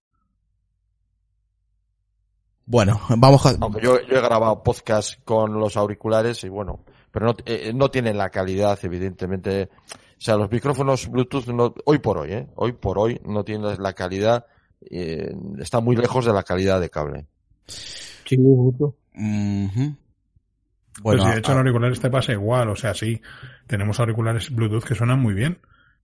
Bueno, 2.69 3.01
vamos 3.17 3.47
a... 3.47 3.57
Aunque 3.61 3.81
yo, 3.81 4.01
yo 4.03 4.17
he 4.17 4.21
grabado 4.21 4.65
podcast 4.65 5.23
con 5.25 5.55
los 5.55 5.77
auriculares 5.77 6.43
y 6.43 6.49
bueno, 6.49 6.81
pero 7.13 7.27
no, 7.27 7.35
eh, 7.47 7.73
no 7.73 7.93
tienen 7.93 8.19
la 8.19 8.31
calidad, 8.31 8.77
evidentemente. 8.83 9.71
O 9.93 10.21
sea, 10.21 10.37
los 10.37 10.51
micrófonos 10.51 11.09
Bluetooth 11.09 11.47
no, 11.47 11.73
hoy 11.85 12.01
por 12.01 12.19
hoy, 12.19 12.33
¿eh? 12.33 12.49
Hoy 12.57 12.73
por 12.73 12.99
hoy 12.99 13.21
no 13.25 13.45
tienen 13.45 13.81
la 13.81 13.93
calidad, 13.93 14.47
eh, 14.91 15.33
está 15.61 15.79
muy 15.79 15.95
lejos 15.95 16.25
de 16.25 16.33
la 16.33 16.43
calidad 16.43 16.81
de 16.81 16.91
cable. 16.91 17.27
Sí, 17.67 18.37
mucho. 18.37 18.97
Ujú. 19.15 19.15
Bueno, 19.15 19.97
Bueno, 21.03 21.25
si 21.25 21.31
de 21.31 21.39
hecho 21.39 21.53
en 21.53 21.59
auriculares 21.59 22.01
te 22.01 22.11
pasa 22.11 22.33
igual, 22.33 22.69
o 22.71 22.75
sea, 22.75 22.95
sí, 22.95 23.21
tenemos 23.69 24.01
auriculares 24.01 24.53
Bluetooth 24.53 24.85
que 24.85 24.97
suenan 24.97 25.21
muy 25.21 25.35
bien, 25.35 25.61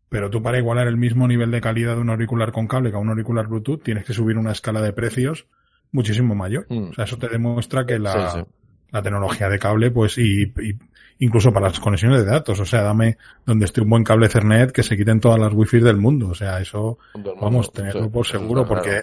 pero 0.09 0.31
tú 0.31 0.41
para 0.41 0.59
igualar 0.59 0.87
el 0.87 0.97
mismo 0.97 1.27
nivel 1.27 1.51
de 1.51 1.61
calidad 1.61 1.97
de 1.97 2.03
un 2.03 2.11
auricular 2.11 2.53
con 2.53 2.69
cable 2.69 2.91
que 2.91 2.97
a 2.97 3.01
un 3.01 3.09
auricular 3.09 3.49
Bluetooth 3.49 3.83
tienes 3.83 4.05
que 4.05 4.13
subir 4.13 4.39
una 4.39 4.53
escala 4.53 4.81
de 4.81 4.93
precios 4.93 5.47
muchísimo 5.93 6.35
mayor. 6.35 6.67
Mm. 6.69 6.91
O 6.91 6.95
sea, 6.95 7.05
eso 7.05 7.17
te 7.19 7.29
demuestra 7.29 7.87
que 7.87 7.99
la, 7.99 8.31
Sí, 8.33 8.39
sí. 8.41 8.45
la 8.91 9.03
tecnología 9.03 9.49
de 9.49 9.59
cable, 9.59 9.91
pues, 9.91 10.19
y, 10.19 10.43
y 10.43 10.77
incluso 11.19 11.53
para 11.53 11.69
las 11.69 11.79
conexiones 11.79 12.25
de 12.25 12.31
datos, 12.31 12.59
o 12.59 12.65
sea, 12.65 12.83
dame 12.83 13.17
donde 13.47 13.67
esté 13.67 13.81
un 13.81 13.91
buen 13.91 14.03
cable 14.03 14.27
Ethernet 14.27 14.73
que 14.73 14.83
se 14.83 14.97
quiten 14.97 15.21
todas 15.21 15.39
las 15.39 15.53
wifi 15.53 15.79
del 15.79 15.97
mundo, 15.97 16.29
o 16.31 16.35
sea, 16.35 16.61
eso 16.61 16.99
vamos, 17.41 17.73
tenerlo 17.73 18.05
Sí, 18.05 18.09
por 18.11 18.27
seguro, 18.27 18.67
porque 18.67 19.03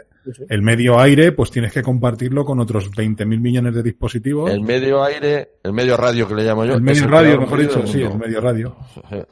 el 0.49 0.61
medio 0.61 0.99
aire, 0.99 1.31
pues 1.31 1.49
tienes 1.49 1.71
que 1.71 1.81
compartirlo 1.81 2.43
con 2.43 2.59
otros 2.59 2.91
20.000 2.91 3.25
millones 3.39 3.73
de 3.73 3.81
dispositivos. 3.83 4.51
El 4.51 4.61
medio 4.61 5.01
aire, 5.01 5.51
el 5.63 5.71
medio 5.71 5.95
radio 5.95 6.27
que 6.27 6.35
le 6.35 6.43
llamo 6.43 6.65
yo. 6.65 6.73
El 6.73 6.81
medio 6.81 7.03
el 7.05 7.09
radio, 7.09 7.39
mejor 7.39 7.59
dicho, 7.61 7.87
sí, 7.87 7.99
mundo. 7.99 8.13
el 8.15 8.19
medio 8.19 8.41
radio. 8.41 8.75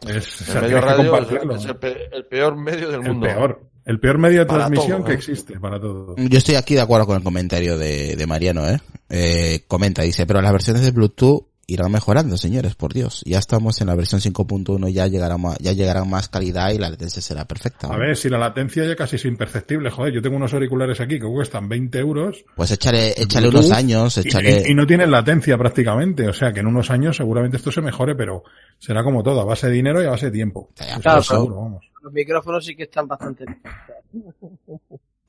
Es, 0.08 0.56
El 0.56 0.62
medio 0.62 0.82
radio 0.82 1.18
es, 1.56 1.66
el, 1.66 1.78
el 2.14 2.26
peor 2.26 2.56
medio 2.56 2.90
del 2.90 3.02
El 3.02 3.08
mundo. 3.12 3.28
peor. 3.28 3.62
El 3.88 4.00
peor 4.00 4.18
medio 4.20 4.40
de 4.42 4.46
Para 4.46 4.66
transmisión 4.68 4.98
todo, 5.00 5.06
que 5.08 5.14
existe 5.14 5.60
para 5.60 5.80
todo. 5.80 6.16
Yo 6.18 6.38
estoy 6.38 6.56
aquí 6.56 6.76
de 6.76 6.82
acuerdo 6.82 7.08
con 7.08 7.18
el 7.18 7.24
comentario 7.24 7.78
de, 7.78 8.16
de 8.16 8.28
Mariano, 8.28 8.70
¿eh? 8.70 8.80
Eh, 9.10 9.64
Comenta, 9.68 10.02
dice, 10.04 10.26
pero 10.28 10.42
las 10.42 10.52
versiones 10.52 10.84
de 10.84 10.92
Bluetooth 10.92 11.46
irán 11.70 11.92
mejorando, 11.92 12.38
señores, 12.38 12.76
por 12.76 12.94
Dios. 12.94 13.24
Ya 13.26 13.40
estamos 13.40 13.80
en 13.82 13.88
la 13.88 13.96
versión 13.96 14.22
5.1, 14.22 14.90
ya 14.90 15.08
llegará 15.08 15.38
más, 15.38 15.58
ya 15.60 15.74
llegará 15.74 16.06
más 16.06 16.30
calidad 16.30 16.72
y 16.72 16.78
la 16.78 16.90
latencia 16.90 17.22
será 17.22 17.46
perfecta. 17.46 17.88
A 17.88 17.98
ver, 17.98 18.16
si 18.16 18.30
la 18.30 18.38
latencia 18.38 18.86
ya 18.86 18.96
casi 18.96 19.18
es 19.18 19.26
imperceptible, 19.26 19.90
joder, 19.90 20.14
yo 20.14 20.22
tengo 20.22 20.38
unos 20.38 20.54
auriculares 20.54 21.00
aquí 21.02 21.20
que 21.20 21.26
cuestan 21.26 21.68
20 21.68 22.00
euros 22.00 22.46
Pues 22.56 22.72
échale, 22.72 23.14
échale 23.22 23.50
unos 23.50 23.70
años, 23.72 24.18
échale... 24.18 24.64
y- 24.66 24.72
y 24.72 24.76
no 24.76 24.88
tienen 24.88 25.12
latencia 25.12 25.58
prácticamente, 25.58 26.28
o 26.30 26.34
sea 26.34 26.54
que 26.54 26.62
en 26.62 26.68
unos 26.68 26.90
años 26.90 27.18
seguramente 27.18 27.58
esto 27.58 27.72
se 27.72 27.82
mejore, 27.82 28.16
pero 28.16 28.44
será 28.80 29.04
como 29.04 29.22
todo, 29.24 29.42
a 29.42 29.46
base 29.46 29.68
de 29.68 29.74
dinero 29.74 30.02
y 30.02 30.06
a 30.06 30.12
base 30.12 30.28
de 30.28 30.32
tiempo. 30.34 30.70
Claro, 31.02 31.22
seguro, 31.22 31.56
vamos. 31.56 31.86
Los 32.08 32.14
micrófonos 32.14 32.66
sí 32.66 32.74
que 32.74 32.84
están 32.84 33.06
bastante. 33.06 33.44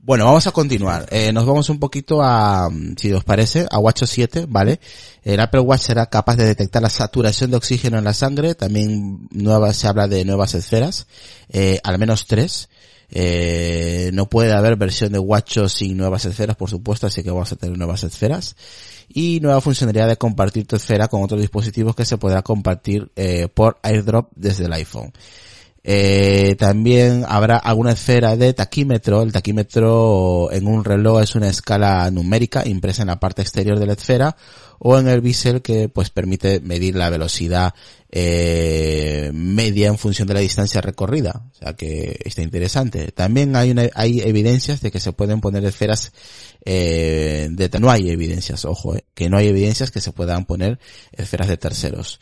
Bueno, 0.01 0.25
vamos 0.25 0.47
a 0.47 0.53
continuar. 0.53 1.07
Eh, 1.11 1.33
nos 1.33 1.45
vamos 1.45 1.69
un 1.69 1.79
poquito 1.81 2.23
a, 2.23 2.71
si 2.97 3.13
os 3.13 3.25
parece, 3.25 3.67
a 3.69 3.79
WatchOS 3.79 4.09
7, 4.09 4.47
¿vale? 4.49 4.81
El 5.23 5.41
Apple 5.41 5.61
Watch 5.61 5.83
será 5.83 6.07
capaz 6.07 6.37
de 6.37 6.47
detectar 6.47 6.81
la 6.81 6.89
saturación 6.89 7.51
de 7.51 7.59
oxígeno 7.59 7.99
en 7.99 8.05
la 8.05 8.15
sangre. 8.15 8.55
También 8.55 9.29
nueva, 9.33 9.75
se 9.75 9.87
habla 9.87 10.07
de 10.07 10.25
nuevas 10.25 10.55
esferas, 10.55 11.09
eh, 11.51 11.81
al 11.83 11.99
menos 11.99 12.27
tres. 12.27 12.71
Eh, 13.11 14.11
no 14.15 14.31
puede 14.31 14.53
haber 14.53 14.77
versión 14.77 15.13
de 15.13 15.19
WatchOS 15.19 15.73
sin 15.73 15.97
nuevas 15.97 16.25
esferas, 16.25 16.57
por 16.57 16.71
supuesto, 16.71 17.09
así 17.09 17.23
que 17.23 17.31
vamos 17.31 17.53
a 17.53 17.57
tener 17.57 17.77
nuevas 17.77 18.05
esferas. 18.05 18.57
Y 19.09 19.41
nueva 19.41 19.61
funcionalidad 19.61 20.09
de 20.09 20.17
compartir 20.17 20.67
tu 20.67 20.77
esfera 20.77 21.09
con 21.09 21.23
otros 21.23 21.41
dispositivos 21.41 21.97
que 21.97 22.07
se 22.07 22.17
podrá 22.17 22.43
compartir 22.43 23.11
eh, 23.17 23.49
por 23.53 23.79
AirDrop 23.83 24.31
desde 24.37 24.67
el 24.67 24.73
iPhone. 24.73 25.13
Eh, 25.85 26.57
también 26.59 27.25
habrá 27.29 27.57
alguna 27.57 27.93
esfera 27.93 28.37
de 28.37 28.53
taquímetro. 28.53 29.23
El 29.23 29.33
taquímetro 29.33 30.51
en 30.53 30.67
un 30.67 30.85
reloj 30.85 31.23
es 31.23 31.35
una 31.35 31.49
escala 31.49 32.11
numérica 32.11 32.67
impresa 32.67 33.03
en 33.03 33.09
la 33.09 33.21
parte 33.21 33.43
exterior 33.43 33.79
de 33.79 33.87
la 33.87 33.95
esfera 33.95 34.37
o 34.81 34.99
en 34.99 35.09
el 35.09 35.21
bisel 35.21 35.63
que 35.63 35.89
pues 35.89 36.11
permite 36.11 36.61
medir 36.61 36.95
la 36.95 37.11
velocidad 37.11 37.75
eh, 38.11 39.31
media 39.35 39.89
en 39.89 39.99
función 39.99 40.29
de 40.29 40.35
la 40.35 40.41
distancia 40.41 40.81
recorrida. 40.81 41.43
O 41.53 41.59
sea 41.59 41.75
que 41.75 42.19
está 42.25 42.43
interesante. 42.43 43.13
También 43.13 43.57
hay 43.57 43.71
una, 43.71 43.89
hay 43.95 44.21
evidencias 44.21 44.81
de 44.81 44.91
que 44.91 45.01
se 45.01 45.13
pueden 45.13 45.41
poner 45.41 45.65
esferas 45.65 46.13
eh, 46.65 47.49
de 47.51 47.71
no 47.81 47.91
hay 47.91 48.11
evidencias, 48.11 48.65
ojo, 48.65 48.97
eh, 48.97 49.05
que 49.15 49.29
no 49.29 49.37
hay 49.37 49.49
evidencias 49.49 49.91
que 49.91 50.01
se 50.01 50.13
puedan 50.13 50.45
poner 50.45 50.79
esferas 51.13 51.49
de 51.49 51.57
terceros. 51.57 52.21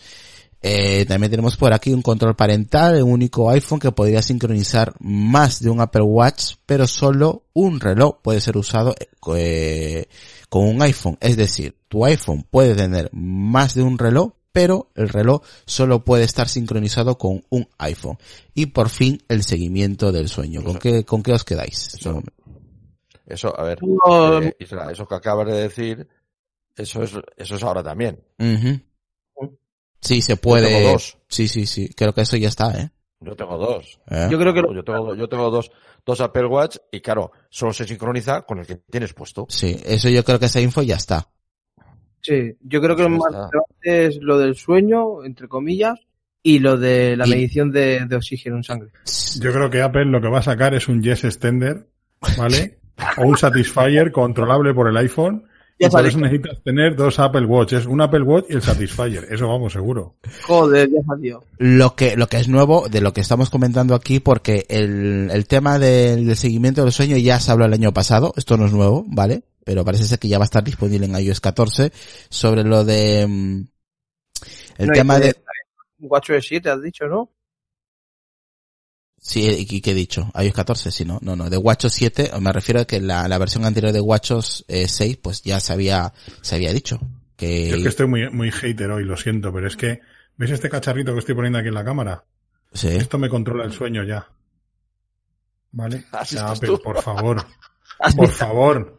Eh, 0.69 1.07
también 1.07 1.31
tenemos 1.31 1.57
por 1.57 1.73
aquí 1.73 1.93
un 1.93 2.03
control 2.03 2.35
parental, 2.35 3.01
un 3.01 3.12
único 3.12 3.49
iPhone 3.51 3.79
que 3.79 3.93
podría 3.93 4.21
sincronizar 4.21 4.95
más 4.99 5.61
de 5.61 5.71
un 5.71 5.81
Apple 5.81 6.03
Watch, 6.03 6.55
pero 6.67 6.89
solo 6.89 7.45
un 7.53 7.79
reloj 7.79 8.21
puede 8.21 8.41
ser 8.41 8.57
usado 8.57 8.93
eh, 9.37 10.07
con 10.49 10.67
un 10.67 10.83
iPhone. 10.83 11.19
Es 11.21 11.37
decir, 11.37 11.77
tu 11.87 12.05
iPhone 12.05 12.45
puede 12.51 12.75
tener 12.75 13.11
más 13.12 13.75
de 13.75 13.83
un 13.85 13.97
reloj, 13.97 14.33
pero 14.51 14.91
el 14.97 15.09
reloj 15.09 15.43
solo 15.67 16.03
puede 16.03 16.25
estar 16.25 16.49
sincronizado 16.49 17.17
con 17.17 17.45
un 17.49 17.69
iPhone. 17.79 18.19
Y 18.53 18.67
por 18.67 18.89
fin 18.89 19.23
el 19.29 19.45
seguimiento 19.45 20.11
del 20.11 20.29
sueño. 20.29 20.64
¿Con 20.64 20.81
qué, 20.81 21.05
con 21.05 21.23
qué 21.23 21.33
os 21.33 21.45
quedáis? 21.45 21.95
Eso. 21.95 22.25
Eso, 23.25 23.57
a 23.57 23.62
ver, 23.62 23.79
No, 23.83 24.43
eh, 24.43 24.57
Isra, 24.59 24.91
eso 24.91 25.07
que 25.07 25.14
acabas 25.14 25.47
de 25.47 25.62
decir, 25.62 26.09
eso 26.77 27.05
es, 27.05 27.12
eso 27.37 27.55
es 27.55 27.62
ahora 27.62 27.85
también. 27.85 28.21
Sí, 30.07 30.22
se 30.22 30.32
Yo 30.34 30.40
puede. 30.40 30.68
tengo 30.68 30.90
dos. 30.92 31.18
Sí, 31.28 31.48
sí, 31.48 31.66
sí. 31.66 31.88
Creo 31.94 32.12
que 32.14 32.22
eso 32.22 32.36
ya 32.36 32.48
está, 32.48 32.70
¿eh? 32.80 32.90
Yo 33.20 33.34
tengo 33.34 33.57
dos. 33.59 33.98
¿Eh? 34.11 34.28
Yo 34.30 34.38
creo 34.38 34.52
que 34.54 34.62
lo- 34.62 34.74
Yo 34.74 34.84
tengo, 34.84 35.14
yo 35.14 35.28
tengo 35.28 35.50
dos, 35.50 35.70
dos 36.04 36.20
Apple 36.20 36.46
Watch 36.46 36.76
y 36.92 37.00
claro, 37.00 37.32
solo 37.48 37.72
se 37.72 37.84
sincroniza 37.86 38.42
con 38.42 38.59
el 38.59 38.66
que 38.66 38.76
tienes 38.76 39.14
puesto. 39.14 39.46
Sí, 39.48 39.76
eso 39.84 40.09
yo 40.09 40.22
creo 40.24 40.38
que 40.38 40.46
esa 40.46 40.61
info 40.61 40.82
ya 40.82 40.96
está. 40.96 41.26
Sí, 42.20 42.52
yo 42.61 42.80
creo 42.82 42.96
que 42.96 43.02
lo 43.04 43.11
más 43.11 43.32
relevante 43.32 44.07
es 44.07 44.18
lo 44.20 44.38
del 44.38 44.57
sueño, 44.57 45.24
entre 45.24 45.48
comillas, 45.48 45.98
y 46.42 46.59
lo 46.59 46.76
de 46.76 47.16
la 47.16 47.26
Y- 47.26 47.30
medición 47.30 47.70
de, 47.72 48.04
de 48.07 48.16
oxígeno 48.16 48.57
en 48.57 48.64
sangre. 48.64 48.90
Yo 49.40 49.52
creo 49.52 49.70
que 49.70 49.80
Apple 49.82 50.07
lo 50.07 50.20
que 50.20 50.28
va 50.28 50.40
a 50.40 50.42
sacar 50.42 50.74
es 50.74 50.88
un 50.88 51.02
Yes 51.02 51.24
Extender, 51.24 51.88
¿vale? 52.36 52.78
o 53.18 53.22
un 53.26 53.36
Satisfyer 53.36 54.11
controlable 54.12 54.74
por 54.74 54.88
el 54.88 54.96
iPhone. 54.96 55.46
Ya 55.79 55.89
y 55.89 55.91
por 55.91 56.07
eso 56.07 56.18
necesitas 56.18 56.62
tener 56.62 56.97
dos 56.97 57.18
Apple 57.18 57.45
Watch. 57.45 57.74
Es 57.74 57.87
un 57.87 58.01
Apple 58.01 58.22
Watch 58.22 58.47
y 58.49 58.55
el 58.55 58.62
Satisfyer. 58.62 59.27
Eso 59.31 59.47
vamos 59.47 59.74
seguro. 59.74 60.16
Joder, 60.47 60.89
ya 60.91 61.01
salió. 61.07 61.45
Lo 61.59 61.95
que, 61.95 62.16
lo 62.16 62.29
que 62.29 62.39
es 62.39 62.49
nuevo 62.49 62.89
de 62.89 63.03
lo 63.03 63.12
que 63.12 63.20
estamos 63.20 63.51
comentando 63.51 63.95
aquí, 63.95 64.20
porque 64.20 64.64
el, 64.68 65.29
el 65.31 65.47
tema 65.47 65.79
del, 65.79 66.27
del 66.27 66.37
seguimiento 66.37 66.83
del 66.83 66.93
sueño 66.93 67.18
ya 67.18 67.39
se 67.41 67.51
habló 67.53 67.66
el 67.66 67.74
año 67.74 67.93
pasado, 67.93 68.33
esto 68.37 68.57
no 68.57 68.66
es 68.66 68.72
nuevo, 68.72 69.05
¿vale? 69.07 69.43
Pero 69.64 69.85
parece 69.85 70.05
ser 70.05 70.18
que 70.18 70.29
ya 70.29 70.39
va 70.39 70.45
a 70.45 70.47
estar 70.47 70.64
disponible 70.64 71.07
en 71.07 71.18
iOS 71.18 71.41
14 71.41 71.93
sobre 72.31 72.62
lo 72.64 72.85
de, 72.85 73.27
mm, 73.27 73.64
el 74.79 74.87
No, 74.87 74.93
tema 74.93 75.18
de, 75.18 75.35
WatchOS 75.99 76.47
7 76.47 76.70
has 76.70 76.83
dicho, 76.83 77.07
¿no? 77.07 77.31
Sí, 79.27 79.66
¿y 79.68 79.81
qué 79.81 79.91
he 79.91 79.95
dicho? 79.95 80.31
iOS 80.41 80.55
14, 80.55 80.91
sí, 80.91 81.05
no, 81.05 81.18
no, 81.22 81.37
no, 81.37 81.51
de 81.51 81.57
WatchOS 81.57 81.93
7, 81.93 82.31
me 82.41 82.53
refiero 82.53 82.81
a 82.81 82.85
que 82.85 83.01
la, 83.01 83.29
la 83.29 83.39
versión 83.39 83.64
anterior 83.64 83.93
de 83.93 84.01
WatchOS 84.01 84.64
eh, 84.68 84.89
6, 84.89 85.18
pues 85.18 85.43
ya 85.43 85.61
se 85.61 85.72
había, 85.72 86.12
se 86.41 86.55
había 86.55 86.72
dicho. 86.72 86.99
Que, 87.37 87.68
Yo 87.70 87.77
es 87.77 87.83
que 87.83 87.89
estoy 87.89 88.07
muy, 88.07 88.31
muy 88.31 88.51
hater 88.51 88.91
hoy, 88.91 89.05
lo 89.05 89.16
siento, 89.16 89.53
pero 89.53 89.66
es 89.66 89.77
que, 89.77 90.01
¿ves 90.37 90.51
este 90.51 90.70
cacharrito 90.70 91.12
que 91.12 91.18
estoy 91.20 91.35
poniendo 91.35 91.59
aquí 91.59 91.68
en 91.68 91.74
la 91.74 91.85
cámara? 91.85 92.24
sí. 92.72 92.89
Esto 92.89 93.18
me 93.18 93.29
controla 93.29 93.64
el 93.64 93.72
sueño 93.72 94.03
ya. 94.05 94.29
¿Vale? 95.72 96.05
O 96.12 96.16
Así 96.16 96.37
sea, 96.37 96.51
Apple, 96.51 96.68
tú. 96.68 96.81
por 96.83 97.03
favor. 97.03 97.45
Por 98.16 98.29
favor. 98.29 98.99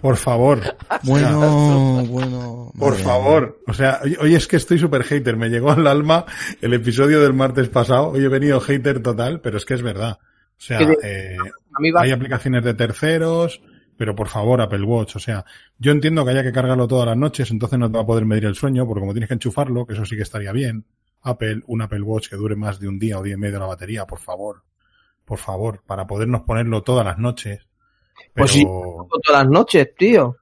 Por 0.00 0.16
favor. 0.16 0.60
Bueno, 1.04 2.04
bueno. 2.08 2.72
Por 2.78 2.94
favor. 2.96 3.60
O 3.66 3.72
sea, 3.72 4.00
hoy, 4.02 4.16
hoy 4.20 4.34
es 4.34 4.46
que 4.46 4.56
estoy 4.56 4.78
súper 4.78 5.02
hater. 5.04 5.36
Me 5.36 5.48
llegó 5.48 5.70
al 5.72 5.86
alma 5.86 6.24
el 6.60 6.74
episodio 6.74 7.20
del 7.20 7.34
martes 7.34 7.68
pasado. 7.68 8.08
Hoy 8.10 8.24
he 8.24 8.28
venido 8.28 8.60
hater 8.60 9.02
total, 9.02 9.40
pero 9.40 9.56
es 9.56 9.64
que 9.64 9.74
es 9.74 9.82
verdad. 9.82 10.18
O 10.20 10.60
sea, 10.60 10.78
¿Qué 10.78 10.86
de- 10.86 10.96
eh, 11.02 11.36
hay 11.96 12.10
aplicaciones 12.10 12.64
de 12.64 12.74
terceros 12.74 13.60
Pero 13.96 14.14
por 14.14 14.28
favor, 14.28 14.60
Apple 14.60 14.82
Watch, 14.84 15.16
o 15.16 15.18
sea, 15.18 15.44
yo 15.78 15.90
entiendo 15.92 16.24
que 16.24 16.30
haya 16.30 16.42
que 16.44 16.52
cargarlo 16.52 16.86
todas 16.86 17.06
las 17.06 17.16
noches, 17.16 17.50
entonces 17.50 17.78
no 17.80 17.90
te 17.90 17.96
va 17.96 18.02
a 18.02 18.06
poder 18.06 18.24
medir 18.26 18.44
el 18.44 18.54
sueño, 18.54 18.86
porque 18.86 19.00
como 19.00 19.12
tienes 19.12 19.28
que 19.28 19.34
enchufarlo, 19.34 19.86
que 19.86 19.94
eso 19.94 20.04
sí 20.04 20.14
que 20.16 20.22
estaría 20.22 20.52
bien. 20.52 20.84
Apple, 21.22 21.62
un 21.66 21.82
Apple 21.82 22.02
Watch 22.02 22.28
que 22.28 22.36
dure 22.36 22.54
más 22.54 22.78
de 22.78 22.86
un 22.88 22.98
día 23.00 23.18
o 23.18 23.22
día 23.24 23.34
y 23.34 23.38
medio 23.38 23.58
la 23.58 23.66
batería, 23.66 24.06
por 24.06 24.20
favor. 24.20 24.62
Por 25.24 25.38
favor, 25.38 25.82
para 25.84 26.06
podernos 26.06 26.42
ponerlo 26.42 26.82
todas 26.82 27.04
las 27.04 27.18
noches. 27.18 27.66
Pero... 28.18 28.32
Pues 28.34 28.50
sí, 28.50 28.64
todas 28.64 29.42
las 29.42 29.48
noches, 29.48 29.88
tío. 29.96 30.36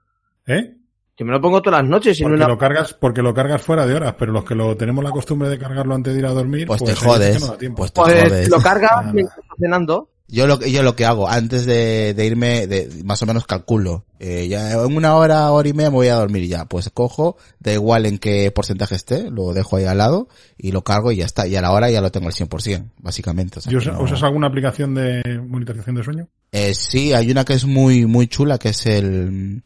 ¿Eh? 0.47 0.75
Yo 1.17 1.25
me 1.25 1.33
lo 1.33 1.41
pongo 1.41 1.63
todas 1.63 1.81
las 1.81 1.91
noches. 1.91 2.19
Porque, 2.21 2.35
una... 2.35 2.47
lo 2.47 2.59
cargas, 2.59 2.93
porque 2.93 3.23
lo 3.23 3.33
cargas 3.33 3.63
fuera 3.63 3.87
de 3.87 3.95
horas, 3.95 4.15
pero 4.19 4.33
los 4.33 4.45
que 4.45 4.55
lo 4.55 4.77
tenemos 4.77 5.03
la 5.03 5.11
costumbre 5.11 5.49
de 5.49 5.59
cargarlo 5.59 5.95
antes 5.95 6.13
de 6.13 6.21
ir 6.21 6.27
a 6.27 6.31
dormir, 6.33 6.67
pues, 6.67 6.83
pues 6.83 6.95
te 6.95 7.05
jodes. 7.07 7.41
No 7.41 7.47
pues 7.75 7.93
te 7.93 8.03
pues 8.03 8.13
jodes. 8.13 8.49
lo 8.51 8.59
cargas 8.61 9.07
mientras 9.15 9.39
estás 9.39 9.57
cenando. 9.59 10.11
Yo 10.29 10.49
lo, 10.49 10.59
yo 10.61 10.83
lo 10.83 10.97
que 10.97 11.05
hago, 11.05 11.29
antes 11.29 11.67
de, 11.67 12.13
de 12.13 12.27
irme, 12.27 12.67
de, 12.67 12.91
más 13.05 13.23
o 13.23 13.27
menos 13.27 13.47
calculo, 13.47 14.07
eh, 14.19 14.49
ya 14.49 14.73
en 14.73 14.97
una 14.97 15.15
hora, 15.15 15.53
hora 15.53 15.69
y 15.69 15.73
media 15.73 15.91
me 15.91 15.95
voy 15.97 16.09
a 16.09 16.17
dormir 16.17 16.49
ya. 16.49 16.65
Pues 16.65 16.91
cojo, 16.91 17.37
da 17.61 17.73
igual 17.73 18.07
en 18.07 18.19
qué 18.19 18.51
porcentaje 18.51 18.97
esté, 18.97 19.31
lo 19.31 19.53
dejo 19.53 19.77
ahí 19.77 19.85
al 19.85 19.99
lado 19.99 20.27
y 20.59 20.73
lo 20.73 20.83
cargo 20.83 21.13
y 21.13 21.19
ya 21.19 21.27
está. 21.27 21.47
Y 21.47 21.55
a 21.55 21.63
la 21.63 21.71
hora 21.71 21.91
ya 21.91 22.01
lo 22.01 22.11
tengo 22.11 22.27
al 22.27 22.33
100%, 22.33 22.91
básicamente. 22.99 23.61
O 23.61 23.63
sea, 23.63 23.73
¿Y 23.73 23.77
usas, 23.77 23.95
no- 23.95 24.03
usas 24.03 24.21
alguna 24.25 24.49
aplicación 24.49 24.95
de 24.97 25.23
monitorización 25.47 25.95
de 25.95 26.03
sueño? 26.03 26.29
Eh, 26.51 26.75
sí, 26.75 27.13
hay 27.13 27.31
una 27.31 27.45
que 27.45 27.53
es 27.55 27.65
muy, 27.65 28.05
muy 28.07 28.27
chula, 28.27 28.59
que 28.59 28.71
es 28.71 28.85
el 28.87 29.63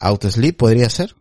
Autosleep, 0.00 0.56
podría 0.56 0.90
ser. 0.90 1.14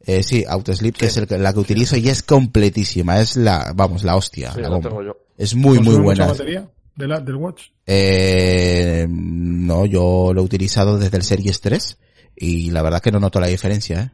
Eh, 0.00 0.22
sí, 0.22 0.44
Autosleep, 0.46 0.94
que 0.96 1.06
es 1.06 1.16
el 1.16 1.26
que- 1.26 1.38
la 1.38 1.52
que 1.52 1.58
utilizo 1.60 1.96
y 1.96 2.08
es 2.10 2.22
completísima, 2.22 3.18
es 3.20 3.36
la, 3.36 3.72
vamos, 3.74 4.04
la 4.04 4.14
hostia, 4.16 4.52
Sí, 4.52 4.60
la 4.60 4.68
lo 4.68 4.74
bomba. 4.74 4.90
tengo 4.90 5.02
yo. 5.02 5.16
Es 5.38 5.54
muy, 5.54 5.78
muy 5.78 5.86
¿Consume 5.86 5.96
mucha 6.04 6.04
buena. 6.04 6.26
batería 6.26 6.68
de 6.96 7.06
la, 7.08 7.20
del 7.20 7.36
Watch? 7.36 7.68
Eh, 7.86 9.06
no, 9.08 9.86
yo 9.86 10.32
lo 10.34 10.40
he 10.40 10.44
utilizado 10.44 10.98
desde 10.98 11.16
el 11.16 11.22
Series 11.22 11.60
3 11.60 11.98
y 12.36 12.70
la 12.70 12.82
verdad 12.82 13.00
que 13.00 13.12
no 13.12 13.20
noto 13.20 13.40
la 13.40 13.46
diferencia, 13.48 14.00
¿eh? 14.02 14.10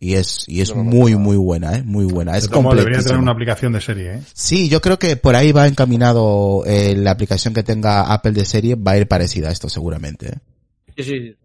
Y 0.00 0.14
es, 0.14 0.44
y 0.48 0.60
es 0.60 0.74
no 0.76 0.84
muy, 0.84 1.16
muy 1.16 1.36
buena, 1.36 1.74
¿eh? 1.74 1.82
Muy 1.82 2.04
buena. 2.04 2.36
Es 2.36 2.48
modos, 2.52 2.76
debería 2.76 3.00
tener 3.02 3.18
una 3.18 3.32
aplicación 3.32 3.72
de 3.72 3.80
serie, 3.80 4.14
¿eh? 4.14 4.22
Sí, 4.32 4.68
yo 4.68 4.80
creo 4.80 4.96
que 4.96 5.16
por 5.16 5.34
ahí 5.34 5.50
va 5.50 5.66
encaminado 5.66 6.62
eh, 6.66 6.94
la 6.96 7.10
aplicación 7.10 7.52
que 7.52 7.64
tenga 7.64 8.12
Apple 8.12 8.30
de 8.30 8.44
serie, 8.44 8.76
va 8.76 8.92
a 8.92 8.98
ir 8.98 9.08
parecida 9.08 9.48
a 9.48 9.52
esto 9.52 9.68
seguramente, 9.68 10.28
¿eh? 10.28 10.38
Sí, 10.98 11.02
sí, 11.02 11.36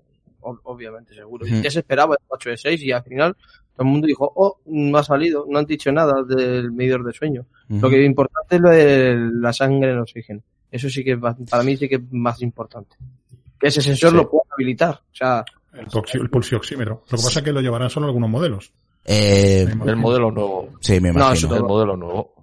ob- 0.41 0.59
obviamente, 0.65 1.15
seguro. 1.15 1.47
Ya 1.47 1.71
se 1.71 1.79
esperaba 1.79 2.13
el 2.13 2.25
8 2.27 2.49
de 2.51 2.57
6 2.57 2.81
y 2.83 2.91
al 2.91 3.03
final 3.03 3.33
todo 3.75 3.85
el 3.85 3.91
mundo 3.91 4.05
dijo, 4.05 4.31
oh, 4.35 4.59
no 4.67 4.99
ha 4.99 5.03
salido, 5.03 5.45
no 5.49 5.57
han 5.57 5.65
dicho 5.65 5.91
nada 5.91 6.21
del 6.23 6.71
medidor 6.71 7.03
de 7.05 7.13
sueño. 7.13 7.47
Lo 7.69 7.89
que 7.89 7.99
es 8.01 8.05
importante 8.05 8.55
es 8.55 8.61
lo 8.61 8.69
de 8.69 9.15
la 9.39 9.53
sangre 9.53 9.91
en 9.91 9.99
oxígeno. 9.99 10.41
Eso 10.71 10.89
sí 10.89 11.03
que 11.03 11.13
es 11.13 11.17
para 11.49 11.63
mí 11.63 11.77
sí 11.77 11.87
que 11.87 11.95
es 11.95 12.01
más 12.11 12.41
importante. 12.41 12.95
Que 13.59 13.67
ese 13.67 13.81
sensor 13.81 14.11
Sí. 14.11 14.15
lo 14.17 14.29
puedo 14.29 14.43
habilitar. 14.51 14.95
O 14.95 15.15
sea, 15.15 15.43
El, 15.73 15.87
poxi- 15.87 16.19
el 16.21 16.29
pulsioxímetro. 16.29 17.03
Lo 17.09 17.17
que 17.17 17.23
pasa 17.23 17.39
es 17.39 17.45
que 17.45 17.51
lo 17.53 17.61
llevarán 17.61 17.89
solo 17.89 18.07
algunos 18.07 18.29
modelos. 18.29 18.71
Eh, 19.05 19.65
El 19.85 19.95
modelo 19.97 20.31
nuevo. 20.31 20.69
sí, 20.81 20.99
me 20.99 21.09
No, 21.11 21.15
imagino. 21.19 21.33
eso 21.47 21.55
El 21.55 21.63
modelo 21.63 21.95
nuevo. 21.97 22.33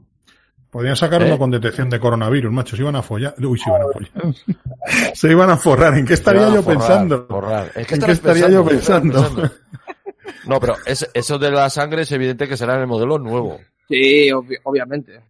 Podrían 0.71 0.95
sacar 0.97 1.23
¿Eh? 1.23 1.27
uno 1.27 1.39
con 1.39 1.51
detección 1.51 1.91
de 1.91 1.99
coronavirus, 1.99 2.53
macho. 2.53 2.77
Se 2.77 2.83
iban 2.83 2.95
a 2.97 3.03
follar. 3.03 3.35
Uy, 3.39 3.59
se 3.59 3.69
iban 3.69 3.83
a 3.83 3.87
follar. 3.93 4.35
se 5.15 5.31
iban 5.31 5.51
a 5.51 5.57
forrar. 5.57 5.99
¿En 5.99 6.07
qué 6.07 6.15
estaría 6.15 6.49
yo 6.49 6.63
forrar, 6.63 6.79
pensando? 6.79 7.27
forrar. 7.29 7.73
¿En 7.75 7.85
qué, 7.85 7.95
¿En 7.95 8.01
estarás 8.03 8.07
qué 8.07 8.13
estaría 8.13 8.49
yo 8.51 8.65
¿Qué 8.67 8.75
estarás 8.77 9.03
pensando? 9.03 9.51
No, 10.47 10.61
pero 10.61 10.77
es- 10.87 11.11
eso 11.13 11.39
de 11.39 11.51
la 11.51 11.69
sangre 11.71 12.03
es 12.03 12.13
evidente 12.13 12.47
que 12.47 12.57
será 12.57 12.75
en 12.77 12.83
el 12.83 12.87
modelo 12.87 13.19
nuevo. 13.19 13.59
Sí, 13.91 14.29
obvi- 14.31 14.59
obviamente. 14.65 15.21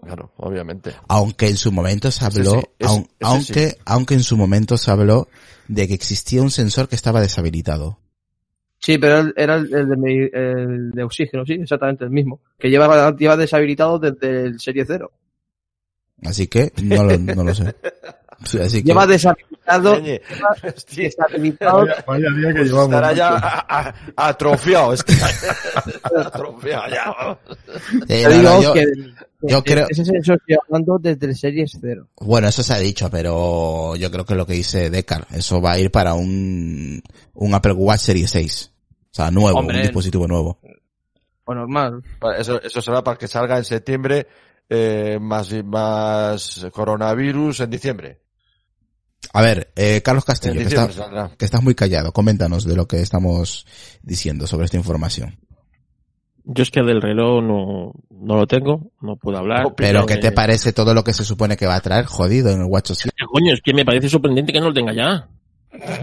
Claro, 0.00 0.32
obviamente. 0.36 0.92
Aunque 1.08 1.48
en 1.48 1.56
su 1.56 1.72
momento 1.72 2.10
se 2.10 2.24
habló, 2.24 2.60
sí, 2.60 2.66
aun- 2.86 3.08
aunque, 3.20 3.70
sí. 3.70 3.76
aunque 3.84 4.14
en 4.14 4.22
su 4.22 4.36
momento 4.36 4.76
se 4.76 4.90
habló 4.90 5.28
de 5.68 5.88
que 5.88 5.94
existía 5.94 6.42
un 6.42 6.50
sensor 6.50 6.88
que 6.88 6.96
estaba 6.96 7.20
deshabilitado. 7.20 7.98
Sí, 8.78 8.98
pero 8.98 9.32
era 9.36 9.54
el, 9.56 9.72
el 9.72 9.88
de, 9.88 10.30
el 10.34 10.90
de 10.90 11.02
oxígeno, 11.04 11.46
sí, 11.46 11.52
exactamente 11.52 12.02
el 12.04 12.10
mismo. 12.10 12.40
Que 12.58 12.68
lleva, 12.68 13.16
lleva 13.16 13.36
deshabilitado 13.36 13.98
desde 14.00 14.44
el 14.46 14.58
Serie 14.60 14.84
0. 14.84 15.10
Así 16.24 16.48
que 16.48 16.72
no 16.82 17.04
lo, 17.04 17.16
no 17.18 17.44
lo 17.44 17.54
sé. 17.54 17.74
Sí, 18.44 18.58
Así 18.58 18.82
que, 18.82 18.88
Lleva 18.88 19.06
deshabilitado, 19.06 19.92
Oye, 19.94 20.20
hostia, 20.74 21.04
deshabilitado 21.04 21.78
Vaya, 21.86 22.04
vaya 22.06 22.28
día 22.36 22.52
que 22.54 22.64
llevamos. 22.64 22.84
estará 22.86 23.12
ya 23.12 23.30
macho. 23.30 23.46
a- 23.46 23.66
a- 24.16 24.28
atrofiado. 24.28 24.92
Es 24.92 25.02
que 25.04 25.12
atrofiado 26.16 26.88
ya. 26.88 27.38
eh, 27.72 28.06
Te 28.06 28.22
no, 28.24 28.30
digo 28.30 28.42
no, 28.42 28.62
yo- 28.62 28.72
que 28.74 28.86
yo 29.42 29.62
creo- 29.64 29.86
ese 29.88 30.04
sensor 30.04 30.36
estoy 30.40 30.56
hablando 30.66 30.98
desde 31.00 31.26
el 31.26 31.36
Series 31.36 31.76
0. 31.80 32.08
bueno, 32.20 32.48
eso 32.48 32.62
se 32.62 32.74
ha 32.74 32.78
dicho, 32.78 33.10
pero 33.10 33.96
yo 33.96 34.10
creo 34.10 34.24
que 34.24 34.34
lo 34.34 34.46
que 34.46 34.54
dice 34.54 34.90
Decar, 34.90 35.26
eso 35.32 35.60
va 35.60 35.72
a 35.72 35.78
ir 35.78 35.90
para 35.90 36.14
un, 36.14 37.02
un 37.34 37.54
Apple 37.54 37.72
Watch 37.72 38.00
Series 38.00 38.30
6. 38.30 38.72
O 39.10 39.14
sea, 39.14 39.30
nuevo, 39.30 39.58
Hombre. 39.58 39.76
un 39.76 39.82
dispositivo 39.82 40.26
nuevo. 40.26 40.58
O 41.44 41.54
normal. 41.54 42.02
Eso, 42.38 42.62
eso 42.62 42.80
será 42.80 43.02
para 43.02 43.18
que 43.18 43.26
salga 43.28 43.58
en 43.58 43.64
septiembre 43.64 44.26
eh, 44.70 45.18
más, 45.20 45.52
más 45.64 46.66
coronavirus 46.72 47.60
en 47.60 47.70
diciembre. 47.70 48.21
A 49.32 49.40
ver, 49.42 49.72
eh, 49.76 50.02
Carlos 50.04 50.24
Castillo, 50.24 50.54
que, 50.54 50.62
está- 50.62 51.30
que 51.38 51.44
estás 51.44 51.62
muy 51.62 51.74
callado, 51.74 52.12
coméntanos 52.12 52.64
de 52.66 52.76
lo 52.76 52.86
que 52.86 53.00
estamos 53.00 53.66
diciendo 54.02 54.46
sobre 54.46 54.64
esta 54.66 54.76
información. 54.76 55.38
Yo 56.44 56.62
es 56.64 56.70
que 56.72 56.82
del 56.82 57.00
reloj 57.00 57.42
no, 57.42 57.92
no 58.10 58.36
lo 58.36 58.46
tengo, 58.48 58.90
no 59.00 59.16
puedo 59.16 59.38
hablar. 59.38 59.62
No, 59.62 59.74
Pero 59.76 60.00
Eh, 60.02 60.06
¿qué 60.08 60.16
te 60.16 60.32
parece 60.32 60.72
todo 60.72 60.92
lo 60.92 61.04
que 61.04 61.12
se 61.12 61.24
supone 61.24 61.56
que 61.56 61.66
va 61.66 61.76
a 61.76 61.80
traer 61.80 62.04
jodido 62.06 62.50
en 62.50 62.60
el 62.60 62.66
Watch 62.66 62.90
OS? 62.90 63.04
¿Qué 63.04 63.24
coño? 63.26 63.54
Es 63.54 63.60
que 63.62 63.72
me 63.72 63.84
parece 63.84 64.08
sorprendente 64.08 64.52
que 64.52 64.58
no 64.60 64.68
lo 64.68 64.74
tenga 64.74 64.92
ya. 64.92 65.28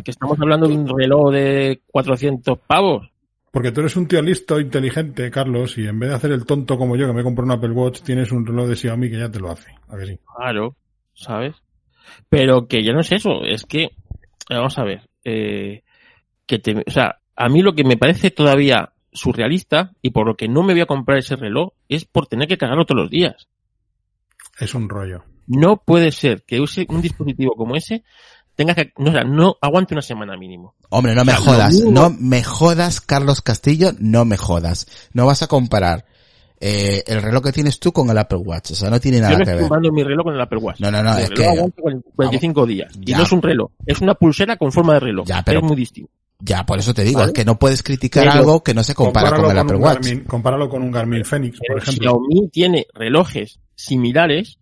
Que 0.04 0.12
estamos 0.12 0.40
hablando 0.40 0.68
de 0.68 0.76
un 0.76 0.88
reloj 0.98 1.32
de 1.34 1.82
400 1.92 2.58
pavos. 2.66 3.12
Porque 3.52 3.72
tú 3.72 3.82
eres 3.82 3.96
un 3.98 4.08
tío 4.08 4.22
listo, 4.22 4.60
inteligente, 4.60 5.30
Carlos, 5.30 5.78
y 5.78 5.88
en 5.88 6.00
vez 6.00 6.10
de 6.10 6.16
hacer 6.16 6.32
el 6.32 6.46
tonto 6.46 6.78
como 6.78 6.96
yo, 6.96 7.06
que 7.08 7.14
me 7.14 7.24
compro 7.24 7.44
un 7.44 7.52
Apple 7.52 7.72
Watch, 7.72 8.02
tienes 8.02 8.32
un 8.32 8.46
reloj 8.46 8.68
de 8.70 8.76
Xiaomi 8.76 9.10
que 9.10 9.20
ya 9.20 9.30
te 9.30 9.40
lo 9.40 9.52
hace. 9.52 9.70
¿A 9.90 9.98
que 9.98 10.06
sí? 10.06 10.20
Claro, 10.38 10.76
¿sabes? 11.14 11.56
Pero 12.28 12.68
que 12.68 12.84
ya 12.84 12.94
no 12.94 13.02
es 13.02 13.12
eso, 13.12 13.44
es 13.44 13.64
que, 13.64 13.92
vamos 14.50 14.78
a 14.78 14.84
ver, 14.84 15.10
eh, 15.24 15.84
que 16.46 16.60
te, 16.60 16.84
o 16.86 16.92
sea, 16.92 17.20
a 17.36 17.50
mí 17.50 17.62
lo 17.62 17.74
que 17.74 17.84
me 17.84 17.98
parece 17.98 18.32
todavía 18.32 18.92
surrealista 19.12 19.92
y 20.02 20.12
por 20.12 20.28
lo 20.28 20.36
que 20.36 20.48
no 20.48 20.64
me 20.64 20.74
voy 20.74 20.82
a 20.82 20.86
comprar 20.86 21.18
ese 21.18 21.36
reloj 21.36 21.74
es 21.88 22.06
por 22.06 22.28
tener 22.28 22.48
que 22.48 22.58
cargarlo 22.58 22.86
todos 22.86 23.04
los 23.04 23.10
días. 23.10 23.48
Es 24.60 24.76
un 24.76 24.90
rollo. 24.90 25.24
No 25.48 25.78
puede 25.78 26.12
ser 26.12 26.44
que 26.44 26.60
use 26.60 26.86
un 26.90 27.02
dispositivo 27.02 27.56
como 27.56 27.76
ese 27.76 28.04
tenga 28.56 28.76
que, 28.76 28.92
no, 28.98 29.10
o 29.10 29.14
sea, 29.14 29.24
no 29.24 29.56
aguante 29.62 29.94
una 29.94 30.02
semana 30.02 30.36
mínimo. 30.36 30.76
Hombre, 30.90 31.16
no 31.16 31.24
me 31.24 31.32
O 31.32 31.38
sea, 31.38 31.46
lo 31.46 31.52
jodas, 31.52 31.82
no 31.86 32.10
me 32.10 32.44
jodas, 32.44 33.00
Carlos 33.00 33.42
Castillo, 33.42 33.94
no 34.00 34.26
me 34.26 34.36
jodas. 34.36 35.10
No 35.14 35.26
vas 35.26 35.42
a 35.42 35.48
comparar 35.48 36.06
eh, 36.60 37.04
el 37.08 37.22
reloj 37.22 37.44
que 37.44 37.52
tienes 37.52 37.80
tú 37.80 37.92
con 37.92 38.10
el 38.10 38.18
Apple 38.18 38.40
Watch, 38.40 38.72
o 38.72 38.76
sea, 38.76 38.90
no 38.90 39.00
tiene 39.00 39.18
Yo 39.18 39.24
nada 39.24 39.34
no 39.34 39.38
que 39.46 39.52
estoy 39.52 39.80
ver. 39.82 39.92
mi 39.92 40.04
reloj 40.04 40.24
con 40.26 40.36
el 40.36 40.42
Apple 40.42 40.60
Watch. 40.60 40.80
No, 40.82 40.92
no, 40.92 41.02
no, 41.04 41.12
es 41.18 41.30
reloj 41.30 41.38
que- 41.38 41.48
aguanta 41.48 41.82
45 42.16 42.66
días. 42.66 42.94
Y 43.02 43.06
Ya. 43.12 43.18
no 43.18 43.24
es 43.24 43.32
un 43.32 43.42
reloj, 43.42 43.72
es 43.86 44.02
una 44.02 44.16
pulsera 44.16 44.58
con 44.58 44.72
forma 44.72 44.94
de 44.96 45.00
reloj. 45.00 45.28
Ya, 45.28 45.42
pero- 45.44 45.60
es 45.60 45.66
muy 45.66 45.76
distinto. 45.76 46.12
Ya, 46.42 46.66
por 46.66 46.80
eso 46.80 46.94
te 46.94 47.04
digo, 47.04 47.20
¿Vale? 47.20 47.32
es 47.32 47.34
que 47.36 47.44
no 47.44 47.60
puedes 47.60 47.84
criticar 47.84 48.24
Pero- 48.26 48.40
algo 48.40 48.64
que 48.64 48.74
no 48.74 48.82
se 48.84 48.96
compara 48.96 49.30
con 49.36 49.52
el 49.52 49.58
Apple 49.58 49.76
Watch. 49.78 50.06
Garmin, 50.06 50.24
compáralo 50.24 50.70
con 50.70 50.82
un 50.84 50.92
Garmin 50.92 51.26
Fenix, 51.26 51.58
por 51.58 51.68
Pero 51.68 51.80
ejemplo. 51.80 52.02
Xiaomi 52.12 52.50
tiene 52.50 52.88
relojes 52.94 53.60
similares 53.76 54.58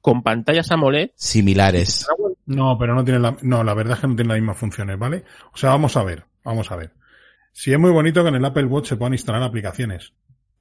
con 0.00 0.22
pantallas 0.22 0.70
AMOLED. 0.72 1.10
Similares. 1.14 2.06
No, 2.46 2.76
pero 2.78 2.94
no 2.94 3.04
tiene 3.04 3.20
la, 3.20 3.36
no, 3.42 3.62
la 3.64 3.74
verdad 3.74 3.94
es 3.94 4.00
que 4.00 4.06
no 4.08 4.16
tiene 4.16 4.28
las 4.28 4.38
mismas 4.40 4.58
funciones, 4.58 4.98
¿vale? 4.98 5.24
O 5.52 5.56
sea, 5.56 5.70
vamos 5.70 5.96
a 5.96 6.02
ver, 6.02 6.24
vamos 6.44 6.70
a 6.72 6.76
ver. 6.76 6.92
Si 7.52 7.72
es 7.72 7.78
muy 7.78 7.90
bonito 7.92 8.22
que 8.22 8.28
en 8.30 8.34
el 8.34 8.44
Apple 8.44 8.64
Watch 8.66 8.88
se 8.88 8.96
puedan 8.96 9.14
instalar 9.14 9.42
aplicaciones. 9.44 10.12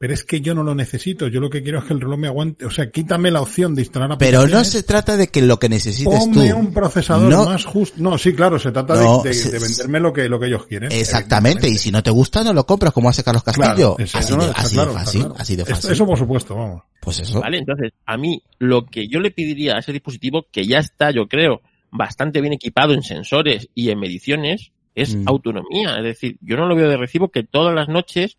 Pero 0.03 0.13
es 0.15 0.25
que 0.25 0.41
yo 0.41 0.53
no 0.53 0.63
lo 0.63 0.75
necesito. 0.75 1.29
Yo 1.29 1.39
lo 1.39 1.49
que 1.49 1.63
quiero 1.63 1.79
es 1.79 1.85
que 1.85 1.93
el 1.93 2.01
reloj 2.01 2.19
me 2.19 2.27
aguante. 2.27 2.65
O 2.65 2.69
sea, 2.69 2.91
quítame 2.91 3.31
la 3.31 3.39
opción 3.39 3.73
de 3.73 3.83
instalar 3.83 4.09
Pero 4.17 4.39
aplicaciones. 4.39 4.67
no 4.67 4.71
se 4.79 4.83
trata 4.83 5.15
de 5.15 5.27
que 5.29 5.41
lo 5.41 5.59
que 5.59 5.69
necesites 5.69 6.19
tú. 6.25 6.31
Ponme 6.33 6.53
un 6.53 6.73
procesador 6.73 7.31
No. 7.31 7.45
más 7.45 7.63
justo. 7.63 7.95
No, 8.01 8.17
sí, 8.17 8.33
claro, 8.33 8.59
se 8.59 8.73
trata 8.73 8.97
de- 8.97 9.05
No, 9.05 9.23
de, 9.23 9.33
se- 9.33 9.49
de 9.49 9.59
venderme 9.59 10.01
lo 10.01 10.11
que, 10.11 10.27
lo 10.27 10.41
que 10.41 10.47
ellos 10.47 10.65
quieren. 10.65 10.91
Exactamente, 10.91 11.69
y 11.69 11.77
si 11.77 11.89
no 11.89 12.03
te 12.03 12.11
gusta, 12.11 12.43
no 12.43 12.51
lo 12.51 12.65
compras 12.65 12.91
como 12.91 13.07
hace 13.07 13.23
Carlos 13.23 13.43
Castillo. 13.43 13.95
Claro, 13.95 13.95
es- 13.97 14.13
así, 14.13 14.35
de, 14.35 14.43
así 14.53 14.75
claro, 14.75 14.91
fácil, 14.93 15.21
claro. 15.21 15.35
así 15.39 15.55
de 15.55 15.61
Esto- 15.61 15.75
fácil. 15.75 15.91
Eso 15.93 16.05
por 16.05 16.17
supuesto, 16.17 16.55
vamos. 16.55 16.81
Pues 16.99 17.19
eso. 17.21 17.39
¿Vale? 17.39 17.59
Entonces, 17.59 17.93
a 18.05 18.17
mí 18.17 18.43
lo 18.59 18.85
que 18.85 19.07
yo 19.07 19.21
le 19.21 19.31
pediría 19.31 19.75
a 19.75 19.79
ese 19.79 19.93
dispositivo, 19.93 20.47
que 20.51 20.67
ya 20.67 20.79
está, 20.79 21.11
yo 21.11 21.29
creo, 21.29 21.61
bastante 21.91 22.41
bien 22.41 22.51
equipado 22.51 22.93
en 22.93 23.03
sensores 23.03 23.69
y 23.73 23.89
en 23.89 23.99
mediciones, 24.01 24.73
es 24.95 25.15
Mm. 25.15 25.29
autonomía. 25.29 25.95
Es 25.97 26.03
decir, 26.03 26.37
yo 26.41 26.57
no 26.57 26.65
lo 26.67 26.75
veo 26.75 26.89
de 26.89 26.97
recibo 26.97 27.29
que 27.29 27.43
todas 27.43 27.73
las 27.73 27.87
noches 27.87 28.35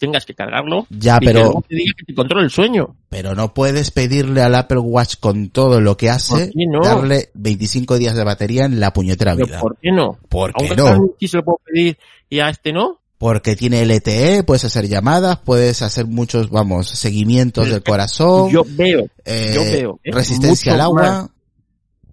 tengas 0.00 0.26
que 0.26 0.34
cargarlo 0.34 0.86
Ya, 0.90 1.18
y 1.20 1.26
pero, 1.26 1.62
diga 1.68 1.92
que 1.96 2.04
te 2.06 2.14
controla 2.14 2.42
el 2.42 2.50
sueño. 2.50 2.96
pero 3.08 3.34
no 3.36 3.54
puedes 3.54 3.92
pedirle 3.92 4.42
al 4.42 4.54
Apple 4.56 4.78
Watch 4.78 5.16
con 5.20 5.50
todo 5.50 5.80
lo 5.80 5.96
que 5.96 6.10
hace, 6.10 6.46
¿Por 6.46 6.52
qué 6.52 6.66
no? 6.66 6.80
darle 6.82 7.30
25 7.34 7.98
días 7.98 8.16
de 8.16 8.24
batería 8.24 8.64
en 8.64 8.80
la 8.80 8.92
puñetera 8.92 9.34
Pero 9.36 9.46
vida. 9.46 9.60
¿Por 9.60 9.76
qué 9.78 9.92
no? 9.92 10.18
¿Por 10.28 10.52
qué 10.54 10.74
no? 10.74 11.10
Sí 11.20 11.28
se 11.28 11.36
lo 11.36 11.44
puedo 11.44 11.60
pedir 11.64 11.96
y 12.28 12.40
a 12.40 12.48
este 12.48 12.72
no. 12.72 12.98
Porque 13.18 13.54
tiene 13.54 13.84
LTE, 13.84 14.44
puedes 14.44 14.64
hacer 14.64 14.88
llamadas, 14.88 15.38
puedes 15.44 15.82
hacer 15.82 16.06
muchos, 16.06 16.48
vamos, 16.48 16.88
seguimientos 16.88 17.64
Pero 17.64 17.74
del 17.74 17.82
corazón, 17.84 18.50
Yo 18.50 18.64
veo, 18.66 19.06
eh, 19.26 19.52
yo 19.54 19.60
veo, 19.60 20.00
es 20.02 20.14
resistencia 20.14 20.72
al 20.72 20.80
agua. 20.80 21.02
más. 21.02 21.30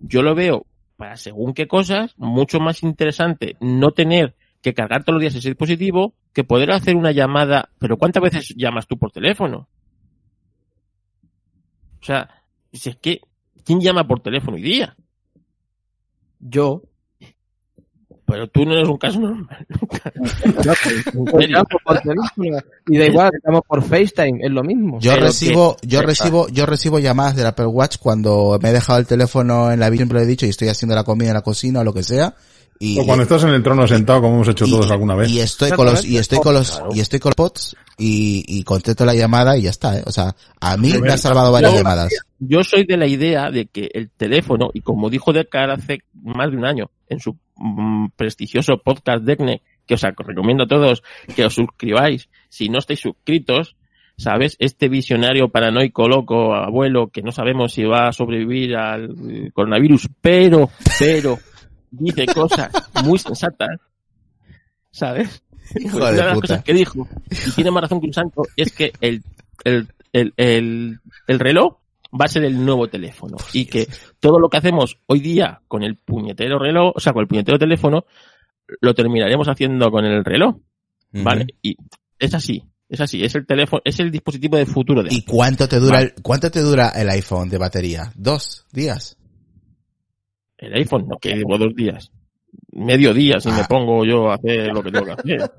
yo 0.02 0.22
lo 0.22 0.36
veo 0.36 0.66
para 0.98 1.16
según 1.16 1.54
qué 1.54 1.68
cosas, 1.68 2.12
mucho 2.18 2.60
más 2.60 2.84
interesante 2.84 3.56
no 3.62 3.92
tener 3.92 4.36
que 4.62 4.74
cargar 4.74 5.04
todos 5.04 5.16
los 5.16 5.22
días 5.22 5.36
ese 5.36 5.50
dispositivo 5.50 6.14
que 6.34 6.44
poder 6.44 6.72
hacer 6.72 6.96
una 6.96 7.12
llamada. 7.12 7.70
Pero 7.80 7.98
¿cuántas 7.98 8.24
veces 8.24 8.54
llamas 8.56 8.88
tú 8.88 8.98
por 8.98 9.12
teléfono? 9.12 9.68
O 12.02 12.06
sea, 12.06 12.30
si 12.72 12.90
es 12.90 12.96
que, 12.98 13.22
¿quién 13.64 13.82
llama 13.82 14.08
por 14.08 14.22
teléfono 14.22 14.56
hoy 14.56 14.64
día? 14.64 14.96
Yo. 16.40 16.84
Pero 18.26 18.48
tú 18.50 18.66
no 18.66 18.74
eres 18.74 18.90
un 18.90 18.98
caso 18.98 19.20
normal. 19.20 19.66
Pues 21.32 21.50
llamo 21.50 21.66
por 21.84 22.00
teléfono. 22.00 22.58
Y 22.88 22.98
da 22.98 23.06
igual, 23.06 23.32
estamos 23.34 23.62
por 23.66 23.82
FaceTime, 23.82 24.40
es 24.46 24.52
lo 24.52 24.64
mismo. 24.64 25.00
Yo 25.00 25.14
Pero 25.14 25.26
recibo, 25.28 25.78
yo 25.82 26.02
recibo, 26.02 26.48
yo 26.50 26.66
recibo 26.66 27.00
llamadas 27.00 27.36
del 27.36 27.48
Apple 27.48 27.68
Watch 27.68 27.98
cuando 27.98 28.60
me 28.62 28.70
he 28.70 28.74
dejado 28.74 29.00
el 29.00 29.08
teléfono 29.08 29.72
en 29.72 29.80
la 29.80 29.86
habitación, 29.86 30.08
siempre 30.08 30.20
lo 30.20 30.24
he 30.24 30.28
dicho, 30.28 30.46
y 30.46 30.50
estoy 30.50 30.68
haciendo 30.68 30.96
la 30.96 31.04
comida 31.04 31.30
en 31.30 31.36
la 31.36 31.42
cocina 31.42 31.80
o 31.80 31.84
lo 31.84 31.94
que 31.94 32.04
sea. 32.04 32.36
Y, 32.80 33.00
O 33.00 33.06
cuando 33.06 33.24
estás 33.24 33.44
en 33.44 33.50
el 33.50 33.64
trono 33.64 33.88
sentado, 33.88 34.22
como 34.22 34.36
hemos 34.36 34.48
hecho 34.50 34.66
y- 34.66 34.70
todos 34.72 34.92
alguna 34.92 35.16
vez. 35.16 35.30
y 35.30 35.40
estoy 35.40 35.72
con 35.72 35.86
los, 35.88 36.06
y 36.06 36.18
estoy 36.18 36.40
con 36.40 36.54
los, 36.54 36.82
y 36.94 37.00
estoy 37.00 37.20
con 37.20 37.30
los 37.32 37.36
pods 37.36 37.76
y, 37.98 38.44
y 38.48 38.64
contesto 38.64 39.04
la 39.06 39.16
llamada 39.16 39.58
y 39.58 39.64
ya 39.64 39.72
está, 39.72 39.98
¿eh? 39.98 40.04
O 40.06 40.12
sea, 40.12 40.36
a 40.62 40.78
mí 40.78 40.94
me 41.02 41.10
ha 41.10 41.18
salvado 41.18 41.52
varias 41.52 41.72
Yo- 41.72 41.78
llamadas. 41.80 42.14
Yo 42.40 42.64
soy 42.64 42.84
de 42.86 42.98
la 42.98 43.08
idea 43.08 43.50
de 43.50 43.66
que 43.66 43.90
el 43.94 44.12
teléfono, 44.12 44.70
y 44.74 44.82
como 44.82 45.10
dijo 45.10 45.34
Decar 45.34 45.72
hace 45.72 46.00
más 46.14 46.52
de 46.52 46.58
un 46.58 46.66
año 46.66 46.92
en 47.10 47.20
su 47.20 47.36
mm, 47.56 48.10
prestigioso 48.16 48.78
podcast 48.84 49.24
DECNE, 49.24 49.64
que 49.88 49.96
os 49.96 50.02
recomiendo 50.04 50.66
a 50.66 50.68
todos 50.68 51.02
que 51.36 51.46
os 51.46 51.56
suscribáis, 51.56 52.30
si 52.50 52.70
no 52.70 52.78
estáis 52.78 53.00
suscritos, 53.00 53.76
¿sabes? 54.18 54.56
Este 54.60 54.88
visionario 54.90 55.50
paranoico, 55.50 56.08
loco, 56.08 56.54
abuelo, 56.54 57.08
que 57.08 57.24
no 57.24 57.32
sabemos 57.32 57.74
si 57.74 57.84
va 57.86 58.10
a 58.10 58.14
sobrevivir 58.14 58.76
al 58.76 59.16
coronavirus, 59.54 60.10
pero, 60.22 60.70
pero, 61.00 61.40
dice 62.00 62.26
cosas 62.28 62.72
muy 63.04 63.20
sensatas, 63.20 63.80
¿sabes? 64.92 65.44
Pues 65.74 65.94
una 65.94 66.12
de 66.12 66.18
las 66.18 66.34
puta. 66.36 66.48
cosas 66.48 66.64
que 66.64 66.74
dijo, 66.74 67.08
y 67.30 67.52
tiene 67.52 67.72
más 67.72 67.82
razón 67.82 68.00
que 68.00 68.08
un 68.08 68.14
santo, 68.14 68.44
es 68.56 68.72
que 68.72 68.94
el, 69.02 69.24
el, 69.64 69.88
el, 70.14 70.34
el, 70.38 71.00
el 71.28 71.40
reloj 71.40 71.78
va 72.20 72.26
a 72.26 72.30
ser 72.30 72.46
el 72.46 72.64
nuevo 72.64 72.88
teléfono. 72.88 73.38
Y 73.54 73.66
que 73.66 73.88
todo 74.20 74.40
lo 74.40 74.50
que 74.50 74.58
hacemos 74.58 75.00
hoy 75.08 75.20
día 75.20 75.62
con 75.68 75.84
el 75.84 75.98
puñetero 75.98 76.58
reloj, 76.58 76.94
o 76.96 77.00
sea, 77.00 77.14
con 77.14 77.22
el 77.22 77.28
puñetero 77.28 77.60
teléfono, 77.60 78.06
lo 78.82 78.94
terminaremos 78.94 79.48
haciendo 79.48 79.92
con 79.92 80.06
el 80.06 80.24
reloj. 80.24 80.56
¿Vale? 81.12 81.48
Y 81.62 81.76
es 82.20 82.34
así, 82.34 82.64
es 82.90 83.02
así, 83.02 83.24
es 83.24 83.34
el 83.36 83.46
teléfono, 83.46 83.82
es 83.84 84.00
el 84.00 84.12
dispositivo 84.12 84.58
de 84.58 84.66
futuro 84.66 85.02
de 85.04 85.14
¿Y 85.14 85.24
cuánto 85.24 85.68
te 85.68 85.80
dura 85.80 85.96
Vale. 85.98 86.14
el, 86.16 86.22
cuánto 86.22 86.52
te 86.52 86.62
dura 86.62 86.90
el 86.90 87.10
iPhone 87.10 87.50
de 87.50 87.58
batería? 87.58 88.12
¿Dos 88.16 88.66
días? 88.72 89.17
El 90.58 90.74
iPhone, 90.74 91.08
no 91.08 91.18
que 91.18 91.36
llevo 91.36 91.58
dos 91.58 91.76
días. 91.76 92.12
Medio 92.72 93.14
día 93.14 93.40
si 93.40 93.50
me 93.50 93.62
Ah. 93.62 93.66
pongo 93.68 94.06
yo 94.06 94.30
a 94.32 94.36
hacer 94.36 94.68
lo 94.74 94.82
que 94.84 94.92
tengo 94.92 95.06
que 95.06 95.12
hacer. 95.12 95.52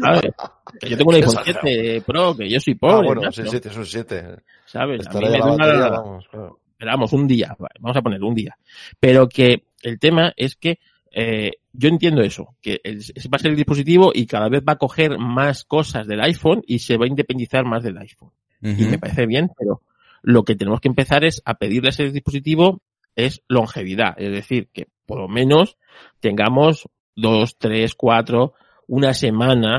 ¿Sabes? 0.00 0.32
Que 0.80 0.90
yo 0.90 0.96
tengo 0.96 1.10
un 1.10 1.16
iPhone 1.16 1.30
exagerado. 1.38 1.60
7 1.66 2.02
Pro, 2.06 2.36
que 2.36 2.48
yo 2.48 2.60
soy 2.60 2.74
Ah, 2.74 2.78
pobre. 2.80 3.06
bueno, 3.06 3.22
macho, 3.22 3.42
sí, 3.42 3.48
siete, 3.50 3.68
es 3.68 3.76
un 3.76 3.86
siete. 3.86 4.24
¿Sabes? 4.66 5.06
A 5.06 5.12
mí 5.12 5.20
me 5.20 5.38
dura- 5.38 5.46
batería, 5.56 5.88
vamos, 5.90 6.28
claro. 6.28 6.58
esperamos 6.72 7.12
un 7.12 7.26
día, 7.28 7.56
vale, 7.58 7.74
vamos 7.80 7.96
a 7.96 8.02
poner 8.02 8.22
un 8.22 8.34
día. 8.34 8.56
Pero 8.98 9.28
que 9.28 9.64
el 9.82 9.98
tema 9.98 10.32
es 10.36 10.56
que 10.56 10.78
eh, 11.12 11.52
yo 11.72 11.88
entiendo 11.88 12.22
eso, 12.22 12.54
que 12.62 12.80
el- 12.84 12.98
va 13.00 13.36
a 13.36 13.38
ser 13.38 13.50
el 13.50 13.56
dispositivo 13.56 14.12
y 14.14 14.26
cada 14.26 14.48
vez 14.48 14.62
va 14.66 14.74
a 14.74 14.78
coger 14.78 15.18
más 15.18 15.64
cosas 15.64 16.06
del 16.06 16.20
iPhone 16.20 16.62
y 16.66 16.78
se 16.78 16.96
va 16.96 17.04
a 17.04 17.08
independizar 17.08 17.64
más 17.64 17.82
del 17.82 17.98
iPhone. 17.98 18.30
Y 18.62 18.84
me 18.84 18.98
parece 18.98 19.26
bien, 19.26 19.50
pero 19.58 19.82
lo 20.22 20.44
que 20.44 20.54
tenemos 20.54 20.80
que 20.80 20.88
empezar 20.88 21.24
es 21.24 21.42
a 21.44 21.54
pedirle 21.54 21.88
a 21.88 21.90
ese 21.90 22.10
dispositivo 22.10 22.80
es 23.26 23.42
longevidad, 23.48 24.14
es 24.16 24.32
decir, 24.32 24.68
que 24.72 24.88
por 25.06 25.18
lo 25.18 25.28
menos 25.28 25.76
tengamos 26.20 26.88
dos, 27.16 27.56
tres, 27.58 27.94
cuatro, 27.94 28.54
una 28.86 29.14
semana 29.14 29.78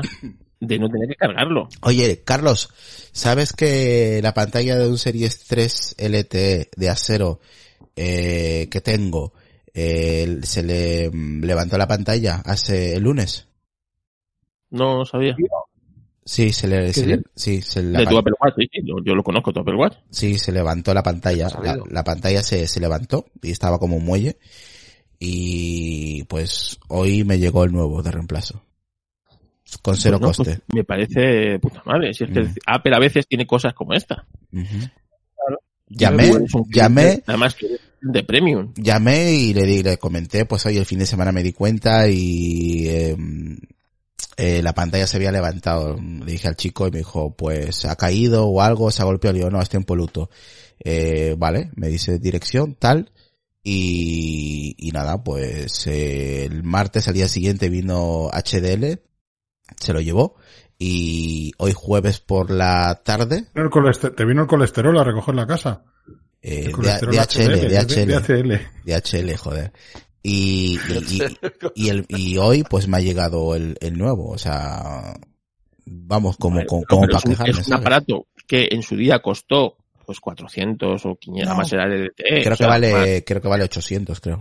de 0.60 0.78
no 0.78 0.88
tener 0.88 1.08
que 1.08 1.16
cargarlo. 1.16 1.68
Oye, 1.82 2.22
Carlos, 2.24 2.70
¿sabes 3.12 3.52
que 3.52 4.20
la 4.22 4.32
pantalla 4.32 4.78
de 4.78 4.88
un 4.88 4.98
Series 4.98 5.44
3 5.44 5.96
LTE 5.98 6.70
de 6.76 6.88
acero 6.88 7.40
eh, 7.96 8.68
que 8.70 8.80
tengo 8.80 9.32
eh, 9.74 10.38
se 10.42 10.62
le 10.62 11.10
mm, 11.10 11.44
levantó 11.44 11.78
la 11.78 11.88
pantalla 11.88 12.42
hace 12.44 12.94
el 12.94 13.02
lunes? 13.02 13.48
No 14.70 14.98
lo 14.98 15.04
sabía. 15.04 15.34
Sí, 16.24 16.52
se 16.52 16.68
le, 16.68 16.86
¿Qué 16.86 16.92
se 16.92 17.06
le- 17.06 17.22
sí? 17.34 17.60
se 17.62 17.82
la 17.82 17.98
De 18.00 18.06
tu 18.06 18.16
Apple 18.16 18.34
Watch, 18.40 18.54
sí, 18.56 18.68
sí, 18.72 18.80
yo, 18.84 18.94
yo 19.04 19.14
lo 19.14 19.24
conozco, 19.24 19.52
tu 19.52 19.60
Apple 19.60 19.74
Watch. 19.74 19.96
sí, 20.10 20.38
se 20.38 20.52
levantó 20.52 20.94
la 20.94 21.02
pantalla, 21.02 21.48
la, 21.90 22.04
pantalla 22.04 22.42
se, 22.42 22.68
se 22.68 22.78
levantó 22.80 23.26
y 23.42 23.50
estaba 23.50 23.78
como 23.80 23.96
un 23.96 24.04
muelle 24.04 24.36
y 25.18 26.24
pues 26.24 26.78
hoy 26.88 27.24
me 27.24 27.38
llegó 27.38 27.64
el 27.64 27.72
nuevo 27.72 28.02
de 28.02 28.10
reemplazo. 28.10 28.62
Con 29.80 29.96
cero 29.96 30.18
Pues 30.20 30.38
no, 30.38 30.44
coste. 30.44 30.60
pues 30.66 30.74
me 30.76 30.84
parece 30.84 31.58
puta 31.58 31.82
madre. 31.86 32.12
Si 32.12 32.24
es 32.24 32.30
que 32.30 32.40
Mm. 32.40 32.54
Apple 32.66 32.94
a 32.94 32.98
veces 32.98 33.26
tiene 33.26 33.46
cosas 33.46 33.72
como 33.74 33.94
esta. 33.94 34.26
Ujú. 34.52 34.88
Llamé, 35.88 36.30
llamé, 36.70 37.22
Además, 37.26 37.54
que 37.54 37.66
de 38.00 38.22
premium. 38.24 38.72
llamé 38.76 39.32
y 39.32 39.54
le, 39.54 39.62
di- 39.64 39.82
le 39.82 39.98
comenté, 39.98 40.44
pues 40.46 40.64
hoy 40.66 40.78
el 40.78 40.86
fin 40.86 40.98
de 40.98 41.06
semana 41.06 41.32
me 41.32 41.42
di 41.42 41.52
cuenta 41.52 42.08
y 42.08 42.88
eh, 42.88 43.16
eh, 44.36 44.62
la 44.62 44.74
pantalla 44.74 45.06
se 45.06 45.16
había 45.16 45.32
levantado. 45.32 45.96
Le 45.96 46.32
dije 46.32 46.48
al 46.48 46.56
chico 46.56 46.86
y 46.86 46.90
me 46.90 46.98
dijo, 46.98 47.34
pues 47.36 47.84
ha 47.84 47.96
caído 47.96 48.46
o 48.46 48.60
algo, 48.62 48.90
se 48.90 49.02
ha 49.02 49.04
golpeado. 49.04 49.32
Le 49.34 49.38
digo, 49.40 49.50
no, 49.50 49.60
está 49.60 49.76
en 49.76 49.84
poluto. 49.84 50.30
Eh, 50.84 51.34
vale, 51.38 51.70
me 51.76 51.88
dice 51.88 52.18
dirección, 52.18 52.74
tal. 52.74 53.10
Y, 53.64 54.74
y 54.78 54.90
nada, 54.90 55.22
pues 55.22 55.86
eh, 55.86 56.44
el 56.46 56.62
martes 56.64 57.06
al 57.08 57.14
día 57.14 57.28
siguiente 57.28 57.68
vino 57.68 58.28
HDL, 58.32 59.00
se 59.80 59.92
lo 59.92 60.00
llevó. 60.00 60.34
Y 60.78 61.52
hoy 61.58 61.72
jueves 61.72 62.18
por 62.18 62.50
la 62.50 63.02
tarde, 63.04 63.44
¿Vino 63.54 63.66
el 63.66 63.70
coleste- 63.70 64.10
¿Te 64.16 64.24
vino 64.24 64.42
el 64.42 64.48
colesterol 64.48 64.98
a 64.98 65.04
recoger 65.04 65.34
la 65.36 65.46
casa? 65.46 65.84
eh, 66.44 66.72
DHL, 66.72 67.68
DHL, 67.68 68.18
DHL. 68.18 68.60
DHL, 68.84 69.36
joder. 69.36 69.72
Y, 70.22 70.78
y, 71.74 71.88
el, 71.88 72.04
y 72.08 72.36
hoy 72.38 72.64
pues 72.64 72.88
me 72.88 72.96
ha 72.98 73.00
llegado 73.00 73.54
el, 73.54 73.76
el 73.80 73.98
nuevo, 73.98 74.30
o 74.30 74.38
sea, 74.38 75.14
vamos, 75.84 76.36
como, 76.36 76.56
Vale, 76.56 76.66
como, 76.66 76.84
para 76.86 77.18
es 77.18 77.24
quejarme, 77.24 77.50
es 77.50 77.58
un 77.58 77.64
¿sabes? 77.64 77.80
aparato 77.80 78.26
que 78.46 78.68
en 78.70 78.82
su 78.82 78.96
día 78.96 79.20
costó 79.20 79.76
pues 80.04 80.20
400 80.20 81.06
o 81.06 81.14
500, 81.16 81.44
No. 81.46 81.50
además 81.52 81.72
era 81.72 81.86
LTE. 81.86 82.12
Creo 82.24 82.38
o 82.40 82.50
que 82.50 82.56
sea, 82.56 82.68
más 82.68 82.80
vale, 82.80 83.24
creo 83.24 83.40
que 83.40 83.48
vale 83.48 83.64
800, 83.64 84.20
creo. 84.20 84.40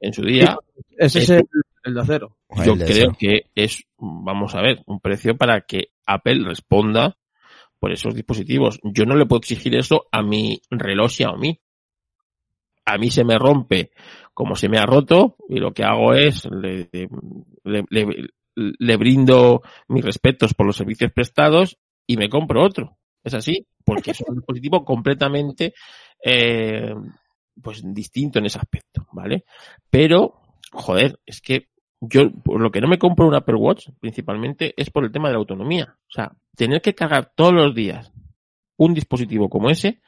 En 0.00 0.12
su 0.12 0.22
día, 0.22 0.56
Ese 0.98 1.18
es 1.20 1.30
el, 1.30 1.48
el 1.84 1.94
de 1.94 2.00
acero. 2.00 2.36
yo 2.64 2.72
El 2.74 2.78
de 2.78 2.84
creo 2.84 3.12
que 3.18 3.46
es, 3.54 3.84
vamos 3.98 4.54
a 4.54 4.60
ver, 4.62 4.82
un 4.86 5.00
precio 5.00 5.36
para 5.36 5.62
que 5.62 5.88
Apple 6.06 6.44
responda 6.44 7.16
por 7.78 7.92
esos 7.92 8.14
dispositivos. 8.14 8.80
Yo 8.82 9.04
no 9.06 9.14
le 9.16 9.26
puedo 9.26 9.38
exigir 9.40 9.74
eso 9.76 10.06
a 10.12 10.22
mi 10.22 10.60
reloj 10.70 11.10
Xiaomi. 11.10 11.58
A 12.84 12.98
mí 12.98 13.10
se 13.10 13.24
me 13.24 13.38
rompe 13.38 13.90
como 14.38 14.54
se 14.54 14.68
me 14.68 14.78
ha 14.78 14.86
roto 14.86 15.34
y 15.48 15.58
lo 15.58 15.72
que 15.72 15.82
hago 15.82 16.14
es 16.14 16.44
le, 16.48 16.88
le, 16.92 17.84
le- 17.90 18.28
le 18.54 18.96
brindo 18.96 19.62
mis 19.88 20.04
respetos 20.04 20.54
por 20.54 20.64
los 20.64 20.76
servicios 20.76 21.10
prestados 21.10 21.76
y 22.06 22.16
me 22.16 22.28
compro 22.28 22.62
otro. 22.62 22.98
Es 23.24 23.34
así, 23.34 23.66
porque 23.84 24.12
es 24.12 24.20
un 24.20 24.36
dispositivo 24.36 24.84
completamente 24.84 25.74
eh, 26.24 26.94
pues 27.60 27.82
distinto 27.92 28.38
en 28.38 28.46
ese 28.46 28.60
aspecto, 28.60 29.08
¿vale? 29.10 29.44
Pero, 29.90 30.40
joder, 30.70 31.18
es 31.26 31.40
que 31.40 31.66
yo 32.00 32.30
por 32.30 32.60
lo 32.60 32.70
que 32.70 32.80
no 32.80 32.86
me 32.86 32.98
compro 33.00 33.26
un 33.26 33.34
Apple 33.34 33.56
Watch 33.56 33.88
principalmente 33.98 34.72
es 34.76 34.88
por 34.90 35.02
el 35.04 35.10
tema 35.10 35.26
de 35.28 35.34
la 35.34 35.40
autonomía. 35.40 35.96
O 36.08 36.12
sea, 36.12 36.30
tener 36.54 36.80
que 36.80 36.94
cargar 36.94 37.32
todos 37.34 37.52
los 37.52 37.74
días 37.74 38.12
un 38.76 38.94
dispositivo 38.94 39.48
como 39.48 39.68
ese, 39.68 40.00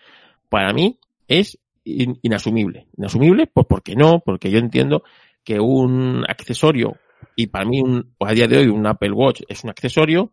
para 0.48 0.73
mí 0.73 1.01
es 1.27 1.59
in- 1.99 2.19
inasumible. 2.23 2.87
Inasumible, 2.97 3.47
pues 3.47 3.67
porque 3.69 3.95
no, 3.97 4.21
porque 4.25 4.51
yo 4.51 4.59
entiendo 4.59 5.03
que 5.45 5.59
un 5.61 6.25
accesorio, 6.29 6.97
y 7.37 7.47
para 7.49 7.65
mí 7.65 7.81
un, 7.81 8.15
a 8.21 8.33
día 8.33 8.47
de 8.47 8.59
hoy 8.59 8.67
un 8.69 8.87
Apple 8.87 9.12
Watch 9.12 9.43
es 9.49 9.65
un 9.65 9.71
accesorio, 9.71 10.33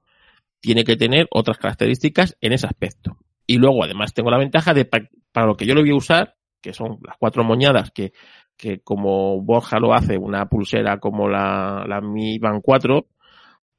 tiene 0.59 0.83
que 0.83 0.95
tener 0.95 1.27
otras 1.31 1.57
características 1.57 2.35
en 2.41 2.53
ese 2.53 2.67
aspecto. 2.67 3.17
Y 3.45 3.57
luego 3.57 3.83
además 3.83 4.13
tengo 4.13 4.31
la 4.31 4.37
ventaja 4.37 4.73
de 4.73 4.85
pa- 4.85 5.07
para 5.31 5.47
lo 5.47 5.55
que 5.55 5.65
yo 5.65 5.73
lo 5.73 5.81
voy 5.81 5.91
a 5.91 5.95
usar, 5.95 6.35
que 6.61 6.73
son 6.73 6.97
las 7.05 7.15
cuatro 7.19 7.43
moñadas 7.43 7.91
que, 7.91 8.11
que 8.57 8.79
como 8.79 9.39
Borja 9.41 9.79
lo 9.79 9.93
hace, 9.93 10.17
una 10.17 10.47
pulsera 10.49 10.99
como 10.99 11.29
la, 11.29 11.85
la 11.87 12.01
Mi 12.01 12.39
Band 12.39 12.61
4 12.63 13.07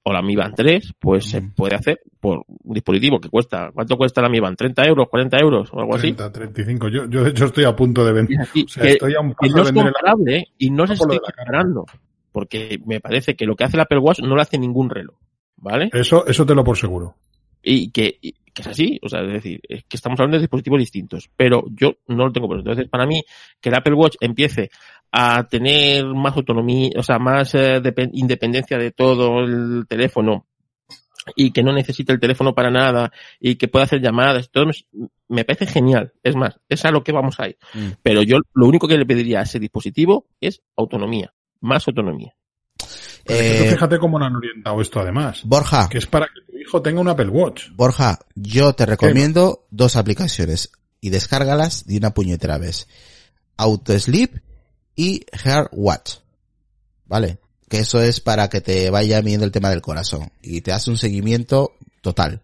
o 0.09 0.13
la 0.13 0.23
Mi 0.23 0.35
Band 0.37 0.55
3, 0.57 0.95
pues 0.99 1.27
se 1.27 1.43
puede 1.43 1.75
hacer 1.75 2.01
por 2.19 2.43
un 2.47 2.75
dispositivo 2.75 3.21
que 3.21 3.29
cuesta, 3.29 3.71
¿cuánto 3.75 3.97
cuesta 3.99 4.23
la 4.23 4.31
Mi 4.31 4.41
Band? 4.41 4.57
¿30 4.57 4.87
euros? 4.89 5.07
¿40 5.09 5.41
euros? 5.41 5.69
O 5.73 5.81
algo 5.81 5.95
así. 5.97 6.13
30, 6.15 6.33
35. 6.33 6.89
Yo, 6.89 7.05
yo 7.11 7.25
de 7.25 7.31
hecho 7.31 7.45
estoy 7.45 7.65
a 7.65 7.77
punto 7.77 8.05
de 8.07 8.13
vender. 8.13 8.39
Y 8.39 8.41
así, 8.43 8.65
O 8.65 8.69
sea, 8.69 8.83
que- 8.85 8.91
estoy 8.93 9.15
a 9.15 9.21
un 9.21 9.31
que 9.31 9.35
paso 9.35 9.57
no 9.57 9.63
de 9.65 9.69
es 9.69 9.75
comparable 9.75 10.37
¿eh? 10.39 10.45
y 10.57 10.71
no 10.71 10.87
se 10.87 10.95
estoy 10.95 11.17
la 11.17 11.33
comparando. 11.33 11.85
Porque 12.33 12.81
me 12.87 13.01
parece 13.01 13.37
que 13.37 13.45
lo 13.45 13.55
que 13.55 13.65
hace 13.65 13.77
el 13.77 13.83
Apple 13.83 13.99
Watch 13.99 14.21
no 14.21 14.35
lo 14.35 14.41
hace 14.41 14.59
ningún 14.59 14.89
reloj. 14.89 15.17
¿Vale? 15.57 15.91
Eso, 15.93 16.27
eso 16.27 16.47
te 16.47 16.55
lo 16.55 16.65
por 16.65 16.79
seguro. 16.79 17.17
Y 17.63 17.91
que, 17.91 18.17
y 18.23 18.33
que 18.55 18.63
es 18.63 18.67
así. 18.69 18.99
O 19.03 19.09
sea, 19.09 19.21
es 19.23 19.33
decir, 19.33 19.61
es 19.69 19.83
que 19.85 19.97
estamos 19.97 20.19
hablando 20.21 20.37
de 20.37 20.43
dispositivos 20.43 20.79
distintos. 20.79 21.29
Pero 21.37 21.65
yo 21.75 21.97
no 22.07 22.27
lo 22.27 22.33
tengo 22.33 22.47
por. 22.49 22.59
Entonces, 22.61 22.89
para 22.89 23.05
mí, 23.07 23.23
que 23.61 23.69
el 23.69 23.75
Apple 23.75 23.95
Watch 23.95 24.15
empiece 24.21 24.71
a 25.13 25.49
tener 25.49 26.05
más 26.07 26.37
autonomía, 26.37 26.91
o 26.97 27.03
sea, 27.03 27.19
más 27.19 27.55
eh, 27.55 27.81
depen- 27.83 28.11
independencia 28.13 28.77
de 28.79 28.91
todo 28.91 29.41
el 29.41 29.87
teléfono 29.89 30.47
y 31.37 31.51
que 31.51 31.63
no 31.63 31.73
necesite 31.73 32.13
el 32.13 32.21
teléfono 32.21 32.55
para 32.55 32.71
nada 32.71 33.13
y 33.39 33.57
que 33.57 33.69
pueda 33.69 33.85
hacer 33.85 34.01
llamadas, 34.01 34.51
todo 34.51 34.67
me, 34.67 34.73
me 35.29 35.45
parece 35.45 35.67
genial. 35.67 36.13
Es 36.23 36.37
más, 36.37 36.59
es 36.69 36.85
a 36.85 36.91
lo 36.91 37.05
que 37.05 37.13
vamos 37.13 37.39
a 37.41 37.49
ir. 37.49 37.59
Mm. 37.75 37.89
Pero 38.03 38.23
yo 38.23 38.39
lo 38.55 38.67
único 38.67 38.89
que 38.89 38.97
le 38.97 39.05
pediría 39.07 39.41
a 39.41 39.43
ese 39.43 39.59
dispositivo 39.59 40.27
es 40.41 40.63
autonomía, 40.77 41.33
más 41.61 41.87
autonomía. 41.87 42.35
Tú 42.79 43.35
Eh, 43.35 43.69
fíjate 43.73 43.99
cómo 43.99 44.19
lo 44.19 44.25
han 44.25 44.37
orientado 44.37 44.81
esto 44.81 45.01
además. 45.01 45.43
Borja, 45.45 45.89
Que 45.91 45.99
es 45.99 46.07
para 46.07 46.27
que 46.27 46.51
tu 46.51 46.57
hijo 46.59 46.81
tenga 46.81 47.01
un 47.01 47.09
Apple 47.09 47.29
Watch. 47.29 47.69
Borja, 47.75 48.19
yo 48.35 48.73
te 48.73 48.87
recomiendo 48.87 49.67
dos 49.71 49.97
aplicaciones 49.97 50.73
y 51.01 51.11
descárgalas 51.11 51.87
de 51.87 51.99
una 51.99 52.15
puñetera 52.15 52.57
vez. 52.57 52.89
Autosleep 53.59 54.41
y 54.99 55.25
Watch. 55.73 56.17
¿Vale? 57.07 57.39
Que 57.69 57.79
eso 57.79 58.03
es 58.03 58.21
para 58.21 58.49
que 58.49 58.61
te 58.61 58.91
vaya 58.91 59.23
midiendo 59.23 59.47
el 59.47 59.53
tema 59.53 59.71
del 59.71 59.81
corazón 59.81 60.31
y 60.43 60.61
te 60.61 60.73
hace 60.73 60.91
un 60.91 60.99
seguimiento 60.99 61.73
total. 62.03 62.43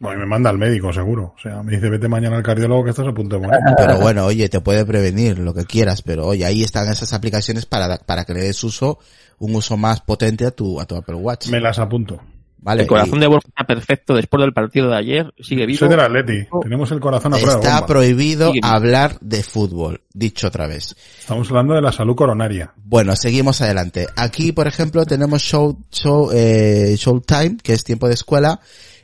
Bueno, 0.00 0.18
y 0.18 0.20
me 0.22 0.26
manda 0.26 0.50
al 0.50 0.58
médico, 0.58 0.92
seguro. 0.92 1.32
O 1.36 1.40
sea, 1.40 1.62
me 1.62 1.76
dice, 1.76 1.88
vete 1.88 2.08
mañana 2.08 2.36
al 2.36 2.42
cardiólogo 2.42 2.82
que 2.82 2.90
estás 2.90 3.06
a 3.06 3.12
punto 3.12 3.36
de 3.36 3.46
morir. 3.46 3.60
Pero 3.76 4.00
bueno, 4.00 4.26
oye, 4.26 4.48
te 4.48 4.60
puede 4.60 4.84
prevenir 4.84 5.38
lo 5.38 5.54
que 5.54 5.64
quieras, 5.64 6.02
pero 6.02 6.26
oye, 6.26 6.44
ahí 6.44 6.64
están 6.64 6.90
esas 6.90 7.12
aplicaciones 7.12 7.66
para, 7.66 7.98
para 7.98 8.24
que 8.24 8.34
le 8.34 8.40
des 8.40 8.64
uso, 8.64 8.98
un 9.38 9.54
uso 9.54 9.76
más 9.76 10.00
potente 10.00 10.44
a 10.44 10.50
tu, 10.50 10.80
a 10.80 10.86
tu 10.86 10.96
Apple 10.96 11.14
Watch. 11.14 11.50
Me 11.50 11.60
las 11.60 11.78
apunto. 11.78 12.20
Vale. 12.62 12.82
el 12.82 12.88
corazón 12.88 13.18
y 13.18 13.20
de 13.22 13.26
Borja 13.26 13.48
está 13.48 13.64
perfecto 13.64 14.14
después 14.14 14.40
del 14.40 14.52
partido 14.52 14.88
de 14.88 14.96
ayer, 14.96 15.34
sigue 15.40 15.66
vivo. 15.66 15.80
Soy 15.80 15.88
del 15.88 16.00
Atleti. 16.00 16.46
Tenemos 16.62 16.90
el 16.92 17.00
corazón 17.00 17.34
a 17.34 17.36
prueba 17.38 17.56
está 17.60 17.72
bomba. 17.80 17.86
prohibido 17.86 18.52
Sigue. 18.52 18.60
hablar 18.62 19.18
de 19.20 19.42
fútbol, 19.42 20.00
dicho 20.14 20.46
otra 20.46 20.66
vez. 20.68 20.94
Estamos 21.18 21.48
hablando 21.50 21.74
de 21.74 21.82
la 21.82 21.90
salud 21.92 22.14
coronaria. 22.14 22.72
Bueno, 22.84 23.16
seguimos 23.16 23.60
adelante. 23.60 24.06
Aquí, 24.16 24.52
por 24.52 24.68
ejemplo, 24.68 25.04
tenemos 25.04 25.42
show, 25.42 25.76
show, 25.90 26.30
eh, 26.32 26.94
Showtime, 26.96 27.56
que 27.62 27.72
es 27.72 27.82
tiempo 27.84 28.06
de 28.06 28.14
escuela, 28.14 28.60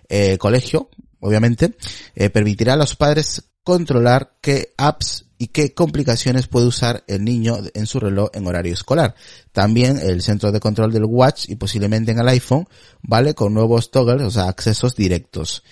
eh, 0.09 0.39
colegio, 0.39 0.89
obviamente, 1.21 1.75
eh, 2.15 2.31
permitirá 2.31 2.75
a 2.75 2.77
los 2.77 2.95
padres 2.95 3.51
controlar 3.65 4.35
qué 4.41 4.73
apps 4.79 5.28
y 5.39 5.49
qué 5.49 5.73
complicaciones 5.73 6.49
puede 6.49 6.67
usar 6.67 7.05
el 7.07 7.25
niño 7.25 7.59
en 7.75 7.87
su 7.87 8.01
reloj 8.01 8.31
en 8.35 8.47
horario 8.47 8.73
escolar. 8.73 9.15
También 9.53 9.99
el 9.99 10.21
centro 10.23 10.51
de 10.51 10.61
control 10.61 10.93
del 10.93 11.05
Watch 11.05 11.49
y 11.49 11.57
posiblemente 11.57 12.11
en 12.11 12.19
el 12.19 12.29
iPhone, 12.29 12.69
¿vale? 13.03 13.35
Con 13.35 13.55
nuevos 13.55 13.91
toggles, 13.91 14.27
o 14.27 14.31
sea, 14.31 14.49
accesos 14.49 14.97
directos. 14.97 15.63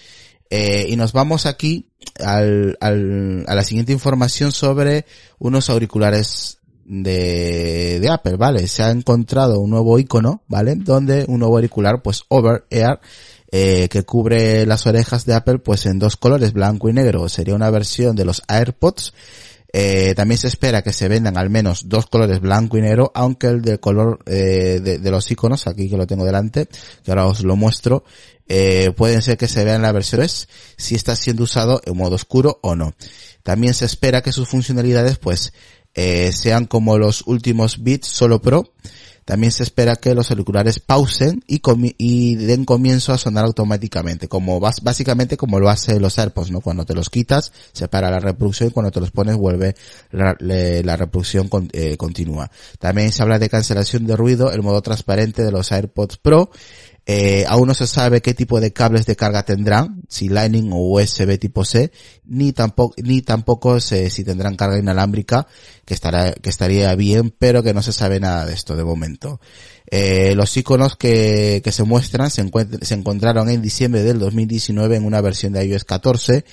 Eh, 0.49 0.87
y 0.89 0.97
nos 0.97 1.13
vamos 1.13 1.45
aquí 1.47 1.91
al, 2.21 2.79
al, 2.81 3.45
a 3.49 3.55
la 3.57 3.65
siguiente 3.65 3.93
información 3.93 4.53
sobre 4.53 5.05
unos 5.39 5.69
auriculares 5.69 6.59
de, 6.85 7.99
de 8.01 8.09
Apple, 8.09 8.37
¿vale? 8.37 8.69
Se 8.69 8.85
ha 8.85 8.91
encontrado 8.91 9.59
un 9.59 9.71
nuevo 9.71 9.99
icono, 9.99 10.45
¿vale? 10.47 10.77
Donde 10.77 11.25
un 11.27 11.41
nuevo 11.41 11.57
auricular, 11.57 12.03
pues 12.03 12.23
Over 12.29 12.65
Ear, 12.71 13.01
eh, 13.51 13.89
que 13.89 14.05
cubre 14.05 14.67
las 14.67 14.87
orejas 14.87 15.27
de 15.27 15.35
Apple, 15.35 15.59
pues 15.59 15.87
en 15.87 15.99
dos 15.99 16.17
colores, 16.17 16.53
blanco 16.53 16.89
y 16.89 16.93
negro. 16.93 17.29
Sería 17.29 17.55
una 17.55 17.71
versión 17.71 18.15
de 18.15 18.25
los 18.25 18.43
AirPods. 18.47 19.13
Eh, 19.79 20.15
también 20.15 20.39
se 20.39 20.47
espera 20.47 20.81
que 20.81 20.95
se 20.95 21.07
vendan 21.07 21.37
al 21.37 21.51
menos 21.51 21.87
dos 21.87 22.07
colores 22.07 22.41
blanco 22.41 22.79
y 22.79 22.81
negro, 22.81 23.13
aunque 23.15 23.49
el 23.49 23.61
de 23.61 23.79
color 23.79 24.21
eh, 24.25 24.81
de, 24.83 25.11
los 25.11 25.31
iconos, 25.31 25.67
aquí 25.67 25.91
que 25.91 25.99
lo 25.99 26.07
tengo 26.07 26.25
delante, 26.25 26.67
que 27.05 27.11
ahora 27.11 27.27
os 27.27 27.45
lo 27.45 27.57
muestro, 27.57 28.03
eh, 28.49 28.93
pueden 28.97 29.21
ser 29.21 29.37
que 29.37 29.49
se 29.49 29.67
vean 29.67 29.83
las 29.83 29.93
versiones 29.93 30.49
si 30.79 30.95
está 30.95 31.15
siendo 31.15 31.43
usado 31.43 31.83
en 31.85 31.95
modo 31.95 32.15
oscuro 32.15 32.59
o 32.63 32.75
no. 32.75 32.95
También 33.43 33.75
se 33.75 33.85
espera 33.85 34.23
que 34.23 34.33
sus 34.33 34.49
funcionalidades 34.49 35.19
pues 35.19 35.53
eh, 35.93 36.33
sean 36.33 36.65
como 36.65 36.97
los 36.97 37.25
últimos 37.27 37.85
Beats 37.85 38.07
Solo 38.07 38.41
Pro. 38.41 38.73
También 39.27 39.51
se 39.51 39.65
espera 39.65 39.97
que 39.97 40.15
los 40.15 40.31
auriculares 40.31 40.79
pausen 40.79 41.43
y, 41.49 42.37
den 42.37 42.65
comienzo 42.65 43.13
a 43.13 43.19
sonar 43.19 43.45
automáticamente, 43.45 44.29
como 44.29 44.61
básicamente 44.61 45.37
como 45.37 45.59
lo 45.59 45.69
hace 45.69 45.99
los 45.99 46.17
AirPods, 46.17 46.53
¿no? 46.53 46.61
Cuando 46.61 46.87
te 46.87 46.95
los 46.95 47.11
quitas, 47.11 47.53
se 47.73 47.89
para 47.89 48.09
la 48.13 48.21
reproducción 48.21 48.69
y 48.69 48.73
cuando 48.73 48.93
te 48.93 49.01
los 49.01 49.11
pones 49.11 49.35
vuelve 49.35 49.75
la, 50.13 50.35
reproducción 50.97 51.49
con- 51.49 51.69
eh, 51.73 51.97
continua. 51.97 52.53
También 52.79 53.11
se 53.11 53.21
habla 53.21 53.41
de 53.41 53.49
cancelación 53.49 54.07
de 54.07 54.15
ruido, 54.15 54.53
el 54.53 54.63
modo 54.63 54.81
transparente 54.81 55.43
de 55.43 55.51
los 55.51 55.73
AirPods 55.73 56.19
Pro, 56.19 56.51
eh, 57.09 57.45
aún 57.49 57.69
no 57.69 57.75
se 57.75 57.87
sabe 57.87 58.21
qué 58.21 58.35
tipo 58.35 58.61
de 58.61 58.73
cables 58.73 59.07
de 59.07 59.15
carga 59.15 59.45
tendrán, 59.45 60.03
si 60.09 60.29
Lightning 60.29 60.71
o 60.73 60.79
USB 60.93 61.39
tipo 61.39 61.65
C, 61.65 61.93
ni 62.25 62.53
tampoco, 62.53 62.95
ni 63.03 63.23
tampoco 63.23 63.79
se- 63.81 64.11
si 64.11 64.25
tendrán 64.25 64.57
carga 64.57 64.79
inalámbrica, 64.79 65.47
que 65.85 65.95
estará, 65.95 66.33
que 66.33 66.51
estaría 66.51 66.93
bien, 66.97 67.33
pero 67.39 67.63
que 67.63 67.73
no 67.75 67.83
se 67.83 67.93
sabe 67.93 68.19
nada 68.19 68.45
de 68.45 68.55
esto 68.55 68.75
de 68.75 68.83
momento. 68.85 69.41
Eh, 69.89 70.35
los 70.35 70.57
iconos 70.57 70.97
que, 70.97 71.61
que 71.63 71.71
se 71.71 71.85
muestran 71.85 72.29
se, 72.29 72.45
se 72.83 72.95
encontraron 72.95 73.49
en 73.51 73.63
diciembre 73.63 74.03
del 74.03 74.19
2019 74.19 74.97
en 74.97 75.05
una 75.05 75.21
versión 75.21 75.53
de 75.53 75.65
iOS 75.65 75.85
14 75.85 76.45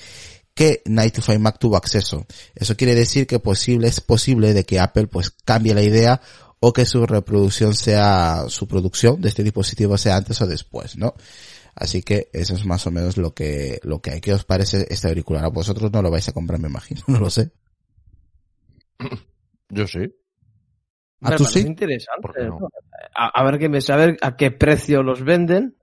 que 0.54 0.82
Night 0.86 1.14
to 1.16 1.20
Find 1.20 1.40
Mac 1.40 1.58
tuvo 1.58 1.76
acceso. 1.76 2.26
Eso 2.54 2.76
quiere 2.76 2.94
decir 2.94 3.26
que 3.26 3.40
posible, 3.40 3.88
es 3.88 4.00
posible 4.00 4.54
de 4.54 4.62
que 4.62 4.78
Apple 4.78 5.08
pues 5.08 5.30
cambie 5.44 5.74
la 5.74 5.82
idea 5.82 6.20
o 6.66 6.72
que 6.72 6.86
su 6.86 7.04
reproducción 7.04 7.74
sea, 7.74 8.44
su 8.48 8.66
producción 8.66 9.20
de 9.20 9.28
este 9.28 9.42
dispositivo 9.42 9.98
sea 9.98 10.16
antes 10.16 10.40
o 10.40 10.46
después, 10.46 10.96
¿no? 10.96 11.12
Así 11.74 12.02
que 12.02 12.30
eso 12.32 12.54
es 12.54 12.64
más 12.64 12.86
o 12.86 12.90
menos 12.90 13.18
lo 13.18 13.34
que, 13.34 13.80
lo 13.82 14.00
que 14.00 14.12
hay. 14.12 14.20
¿Qué 14.22 14.32
os 14.32 14.46
parece 14.46 14.86
este 14.88 15.08
auricular? 15.08 15.44
A 15.44 15.48
vosotros 15.48 15.92
no 15.92 16.00
lo 16.00 16.10
vais 16.10 16.26
a 16.26 16.32
comprar, 16.32 16.58
me 16.58 16.68
imagino, 16.68 17.02
no 17.06 17.18
lo 17.20 17.28
sé. 17.28 17.50
Yo 19.68 19.86
sí. 19.86 20.10
¿A 21.20 21.30
Me 21.30 21.36
tú 21.36 21.44
sí? 21.44 21.60
interesante. 21.60 22.22
¿Por 22.22 22.32
qué. 22.32 22.48
A, 23.14 23.28
a 23.28 23.44
ver 23.44 23.58
que 23.58 23.68
me 23.68 23.82
saber 23.82 24.16
a 24.22 24.34
qué 24.34 24.50
precio 24.50 25.02
los 25.02 25.22
venden, 25.22 25.76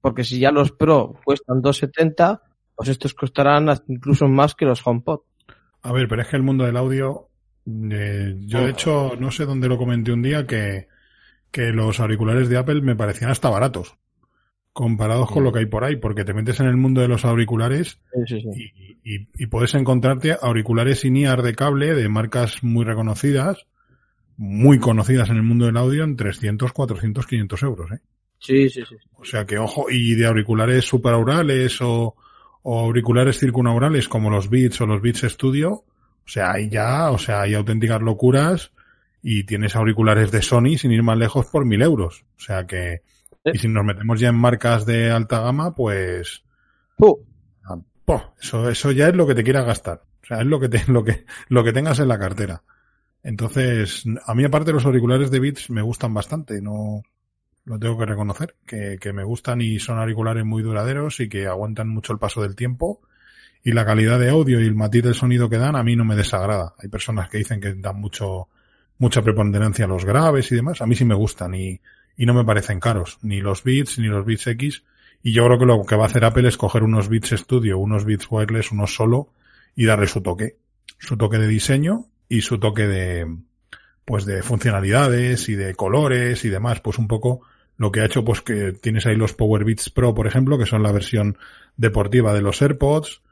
porque 0.00 0.24
si 0.24 0.38
ya 0.40 0.50
los 0.50 0.72
Pro 0.72 1.20
cuestan 1.26 1.60
2.70, 1.60 2.40
pues 2.74 2.88
estos 2.88 3.12
costarán 3.12 3.68
incluso 3.88 4.28
más 4.28 4.54
que 4.54 4.64
los 4.64 4.80
HomePod. 4.82 5.20
A 5.82 5.92
ver, 5.92 6.08
pero 6.08 6.22
es 6.22 6.28
que 6.28 6.36
el 6.36 6.42
mundo 6.42 6.64
del 6.64 6.78
audio, 6.78 7.28
eh, 7.66 8.36
yo 8.40 8.64
de 8.64 8.70
hecho 8.70 9.12
no 9.18 9.30
sé 9.30 9.44
dónde 9.46 9.68
lo 9.68 9.78
comenté 9.78 10.12
un 10.12 10.22
día 10.22 10.46
que, 10.46 10.88
que 11.50 11.72
los 11.72 12.00
auriculares 12.00 12.48
de 12.48 12.56
Apple 12.58 12.80
me 12.82 12.96
parecían 12.96 13.30
hasta 13.30 13.50
baratos 13.50 13.96
comparados 14.72 15.30
con 15.30 15.44
lo 15.44 15.52
que 15.52 15.58
hay 15.60 15.66
por 15.66 15.84
ahí, 15.84 15.96
porque 15.96 16.24
te 16.24 16.32
metes 16.32 16.58
en 16.60 16.66
el 16.66 16.78
mundo 16.78 17.02
de 17.02 17.08
los 17.08 17.24
auriculares 17.26 18.00
Sí, 18.14 18.20
sí, 18.26 18.40
sí. 18.40 18.72
y, 19.04 19.14
y- 19.16 19.28
y 19.36 19.46
puedes 19.46 19.74
encontrarte 19.74 20.36
auriculares 20.40 21.04
in-ear 21.04 21.42
de 21.42 21.54
cable 21.54 21.94
de 21.94 22.08
marcas 22.08 22.62
muy 22.64 22.84
reconocidas, 22.84 23.66
muy 24.38 24.78
conocidas 24.78 25.28
en 25.28 25.36
el 25.36 25.42
mundo 25.42 25.66
del 25.66 25.76
audio 25.76 26.04
en 26.04 26.16
300, 26.16 26.72
400, 26.72 27.26
500 27.26 27.62
euros, 27.64 27.92
¿eh? 27.92 27.98
Sí, 28.38 28.68
sí, 28.70 28.82
sí. 28.88 28.96
O 29.12 29.24
sea 29.24 29.44
que 29.44 29.58
ojo, 29.58 29.86
y 29.90 30.14
de 30.14 30.26
auriculares 30.26 30.84
superaurales 30.86 31.80
o, 31.82 32.16
o 32.62 32.80
auriculares 32.80 33.38
circunaurales 33.38 34.08
como 34.08 34.30
los 34.30 34.48
Beats 34.48 34.80
o 34.80 34.86
los 34.86 35.02
Beats 35.02 35.20
Studio, 35.28 35.84
o 36.24 36.28
sea, 36.28 36.52
hay 36.52 36.68
ya, 36.68 37.10
o 37.10 37.18
sea, 37.18 37.42
hay 37.42 37.54
auténticas 37.54 38.00
locuras 38.00 38.72
y 39.22 39.44
tienes 39.44 39.76
auriculares 39.76 40.30
de 40.30 40.42
Sony 40.42 40.76
sin 40.78 40.92
ir 40.92 41.02
más 41.02 41.18
lejos 41.18 41.46
por 41.46 41.64
mil 41.64 41.82
euros. 41.82 42.24
O 42.36 42.40
sea 42.40 42.66
que, 42.66 43.02
y 43.44 43.58
si 43.58 43.68
nos 43.68 43.84
metemos 43.84 44.20
ya 44.20 44.28
en 44.28 44.36
marcas 44.36 44.86
de 44.86 45.10
alta 45.10 45.40
gama, 45.40 45.74
pues, 45.74 46.44
po, 48.04 48.34
eso, 48.40 48.68
eso 48.68 48.92
ya 48.92 49.08
es 49.08 49.14
lo 49.14 49.26
que 49.26 49.34
te 49.34 49.44
quieras 49.44 49.66
gastar. 49.66 50.02
O 50.22 50.26
sea, 50.26 50.40
es 50.40 50.46
lo 50.46 50.60
que 50.60 50.68
te, 50.68 50.82
lo 50.88 51.04
que, 51.04 51.24
lo 51.48 51.64
que 51.64 51.72
tengas 51.72 51.98
en 51.98 52.08
la 52.08 52.18
cartera. 52.18 52.62
Entonces, 53.22 54.04
a 54.26 54.34
mí 54.34 54.44
aparte 54.44 54.72
los 54.72 54.84
auriculares 54.84 55.30
de 55.30 55.40
Beats 55.40 55.70
me 55.70 55.82
gustan 55.82 56.12
bastante, 56.12 56.60
no, 56.60 57.02
lo 57.64 57.78
tengo 57.78 57.96
que 57.98 58.06
reconocer, 58.06 58.56
que, 58.66 58.98
que 59.00 59.12
me 59.12 59.22
gustan 59.22 59.60
y 59.60 59.78
son 59.78 59.98
auriculares 59.98 60.44
muy 60.44 60.62
duraderos 60.62 61.20
y 61.20 61.28
que 61.28 61.46
aguantan 61.46 61.88
mucho 61.88 62.12
el 62.12 62.18
paso 62.18 62.42
del 62.42 62.56
tiempo. 62.56 63.00
Y 63.64 63.72
la 63.72 63.84
calidad 63.84 64.18
de 64.18 64.30
audio 64.30 64.60
y 64.60 64.66
el 64.66 64.74
matiz 64.74 65.04
del 65.04 65.14
sonido 65.14 65.48
que 65.48 65.58
dan 65.58 65.76
a 65.76 65.84
mí 65.84 65.94
no 65.94 66.04
me 66.04 66.16
desagrada. 66.16 66.74
Hay 66.78 66.88
personas 66.88 67.28
que 67.28 67.38
dicen 67.38 67.60
que 67.60 67.74
dan 67.74 68.00
mucho, 68.00 68.48
mucha 68.98 69.22
preponderancia 69.22 69.84
a 69.84 69.88
los 69.88 70.04
graves 70.04 70.50
y 70.50 70.56
demás. 70.56 70.82
A 70.82 70.86
mí 70.86 70.96
sí 70.96 71.04
me 71.04 71.14
gustan 71.14 71.54
y, 71.54 71.80
y 72.16 72.26
no 72.26 72.34
me 72.34 72.44
parecen 72.44 72.80
caros. 72.80 73.18
Ni 73.22 73.40
los 73.40 73.62
Beats 73.62 73.98
ni 73.98 74.08
los 74.08 74.26
Beats 74.26 74.48
X. 74.48 74.82
Y 75.22 75.32
yo 75.32 75.46
creo 75.46 75.58
que 75.60 75.66
lo 75.66 75.84
que 75.84 75.94
va 75.94 76.04
a 76.04 76.06
hacer 76.06 76.24
Apple 76.24 76.48
es 76.48 76.56
coger 76.56 76.82
unos 76.82 77.08
Beats 77.08 77.30
Studio, 77.30 77.78
unos 77.78 78.04
Beats 78.04 78.26
Wireless, 78.28 78.72
unos 78.72 78.94
solo 78.94 79.32
y 79.76 79.84
darle 79.84 80.08
su 80.08 80.22
toque. 80.22 80.56
Su 80.98 81.16
toque 81.16 81.38
de 81.38 81.46
diseño 81.46 82.06
y 82.28 82.40
su 82.40 82.58
toque 82.58 82.88
de, 82.88 83.36
pues 84.04 84.24
de 84.24 84.42
funcionalidades 84.42 85.48
y 85.48 85.54
de 85.54 85.76
colores 85.76 86.44
y 86.44 86.48
demás. 86.48 86.80
Pues 86.80 86.98
un 86.98 87.06
poco 87.06 87.42
lo 87.76 87.92
que 87.92 88.00
ha 88.00 88.06
hecho, 88.06 88.24
pues 88.24 88.40
que 88.40 88.72
tienes 88.72 89.06
ahí 89.06 89.14
los 89.14 89.34
Power 89.34 89.64
Beats 89.64 89.88
Pro, 89.90 90.14
por 90.14 90.26
ejemplo, 90.26 90.58
que 90.58 90.66
son 90.66 90.82
la 90.82 90.90
versión 90.90 91.38
deportiva 91.76 92.34
de 92.34 92.42
los 92.42 92.60
AirPods 92.60 93.22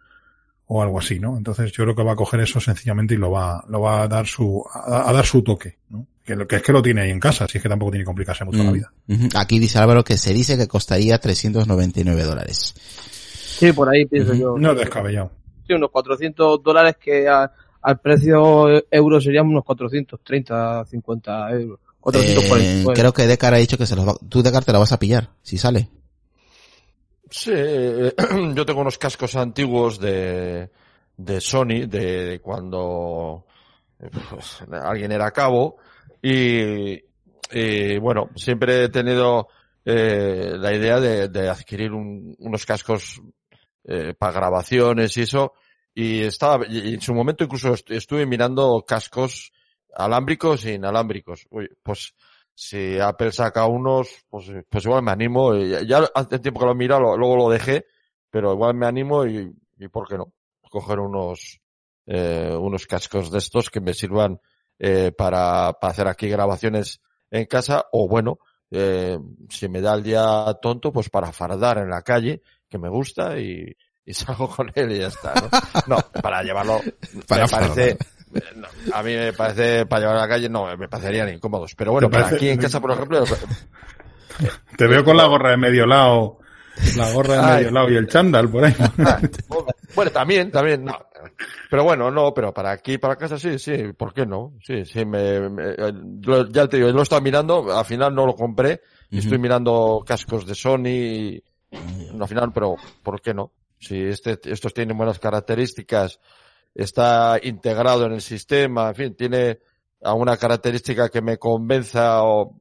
o 0.72 0.80
algo 0.82 1.00
así, 1.00 1.18
¿no? 1.18 1.36
Entonces 1.36 1.72
yo 1.72 1.82
creo 1.82 1.96
que 1.96 2.02
va 2.04 2.12
a 2.12 2.16
coger 2.16 2.38
eso 2.40 2.60
sencillamente 2.60 3.14
y 3.14 3.16
lo 3.16 3.32
va, 3.32 3.64
lo 3.68 3.80
va 3.80 4.02
a 4.02 4.08
dar 4.08 4.24
su, 4.26 4.64
a, 4.72 5.08
a 5.10 5.12
dar 5.12 5.26
su 5.26 5.42
toque, 5.42 5.78
¿no? 5.88 6.06
Que, 6.24 6.36
lo, 6.36 6.46
que 6.46 6.56
es 6.56 6.62
que 6.62 6.70
lo 6.72 6.80
tiene 6.80 7.00
ahí 7.00 7.10
en 7.10 7.18
casa, 7.18 7.44
así 7.46 7.58
es 7.58 7.62
que 7.62 7.68
tampoco 7.68 7.90
tiene 7.90 8.02
que 8.04 8.06
complicarse 8.06 8.44
mucho 8.44 8.62
la 8.62 8.70
Mm, 8.70 8.74
vida. 8.74 8.92
ujú. 9.08 9.28
Aquí 9.34 9.58
dice 9.58 9.78
Álvaro 9.80 10.04
que 10.04 10.16
se 10.16 10.32
dice 10.32 10.56
que 10.56 10.68
costaría 10.68 11.18
399 11.18 12.22
dólares. 12.22 12.74
sí, 13.58 13.72
por 13.72 13.88
ahí 13.88 14.04
pienso 14.06 14.32
yo. 14.34 14.56
No 14.56 14.70
es 14.72 14.78
descabellado. 14.78 15.32
Sí, 15.66 15.72
unos 15.72 15.90
400 15.90 16.62
dólares 16.62 16.94
que 17.02 17.26
a, 17.28 17.50
al 17.82 17.98
precio 17.98 18.68
euro 18.92 19.20
serían 19.20 19.46
unos 19.48 19.64
430, 19.64 20.84
50 20.86 21.50
euros. 21.52 21.80
440. 22.00 22.92
Eh, 22.92 22.94
creo 22.94 23.12
que 23.12 23.26
Decar 23.26 23.54
ha 23.54 23.58
dicho 23.58 23.76
que 23.76 23.86
se 23.86 23.96
los 23.96 24.06
va, 24.06 24.14
tú 24.28 24.40
Decar 24.42 24.64
te 24.64 24.72
la 24.72 24.78
vas 24.78 24.92
a 24.92 24.98
pillar, 25.00 25.30
si 25.42 25.58
sale. 25.58 25.88
Sí, 27.30 27.52
eh, 27.54 28.12
yo 28.54 28.66
tengo 28.66 28.80
unos 28.80 28.98
cascos 28.98 29.36
antiguos 29.36 29.98
de, 30.00 30.70
de 31.16 31.40
Sony, 31.40 31.86
de, 31.86 32.40
cuando 32.42 33.46
eh, 34.00 34.10
pues, 34.30 34.62
alguien 34.72 35.12
era 35.12 35.30
cabo, 35.30 35.76
y, 36.22 37.00
bueno, 37.98 38.30
siempre 38.36 38.84
he 38.84 38.88
tenido 38.88 39.48
eh, 39.84 40.54
la 40.58 40.74
idea 40.74 41.00
de, 41.00 41.28
adquirir 41.48 41.92
un- 41.92 42.34
unos 42.38 42.66
cascos 42.66 43.20
eh, 43.84 44.14
para 44.18 44.32
grabaciones 44.32 45.16
y 45.16 45.22
eso, 45.22 45.54
y 45.94 46.22
estaba, 46.22 46.64
en 46.66 47.00
su 47.00 47.14
momento 47.14 47.44
incluso 47.44 47.74
est- 47.74 47.90
estuve 47.90 48.26
mirando 48.26 48.84
cascos 48.86 49.52
alámbricos 49.94 50.64
e 50.66 50.74
inalámbricos. 50.74 51.46
Uy, 51.50 51.68
pues 51.82 52.14
si 52.54 52.98
Apple 52.98 53.32
saca 53.32 53.66
unos, 53.66 54.24
pues, 54.28 54.50
pues 54.68 54.84
igual 54.84 55.02
me 55.02 55.10
animo. 55.12 55.54
y 55.54 55.86
Ya, 55.86 56.04
hace 56.14 56.38
tiempo 56.38 56.60
que 56.60 56.66
lo 56.66 56.74
mira, 56.74 56.98
lo- 56.98 57.16
luego 57.16 57.36
lo 57.36 57.48
dejé, 57.50 57.86
pero 58.30 58.52
igual 58.52 58.74
me 58.74 58.86
animo 58.86 59.24
y, 59.26 59.52
y 59.78 59.88
¿por 59.88 60.06
qué 60.08 60.16
no? 60.18 60.32
Coger 60.70 60.98
unos, 61.00 61.60
eh, 62.06 62.54
unos 62.58 62.86
cascos 62.86 63.30
de 63.30 63.38
estos 63.38 63.70
que 63.70 63.80
me 63.80 63.94
sirvan 63.94 64.40
eh, 64.78 65.12
para, 65.16 65.72
para 65.80 65.90
hacer 65.90 66.06
aquí 66.08 66.28
grabaciones 66.28 67.00
en 67.30 67.46
casa 67.46 67.86
o 67.92 68.08
bueno, 68.08 68.38
eh, 68.70 69.18
si 69.48 69.68
me 69.68 69.80
da 69.80 69.94
el 69.94 70.02
día 70.02 70.46
tonto, 70.62 70.92
pues 70.92 71.08
para 71.10 71.32
fardar 71.32 71.78
en 71.78 71.90
la 71.90 72.02
calle, 72.02 72.40
que 72.68 72.78
me 72.78 72.88
gusta 72.88 73.38
y, 73.38 73.76
y 74.04 74.14
salgo 74.14 74.48
con 74.48 74.70
él 74.74 74.92
y 74.92 74.98
ya 75.00 75.08
está, 75.08 75.34
¿no? 75.40 75.48
No, 75.86 75.96
para 76.22 76.42
llevarlo, 76.42 76.80
Para 77.26 77.44
me 77.46 77.50
parece. 77.50 77.96
No, 78.56 78.68
a 78.92 79.02
mí 79.02 79.14
me 79.14 79.32
parece, 79.32 79.86
para 79.86 80.00
llevar 80.00 80.16
a 80.16 80.20
la 80.20 80.28
calle, 80.28 80.48
no, 80.48 80.76
me 80.76 80.88
parecerían 80.88 81.28
incómodos. 81.28 81.74
Pero 81.74 81.92
bueno, 81.92 82.08
¿Te 82.08 82.12
para 82.12 82.28
aquí 82.28 82.48
en 82.48 82.58
casa, 82.58 82.80
por 82.80 82.92
ejemplo, 82.92 83.24
Te 84.76 84.86
veo 84.86 85.04
con 85.04 85.16
la 85.16 85.26
gorra 85.26 85.50
de 85.50 85.56
medio 85.56 85.86
lado, 85.86 86.38
la 86.96 87.12
gorra 87.12 87.34
de 87.34 87.40
Ay. 87.40 87.56
medio 87.56 87.70
lado 87.72 87.90
y 87.90 87.96
el 87.96 88.08
chándal 88.08 88.48
por 88.50 88.64
ahí. 88.64 88.74
Ah, 88.98 89.20
bueno, 89.94 90.10
también, 90.10 90.50
también, 90.50 90.84
no. 90.84 90.96
Pero 91.70 91.84
bueno, 91.84 92.10
no, 92.10 92.32
pero 92.32 92.52
para 92.52 92.70
aquí, 92.70 92.98
para 92.98 93.16
casa, 93.16 93.38
sí, 93.38 93.58
sí, 93.58 93.92
¿por 93.96 94.12
qué 94.12 94.26
no? 94.26 94.54
Sí, 94.64 94.84
sí, 94.84 95.04
me, 95.04 95.40
ya 96.50 96.66
te 96.66 96.76
digo, 96.78 96.90
lo 96.90 97.00
he 97.00 97.02
estado 97.02 97.20
mirando, 97.20 97.76
al 97.76 97.84
final 97.84 98.14
no 98.14 98.26
lo 98.26 98.34
compré, 98.34 98.80
y 99.10 99.18
estoy 99.18 99.38
mirando 99.38 100.02
cascos 100.06 100.46
de 100.46 100.54
Sony, 100.54 100.86
y, 100.86 101.44
al 102.18 102.28
final, 102.28 102.52
pero 102.52 102.76
¿por 103.02 103.20
qué 103.20 103.34
no? 103.34 103.52
Si 103.78 103.96
este, 103.96 104.38
estos 104.44 104.74
tienen 104.74 104.96
buenas 104.96 105.18
características, 105.18 106.20
está 106.74 107.38
integrado 107.42 108.06
en 108.06 108.12
el 108.12 108.20
sistema, 108.20 108.88
en 108.88 108.94
fin, 108.94 109.14
tiene 109.14 109.58
alguna 110.02 110.36
característica 110.36 111.08
que 111.08 111.20
me 111.20 111.38
convenza 111.38 112.22
o, 112.24 112.60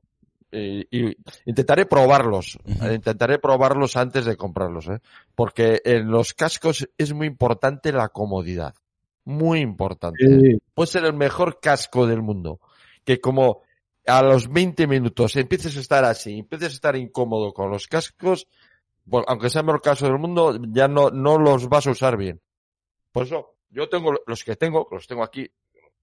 y, 0.51 0.87
y 0.91 1.15
intentaré 1.45 1.85
probarlos, 1.85 2.57
Ujú. 2.65 2.91
intentaré 2.91 3.39
probarlos 3.39 3.95
antes 3.95 4.25
de 4.25 4.35
comprarlos, 4.35 4.87
¿eh? 4.87 4.99
porque 5.35 5.81
en 5.85 6.09
los 6.09 6.33
cascos 6.33 6.89
es 6.97 7.13
muy 7.13 7.27
importante 7.27 7.91
la 7.91 8.09
comodidad, 8.09 8.73
muy 9.25 9.59
importante. 9.59 10.25
Sí. 10.25 10.57
Puede 10.73 10.87
ser 10.87 11.05
el 11.05 11.13
mejor 11.13 11.59
casco 11.59 12.07
del 12.07 12.21
mundo, 12.21 12.59
que 13.03 13.19
como 13.21 13.61
a 14.07 14.23
los 14.23 14.51
20 14.51 14.87
minutos 14.87 15.35
empieces 15.35 15.77
a 15.77 15.81
estar 15.81 16.03
así, 16.03 16.39
empieces 16.39 16.69
a 16.71 16.75
estar 16.75 16.95
incómodo 16.95 17.53
con 17.53 17.69
los 17.69 17.87
cascos, 17.87 18.47
bueno, 19.05 19.25
aunque 19.27 19.49
sea 19.49 19.61
el 19.61 19.67
mejor 19.67 19.81
caso 19.81 20.05
del 20.05 20.19
mundo, 20.19 20.59
ya 20.69 20.87
no, 20.87 21.09
no 21.09 21.37
los 21.37 21.67
vas 21.69 21.87
a 21.87 21.91
usar 21.91 22.17
bien. 22.17 22.41
Por 23.11 23.23
eso, 23.25 23.55
yo 23.71 23.87
tengo 23.89 24.13
los 24.25 24.43
que 24.43 24.55
tengo, 24.55 24.87
los 24.91 25.07
tengo 25.07 25.23
aquí, 25.23 25.49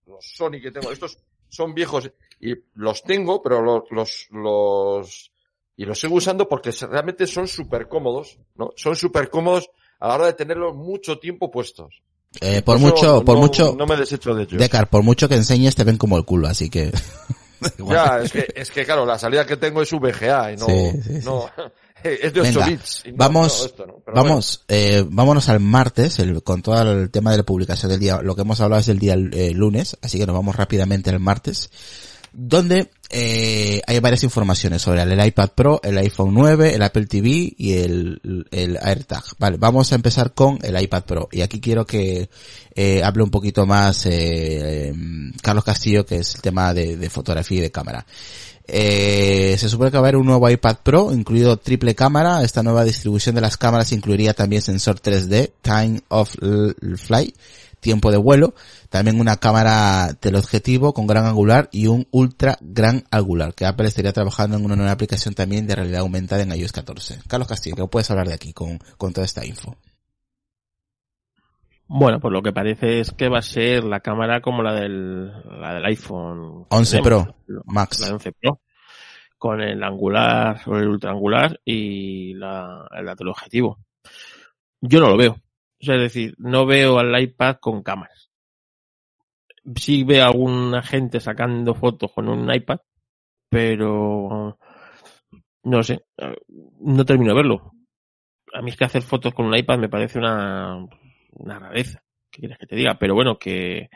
los 0.06 0.24
Sony 0.36 0.60
que 0.62 0.70
tengo, 0.70 0.90
estos 0.92 1.18
son 1.48 1.74
viejos 1.74 2.10
y 2.40 2.54
los 2.74 3.02
tengo, 3.02 3.42
pero 3.42 3.62
los, 3.62 3.84
los, 3.90 4.26
los, 4.30 5.32
y 5.76 5.84
los 5.84 5.98
sigo 6.00 6.16
usando 6.16 6.48
porque 6.48 6.70
realmente 6.72 7.26
son 7.26 7.48
súper 7.48 7.88
cómodos, 7.88 8.38
¿no? 8.56 8.72
Son 8.76 8.94
súper 8.96 9.30
cómodos 9.30 9.70
a 10.00 10.08
la 10.08 10.14
hora 10.14 10.26
de 10.26 10.32
tenerlos 10.34 10.74
mucho 10.74 11.18
tiempo 11.18 11.50
puestos. 11.50 12.02
Eh, 12.40 12.60
por 12.62 12.76
Eso 12.76 12.86
mucho, 12.86 13.24
por 13.24 13.36
no- 13.36 13.40
mucho, 13.42 13.74
No 13.78 13.86
me 13.86 13.96
desecho 13.96 14.34
de 14.34 14.42
ellos. 14.42 14.58
Decar, 14.60 14.88
por 14.90 15.02
mucho 15.02 15.28
que 15.28 15.36
enseñes 15.36 15.74
te 15.74 15.84
ven 15.84 15.96
como 15.96 16.16
el 16.18 16.24
culo, 16.24 16.48
así 16.48 16.68
que. 16.68 16.92
Ya, 17.88 18.18
es 18.22 18.32
que, 18.32 18.46
es 18.54 18.70
que 18.70 18.84
claro, 18.84 19.06
la 19.06 19.18
salida 19.18 19.46
que 19.46 19.56
tengo 19.56 19.80
es 19.80 19.90
VGA 19.92 20.52
y 20.52 20.56
no, 20.56 20.66
Sí, 20.66 20.90
sí, 21.02 21.20
sí. 21.20 21.24
no, 21.24 21.50
es 22.04 22.32
de 22.32 22.40
8 22.40 22.52
Venga, 22.54 22.66
bits. 22.66 23.02
y 23.06 23.10
no- 23.10 23.16
vamos- 23.18 23.58
no, 23.60 23.66
esto 23.66 23.86
no, 23.86 23.94
pero 24.04 24.16
Vamos, 24.16 24.64
eh, 24.68 25.04
vámonos 25.08 25.48
al 25.48 25.60
martes, 25.60 26.18
el- 26.18 26.42
con 26.42 26.62
todo 26.62 26.80
el 26.92 27.10
tema 27.10 27.30
de 27.32 27.38
la 27.38 27.42
publicación 27.42 27.90
del 27.90 28.00
día. 28.00 28.20
Lo 28.22 28.34
que 28.34 28.42
hemos 28.42 28.60
hablado 28.60 28.80
es 28.80 28.86
del 28.86 28.98
día 28.98 29.14
eh, 29.14 29.52
lunes, 29.52 29.96
así 30.02 30.18
que 30.18 30.26
nos 30.26 30.34
vamos 30.36 30.54
rápidamente 30.56 31.10
al 31.10 31.20
martes, 31.20 31.70
donde 32.32 32.90
eh, 33.08 33.80
hay 33.86 33.98
varias 34.00 34.24
informaciones 34.24 34.82
sobre 34.82 35.00
el 35.02 35.26
iPad 35.26 35.50
Pro, 35.54 35.80
el 35.82 35.96
iPhone 35.96 36.34
9, 36.34 36.74
el 36.74 36.82
Apple 36.82 37.06
TV 37.06 37.54
y 37.56 37.74
el, 37.74 38.20
el 38.50 38.76
AirTag. 38.82 39.22
Vale, 39.38 39.56
vamos 39.58 39.90
a 39.92 39.94
empezar 39.94 40.34
con 40.34 40.58
el 40.62 40.78
iPad 40.80 41.04
Pro. 41.04 41.28
Y 41.32 41.40
aquí 41.40 41.60
quiero 41.60 41.86
que 41.86 42.28
eh, 42.74 43.02
hable 43.02 43.22
un 43.22 43.30
poquito 43.30 43.64
más 43.64 44.04
eh, 44.06 44.10
eh, 44.90 44.94
Carlos 45.40 45.64
Castillo, 45.64 46.04
que 46.04 46.16
es 46.16 46.34
el 46.34 46.42
tema 46.42 46.74
de, 46.74 46.96
de 46.98 47.08
fotografía 47.08 47.58
y 47.58 47.62
de 47.62 47.70
cámara. 47.70 48.04
Eh, 48.68 49.56
se 49.58 49.68
supone 49.68 49.90
que 49.90 49.96
va 49.96 50.00
a 50.00 50.08
haber 50.08 50.16
un 50.16 50.26
nuevo 50.26 50.48
iPad 50.48 50.78
Pro, 50.82 51.12
incluido 51.12 51.56
triple 51.56 51.94
cámara. 51.94 52.42
Esta 52.42 52.62
nueva 52.62 52.84
distribución 52.84 53.34
de 53.34 53.40
las 53.40 53.56
cámaras 53.56 53.92
incluiría 53.92 54.34
también 54.34 54.62
sensor 54.62 55.00
3D, 55.00 55.52
Time 55.62 56.00
of 56.08 56.34
Flight, 56.96 57.36
tiempo 57.80 58.10
de 58.10 58.16
vuelo, 58.16 58.54
también 58.88 59.20
una 59.20 59.36
cámara 59.36 60.16
teleobjetivo 60.18 60.92
con 60.92 61.06
gran 61.06 61.26
angular 61.26 61.68
y 61.70 61.86
un 61.86 62.08
ultra 62.10 62.58
gran 62.60 63.04
angular, 63.10 63.54
que 63.54 63.66
Apple 63.66 63.86
estaría 63.86 64.12
trabajando 64.12 64.56
en 64.56 64.64
una 64.64 64.76
nueva 64.76 64.92
aplicación 64.92 65.34
también 65.34 65.66
de 65.66 65.76
realidad 65.76 66.00
aumentada 66.00 66.42
en 66.42 66.52
iOS 66.52 66.72
14. 66.72 67.20
Carlos 67.28 67.48
Castillo, 67.48 67.76
¿qué 67.76 67.86
puedes 67.86 68.10
hablar 68.10 68.28
de 68.28 68.34
aquí 68.34 68.52
con, 68.52 68.78
con 68.98 69.12
toda 69.12 69.24
esta 69.24 69.44
info? 69.44 69.76
Bueno, 71.88 72.18
pues 72.18 72.32
lo 72.32 72.42
que 72.42 72.52
parece 72.52 73.00
es 73.00 73.12
que 73.12 73.28
va 73.28 73.38
a 73.38 73.42
ser 73.42 73.84
la 73.84 74.00
cámara 74.00 74.40
como 74.40 74.62
la 74.62 74.74
del, 74.74 75.30
la 75.60 75.74
del 75.74 75.84
iPhone 75.84 76.66
11 76.68 76.98
tenemos, 76.98 77.28
Pro, 77.46 77.62
Max. 77.66 78.00
La 78.00 78.08
de 78.08 78.12
11 78.14 78.32
Pro. 78.32 78.60
Con 79.38 79.60
el 79.60 79.82
angular 79.82 80.60
o 80.66 80.76
el 80.76 80.88
ultra 80.88 81.12
angular 81.12 81.60
y 81.64 82.34
la, 82.34 82.88
el 82.90 83.16
teleobjetivo. 83.16 83.78
Yo 84.80 85.00
no 85.00 85.10
lo 85.10 85.16
veo. 85.16 85.32
O 85.32 85.84
sea, 85.84 85.94
es 85.94 86.00
decir, 86.00 86.34
no 86.38 86.66
veo 86.66 86.98
al 86.98 87.20
iPad 87.20 87.56
con 87.60 87.82
cámaras. 87.82 88.30
Sí 89.76 90.02
veo 90.04 90.24
a 90.24 90.28
alguna 90.28 90.82
gente 90.82 91.20
sacando 91.20 91.74
fotos 91.74 92.12
con 92.12 92.28
un 92.28 92.52
iPad, 92.52 92.78
pero 93.48 94.58
no 95.64 95.82
sé, 95.82 96.04
no 96.80 97.04
termino 97.04 97.32
de 97.32 97.36
verlo. 97.36 97.72
A 98.54 98.62
mí 98.62 98.70
es 98.70 98.76
que 98.76 98.84
hacer 98.84 99.02
fotos 99.02 99.34
con 99.34 99.46
un 99.46 99.56
iPad 99.56 99.78
me 99.78 99.88
parece 99.88 100.18
una, 100.18 100.86
una 101.38 101.58
rareza. 101.58 102.02
¿Qué 102.30 102.40
quieres 102.40 102.58
que 102.58 102.66
te 102.66 102.76
diga? 102.76 102.98
Pero 102.98 103.14
bueno, 103.14 103.38
que, 103.38 103.90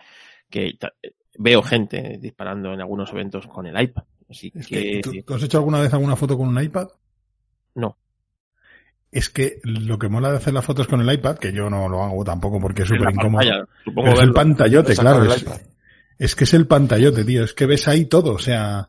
veo 1.39 1.62
gente 1.62 2.19
disparando 2.21 2.73
en 2.73 2.81
algunos 2.81 3.11
eventos 3.12 3.47
con 3.47 3.67
el 3.67 3.81
iPad. 3.81 4.05
Así 4.29 4.53
Es 4.55 4.67
que, 4.67 5.01
que, 5.01 5.23
¿tú, 5.23 5.35
has 5.35 5.43
hecho 5.43 5.59
alguna 5.59 5.81
vez 5.81 5.93
alguna 5.93 6.17
foto 6.17 6.37
con 6.37 6.49
un 6.49 6.62
iPad? 6.62 6.89
no. 7.75 7.97
Es 9.12 9.29
que 9.29 9.61
lo 9.65 9.99
que 9.99 10.09
mola 10.09 10.31
de 10.31 10.37
hacer 10.37 10.55
las 10.55 10.65
fotos 10.65 10.87
con 10.87 11.01
el 11.01 11.12
iPad, 11.12 11.37
que 11.39 11.53
yo 11.53 11.69
no 11.69 11.89
lo 11.89 12.05
hago 12.05 12.23
tampoco 12.23 12.61
porque 12.61 12.83
es 12.83 12.89
súper 12.89 13.12
incómodo. 13.12 13.43
es 13.43 14.21
el 14.21 14.33
pantallote, 14.33 14.95
claro. 14.95 15.25
Es, 15.25 15.45
es 16.17 16.37
que 16.37 16.45
es 16.45 16.55
el 16.55 16.69
pantallote, 16.69 17.25
tío. 17.25 17.43
Es 17.43 17.53
que 17.53 17.67
ves 17.67 17.89
ahí 17.89 18.05
todo. 18.05 18.35
O 18.35 18.39
sea, 18.39 18.89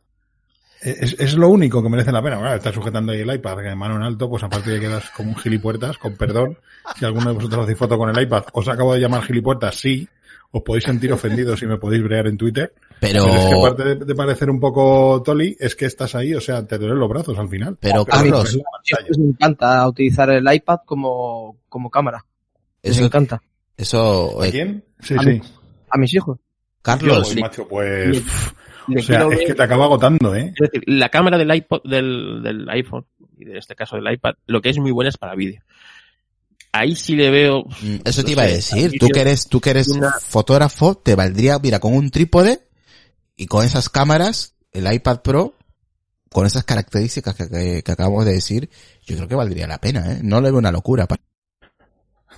es, 0.81 1.15
es 1.19 1.33
lo 1.35 1.49
único 1.49 1.81
que 1.83 1.89
merece 1.89 2.11
la 2.11 2.21
pena. 2.21 2.37
Bueno, 2.37 2.53
estás 2.55 2.73
sujetando 2.73 3.11
ahí 3.11 3.19
el 3.21 3.33
iPad 3.33 3.57
que 3.57 3.63
de 3.69 3.75
mano 3.75 3.95
en 3.95 4.03
alto, 4.03 4.29
pues 4.29 4.43
aparte 4.43 4.71
de 4.71 4.79
que 4.79 4.87
quedas 4.87 5.09
como 5.11 5.29
un 5.29 5.35
gilipuertas, 5.37 5.97
con 5.97 6.15
perdón. 6.15 6.57
Si 6.97 7.05
alguno 7.05 7.29
de 7.29 7.35
vosotros 7.35 7.63
hacéis 7.63 7.77
foto 7.77 7.97
con 7.97 8.09
el 8.09 8.21
iPad, 8.23 8.43
os 8.53 8.67
acabo 8.67 8.93
de 8.93 8.99
llamar 8.99 9.23
gilipuertas, 9.23 9.75
sí. 9.75 10.07
Os 10.53 10.63
podéis 10.63 10.83
sentir 10.83 11.13
ofendidos 11.13 11.61
y 11.61 11.65
me 11.65 11.77
podéis 11.77 12.03
brear 12.03 12.27
en 12.27 12.35
Twitter. 12.37 12.73
Pero, 12.99 13.23
Pero 13.23 13.37
es 13.37 13.45
que 13.45 13.53
aparte 13.59 13.83
de, 13.83 13.95
de 14.05 14.15
parecer 14.15 14.49
un 14.49 14.59
poco 14.59 15.21
toli, 15.23 15.55
es 15.57 15.75
que 15.77 15.85
estás 15.85 16.13
ahí, 16.13 16.33
o 16.33 16.41
sea, 16.41 16.67
te 16.67 16.77
duelen 16.77 16.99
los 16.99 17.07
brazos 17.07 17.39
al 17.39 17.47
final. 17.47 17.77
pero 17.79 18.01
A 18.01 18.21
mí, 18.21 18.29
Carlos, 18.31 18.59
pues, 19.07 19.17
me 19.17 19.29
encanta 19.29 19.87
utilizar 19.87 20.29
el 20.29 20.53
iPad 20.53 20.79
como, 20.85 21.57
como 21.69 21.89
cámara. 21.89 22.25
Me 22.83 22.89
eso, 22.89 23.05
encanta. 23.05 23.41
eso, 23.77 24.41
¿A 24.41 24.47
eh, 24.47 24.51
quién? 24.51 24.83
Sí, 24.99 25.15
A 25.17 25.23
sí. 25.23 25.29
mí. 25.29 25.41
A 25.89 25.97
mis 25.97 26.13
hijos. 26.15 26.37
Carlos, 26.81 27.29
Pues, 27.29 27.39
macho, 27.39 27.67
pues, 27.67 28.23
o 28.87 29.01
sea, 29.01 29.21
es 29.23 29.27
ver- 29.29 29.47
que 29.47 29.53
te 29.55 29.63
acaba 29.63 29.85
agotando, 29.85 30.35
¿eh? 30.35 30.53
Es 30.55 30.69
decir, 30.71 30.83
la 30.87 31.09
cámara 31.09 31.37
del 31.37 31.53
iPod, 31.53 31.81
del, 31.83 32.41
del 32.43 32.69
iPhone, 32.69 33.05
y 33.37 33.43
en 33.49 33.57
este 33.57 33.75
caso 33.75 33.95
del 33.95 34.11
iPad, 34.13 34.33
lo 34.47 34.61
que 34.61 34.69
es 34.69 34.77
muy 34.79 34.91
buena 34.91 35.09
es 35.09 35.17
para 35.17 35.35
vídeo. 35.35 35.61
Ahí 36.73 36.95
sí 36.95 37.15
le 37.15 37.29
veo... 37.29 37.63
Mm, 37.81 37.95
Eso 38.05 38.23
te 38.23 38.31
iba 38.31 38.43
a 38.43 38.47
decir. 38.47 38.93
Tú 38.99 39.09
que 39.09 39.21
eres, 39.21 39.47
tú 39.49 39.59
que 39.59 39.71
eres 39.71 39.87
una- 39.89 40.11
fotógrafo, 40.19 40.95
te 40.95 41.15
valdría, 41.15 41.59
mira, 41.59 41.79
con 41.79 41.93
un 41.93 42.09
trípode 42.11 42.61
y 43.35 43.47
con 43.47 43.65
esas 43.65 43.89
cámaras, 43.89 44.55
el 44.71 44.91
iPad 44.91 45.21
Pro, 45.21 45.53
con 46.29 46.45
esas 46.45 46.63
características 46.63 47.35
que, 47.35 47.49
que, 47.49 47.83
que 47.83 47.91
acabamos 47.91 48.23
de 48.25 48.31
decir, 48.33 48.69
yo 49.05 49.17
creo 49.17 49.27
que 49.27 49.35
valdría 49.35 49.67
la 49.67 49.81
pena, 49.81 50.13
¿eh? 50.13 50.19
No 50.23 50.39
le 50.39 50.49
veo 50.49 50.59
una 50.59 50.71
locura. 50.71 51.07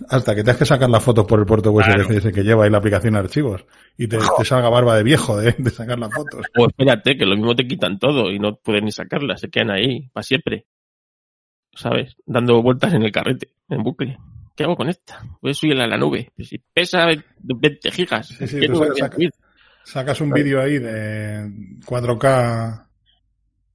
Hasta 0.10 0.34
que 0.36 0.44
te 0.44 0.52
has 0.52 0.58
que 0.58 0.66
sacar 0.66 0.90
las 0.90 1.04
fotos 1.04 1.26
por 1.26 1.40
el 1.40 1.46
puerto 1.46 1.72
USB 1.72 1.84
Claro. 1.84 2.32
que 2.32 2.44
lleva 2.44 2.64
ahí 2.66 2.72
la 2.72 2.80
aplicación 2.80 3.14
de 3.14 3.20
archivos. 3.20 3.66
Y 3.98 4.08
te, 4.08 4.18
te 4.18 4.46
salga 4.46 4.70
barba 4.70 4.96
de 4.96 5.04
viejo 5.04 5.38
de, 5.38 5.54
de 5.58 5.70
sacar 5.70 6.00
las 6.00 6.14
fotos. 6.14 6.46
O 6.58 6.68
espérate, 6.68 7.16
que 7.18 7.26
lo 7.26 7.36
mismo 7.36 7.56
te 7.56 7.68
quitan 7.68 8.00
todo 8.00 8.32
y 8.32 8.40
no 8.40 8.56
pueden 8.56 8.86
ni 8.86 8.92
sacarlas, 8.92 9.42
se 9.42 9.50
quedan 9.50 9.72
ahí 9.72 10.10
para 10.12 10.24
siempre. 10.24 10.66
¿Sabes? 11.76 12.16
Dando 12.26 12.62
vueltas 12.62 12.94
en 12.94 13.04
el 13.04 13.12
carrete, 13.12 13.50
en 13.70 13.84
bucle. 13.84 14.18
¿Qué 14.56 14.64
hago 14.64 14.76
con 14.76 14.90
esta? 14.90 15.24
Voy 15.42 15.52
a 15.52 15.54
subirla 15.56 15.86
a 15.86 15.88
la 15.88 15.98
nube. 15.98 16.32
Pues 16.36 16.50
si 16.50 16.60
pesa 16.60 17.08
20 17.42 17.92
gigas. 17.92 18.28
Sí, 18.28 18.48
sí, 18.48 18.60
¿qué 18.60 18.68
tú 18.68 18.76
sabes, 18.76 18.98
saca-? 19.00 19.18
Sacas 19.84 20.22
un 20.22 20.30
vídeo 20.32 20.62
ahí 20.62 20.78
de 20.80 21.50
4K 21.86 22.88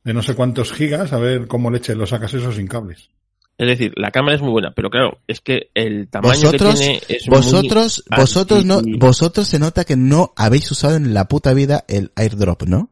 de 0.04 0.14
no 0.14 0.22
sé 0.22 0.34
cuántos 0.34 0.72
gigas, 0.72 1.12
a 1.12 1.18
ver 1.18 1.46
cómo 1.48 1.70
leche 1.70 1.94
lo 1.94 2.06
sacas 2.06 2.32
eso 2.34 2.50
sin 2.52 2.66
cables. 2.66 3.10
Es 3.58 3.66
decir, 3.66 3.92
la 3.96 4.12
cámara 4.12 4.36
es 4.36 4.40
muy 4.42 4.52
buena, 4.52 4.70
pero 4.74 4.88
claro, 4.88 5.18
es 5.26 5.40
que 5.40 5.70
el 5.74 6.08
tamaño 6.08 6.32
Vosotros, 6.42 6.74
que 6.74 6.78
tiene 6.78 7.02
es 7.08 7.26
vosotros, 7.26 8.04
muy 8.08 8.18
vosotros 8.20 8.64
no, 8.64 8.80
vosotros 8.98 9.48
se 9.48 9.58
nota 9.58 9.84
que 9.84 9.96
no 9.96 10.32
habéis 10.36 10.70
usado 10.70 10.94
en 10.94 11.12
la 11.12 11.26
puta 11.26 11.52
vida 11.54 11.84
el 11.88 12.12
airdrop, 12.14 12.62
¿no? 12.62 12.90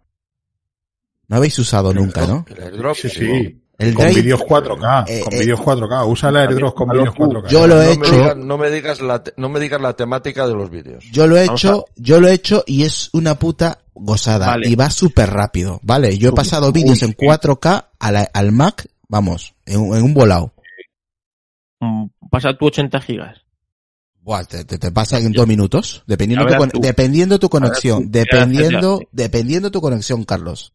No 1.28 1.36
habéis 1.36 1.58
usado 1.60 1.94
nunca, 1.94 2.26
¿no? 2.26 2.44
El 2.48 2.62
airdrop, 2.64 2.96
Sí, 2.96 3.08
sí. 3.08 3.20
sí. 3.20 3.62
El 3.78 3.92
con 3.94 4.06
drive- 4.06 4.22
vídeos 4.22 4.40
4K, 4.40 5.04
Eh, 5.06 5.20
con 5.22 5.34
eh, 5.34 5.40
vídeos 5.40 5.60
4K. 5.60 6.06
Usa 6.08 6.30
el 6.30 6.36
airdrop 6.36 6.74
con 6.74 6.88
vídeos 6.88 7.14
4K. 7.14 7.48
Yo 7.48 7.66
lo 7.66 7.82
he 7.82 7.86
no 7.86 7.92
hecho. 8.04 8.10
Me 8.12 8.18
digas, 8.18 8.36
no, 8.38 8.58
me 8.58 8.70
digas 8.70 9.00
la, 9.02 9.22
no 9.36 9.48
me 9.50 9.60
digas 9.60 9.80
la 9.82 9.92
temática 9.92 10.46
de 10.48 10.54
los 10.54 10.70
vídeos. 10.70 11.04
Yo 11.12 11.26
lo 11.26 11.36
he 11.36 11.44
Vamos 11.46 11.62
hecho, 11.62 11.84
yo 11.96 12.18
lo 12.20 12.28
he 12.28 12.32
hecho 12.32 12.64
y 12.66 12.84
es 12.84 13.10
una 13.12 13.38
puta 13.38 13.78
gozada. 13.94 14.46
Vale. 14.46 14.68
Y 14.68 14.74
va 14.76 14.88
súper 14.88 15.28
rápido, 15.30 15.78
¿vale? 15.82 16.16
Yo 16.16 16.30
he 16.30 16.32
pasado 16.32 16.72
vídeos 16.72 17.02
en 17.02 17.10
sí. 17.10 17.16
4K 17.18 17.88
a 17.98 18.12
la- 18.12 18.30
al 18.32 18.50
Mac, 18.52 18.88
vamos, 19.08 19.54
en, 19.66 19.78
un- 19.80 19.94
en 19.96 20.02
un 20.04 20.14
volado. 20.14 20.54
Mm, 21.86 22.10
Pasa 22.30 22.56
tú 22.58 22.66
80 22.66 23.00
gigas. 23.00 23.38
Buah, 24.20 24.44
te, 24.44 24.64
te, 24.64 24.78
te 24.78 24.90
pasa 24.90 25.18
en 25.18 25.32
dos 25.32 25.46
minutos, 25.46 26.02
dependiendo 26.06 26.46
tu, 26.46 26.66
tú. 26.66 26.80
dependiendo 26.80 27.38
tu 27.38 27.48
conexión, 27.48 28.04
tú, 28.04 28.10
dependiendo, 28.10 29.00
dependiendo 29.12 29.70
tu 29.70 29.80
conexión, 29.80 30.24
Carlos. 30.24 30.72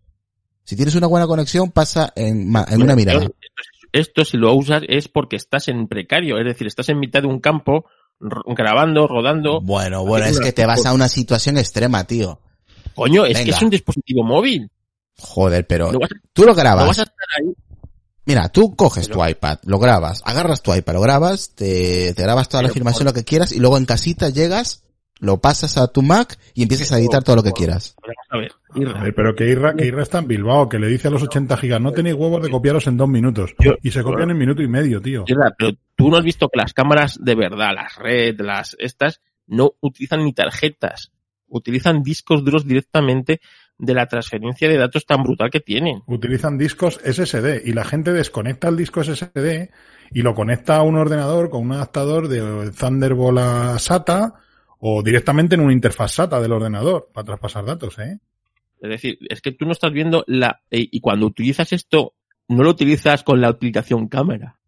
Si 0.64 0.78
tienes 0.78 0.96
una 0.96 1.08
buena 1.08 1.28
conexión, 1.28 1.70
pasa 1.72 2.14
en, 2.16 2.48
una 2.48 2.96
mirada. 2.96 3.24
Esto, 3.24 3.36
esto, 3.92 4.26
si 4.26 4.38
lo 4.38 4.54
usas 4.54 4.84
es 4.88 5.10
porque 5.10 5.36
estás 5.36 5.68
en 5.68 5.88
precario, 5.88 6.38
es 6.40 6.46
decir, 6.46 6.66
estás 6.66 6.88
en 6.90 7.00
mitad 7.00 7.22
de 7.24 7.28
un 7.28 7.42
campo 7.42 7.86
grabando, 8.20 9.06
rodando. 9.08 9.60
Bueno, 9.60 10.06
bueno, 10.06 10.28
es 10.28 10.40
que 10.40 10.54
te 10.54 10.66
vas 10.66 10.86
a 10.86 10.94
una 10.94 11.10
situación 11.10 11.58
extrema, 11.58 12.06
tío. 12.06 12.40
Coño, 12.96 13.26
es 13.26 13.42
que 13.42 13.50
es 13.52 13.62
un 13.62 13.70
dispositivo 13.70 14.24
móvil. 14.24 14.70
Joder, 15.18 15.68
pero 15.68 15.92
No 15.92 16.00
tú 16.34 16.44
lo 16.44 16.50
no 16.50 16.56
grabas. 16.56 16.88
vas 16.88 17.00
a 17.00 17.04
estar 17.04 17.16
ahí. 17.38 17.54
Mira, 18.32 18.48
tú 18.50 18.76
coges 18.78 19.08
Pero- 19.10 19.20
tu 19.20 19.28
iPad, 19.28 19.60
lo 19.66 19.78
grabas, 19.78 20.22
agarras 20.26 20.62
tu 20.62 20.74
iPad, 20.74 20.94
lo 20.94 21.02
grabas, 21.02 21.54
te, 21.54 22.14
te 22.14 22.24
grabas 22.24 22.48
toda 22.48 22.64
la 22.64 22.70
filmación, 22.70 23.06
por- 23.06 23.08
lo 23.08 23.14
que 23.14 23.26
quieras, 23.26 23.52
y 23.52 23.60
luego 23.60 23.78
en 23.78 23.86
casita 23.86 24.30
llegas, 24.30 24.84
lo 25.20 25.42
pasas 25.42 25.78
a 25.78 25.88
tu 25.88 26.02
Mac 26.02 26.40
y 26.54 26.64
empiezas 26.64 26.94
a 26.94 26.98
editar 26.98 27.24
todo 27.24 27.36
lo 27.36 27.44
que 27.44 27.52
quieras. 27.52 27.96
A 28.30 28.38
ver, 28.38 28.54
Irra. 28.74 29.00
A 29.00 29.04
ver, 29.04 29.14
pero 29.14 29.36
que 29.36 29.50
Irra, 29.50 29.76
que 29.76 29.86
Irra 29.86 30.02
está 30.04 30.20
en 30.20 30.28
Bilbao, 30.28 30.70
que 30.70 30.80
le 30.80 30.88
dice 30.88 31.10
a 31.10 31.12
los 31.12 31.22
80 31.24 31.58
gigas, 31.58 31.82
no 31.82 31.92
tenéis 31.92 32.16
huevos 32.16 32.42
de 32.42 32.50
copiaros 32.50 32.88
en 32.88 32.96
dos 32.98 33.10
minutos. 33.10 33.52
Yo- 33.60 33.74
y 33.84 33.92
se 33.92 34.02
copian 34.02 34.32
en 34.32 34.38
minuto 34.38 34.62
y 34.64 34.68
medio, 34.70 35.02
tío. 35.02 35.26
Irra, 35.28 35.54
pero 35.58 35.74
tú 35.96 36.10
no 36.10 36.16
has 36.18 36.24
visto 36.24 36.48
que 36.48 36.58
las 36.58 36.74
cámaras 36.74 37.20
de 37.22 37.36
verdad, 37.36 37.72
las 37.76 37.98
red, 37.98 38.40
las 38.40 38.76
estas, 38.80 39.20
no 39.46 39.74
utilizan 39.82 40.24
ni 40.24 40.32
tarjetas. 40.34 41.12
Utilizan 41.50 42.02
discos 42.02 42.46
duros 42.46 42.66
directamente 42.66 43.42
de 43.82 43.96
la 43.96 44.06
transferencia 44.06 44.70
de 44.70 44.78
datos 44.78 45.08
tan 45.08 45.24
brutal 45.24 45.50
que 45.50 45.60
tienen. 45.60 46.04
Utilizan 46.06 46.58
discos 46.58 47.00
SSD 47.04 47.66
y 47.66 47.74
la 47.74 47.84
gente 47.84 48.14
desconecta 48.14 48.70
el 48.70 48.78
disco 48.78 49.04
SSD 49.04 49.72
y 50.12 50.22
lo 50.22 50.36
conecta 50.36 50.78
a 50.78 50.84
un 50.84 50.98
ordenador 50.98 51.50
con 51.50 51.64
un 51.64 51.72
adaptador 51.72 52.28
de 52.28 52.72
Thunderbolt 52.72 53.40
a 53.40 53.80
SATA 53.80 54.36
o 54.78 55.02
directamente 55.02 55.56
en 55.56 55.62
una 55.62 55.74
interfaz 55.74 56.14
SATA 56.14 56.40
del 56.40 56.52
ordenador 56.52 57.10
para 57.12 57.26
traspasar 57.26 57.66
datos, 57.66 57.98
¿eh? 57.98 58.20
Es 58.80 58.90
decir, 58.90 59.18
es 59.30 59.42
que 59.42 59.52
tú 59.52 59.66
no 59.66 59.72
estás 59.72 59.92
viendo 59.92 60.24
la... 60.28 60.62
Y 60.70 61.00
cuando 61.02 61.26
utilizas 61.26 61.74
esto, 61.74 62.14
no 62.48 62.64
lo 62.64 62.70
utilizas 62.70 63.24
con 63.24 63.42
la 63.42 63.48
aplicación 63.48 64.08
cámara. 64.08 64.60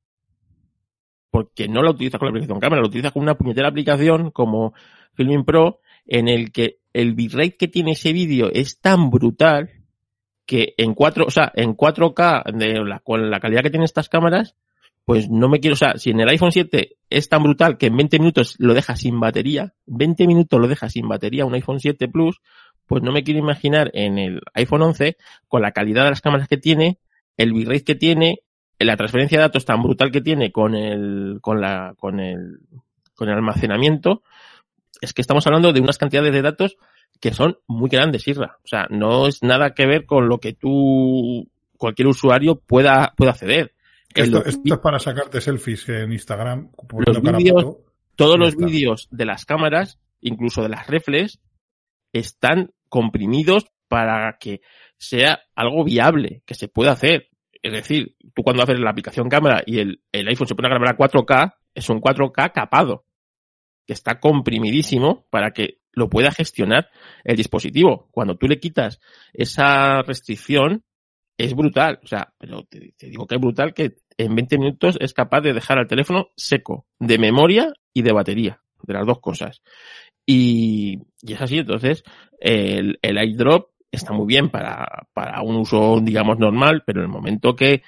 Porque 1.29 1.67
no 1.67 1.83
lo 1.83 1.91
utilizas 1.91 2.19
con 2.19 2.27
la 2.27 2.31
aplicación 2.31 2.59
cámara, 2.59 2.81
lo 2.81 2.87
utilizas 2.87 3.11
con 3.11 3.21
una 3.21 3.35
puñetera 3.35 3.67
aplicación 3.67 4.31
como 4.31 4.73
Filming 5.13 5.45
Pro, 5.45 5.81
en 6.05 6.27
el 6.27 6.51
que 6.51 6.77
el 6.93 7.13
bitrate 7.13 7.57
que 7.57 7.67
tiene 7.67 7.91
ese 7.91 8.13
vídeo 8.13 8.49
es 8.53 8.79
tan 8.79 9.09
brutal 9.09 9.71
que 10.45 10.73
en 10.77 10.93
4, 10.93 11.25
o 11.25 11.31
sea, 11.31 11.51
en 11.55 11.75
4K 11.75 12.51
de 12.53 12.83
la, 12.83 12.99
con 12.99 13.29
la 13.29 13.39
calidad 13.39 13.61
que 13.61 13.69
tienen 13.69 13.85
estas 13.85 14.09
cámaras, 14.09 14.55
pues 15.05 15.29
no 15.29 15.49
me 15.49 15.59
quiero, 15.59 15.73
o 15.73 15.77
sea, 15.77 15.97
si 15.97 16.11
en 16.11 16.21
el 16.21 16.29
iPhone 16.29 16.51
7 16.51 16.95
es 17.09 17.29
tan 17.29 17.43
brutal 17.43 17.77
que 17.77 17.87
en 17.87 17.97
20 17.97 18.19
minutos 18.19 18.55
lo 18.59 18.73
deja 18.73 18.95
sin 18.95 19.19
batería, 19.19 19.73
20 19.85 20.27
minutos 20.27 20.59
lo 20.59 20.67
deja 20.67 20.89
sin 20.89 21.07
batería 21.07 21.45
un 21.45 21.53
iPhone 21.55 21.79
7 21.79 22.07
Plus, 22.07 22.39
pues 22.85 23.03
no 23.03 23.11
me 23.11 23.23
quiero 23.23 23.39
imaginar 23.39 23.89
en 23.93 24.17
el 24.17 24.41
iPhone 24.53 24.81
11 24.81 25.17
con 25.47 25.61
la 25.61 25.71
calidad 25.71 26.03
de 26.03 26.11
las 26.11 26.21
cámaras 26.21 26.47
que 26.47 26.57
tiene, 26.57 26.99
el 27.37 27.53
bitrate 27.53 27.83
que 27.83 27.95
tiene, 27.95 28.39
la 28.79 28.97
transferencia 28.97 29.37
de 29.37 29.43
datos 29.43 29.65
tan 29.65 29.81
brutal 29.81 30.11
que 30.11 30.21
tiene 30.21 30.51
con 30.51 30.75
el 30.75 31.39
con 31.41 31.61
la 31.61 31.93
con 31.97 32.19
el 32.19 32.59
con 33.15 33.29
el 33.29 33.35
almacenamiento, 33.35 34.23
es 35.03 35.13
que 35.13 35.21
estamos 35.21 35.45
hablando 35.47 35.73
de 35.73 35.81
unas 35.81 35.97
cantidades 35.97 36.33
de 36.33 36.41
datos 36.41 36.77
que 37.19 37.33
son 37.33 37.57
muy 37.67 37.89
grandes, 37.89 38.27
Isra. 38.27 38.57
O 38.63 38.67
sea, 38.67 38.87
no 38.89 39.27
es 39.27 39.43
nada 39.43 39.73
que 39.73 39.85
ver 39.85 40.05
con 40.05 40.27
lo 40.27 40.39
que 40.39 40.53
tú 40.53 41.49
cualquier 41.77 42.07
usuario 42.07 42.55
pueda 42.55 43.13
pueda 43.17 43.31
acceder. 43.31 43.73
Esto, 44.15 44.45
es 44.45 44.57
para 44.81 44.99
sacarte 44.99 45.41
selfies 45.41 45.89
en 45.89 46.11
Instagram. 46.11 46.69
Los 47.05 47.17
foto. 47.17 47.81
todos 48.15 48.37
los 48.37 48.55
vídeos 48.55 49.07
de 49.11 49.25
las 49.25 49.45
cámaras, 49.45 49.99
incluso 50.21 50.61
de 50.61 50.69
las 50.69 50.87
reflex, 50.87 51.39
están 52.13 52.71
comprimidos 52.89 53.65
para 53.87 54.37
que 54.39 54.61
sea 54.97 55.41
algo 55.55 55.83
viable, 55.83 56.43
que 56.45 56.53
se 56.55 56.67
pueda 56.67 56.91
hacer. 56.91 57.29
Es 57.61 57.73
decir, 57.73 58.15
tú 58.33 58.43
cuando 58.43 58.63
haces 58.63 58.79
la 58.79 58.91
aplicación 58.91 59.29
cámara 59.29 59.63
y 59.65 59.79
el, 59.79 60.01
el 60.11 60.27
iPhone 60.27 60.47
se 60.47 60.55
pone 60.55 60.67
a 60.67 60.71
grabar 60.71 60.93
a 60.93 60.97
4K, 60.97 61.55
es 61.73 61.89
un 61.89 61.99
4K 61.99 62.51
capado, 62.51 63.05
que 63.85 63.93
está 63.93 64.19
comprimidísimo 64.19 65.25
para 65.29 65.51
que 65.51 65.79
lo 65.91 66.09
pueda 66.09 66.31
gestionar 66.31 66.89
el 67.23 67.35
dispositivo. 67.35 68.07
Cuando 68.11 68.35
tú 68.35 68.47
le 68.47 68.59
quitas 68.59 68.99
esa 69.33 70.01
restricción, 70.01 70.83
es 71.37 71.55
brutal. 71.55 71.99
O 72.03 72.07
sea, 72.07 72.33
pero 72.37 72.63
te, 72.63 72.93
digo 72.99 73.27
que 73.27 73.35
es 73.35 73.41
brutal 73.41 73.73
que 73.73 73.95
en 74.17 74.35
20 74.35 74.57
minutos 74.57 74.97
es 74.99 75.13
capaz 75.13 75.41
de 75.41 75.53
dejar 75.53 75.77
al 75.77 75.87
teléfono 75.87 76.29
seco, 76.35 76.85
de 76.99 77.17
memoria 77.17 77.73
y 77.93 78.01
de 78.01 78.13
batería, 78.13 78.61
de 78.81 78.93
las 78.93 79.05
dos 79.05 79.19
cosas. 79.19 79.61
Y, 80.25 80.99
y 81.21 81.33
es 81.33 81.41
así, 81.41 81.57
entonces, 81.57 82.03
el, 82.39 82.97
el 83.01 83.17
airdrop 83.17 83.69
está 83.91 84.13
muy 84.13 84.25
bien 84.25 84.49
para, 84.49 85.07
para 85.13 85.41
un 85.41 85.55
uso, 85.57 85.99
digamos, 86.01 86.39
normal, 86.39 86.83
pero 86.85 87.01
en 87.01 87.05
el 87.05 87.11
momento 87.11 87.55
que 87.55 87.83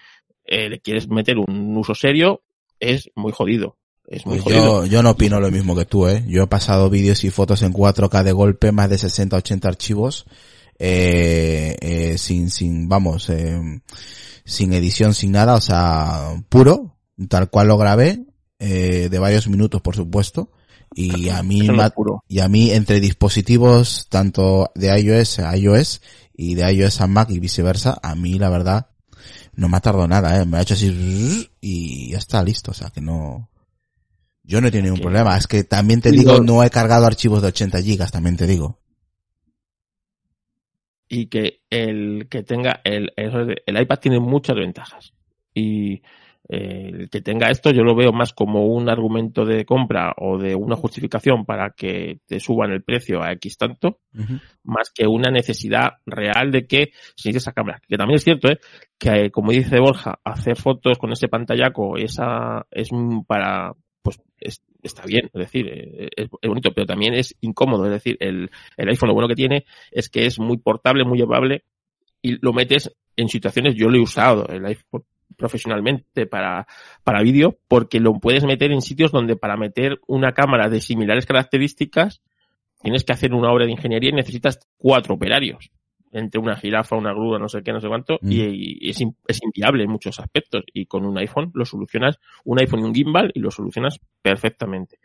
eh, 0.45 0.69
le 0.69 0.79
quieres 0.79 1.09
meter 1.09 1.37
un 1.37 1.75
uso 1.77 1.95
serio, 1.95 2.43
es 2.79 3.11
muy 3.15 3.31
jodido. 3.31 3.77
Es 4.07 4.25
muy 4.25 4.39
Pues 4.39 4.55
yo, 4.55 4.85
yo 4.85 5.01
no 5.01 5.11
opino 5.11 5.39
lo 5.39 5.51
mismo 5.51 5.75
que 5.75 5.85
tú, 5.85 6.07
eh. 6.07 6.23
Yo 6.27 6.43
he 6.43 6.47
pasado 6.47 6.89
vídeos 6.89 7.23
y 7.23 7.29
fotos 7.31 7.61
en 7.63 7.73
4K 7.73 8.23
de 8.23 8.31
golpe, 8.31 8.71
más 8.71 8.89
de 8.89 8.97
60, 8.97 9.37
80 9.37 9.67
archivos, 9.67 10.25
eh, 10.77 11.75
eh, 11.81 12.17
sin, 12.17 12.51
sin, 12.51 12.87
vamos, 12.87 13.29
eh, 13.29 13.81
sin 14.43 14.73
edición, 14.73 15.13
sin 15.13 15.31
nada, 15.31 15.55
o 15.55 15.61
sea, 15.61 16.43
puro, 16.49 16.97
tal 17.29 17.49
cual 17.49 17.69
lo 17.69 17.77
grabé, 17.77 18.25
eh, 18.59 19.09
de 19.09 19.19
varios 19.19 19.47
minutos, 19.47 19.81
por 19.81 19.95
supuesto. 19.95 20.51
Y 20.93 21.27
a 21.29 21.43
mí, 21.43 21.67
no 21.67 22.23
y 22.27 22.39
a 22.39 22.47
mí 22.47 22.71
entre 22.71 23.01
dispositivos 23.01 24.07
tanto 24.07 24.71
de 24.75 24.97
iOS 24.97 25.39
a 25.39 25.57
iOS 25.57 26.01
y 26.33 26.55
de 26.55 26.71
iOS 26.71 27.01
a 27.01 27.07
Mac 27.07 27.29
y 27.31 27.39
viceversa, 27.39 27.99
a 28.01 28.15
mí 28.15 28.39
la 28.39 28.49
verdad 28.49 28.87
no 29.55 29.67
me 29.67 29.77
ha 29.77 29.81
tardado 29.81 30.07
nada, 30.07 30.39
eh. 30.39 30.45
Me 30.45 30.57
ha 30.57 30.61
hecho 30.61 30.75
así 30.75 31.49
y 31.59 32.11
ya 32.11 32.19
está 32.19 32.43
listo, 32.43 32.71
o 32.71 32.73
sea 32.73 32.91
que 32.91 33.01
no, 33.01 33.49
yo 34.45 34.61
no 34.61 34.67
he 34.67 34.71
tenido 34.71 34.93
ningún 34.93 35.03
problema. 35.03 35.37
Es 35.37 35.47
que 35.47 35.63
también 35.63 36.01
te 36.01 36.11
digo, 36.11 36.39
no 36.39 36.63
he 36.63 36.69
cargado 36.69 37.05
archivos 37.05 37.41
de 37.41 37.49
80 37.49 37.81
gigas, 37.81 38.11
también 38.11 38.37
te 38.37 38.47
digo. 38.47 38.79
y 41.07 41.27
que 41.27 41.61
el 41.69 42.27
que 42.29 42.43
tenga 42.43 42.81
el, 42.83 43.11
el, 43.15 43.61
el 43.65 43.81
iPad 43.81 43.99
tiene 43.99 44.19
muchas 44.19 44.55
ventajas 44.55 45.13
y 45.53 46.01
eh, 46.47 46.91
el 46.93 47.09
que 47.09 47.21
tenga 47.21 47.49
esto 47.49 47.71
yo 47.71 47.83
lo 47.83 47.95
veo 47.95 48.11
más 48.11 48.33
como 48.33 48.67
un 48.67 48.89
argumento 48.89 49.45
de 49.45 49.65
compra 49.65 50.13
o 50.17 50.37
de 50.37 50.55
una 50.55 50.75
justificación 50.75 51.45
para 51.45 51.71
que 51.71 52.19
te 52.25 52.39
suban 52.39 52.71
el 52.71 52.83
precio 52.83 53.23
a 53.23 53.31
X 53.33 53.57
tanto 53.57 53.99
más 54.63 54.91
que 54.93 55.07
una 55.07 55.31
necesidad 55.31 55.93
real 56.05 56.51
de 56.51 56.67
que 56.67 56.91
se 57.15 57.29
necesite 57.29 57.37
esa 57.37 57.53
cámara. 57.53 57.81
Que 57.87 57.97
también 57.97 58.15
es 58.15 58.23
cierto, 58.23 58.49
¿eh? 58.49 58.59
que 58.97 59.31
como 59.31 59.51
dice 59.51 59.79
Borja, 59.79 60.19
hacer 60.23 60.55
fotos 60.55 60.97
con 60.97 61.11
ese 61.11 61.27
pantallaco 61.27 61.97
esa 61.97 62.65
es 62.71 62.89
para, 63.27 63.73
pues 64.05 64.21
es- 64.39 64.61
está 64.83 65.03
bien, 65.03 65.25
es 65.33 65.39
decir, 65.39 65.67
eh, 65.67 66.09
es, 66.15 66.29
bonito, 66.47 66.71
pero 66.71 66.85
también 66.85 67.15
es 67.15 67.35
incómodo. 67.41 67.85
Es 67.85 67.91
decir, 67.91 68.17
el, 68.19 68.51
el 68.77 68.89
iPhone 68.89 69.07
lo 69.09 69.15
bueno 69.15 69.27
que 69.27 69.35
tiene 69.35 69.65
es 69.91 70.09
que 70.09 70.27
es 70.27 70.39
muy 70.39 70.57
portable, 70.57 71.03
muy 71.03 71.17
llevable 71.17 71.63
y 72.21 72.37
lo 72.39 72.53
metes 72.53 72.95
en 73.17 73.27
situaciones, 73.27 73.75
yo 73.75 73.89
lo 73.89 73.97
he 73.97 74.01
usado, 74.01 74.47
el 74.47 74.63
iPhone 74.65 75.03
profesionalmente 75.37 76.27
para, 76.27 76.67
para 77.03 77.23
vídeo, 77.23 77.57
porque 77.67 77.99
lo 77.99 78.13
puedes 78.19 78.45
meter 78.45 78.71
en 78.71 78.81
sitios 78.81 79.11
donde 79.11 79.35
para 79.35 79.57
meter 79.57 79.99
una 80.07 80.33
cámara 80.33 80.69
de 80.69 80.79
similares 80.81 81.25
características 81.25 82.21
tienes 82.81 83.03
que 83.03 83.13
hacer 83.13 83.33
una 83.33 83.51
obra 83.51 83.65
de 83.65 83.71
ingeniería 83.71 84.11
y 84.11 84.13
necesitas 84.13 84.59
cuatro 84.77 85.15
operarios 85.15 85.71
entre 86.17 86.39
una 86.39 86.55
jirafa, 86.55 86.95
una 86.95 87.11
grúa, 87.13 87.37
no 87.37 87.47
sé 87.49 87.61
qué, 87.63 87.71
no 87.73 87.79
sé 87.81 87.87
cuánto, 87.87 88.17
Mm. 88.21 88.31
y, 88.31 88.77
y 88.87 88.89
es, 88.89 88.99
es 89.27 89.39
inviable 89.43 89.83
en 89.83 89.91
muchos 89.91 90.19
aspectos. 90.19 90.63
Y 90.73 90.85
con 90.85 91.05
un 91.05 91.17
iPhone 91.17 91.51
lo 91.53 91.65
solucionas, 91.65 92.17
un 92.45 92.59
iPhone 92.59 92.79
y 92.79 92.83
un 92.83 92.95
gimbal, 92.95 93.31
y 93.33 93.39
lo 93.39 93.51
solucionas 93.51 93.99
perfectamente. 94.21 94.97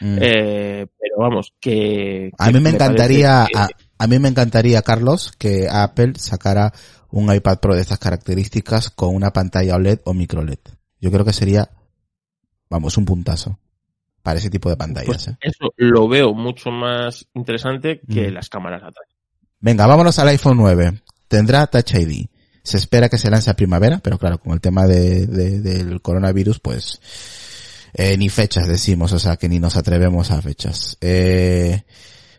Mm. 0.00 0.18
Eh, 0.20 0.86
pero 0.98 1.14
vamos, 1.18 1.54
que... 1.60 2.30
a 2.38 2.46
que 2.46 2.52
mí 2.52 2.60
me 2.60 2.70
encantaría, 2.70 3.46
parece 3.50 3.52
que- 3.52 3.58
a, 3.58 4.04
a 4.04 4.06
mí 4.06 4.18
me 4.18 4.28
encantaría, 4.28 4.82
Carlos, 4.82 5.32
que 5.38 5.66
Apple 5.70 6.12
sacara 6.16 6.72
un 7.10 7.34
iPad 7.34 7.58
Pro 7.60 7.74
de 7.74 7.80
estas 7.80 7.98
características 7.98 8.90
con 8.90 9.14
una 9.14 9.32
pantalla 9.32 9.76
OLED 9.76 10.00
o 10.04 10.12
micro 10.14 10.44
LED. 10.44 10.58
Yo 11.00 11.10
creo 11.10 11.24
que 11.24 11.32
sería, 11.32 11.70
vamos, 12.68 12.96
un 12.98 13.04
puntazo 13.06 13.58
para 14.22 14.38
ese 14.38 14.50
tipo 14.50 14.68
de 14.68 14.76
pantallas. 14.76 15.06
pues, 15.06 15.28
¿eh? 15.28 15.36
eso 15.40 15.72
lo 15.78 16.06
veo 16.06 16.34
mucho 16.34 16.70
más 16.70 17.26
interesante 17.32 18.00
que 18.06 18.30
Mm. 18.30 18.34
las 18.34 18.50
cámaras 18.50 18.82
atrás. 18.82 19.07
Venga, 19.60 19.86
vámonos 19.86 20.18
al 20.18 20.28
iPhone 20.28 20.56
9. 20.58 21.02
Tendrá 21.28 21.66
Touch 21.66 21.94
ID. 21.94 22.26
Se 22.62 22.76
espera 22.76 23.08
que 23.08 23.18
se 23.18 23.30
lance 23.30 23.50
a 23.50 23.54
primavera, 23.56 23.98
pero 23.98 24.18
claro, 24.18 24.38
con 24.38 24.52
el 24.52 24.60
tema 24.60 24.86
de, 24.86 25.26
de- 25.26 25.60
del 25.60 26.00
coronavirus, 26.02 26.60
pues 26.60 27.00
eh, 27.94 28.16
ni 28.18 28.28
fechas 28.28 28.68
decimos, 28.68 29.12
o 29.12 29.18
sea 29.18 29.36
que 29.36 29.48
ni 29.48 29.58
nos 29.58 29.76
atrevemos 29.76 30.30
a 30.30 30.42
fechas. 30.42 30.96
Eh, 31.00 31.82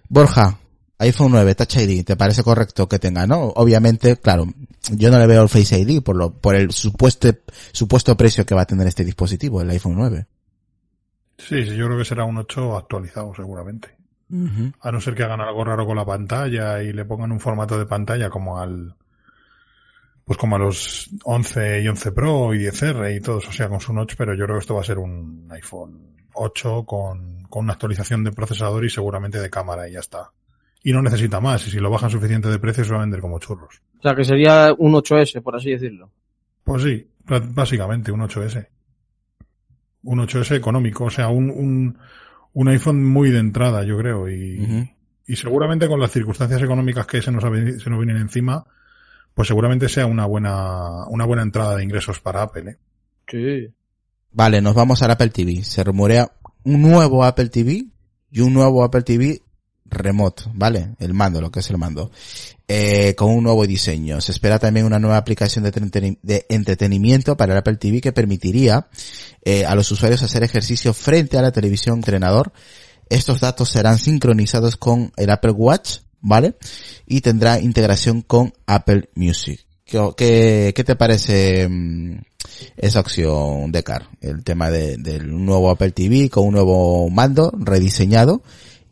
Borja, 0.07 0.59
iPhone 0.99 1.31
9, 1.31 1.55
Touch 1.55 1.77
ID, 1.77 2.05
¿te 2.05 2.15
parece 2.15 2.43
correcto 2.43 2.87
que 2.87 2.99
tenga, 2.99 3.25
no? 3.25 3.45
Obviamente, 3.55 4.17
claro, 4.17 4.45
yo 4.91 5.09
no 5.09 5.17
le 5.19 5.27
veo 5.27 5.41
el 5.41 5.49
Face 5.49 5.79
ID 5.79 6.01
por 6.03 6.15
lo, 6.15 6.31
por 6.33 6.55
el 6.55 6.71
supuesto, 6.71 7.29
supuesto 7.71 8.15
precio 8.15 8.45
que 8.45 8.53
va 8.55 8.61
a 8.61 8.67
tener 8.67 8.85
este 8.87 9.03
dispositivo, 9.03 9.61
el 9.61 9.69
iPhone 9.71 9.95
9. 9.95 10.27
Sí, 11.37 11.63
sí, 11.65 11.75
yo 11.75 11.85
creo 11.87 11.97
que 11.97 12.05
será 12.05 12.25
un 12.25 12.37
8 12.37 12.77
actualizado 12.77 13.33
seguramente. 13.35 13.98
A 14.81 14.91
no 14.91 15.01
ser 15.01 15.15
que 15.15 15.23
hagan 15.23 15.41
algo 15.41 15.63
raro 15.63 15.85
con 15.85 15.97
la 15.97 16.05
pantalla 16.05 16.83
y 16.83 16.93
le 16.93 17.05
pongan 17.05 17.31
un 17.31 17.39
formato 17.39 17.79
de 17.79 17.87
pantalla 17.87 18.29
como 18.29 18.59
al, 18.59 18.95
pues 20.23 20.37
como 20.37 20.55
a 20.55 20.59
los 20.59 21.09
11 21.23 21.81
y 21.81 21.87
11 21.87 22.11
Pro 22.11 22.53
y 22.53 22.59
10R 22.59 23.15
y 23.15 23.19
todos, 23.21 23.47
o 23.47 23.51
sea, 23.51 23.67
con 23.67 23.79
su 23.79 23.91
notch, 23.91 24.13
pero 24.15 24.35
yo 24.35 24.45
creo 24.45 24.57
que 24.57 24.61
esto 24.61 24.75
va 24.75 24.81
a 24.81 24.83
ser 24.83 24.99
un 24.99 25.47
iPhone 25.49 26.15
8 26.33 26.85
con, 26.85 27.43
con 27.49 27.63
una 27.63 27.73
actualización 27.73 28.23
de 28.23 28.31
procesador 28.31 28.85
y 28.85 28.91
seguramente 28.91 29.39
de 29.39 29.49
cámara 29.49 29.89
y 29.89 29.93
ya 29.93 29.99
está. 29.99 30.31
Y 30.83 30.93
no 30.93 31.01
necesita 31.01 31.41
más, 31.41 31.65
y 31.67 31.71
si 31.71 31.79
lo 31.79 31.89
bajan 31.89 32.11
suficiente 32.11 32.47
de 32.47 32.59
precio 32.59 32.85
se 32.85 32.91
va 32.91 32.97
a 32.97 33.01
vender 33.01 33.21
como 33.21 33.39
churros. 33.39 33.81
O 33.97 34.01
sea, 34.03 34.15
que 34.15 34.23
sería 34.23 34.73
un 34.77 34.93
8S, 34.93 35.41
por 35.41 35.55
así 35.55 35.71
decirlo. 35.71 36.11
Pues 36.63 36.83
sí, 36.83 37.07
básicamente 37.25 38.11
un 38.11 38.21
8S. 38.21 38.67
Un 40.03 40.19
8S 40.19 40.55
económico, 40.55 41.05
o 41.05 41.09
sea, 41.09 41.29
un, 41.29 41.49
un, 41.49 41.97
un 42.53 42.67
iPhone 42.69 43.03
muy 43.03 43.29
de 43.31 43.39
entrada, 43.39 43.83
yo 43.83 43.97
creo, 43.97 44.29
y, 44.29 44.89
y 45.27 45.35
seguramente 45.35 45.87
con 45.87 45.99
las 45.99 46.11
circunstancias 46.11 46.61
económicas 46.61 47.05
que 47.05 47.21
se 47.21 47.31
nos, 47.31 47.43
se 47.43 47.89
nos 47.89 47.99
vienen 47.99 48.17
encima, 48.17 48.65
pues 49.33 49.47
seguramente 49.47 49.87
sea 49.87 50.05
una 50.05 50.25
buena, 50.25 51.05
una 51.07 51.25
buena 51.25 51.43
entrada 51.43 51.75
de 51.75 51.83
ingresos 51.83 52.19
para 52.19 52.41
Apple, 52.41 52.71
¿eh? 52.71 52.77
Sí. 53.27 53.73
Vale, 54.31 54.61
nos 54.61 54.75
vamos 54.75 55.01
al 55.01 55.11
Apple 55.11 55.29
TV. 55.29 55.63
Se 55.63 55.83
rumorea 55.83 56.31
un 56.63 56.81
nuevo 56.81 57.23
Apple 57.23 57.49
TV 57.49 57.85
y 58.31 58.39
un 58.41 58.53
nuevo 58.53 58.83
Apple 58.83 59.03
TV 59.03 59.41
remote, 59.85 60.43
¿vale? 60.53 60.95
El 60.99 61.13
mando, 61.13 61.41
lo 61.41 61.51
que 61.51 61.59
es 61.59 61.69
el 61.69 61.77
mando. 61.77 62.11
Eh, 62.71 63.15
con 63.15 63.31
un 63.31 63.43
nuevo 63.43 63.65
diseño. 63.65 64.21
Se 64.21 64.31
espera 64.31 64.59
también 64.59 64.85
una 64.85 64.99
nueva 64.99 65.17
aplicación 65.17 65.63
de, 65.63 65.71
entreteni- 65.73 66.19
de 66.21 66.45
entretenimiento 66.49 67.35
para 67.35 67.53
el 67.53 67.57
Apple 67.57 67.77
TV 67.77 67.99
que 67.99 68.11
permitiría 68.11 68.87
eh, 69.43 69.65
a 69.65 69.73
los 69.73 69.89
usuarios 69.91 70.21
hacer 70.21 70.43
ejercicio 70.43 70.93
frente 70.93 71.39
a 71.39 71.41
la 71.41 71.51
televisión 71.51 71.95
entrenador. 71.97 72.51
Estos 73.09 73.39
datos 73.39 73.69
serán 73.69 73.97
sincronizados 73.97 74.77
con 74.77 75.11
el 75.17 75.31
Apple 75.31 75.53
Watch, 75.53 76.01
¿vale? 76.21 76.57
Y 77.07 77.21
tendrá 77.21 77.59
integración 77.59 78.21
con 78.21 78.53
Apple 78.67 79.09
Music. 79.15 79.65
¿Qué, 79.83 80.07
qué, 80.15 80.73
qué 80.75 80.83
te 80.83 80.95
parece 80.95 81.67
mm, 81.67 82.19
esa 82.77 82.99
opción, 82.99 83.71
Decar? 83.71 84.09
El 84.21 84.43
tema 84.43 84.69
de- 84.69 84.97
del 84.97 85.43
nuevo 85.43 85.71
Apple 85.71 85.89
TV 85.91 86.29
con 86.29 86.45
un 86.45 86.53
nuevo 86.53 87.09
mando 87.09 87.51
rediseñado 87.57 88.43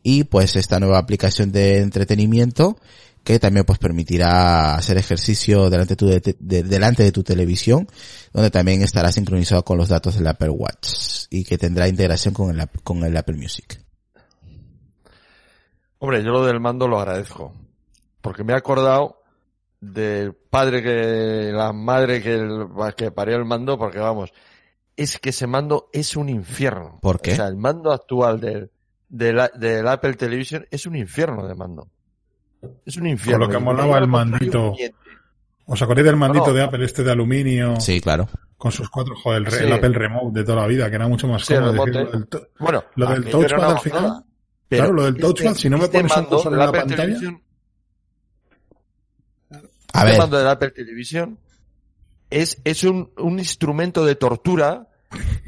y 0.02 0.24
pues 0.24 0.56
esta 0.56 0.80
nueva 0.80 0.98
aplicación 0.98 1.52
de 1.52 1.78
entretenimiento 1.82 2.80
que 3.28 3.40
también 3.40 3.66
pues 3.66 3.78
permitirá 3.78 4.76
hacer 4.76 4.98
ejercicio 4.98 5.70
delante 5.70 5.96
de 5.96 5.98
tu, 5.98 6.08
de- 6.08 6.36
de- 6.40 6.64
delante 6.64 7.04
de 7.04 7.12
tu 7.12 7.24
televisión, 7.24 7.86
donde 8.32 8.50
también 8.52 8.82
estará 8.84 9.12
sincronizado 9.12 9.66
con 9.66 9.78
los 9.78 9.90
datos 9.90 10.16
del 10.16 10.28
Apple 10.28 10.50
Watch 10.52 11.26
y 11.30 11.44
que 11.44 11.58
tendrá 11.58 11.90
integración 11.90 12.34
con 12.34 12.58
el, 12.58 12.70
con 12.86 13.04
el 13.04 13.18
Apple 13.18 13.36
Music. 13.36 13.84
Hombre, 16.00 16.24
yo 16.24 16.32
lo 16.32 16.46
del 16.46 16.60
mando 16.62 16.88
lo 16.88 17.00
agradezco. 17.00 17.54
Porque 18.22 18.46
me 18.46 18.54
he 18.54 18.56
acordado 18.56 19.22
del 19.82 20.34
padre 20.34 20.82
que, 20.82 21.52
la 21.54 21.74
madre 21.74 22.22
que, 22.22 22.34
el- 22.34 22.68
que 22.96 23.12
parió 23.12 23.36
el 23.36 23.44
mando, 23.44 23.78
porque 23.78 24.00
vamos, 24.00 24.32
es 24.96 25.20
que 25.20 25.32
ese 25.32 25.48
mando 25.48 25.90
es 25.92 26.16
un 26.16 26.30
infierno. 26.30 27.00
¿Por 27.02 27.20
qué? 27.20 27.34
O 27.34 27.36
sea, 27.36 27.48
el 27.48 27.58
mando 27.58 27.92
actual 27.92 28.40
del, 28.40 28.72
del, 29.10 29.42
del 29.60 29.86
Apple 29.88 30.14
Television 30.14 30.66
es 30.72 30.86
un 30.86 30.96
infierno 30.96 31.46
de 31.46 31.56
mando. 31.56 31.90
Es 32.86 32.98
un 32.98 33.08
infierno. 33.08 33.46
Con 33.46 33.54
lo 33.54 33.60
que 33.60 33.64
molaba 33.66 33.98
el 33.98 34.08
mandito. 34.08 34.74
¿Os 35.66 35.82
acordáis 35.82 36.06
del 36.06 36.16
mandito 36.16 36.48
No. 36.48 36.54
de 36.54 36.64
Apple 36.64 36.86
este 36.86 37.04
de 37.04 37.12
aluminio? 37.12 37.80
Sí, 37.80 38.00
claro. 38.00 38.28
Con 38.58 38.72
sus 38.72 38.90
cuatro, 38.90 39.16
joder, 39.16 39.40
el, 39.40 39.46
re- 39.46 39.58
Sí. 39.60 39.64
el 39.66 39.74
Apple 39.74 39.90
Remote 39.90 40.40
de 40.40 40.46
toda 40.46 40.62
la 40.62 40.68
vida, 40.68 40.90
que 40.90 40.96
era 40.96 41.08
mucho 41.08 41.28
más 41.28 41.46
Sí, 41.46 41.54
cómodo. 41.54 41.74
decir, 41.86 41.94
lo 41.94 42.12
del 42.12 42.28
to- 42.28 42.48
Bueno, 42.60 42.84
Lo 42.96 43.06
del 43.08 43.26
touchpad 43.26 43.72
al 43.72 43.80
final. 43.80 44.24
Claro, 44.70 44.94
lo 44.94 45.04
del 45.06 45.16
este- 45.16 45.22
touchpad, 45.28 45.54
si 45.56 45.70
no 45.70 45.78
me 45.78 45.84
este 45.86 45.98
pones 46.00 46.18
un 46.18 46.26
cursor 46.26 46.46
en 46.48 46.52
del 46.52 46.60
la 46.60 46.66
Apple 46.66 46.80
pantalla- 46.82 47.04
Television- 47.04 47.42
A 49.94 50.06
este 50.08 50.18
mando 50.20 50.38
del 50.38 50.48
Apple 50.48 50.72
Television 50.72 51.38
es, 52.30 52.60
es 52.64 52.84
un, 52.84 53.12
un 53.18 53.40
instrumento 53.40 54.06
de 54.06 54.16
tortura 54.16 54.88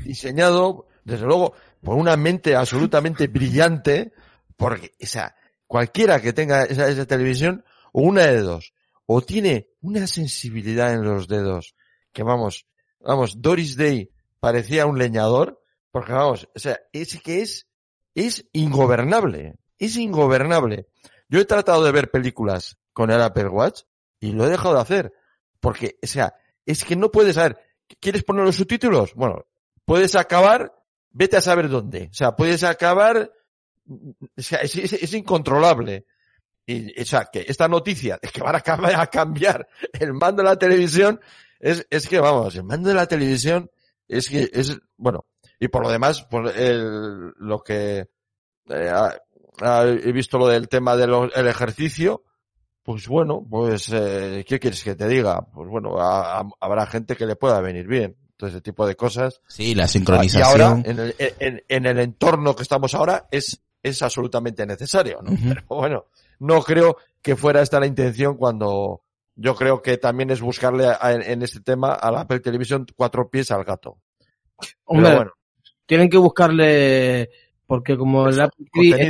diseñado, 0.05 0.87
desde 1.03 1.25
luego, 1.25 1.53
por 1.83 1.95
una 1.95 2.15
mente 2.17 2.55
absolutamente 2.55 3.27
brillante, 3.27 4.13
porque, 4.57 4.91
o 5.01 5.05
sea, 5.05 5.35
cualquiera 5.69 6.19
que 6.19 6.33
tenga 6.33 6.63
esa, 6.63 6.89
esa 6.89 7.05
televisión, 7.05 7.63
o 7.93 8.01
una 8.01 8.25
de 8.25 8.41
dos, 8.41 8.73
o 9.05 9.21
tiene 9.21 9.69
una 9.81 10.07
sensibilidad 10.07 10.91
en 10.91 11.03
los 11.03 11.27
dedos, 11.27 11.75
que 12.11 12.23
vamos, 12.23 12.65
vamos, 12.99 13.39
Doris 13.39 13.77
Day 13.77 14.09
parecía 14.39 14.87
un 14.87 14.97
leñador, 14.97 15.61
porque 15.91 16.11
vamos, 16.11 16.49
o 16.55 16.59
sea, 16.59 16.79
es 16.91 17.21
que 17.21 17.43
es, 17.43 17.67
es 18.15 18.47
ingobernable, 18.51 19.57
es 19.77 19.95
ingobernable. 19.95 20.87
Yo 21.29 21.39
he 21.39 21.45
tratado 21.45 21.83
de 21.83 21.91
ver 21.91 22.09
películas 22.09 22.79
con 22.91 23.11
el 23.11 23.21
Apple 23.21 23.49
Watch 23.49 23.83
y 24.19 24.31
lo 24.31 24.45
he 24.45 24.49
dejado 24.49 24.73
de 24.73 24.81
hacer. 24.81 25.13
Porque, 25.59 25.99
o 26.01 26.07
sea, 26.07 26.33
es 26.65 26.83
que 26.83 26.95
no 26.95 27.11
puedes 27.11 27.35
saber, 27.35 27.59
¿quieres 27.99 28.23
poner 28.23 28.43
los 28.43 28.55
subtítulos? 28.55 29.13
Bueno, 29.13 29.45
puedes 29.85 30.15
acabar, 30.15 30.73
vete 31.11 31.37
a 31.37 31.41
saber 31.41 31.69
dónde. 31.69 32.09
O 32.11 32.13
sea, 32.13 32.35
puedes 32.35 32.63
acabar, 32.63 33.31
es, 34.35 34.51
es- 34.53 34.93
es 34.93 35.13
incontrolable. 35.13 36.05
Y, 36.65 37.01
o 37.01 37.05
sea, 37.05 37.25
que 37.25 37.45
esta 37.47 37.67
noticia 37.67 38.19
de 38.21 38.27
que 38.29 38.41
van 38.41 38.55
a 38.55 39.07
cambiar, 39.07 39.67
el 39.99 40.13
mando 40.13 40.43
de 40.43 40.49
la 40.49 40.55
televisión, 40.59 41.19
es, 41.59 41.85
es 41.89 42.07
que 42.07 42.19
vamos, 42.19 42.55
el 42.55 42.63
mando 42.63 42.89
de 42.89 42.95
la 42.95 43.07
televisión 43.07 43.69
es 44.07 44.29
que 44.29 44.49
es, 44.53 44.77
bueno, 44.97 45.25
y 45.59 45.67
por 45.67 45.83
lo 45.83 45.89
demás, 45.89 46.25
pues 46.29 46.55
el, 46.55 47.31
lo 47.37 47.59
que, 47.63 48.07
eh, 48.69 48.89
ha- 48.89 49.15
ha- 49.61 49.83
he 49.87 50.11
visto 50.11 50.37
lo 50.37 50.47
del 50.47 50.69
tema 50.69 50.95
del 50.95 51.47
ejercicio, 51.47 52.23
pues 52.83 53.07
bueno, 53.07 53.45
pues, 53.49 53.89
eh, 53.91 54.45
¿qué 54.47 54.59
quieres 54.59 54.83
que 54.83 54.95
te 54.95 55.07
diga? 55.07 55.41
Pues 55.53 55.67
bueno, 55.69 55.99
a- 55.99 56.39
a- 56.41 56.49
habrá 56.59 56.85
gente 56.85 57.15
que 57.15 57.25
le 57.25 57.35
pueda 57.35 57.59
venir 57.61 57.87
bien. 57.87 58.15
Todo 58.37 58.49
ese 58.51 58.61
tipo 58.61 58.87
de 58.87 58.95
cosas. 58.95 59.41
sí, 59.47 59.75
la 59.75 59.81
Y 59.81 59.83
ahora, 59.83 59.87
sincronización. 59.89 60.83
en 60.85 60.99
el, 60.99 61.15
en, 61.39 61.63
en 61.67 61.85
el 61.85 61.99
entorno 61.99 62.55
que 62.55 62.63
estamos 62.63 62.93
ahora, 62.95 63.27
es, 63.31 63.61
es 63.81 64.01
absolutamente 64.01 64.65
necesario, 64.65 65.21
¿no? 65.21 65.31
Pero 65.47 65.63
bueno, 65.67 66.05
no 66.39 66.61
creo 66.61 66.97
que 67.21 67.35
fuera 67.35 67.61
esta 67.61 67.79
la 67.79 67.85
intención 67.87 68.35
cuando 68.37 69.01
yo 69.35 69.55
creo 69.55 69.81
que 69.81 69.97
también 69.97 70.29
es 70.31 70.41
buscarle 70.41 70.87
a- 70.87 71.13
en, 71.13 71.21
en 71.21 71.41
este 71.43 71.61
tema 71.61 71.93
a 71.93 72.11
la 72.11 72.21
Apple 72.21 72.39
Television 72.41 72.85
cuatro 72.95 73.29
pies 73.29 73.51
al 73.51 73.63
gato. 73.63 73.97
Hombre, 74.85 75.15
bueno, 75.15 75.31
tienen 75.85 76.09
que 76.09 76.17
buscarle, 76.17 77.29
porque 77.65 77.97
como 77.97 78.27
el 78.27 78.39
Apple 78.41 78.65
TV 78.71 79.01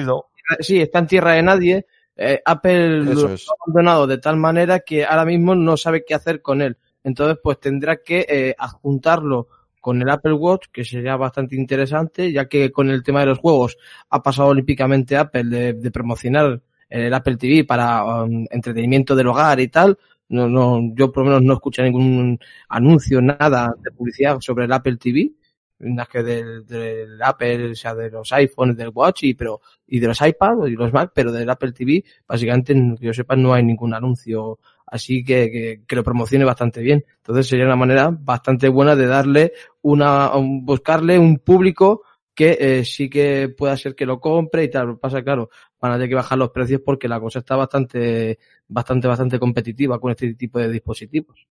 es- 0.60 0.66
sí, 0.68 0.80
está 0.82 1.00
en 1.00 1.08
tierra 1.08 1.34
de 1.34 1.44
nadie, 1.44 1.86
eh, 2.16 2.42
Apple 2.46 3.12
Eso 3.12 3.28
lo 3.28 3.34
es. 3.34 3.48
ha 3.50 3.54
abandonado 3.64 4.08
de 4.08 4.18
tal 4.20 4.38
manera 4.38 4.80
que 4.82 5.06
ahora 5.06 5.26
mismo 5.26 5.56
no 5.56 5.78
sabe 5.78 6.04
qué 6.06 6.14
hacer 6.14 6.42
con 6.42 6.62
él. 6.62 6.78
Entonces, 7.04 7.40
pues 7.42 7.60
tendrá 7.60 7.98
que 8.04 8.26
eh, 8.28 8.56
adjuntarlo 8.58 9.48
con 9.80 10.02
el 10.02 10.10
Apple 10.10 10.34
Watch, 10.34 10.68
que 10.72 10.84
sería 10.84 11.16
bastante 11.16 11.56
interesante, 11.56 12.32
ya 12.32 12.48
que 12.48 12.72
con 12.72 12.90
el 12.90 13.04
tema 13.04 13.22
de 13.22 13.28
los 13.28 13.40
juegos 13.40 13.78
ha 14.10 14.22
pasado 14.22 14.50
olímpicamente 14.50 15.18
Apple 15.18 15.74
de, 15.74 15.92
promocionar 15.92 16.62
el 16.90 17.14
Apple 17.14 17.38
TV 17.38 17.64
para 17.66 18.24
um, 18.24 18.46
entretenimiento 18.50 19.16
del 19.16 19.28
hogar 19.28 19.60
y 19.60 19.68
tal, 19.68 19.98
No, 20.30 20.48
no, 20.48 20.80
yo 20.96 21.12
por 21.12 21.24
lo 21.24 21.30
menos 21.30 21.44
no 21.44 21.54
escuché 21.54 21.84
ningún 21.84 22.40
anuncio, 22.70 23.22
nada 23.22 23.74
de 23.82 23.92
publicidad 23.92 24.40
sobre 24.42 24.66
el 24.66 24.72
Apple 24.74 24.98
TV, 24.98 25.32
más 25.80 26.10
que 26.10 26.24
del, 26.24 26.66
del 26.66 27.22
Apple, 27.22 27.72
o 27.72 27.76
sea, 27.76 27.96
de 27.96 28.10
los 28.10 28.32
iPhones, 28.34 28.76
del 28.76 28.92
Watch 28.94 29.24
y, 29.24 29.34
pero, 29.34 29.62
y 29.88 30.00
de 30.00 30.08
los 30.08 30.22
iPad 30.22 30.66
y 30.68 30.72
los 30.72 30.92
Mac, 30.92 31.12
pero 31.14 31.32
del 31.32 31.50
Apple 31.50 31.72
TV, 31.72 32.04
básicamente, 32.28 32.74
que 33.00 33.06
yo 33.06 33.14
sepa, 33.14 33.36
no 33.36 33.54
hay 33.54 33.64
ningún 33.64 33.94
anuncio 33.94 34.60
así 34.92 35.24
que, 35.24 35.52
que, 35.52 35.82
que, 35.88 35.96
lo 35.96 36.04
promocione 36.04 36.46
bastante 36.46 36.82
bien. 36.82 37.06
Entonces 37.18 37.48
sería 37.48 37.66
una 37.66 37.76
manera 37.76 38.10
bastante 38.12 38.70
buena 38.70 38.96
de 38.96 39.08
darle 39.08 39.54
una, 39.82 40.36
un, 40.36 40.66
buscarle 40.66 41.18
un 41.20 41.40
público 41.40 42.04
que 42.34 42.58
eh, 42.60 42.86
sí 42.86 43.10
que 43.10 43.50
pueda 43.50 43.76
ser 43.76 43.96
que 43.96 44.06
lo 44.06 44.20
compre 44.20 44.64
y 44.64 44.70
tal. 44.70 44.98
Pasa, 44.98 45.22
claro, 45.22 45.50
van 45.80 45.92
a 45.92 45.96
tener 45.96 46.10
que 46.10 46.16
bajar 46.16 46.38
los 46.38 46.52
precios 46.52 46.82
porque 46.84 47.08
la 47.08 47.20
cosa 47.20 47.40
está 47.40 47.56
bastante, 47.56 48.40
bastante, 48.68 49.08
bastante 49.08 49.40
competitiva 49.40 50.00
con 50.00 50.12
este 50.12 50.34
tipo 50.36 50.58
de 50.60 50.70
dispositivos. 50.70 51.48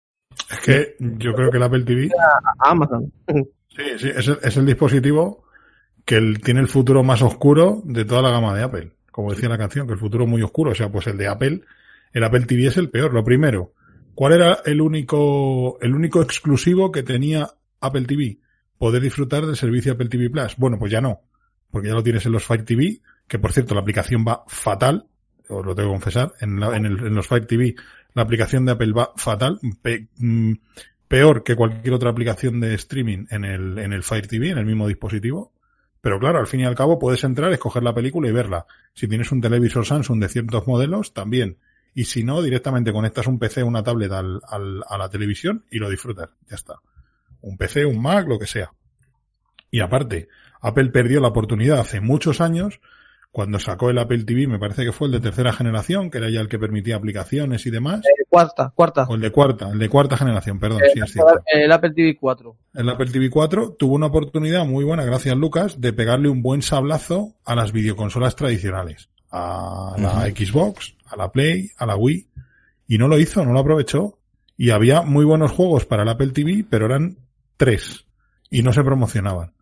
Es 0.51 0.59
que 0.59 0.95
yo 0.99 1.33
creo 1.33 1.49
que 1.49 1.57
el 1.57 1.63
Apple 1.63 1.83
TV. 1.83 2.09
Amazon. 2.59 3.11
Sí, 3.27 3.83
sí, 3.97 4.09
es 4.15 4.27
el, 4.27 4.37
es 4.41 4.57
el 4.57 4.65
dispositivo 4.65 5.45
que 6.05 6.17
el, 6.17 6.39
tiene 6.41 6.61
el 6.61 6.67
futuro 6.67 7.03
más 7.03 7.21
oscuro 7.21 7.81
de 7.83 8.05
toda 8.05 8.21
la 8.21 8.29
gama 8.29 8.55
de 8.55 8.63
Apple. 8.63 8.91
Como 9.11 9.33
decía 9.33 9.49
la 9.49 9.57
canción, 9.57 9.87
que 9.87 9.93
el 9.93 9.99
futuro 9.99 10.25
es 10.25 10.29
muy 10.29 10.41
oscuro. 10.43 10.71
O 10.71 10.75
sea, 10.75 10.91
pues 10.91 11.07
el 11.07 11.17
de 11.17 11.27
Apple, 11.27 11.61
el 12.15 12.23
Apple 12.23 12.45
TV 12.45 12.67
es 12.67 12.77
el 12.77 12.89
peor. 12.89 13.13
Lo 13.13 13.25
primero, 13.25 13.73
¿cuál 14.15 14.33
era 14.33 14.59
el 14.65 14.79
único, 14.79 15.77
el 15.81 15.93
único 15.93 16.21
exclusivo 16.21 16.89
que 16.89 17.03
tenía 17.03 17.49
Apple 17.81 18.05
TV? 18.05 18.39
Poder 18.77 19.01
disfrutar 19.01 19.45
del 19.45 19.57
servicio 19.57 19.91
Apple 19.91 20.07
TV 20.07 20.29
Plus. 20.29 20.55
Bueno, 20.57 20.79
pues 20.79 20.93
ya 20.93 21.01
no. 21.01 21.19
Porque 21.69 21.89
ya 21.89 21.93
lo 21.93 22.01
tienes 22.01 22.25
en 22.25 22.31
los 22.31 22.45
Fire 22.45 22.63
TV, 22.63 23.01
que 23.27 23.37
por 23.37 23.51
cierto 23.51 23.75
la 23.75 23.81
aplicación 23.81 24.23
va 24.25 24.45
fatal. 24.47 25.07
Os 25.49 25.65
lo 25.65 25.75
tengo 25.75 25.89
que 25.89 25.93
confesar. 25.93 26.31
En, 26.39 26.57
la, 26.57 26.77
en, 26.77 27.13
los 27.13 27.27
Fire 27.27 27.45
TV 27.45 27.75
la 28.13 28.21
aplicación 28.21 28.65
de 28.65 28.71
Apple 28.71 28.93
va 28.93 29.11
fatal. 29.17 29.59
Mm, 30.17 30.53
peor 31.09 31.43
que 31.43 31.57
cualquier 31.57 31.95
otra 31.95 32.11
aplicación 32.11 32.61
de 32.61 32.75
streaming 32.75 33.25
en 33.29 33.43
el, 33.43 33.77
en 33.77 33.91
el 33.91 34.03
Fire 34.03 34.27
TV, 34.27 34.51
en 34.51 34.57
el 34.57 34.65
mismo 34.65 34.87
dispositivo. 34.87 35.51
Pero 35.99 36.17
claro, 36.17 36.39
al 36.39 36.47
fin 36.47 36.61
y 36.61 36.65
al 36.65 36.75
cabo 36.75 36.97
puedes 36.97 37.25
entrar, 37.25 37.51
escoger 37.51 37.83
la 37.83 37.93
película 37.93 38.29
y 38.29 38.31
verla. 38.31 38.67
Si 38.93 39.05
tienes 39.05 39.33
un 39.33 39.41
televisor 39.41 39.85
Samsung 39.85 40.21
de 40.21 40.29
ciertos 40.29 40.65
modelos, 40.65 41.13
también. 41.13 41.57
Y 41.95 42.03
si 42.05 42.23
no, 42.23 42.41
directamente 42.43 42.91
conectas 42.91 43.25
un 43.25 43.39
PC 43.39 43.63
o 43.63 43.67
una 43.67 43.81
tablet 43.81 44.11
al, 44.11 44.41
al, 44.47 44.83
a 44.87 44.97
la 44.97 45.09
televisión 45.09 45.65
y 45.71 45.79
lo 45.79 45.89
disfrutas. 45.89 46.29
Ya 46.47 46.55
está. 46.55 46.75
Un 47.41 47.57
PC, 47.57 47.85
un 47.85 48.01
Mac, 48.01 48.27
lo 48.27 48.37
que 48.37 48.45
sea. 48.47 48.71
Y 49.71 49.79
aparte, 49.79 50.27
Apple 50.61 50.89
perdió 50.89 51.21
la 51.21 51.29
oportunidad 51.29 51.79
hace 51.79 52.01
muchos 52.01 52.41
años 52.41 52.79
cuando 53.35 53.59
sacó 53.59 53.89
el 53.89 53.97
Apple 53.97 54.23
TV, 54.23 54.47
me 54.47 54.59
parece 54.59 54.85
que 54.85 54.93
fue 54.93 55.07
el 55.07 55.11
de 55.11 55.19
tercera 55.19 55.51
generación, 55.51 56.09
que 56.09 56.19
era 56.19 56.29
ya 56.29 56.39
el 56.39 56.47
que 56.47 56.57
permitía 56.57 56.95
aplicaciones 56.95 57.65
y 57.65 57.69
demás. 57.69 57.99
Eh, 58.05 58.23
cuarta, 58.29 58.71
cuarta. 58.73 59.03
O 59.09 59.15
el 59.15 59.19
de 59.19 59.29
cuarta, 59.29 59.69
el 59.71 59.77
de 59.77 59.89
cuarta 59.89 60.15
generación, 60.15 60.57
perdón, 60.57 60.81
Eh, 60.81 60.91
sí 60.93 61.01
es 61.03 61.11
cierto. 61.11 61.41
el 61.47 61.69
Apple 61.69 61.91
TV 61.91 62.15
4. 62.17 62.55
El 62.75 62.87
Apple 62.87 63.11
TV 63.11 63.29
4 63.29 63.75
tuvo 63.77 63.95
una 63.95 64.05
oportunidad 64.05 64.63
muy 64.65 64.85
buena, 64.85 65.03
gracias 65.03 65.35
Lucas, 65.35 65.81
de 65.81 65.91
pegarle 65.91 66.29
un 66.29 66.41
buen 66.41 66.61
sablazo 66.61 67.33
a 67.43 67.55
las 67.55 67.73
videoconsolas 67.73 68.37
tradicionales. 68.37 69.09
A 69.31 69.95
la 69.97 70.21
Xbox, 70.27 70.94
a 71.05 71.15
la 71.15 71.31
Play, 71.31 71.71
a 71.77 71.85
la 71.85 71.95
Wii. 71.95 72.27
Y 72.87 72.97
no 72.97 73.07
lo 73.07 73.19
hizo, 73.19 73.43
no 73.45 73.53
lo 73.53 73.59
aprovechó. 73.59 74.19
Y 74.57 74.69
había 74.69 75.01
muy 75.01 75.25
buenos 75.25 75.51
juegos 75.51 75.85
para 75.85 76.03
el 76.03 76.09
Apple 76.09 76.29
TV, 76.29 76.65
pero 76.69 76.85
eran 76.85 77.17
tres. 77.57 78.05
Y 78.49 78.61
no 78.63 78.71
se 78.73 78.83
promocionaban. 78.83 79.53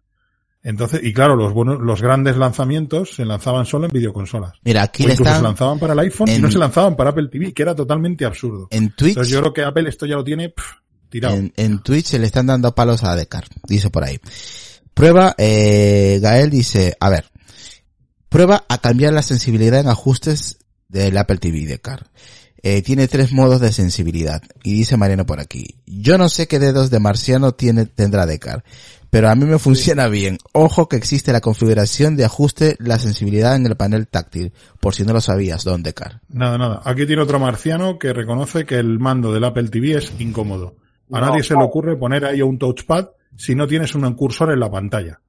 Entonces, 0.61 1.01
y 1.03 1.13
claro, 1.13 1.35
los 1.35 1.51
buenos, 1.53 1.81
los 1.81 2.01
grandes 2.01 2.37
lanzamientos 2.37 3.15
se 3.15 3.25
lanzaban 3.25 3.65
solo 3.65 3.85
en 3.85 3.91
videoconsolas. 3.91 4.53
Mira, 4.63 4.83
aquí 4.83 5.05
O 5.05 5.13
se 5.13 5.23
lanzaban 5.41 5.77
para 5.77 5.91
el 5.91 5.99
iPhone 5.99 6.29
y 6.29 6.37
no 6.39 6.49
se 6.49 6.57
lanzaban 6.57 6.95
para 6.95 7.09
Apple 7.09 7.27
TV, 7.27 7.53
que 7.53 7.63
era 7.63 7.75
totalmente 7.75 8.23
absurdo. 8.23 8.67
en 8.71 8.91
Twitch, 8.95 9.09
Entonces 9.09 9.33
yo 9.33 9.41
creo 9.41 9.53
que 9.53 9.63
Apple 9.63 9.89
esto 9.89 10.05
ya 10.05 10.15
lo 10.15 10.23
tiene 10.23 10.49
pff, 10.49 10.63
tirado. 11.09 11.35
en, 11.35 11.51
en 11.57 11.83
Twitch 11.83 12.05
se 12.05 12.19
le 12.19 12.27
están 12.27 12.47
dando 12.47 12.73
palos 12.73 13.03
a 13.03 13.13
Decar, 13.15 13.43
dice 13.67 13.89
por 13.89 14.05
ahí. 14.05 14.19
Prueba, 14.93 15.35
eh, 15.37 16.19
Gael 16.21 16.49
dice, 16.49 16.95
a 16.97 17.09
ver, 17.09 17.25
prueba 18.29 18.63
a 18.69 18.77
cambiar 18.77 19.11
la 19.11 19.21
sensibilidad 19.21 19.81
en 19.81 19.89
ajustes 19.89 20.59
del 20.93 21.17
Apple 21.17 21.37
TV 21.37 21.65
Decar. 21.65 22.07
Eh, 22.61 22.81
tiene 22.81 23.09
tres 23.09 23.33
modos 23.33 23.59
de 23.59 23.73
sensibilidad. 23.73 24.41
Y 24.63 24.73
dice 24.73 24.95
Mariano 24.95 25.25
por 25.25 25.41
aquí, 25.41 25.75
yo 25.85 26.17
no 26.17 26.29
sé 26.29 26.47
qué 26.47 26.59
dedos 26.59 26.89
de 26.89 26.99
marciano 26.99 27.51
tiene, 27.51 27.85
tendrá 27.85 28.25
Decar, 28.25 28.63
pero 29.09 29.29
a 29.29 29.35
mí 29.35 29.43
me 29.43 29.59
funciona 29.59 30.07
bien. 30.07 30.37
Ojo 30.53 30.87
que 30.87 30.95
existe 30.95 31.33
la 31.33 31.41
configuración 31.41 32.15
de 32.15 32.23
ajuste 32.23 32.77
la 32.79 32.99
sensibilidad 32.99 33.57
en 33.57 33.65
el 33.65 33.75
panel 33.75 34.07
táctil, 34.07 34.53
por 34.79 34.95
si 34.95 35.03
no 35.03 35.11
lo 35.11 35.19
sabías, 35.19 35.65
Don 35.65 35.83
Decar. 35.83 36.21
Nada, 36.29 36.57
nada. 36.57 36.81
Aquí 36.85 37.05
tiene 37.05 37.21
otro 37.21 37.37
marciano 37.37 37.99
que 37.99 38.13
reconoce 38.13 38.65
que 38.65 38.75
el 38.75 38.97
mando 38.97 39.33
del 39.33 39.43
Apple 39.43 39.67
TV 39.67 39.97
es 39.97 40.13
incómodo. 40.19 40.77
A 41.11 41.19
No, 41.19 41.27
nadie 41.27 41.43
se 41.43 41.55
le 41.55 41.63
ocurre 41.63 41.97
poner 41.97 42.23
ahí 42.23 42.41
un 42.41 42.57
touchpad 42.57 43.09
si 43.35 43.55
no 43.55 43.67
tienes 43.67 43.93
un 43.93 44.13
cursor 44.13 44.53
en 44.53 44.61
la 44.61 44.71
pantalla. 44.71 45.19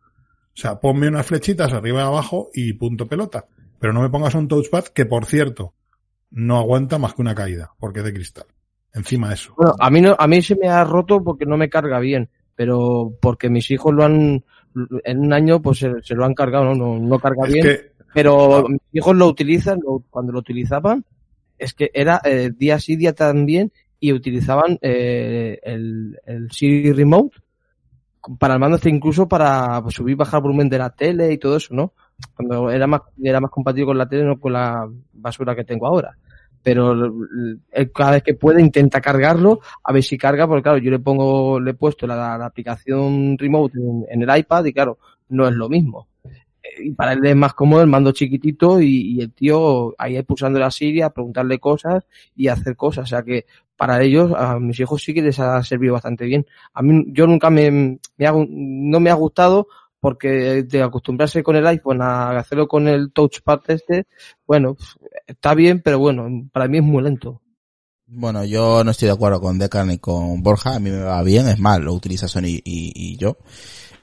O 0.56 0.56
sea, 0.56 0.78
ponme 0.78 1.08
unas 1.08 1.26
flechitas 1.26 1.72
arriba 1.72 2.02
y 2.02 2.04
abajo 2.04 2.50
y 2.54 2.74
punto 2.74 3.08
pelota. 3.08 3.46
Pero 3.84 3.92
no 3.92 4.00
me 4.00 4.08
pongas 4.08 4.34
un 4.34 4.48
touchpad 4.48 4.84
que, 4.84 5.04
por 5.04 5.26
cierto, 5.26 5.74
no 6.30 6.56
aguanta 6.56 6.96
más 6.96 7.12
que 7.12 7.20
una 7.20 7.34
caída, 7.34 7.74
porque 7.78 7.98
es 7.98 8.06
de 8.06 8.14
cristal. 8.14 8.46
Encima 8.94 9.28
de 9.28 9.34
eso. 9.34 9.52
Bueno, 9.58 9.74
a 9.78 9.90
mí 9.90 10.00
no, 10.00 10.16
a 10.18 10.26
mí 10.26 10.40
se 10.40 10.56
me 10.56 10.68
ha 10.68 10.82
roto 10.84 11.22
porque 11.22 11.44
no 11.44 11.58
me 11.58 11.68
carga 11.68 11.98
bien, 12.00 12.30
pero 12.56 13.12
porque 13.20 13.50
mis 13.50 13.70
hijos 13.70 13.92
lo 13.92 14.02
han, 14.02 14.42
en 15.04 15.18
un 15.18 15.32
año 15.34 15.60
pues 15.60 15.80
se, 15.80 15.92
se 16.02 16.14
lo 16.14 16.24
han 16.24 16.32
cargado, 16.32 16.64
¿no? 16.64 16.74
No, 16.74 16.98
no 16.98 17.18
carga 17.18 17.44
Es 17.46 17.52
bien, 17.52 17.66
que, 17.66 17.92
pero 18.14 18.66
mis 18.70 18.80
hijos 18.92 19.14
lo 19.16 19.26
utilizan, 19.26 19.80
lo- 19.84 20.02
cuando 20.08 20.32
lo 20.32 20.38
utilizaban, 20.38 21.04
es 21.58 21.74
que 21.74 21.90
era 21.92 22.22
eh, 22.24 22.52
día 22.56 22.78
sí, 22.78 22.96
día 22.96 23.12
también, 23.12 23.70
y 24.00 24.14
utilizaban 24.14 24.78
eh, 24.80 25.60
el, 25.62 26.18
el 26.24 26.50
Siri 26.50 26.90
Remote 26.90 27.36
para 28.38 28.54
el 28.54 28.60
mando 28.60 28.78
incluso 28.84 29.28
para 29.28 29.82
subir 29.90 30.16
bajar 30.16 30.38
el 30.38 30.44
volumen 30.44 30.70
de 30.70 30.78
la 30.78 30.88
tele 30.88 31.30
y 31.34 31.36
todo 31.36 31.58
eso, 31.58 31.74
¿no? 31.74 31.92
Cuando 32.36 32.70
era 32.70 32.86
más, 32.86 33.02
era 33.22 33.40
más 33.40 33.50
compatible 33.50 33.86
con 33.86 33.98
la 33.98 34.08
tele, 34.08 34.24
no 34.24 34.38
con 34.38 34.52
la 34.52 34.88
basura 35.12 35.54
que 35.54 35.64
tengo 35.64 35.86
ahora. 35.86 36.16
Pero 36.62 36.92
él 37.72 37.92
cada 37.92 38.12
vez 38.12 38.22
que 38.22 38.34
puede 38.34 38.60
intenta 38.62 39.00
cargarlo, 39.00 39.60
a 39.82 39.92
ver 39.92 40.02
si 40.02 40.16
carga, 40.16 40.46
porque 40.46 40.62
claro, 40.62 40.78
yo 40.78 40.90
le 40.90 40.98
pongo, 40.98 41.60
le 41.60 41.72
he 41.72 41.74
puesto 41.74 42.06
la, 42.06 42.36
aplicación 42.36 43.36
remote 43.36 43.78
en, 44.08 44.22
el 44.22 44.38
iPad 44.38 44.64
y 44.64 44.72
claro, 44.72 44.98
no 45.28 45.46
es 45.46 45.54
lo 45.54 45.68
mismo 45.68 46.08
y 46.78 46.92
para 46.92 47.12
él 47.12 47.24
es 47.24 47.36
más 47.36 47.54
cómodo 47.54 47.82
el 47.82 47.88
mando 47.88 48.12
chiquitito 48.12 48.80
y, 48.80 49.20
el 49.20 49.32
tío 49.32 49.94
ahí 49.98 50.20
pulsando 50.22 50.58
la 50.58 50.70
Siri 50.70 51.02
a 51.02 51.10
preguntarle 51.10 51.58
cosas 51.58 52.04
y 52.34 52.48
hacer 52.48 52.76
cosas. 52.76 53.04
O 53.04 53.06
sea 53.06 53.22
que 53.22 53.46
para 53.76 54.02
ellos, 54.02 54.32
a 54.36 54.58
mis 54.58 54.78
hijos 54.80 55.02
sí 55.02 55.14
que 55.14 55.22
les 55.22 55.38
ha 55.40 55.62
servido 55.62 55.94
bastante 55.94 56.24
bien. 56.24 56.46
A 56.72 56.82
mí, 56.82 57.04
yo 57.08 57.26
nunca 57.26 57.50
me, 57.50 57.98
me 58.16 58.26
ha- 58.26 58.32
no 58.32 59.00
me 59.00 59.10
ha 59.10 59.14
gustado 59.14 59.68
porque 60.04 60.64
de 60.64 60.82
acostumbrarse 60.82 61.42
con 61.42 61.56
el 61.56 61.66
iPhone 61.66 62.02
a 62.02 62.38
hacerlo 62.38 62.68
con 62.68 62.88
el 62.88 63.10
touchpad 63.10 63.60
este, 63.68 64.04
bueno, 64.46 64.76
está 65.26 65.54
bien, 65.54 65.80
pero 65.80 65.98
bueno, 65.98 66.28
para 66.52 66.68
mí 66.68 66.76
es 66.76 66.84
muy 66.84 67.02
lento. 67.02 67.40
Bueno, 68.06 68.44
yo 68.44 68.84
no 68.84 68.90
estoy 68.90 69.06
de 69.06 69.14
acuerdo 69.14 69.40
con 69.40 69.58
Decar 69.58 69.86
ni 69.86 69.96
con 69.96 70.42
Borja, 70.42 70.74
a 70.74 70.78
mí 70.78 70.90
me 70.90 71.00
va 71.00 71.22
bien, 71.22 71.48
es 71.48 71.58
más, 71.58 71.80
lo 71.80 71.94
utiliza 71.94 72.28
Sony 72.28 72.60
y, 72.62 72.92
y 72.94 73.16
yo. 73.16 73.38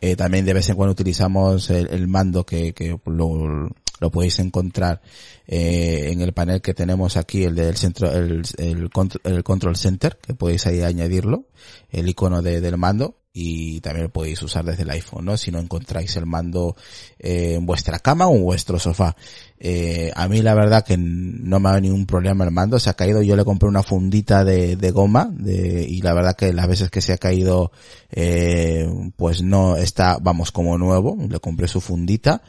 Eh, 0.01 0.15
también 0.15 0.43
de 0.43 0.55
vez 0.55 0.67
en 0.69 0.75
cuando 0.75 0.93
utilizamos 0.93 1.69
el, 1.69 2.07
mando 2.07 2.47
que, 2.47 2.73
que 2.73 2.99
lo, 3.05 3.69
lo 3.99 4.09
podéis 4.09 4.39
encontrar 4.39 5.03
eh, 5.45 6.09
en 6.11 6.21
el 6.21 6.33
panel 6.33 6.63
que 6.63 6.73
tenemos 6.73 7.15
aquí, 7.15 7.43
el 7.43 7.53
del 7.53 7.77
centro, 7.77 8.11
el, 8.11 8.41
el, 8.57 8.89
el 9.23 9.43
control 9.43 9.75
center, 9.75 10.17
que 10.17 10.33
podéis 10.33 10.65
ahí 10.65 10.81
añadirlo, 10.81 11.45
el 11.91 12.09
icono 12.09 12.41
de, 12.41 12.59
del 12.59 12.79
mando 12.79 13.20
y 13.33 13.79
también 13.79 14.05
lo 14.05 14.11
podéis 14.11 14.41
usar 14.41 14.65
desde 14.65 14.83
el 14.83 14.89
iPhone, 14.89 15.25
¿no? 15.25 15.37
Si 15.37 15.51
no 15.51 15.59
encontráis 15.59 16.15
el 16.17 16.25
mando 16.25 16.75
eh, 17.17 17.53
en 17.55 17.65
vuestra 17.65 17.99
cama 17.99 18.27
o 18.27 18.35
en 18.35 18.43
vuestro 18.43 18.77
sofá. 18.77 19.15
Eh, 19.57 20.11
a 20.15 20.27
mí 20.27 20.41
la 20.41 20.53
verdad 20.53 20.83
que 20.83 20.97
no 20.97 21.59
me 21.59 21.69
ha 21.69 21.71
dado 21.71 21.81
ningún 21.81 22.05
problema 22.05 22.43
el 22.43 22.51
mando, 22.51 22.79
se 22.79 22.89
ha 22.89 22.93
caído, 22.93 23.21
yo 23.21 23.35
le 23.35 23.45
compré 23.45 23.69
una 23.69 23.83
fundita 23.83 24.43
de, 24.43 24.91
goma 24.91 25.31
y 25.45 26.01
la 26.01 26.13
verdad 26.13 26.35
que 26.35 26.51
las 26.51 26.67
veces 26.67 26.89
que 26.89 27.01
se 27.01 27.13
ha 27.13 27.17
caído 27.17 27.71
eh, 28.11 28.89
pues 29.15 29.41
no 29.41 29.77
está, 29.77 30.17
vamos, 30.19 30.51
como 30.51 30.77
nuevo, 30.77 31.15
le 31.29 31.39
compré 31.39 31.67
su 31.67 31.79
fundita 31.79 32.41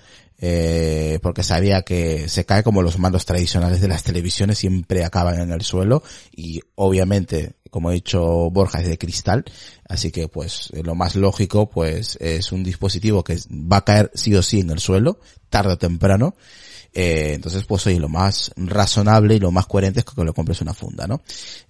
eh, 0.45 1.21
porque 1.23 1.45
sabía 1.45 1.83
que 1.83 2.29
se 2.29 2.45
cae 2.45 2.65
como 2.65 2.83
los 2.83 2.99
mandos 2.99 3.25
tradicionales 3.25 3.81
de 3.81 3.87
las 3.87 4.03
televisiones, 4.03 4.59
siempre 4.59 5.05
acaban 5.05 5.39
en 5.39 5.53
el 5.53 5.63
suelo 5.63 6.03
y 6.35 6.61
obviamente, 6.75 7.55
como 7.71 7.91
ha 7.91 7.93
dicho 7.93 8.51
Borja, 8.51 8.81
es 8.81 8.89
de 8.89 8.99
cristal, 8.99 9.45
así 9.89 10.11
que 10.11 10.27
pues 10.27 10.71
eh, 10.73 10.83
lo 10.83 10.97
más 10.97 11.15
lógico 11.15 11.71
pues 11.71 12.19
es 12.21 12.51
un 12.51 12.65
dispositivo 12.65 13.23
que 13.23 13.39
va 13.51 13.79
a 13.79 13.85
caer 13.85 14.11
sí 14.15 14.35
o 14.35 14.43
sí 14.43 14.61
en 14.61 14.71
el 14.71 14.81
suelo, 14.81 15.21
tarde 15.49 15.75
o 15.75 15.79
temprano, 15.79 16.35
eh, 16.93 17.35
entonces 17.35 17.65
pues 17.65 17.87
oye, 17.87 18.01
lo 18.01 18.09
más 18.09 18.51
razonable 18.57 19.37
y 19.37 19.39
lo 19.39 19.53
más 19.53 19.67
coherente 19.67 20.01
es 20.01 20.05
que 20.05 20.25
le 20.25 20.33
compres 20.33 20.61
una 20.61 20.75
funda, 20.75 21.07
¿no? 21.07 21.23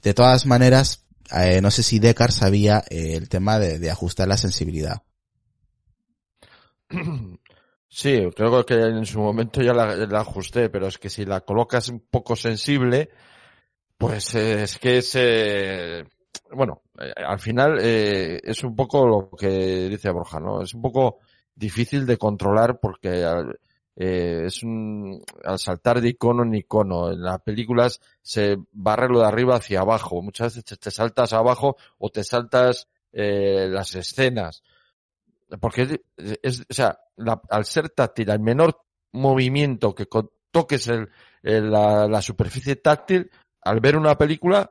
De 0.03 0.15
todas 0.15 0.47
maneras, 0.47 1.05
eh, 1.31 1.61
no 1.61 1.71
sé 1.71 1.83
si 1.83 1.99
Decar 1.99 2.33
sabía 2.33 2.83
eh, 2.89 3.17
el 3.17 3.29
tema 3.29 3.59
de 3.59 3.91
ajustar 3.91 4.29
la 4.29 4.39
sensibilidad. 4.39 5.03
Sí, 7.95 8.27
creo 8.35 8.65
que 8.65 8.75
en 8.75 9.05
su 9.05 9.21
momento 9.21 9.61
ya 9.63 9.75
la, 9.75 9.95
la 9.97 10.21
ajusté, 10.21 10.71
pero 10.71 10.87
es 10.87 10.97
que 10.99 11.11
si 11.11 11.25
la 11.27 11.43
colocas 11.43 11.89
un 11.89 12.01
poco 12.01 12.37
sensible, 12.37 13.11
Pues 13.99 14.35
eh, 14.37 14.65
es 14.65 14.79
que 14.79 14.99
es, 14.99 15.13
eh, 15.17 16.05
bueno, 16.53 16.83
eh, 17.01 17.13
al 17.27 17.41
final 17.41 17.79
eh, 17.83 18.41
es 18.45 18.65
un 18.65 18.77
poco 18.77 19.07
lo 19.07 19.31
que 19.39 19.89
dice 19.91 20.11
Borja, 20.11 20.41
¿no? 20.41 20.63
Es 20.63 20.75
un 20.75 20.83
poco 20.83 21.19
difícil 21.55 22.07
de 22.07 22.19
controlar 22.19 22.81
porque 22.81 23.25
al- 23.25 23.59
es 23.97 24.63
un, 24.63 25.23
al 25.45 25.59
saltar 25.59 26.01
de 26.01 26.11
icono 26.11 26.45
en 26.45 26.55
icono. 26.55 27.11
En 27.13 27.23
las 27.23 27.41
películas 27.43 28.01
se 28.23 28.57
barre 28.73 29.09
lo 29.09 29.21
de 29.21 29.27
arriba 29.27 29.57
hacia 29.57 29.81
abajo. 29.81 30.23
Muchas 30.23 30.49
veces 30.57 30.65
te, 30.65 30.77
te 30.77 30.91
saltas 30.91 31.33
abajo 31.35 31.77
o 31.99 32.11
te 32.11 32.25
saltas 32.25 32.89
las 33.13 33.95
escenas. 33.95 34.63
Porque 35.61 36.01
es, 36.17 36.61
o 36.69 36.75
sea, 36.75 36.99
la- 37.17 37.43
al 37.51 37.65
ser 37.65 37.91
táctil, 37.91 38.31
al 38.31 38.41
menor 38.41 38.81
movimiento 39.13 39.95
que 39.95 40.07
toques 40.51 40.89
el, 40.89 41.09
la, 41.43 42.07
la 42.07 42.23
superficie 42.23 42.77
táctil, 42.77 43.31
al 43.63 43.81
ver 43.81 43.97
una 43.97 44.17
película, 44.17 44.71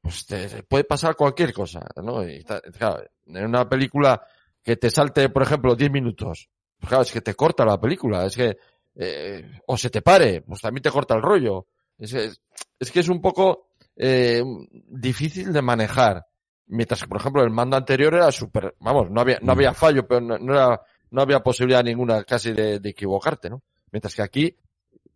pues 0.00 0.26
te, 0.26 0.62
puede 0.64 0.84
pasar 0.84 1.16
cualquier 1.16 1.52
cosa, 1.52 1.80
¿no? 2.02 2.28
Y 2.28 2.44
claro, 2.44 3.04
en 3.26 3.46
una 3.46 3.68
película 3.68 4.24
que 4.62 4.76
te 4.76 4.90
salte, 4.90 5.28
por 5.28 5.42
ejemplo, 5.42 5.74
10 5.74 5.90
minutos, 5.90 6.48
pues 6.78 6.88
claro, 6.88 7.02
es 7.02 7.12
que 7.12 7.20
te 7.20 7.34
corta 7.34 7.64
la 7.64 7.80
película, 7.80 8.26
es 8.26 8.36
que, 8.36 8.56
eh, 8.94 9.60
o 9.66 9.76
se 9.76 9.90
te 9.90 10.02
pare, 10.02 10.42
pues 10.42 10.60
también 10.60 10.82
te 10.82 10.90
corta 10.90 11.14
el 11.14 11.22
rollo. 11.22 11.68
Es, 11.98 12.12
es 12.14 12.90
que 12.90 13.00
es 13.00 13.08
un 13.08 13.20
poco 13.20 13.68
eh, 13.96 14.42
difícil 14.88 15.52
de 15.52 15.62
manejar. 15.62 16.26
Mientras 16.68 17.00
que, 17.02 17.08
por 17.08 17.18
ejemplo, 17.20 17.42
el 17.42 17.50
mando 17.50 17.76
anterior 17.76 18.14
era 18.14 18.30
súper, 18.32 18.74
vamos, 18.80 19.10
no 19.10 19.20
había, 19.20 19.38
no 19.42 19.52
había 19.52 19.74
fallo, 19.74 20.06
pero 20.06 20.20
no, 20.20 20.38
no 20.38 20.54
era, 20.54 20.80
no 21.10 21.22
había 21.22 21.40
posibilidad 21.40 21.82
ninguna 21.84 22.24
casi 22.24 22.52
de, 22.52 22.78
de 22.80 22.88
equivocarte, 22.90 23.50
¿no? 23.50 23.62
Mientras 23.90 24.14
que 24.14 24.22
aquí 24.22 24.56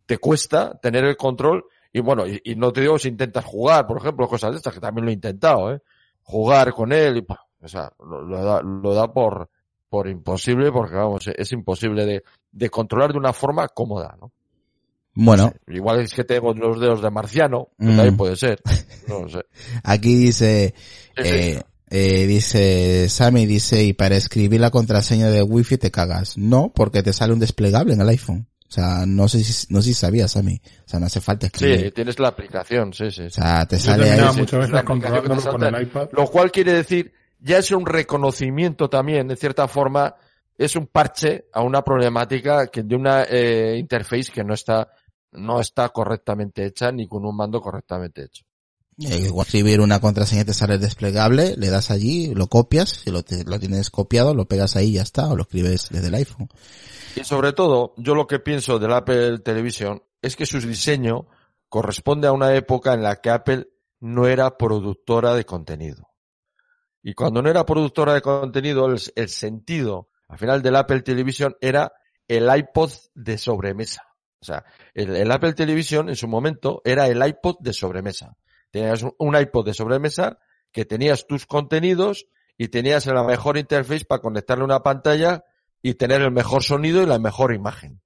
te 0.05 0.17
cuesta 0.19 0.77
tener 0.79 1.03
el 1.05 1.17
control 1.17 1.65
y 1.91 1.99
bueno, 2.01 2.27
y, 2.27 2.39
y 2.43 2.55
no 2.55 2.71
te 2.71 2.81
digo 2.81 2.99
si 2.99 3.07
intentas 3.07 3.43
jugar, 3.45 3.87
por 3.87 3.97
ejemplo, 3.97 4.27
cosas 4.27 4.51
de 4.51 4.57
estas, 4.57 4.73
que 4.73 4.79
también 4.79 5.05
lo 5.05 5.11
he 5.11 5.15
intentado, 5.15 5.73
¿eh? 5.73 5.81
Jugar 6.21 6.73
con 6.73 6.91
él 6.91 7.17
y, 7.17 7.21
pa, 7.23 7.45
o 7.61 7.67
sea, 7.67 7.91
lo, 7.99 8.21
lo 8.21 8.43
da, 8.43 8.61
lo 8.61 8.93
da 8.93 9.11
por, 9.11 9.49
por 9.89 10.07
imposible 10.07 10.71
porque 10.71 10.95
vamos, 10.95 11.27
es 11.27 11.51
imposible 11.53 12.05
de, 12.05 12.23
de 12.51 12.69
controlar 12.69 13.13
de 13.13 13.17
una 13.19 13.33
forma 13.33 13.67
cómoda, 13.69 14.15
¿no? 14.19 14.31
Bueno, 15.19 15.51
Igual 15.67 16.01
es 16.01 16.13
que 16.13 16.23
tengo 16.25 16.53
los 16.53 16.79
dedos 16.79 17.01
de 17.01 17.09
marciano, 17.09 17.69
que 17.79 17.85
Mm. 17.85 17.95
también 17.95 18.17
puede 18.17 18.35
ser, 18.35 18.61
no 19.07 19.21
lo 19.21 19.29
sé. 19.29 19.39
aquí 19.83 20.15
dice. 20.15 20.75
Eh, 21.17 21.61
eh, 21.89 22.27
dice, 22.27 23.07
Sammy 23.09 23.45
dice, 23.45 23.83
y 23.83 23.93
para 23.93 24.15
escribir 24.15 24.59
la 24.59 24.71
contraseña 24.71 25.29
de 25.29 25.41
wifi 25.41 25.77
te 25.77 25.91
cagas. 25.91 26.37
No, 26.37 26.71
porque 26.75 27.03
te 27.03 27.13
sale 27.13 27.33
un 27.33 27.39
desplegable 27.39 27.93
en 27.93 28.01
el 28.01 28.09
iPhone. 28.09 28.47
O 28.67 28.71
sea, 28.71 29.05
no 29.05 29.29
sé 29.29 29.43
si, 29.43 29.73
no 29.73 29.81
sé 29.81 29.89
si 29.89 29.93
sabías, 29.93 30.31
Sammy. 30.31 30.61
O 30.85 30.89
sea, 30.89 30.99
no 30.99 31.05
hace 31.05 31.21
falta 31.21 31.45
escribir. 31.45 31.79
Sí, 31.79 31.91
tienes 31.91 32.19
la 32.19 32.27
aplicación, 32.27 32.91
sí, 32.91 33.09
sí. 33.11 33.23
O 33.23 33.29
sea, 33.29 33.65
te 33.65 33.79
sale 33.79 34.11
ahí. 34.11 34.19
muchas 34.35 34.65
es 34.65 34.71
veces 34.71 34.85
controlándolo 34.85 35.41
con 35.41 35.63
el 35.63 35.81
iPad. 35.83 36.09
Lo 36.11 36.27
cual 36.27 36.51
quiere 36.51 36.73
decir, 36.73 37.13
ya 37.39 37.59
es 37.59 37.71
un 37.71 37.85
reconocimiento 37.85 38.89
también, 38.89 39.29
de 39.29 39.37
cierta 39.37 39.69
forma, 39.69 40.15
es 40.57 40.75
un 40.75 40.87
parche 40.87 41.45
a 41.53 41.61
una 41.61 41.81
problemática 41.81 42.67
que 42.67 42.83
de 42.83 42.95
una 42.95 43.23
eh, 43.23 43.77
interface 43.77 44.31
que 44.33 44.43
no 44.43 44.53
está, 44.53 44.89
no 45.31 45.61
está 45.61 45.87
correctamente 45.89 46.65
hecha 46.65 46.91
ni 46.91 47.07
con 47.07 47.25
un 47.25 47.37
mando 47.37 47.61
correctamente 47.61 48.23
hecho. 48.23 48.43
Eh, 48.99 49.29
escribir 49.39 49.79
una 49.79 49.99
contraseña 49.99 50.43
te 50.43 50.55
sale 50.55 50.79
desplegable, 50.79 51.55
le 51.55 51.69
das 51.69 51.91
allí, 51.91 52.33
lo 52.33 52.47
copias, 52.47 52.89
si 52.89 53.11
lo, 53.11 53.21
tienes 53.21 53.91
copiado, 53.91 54.33
lo 54.33 54.47
pegas 54.47 54.75
ahí 54.75 54.87
y 54.87 54.93
ya 54.93 55.03
está, 55.03 55.27
o 55.27 55.35
lo 55.35 55.43
escribes 55.43 55.89
desde 55.91 56.07
el 56.07 56.15
iPhone. 56.15 56.49
Y 57.15 57.23
sobre 57.23 57.53
todo, 57.53 57.93
yo 57.97 58.15
lo 58.15 58.25
que 58.25 58.39
pienso 58.39 58.79
del 58.79 58.93
Apple 58.93 59.39
Television 59.39 60.01
es 60.19 60.35
que 60.35 60.47
su 60.47 60.59
diseño 60.59 61.27
corresponde 61.69 62.27
a 62.27 62.31
una 62.31 62.55
época 62.55 62.93
en 62.93 63.03
la 63.03 63.17
que 63.17 63.29
Apple 63.29 63.67
no 63.99 64.27
era 64.27 64.57
productora 64.57 65.35
de 65.35 65.45
contenido. 65.45 66.09
Y 67.03 67.13
cuando 67.13 67.43
no 67.43 67.51
era 67.51 67.65
productora 67.65 68.15
de 68.15 68.21
contenido, 68.21 68.87
el, 68.87 69.29
sentido 69.29 70.09
al 70.27 70.39
final 70.39 70.63
del 70.63 70.75
Apple 70.75 71.03
Television 71.03 71.55
era 71.61 71.91
el 72.27 72.49
iPod 72.53 72.91
de 73.13 73.37
sobremesa. 73.37 74.01
O 74.41 74.45
sea, 74.45 74.65
el 74.93 75.31
Apple 75.31 75.53
Television 75.53 76.09
en 76.09 76.15
su 76.15 76.27
momento 76.27 76.81
era 76.83 77.07
el 77.07 77.25
iPod 77.25 77.57
de 77.59 77.73
sobremesa. 77.73 78.35
Tenías 78.71 79.03
un, 79.17 79.35
iPod 79.35 79.65
de 79.65 79.73
sobremesa 79.73 80.39
que 80.71 80.85
tenías 80.85 81.25
tus 81.27 81.45
contenidos 81.45 82.27
y 82.57 82.67
tenías 82.67 83.05
la 83.07 83.23
mejor 83.23 83.57
interface 83.57 84.05
para 84.05 84.21
conectarle 84.21 84.63
una 84.63 84.83
pantalla 84.83 85.43
y 85.81 85.93
tener 85.93 86.21
el 86.21 86.31
mejor 86.31 86.63
sonido 86.63 87.01
y 87.01 87.05
la 87.05 87.19
mejor 87.19 87.53
imagen. 87.53 88.01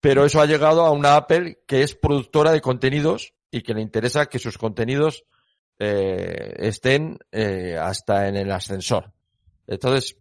Pero 0.00 0.24
eso 0.24 0.40
ha 0.40 0.46
llegado 0.46 0.84
a 0.84 0.90
una 0.90 1.16
Apple 1.16 1.62
que 1.66 1.82
es 1.82 1.94
productora 1.94 2.50
de 2.52 2.60
contenidos 2.60 3.34
y 3.50 3.62
que 3.62 3.74
le 3.74 3.82
interesa 3.82 4.26
que 4.26 4.38
sus 4.38 4.58
contenidos 4.58 5.24
eh, 5.78 6.54
estén 6.58 7.18
eh, 7.30 7.76
hasta 7.80 8.28
en 8.28 8.36
el 8.36 8.50
ascensor. 8.50 9.12
Entonces, 9.66 10.16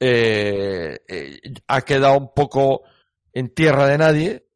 eh, 0.00 1.00
eh, 1.08 1.40
ha 1.66 1.82
quedado 1.82 2.18
un 2.18 2.32
poco 2.32 2.82
en 3.32 3.52
tierra 3.52 3.88
de 3.88 3.98
nadie 3.98 4.47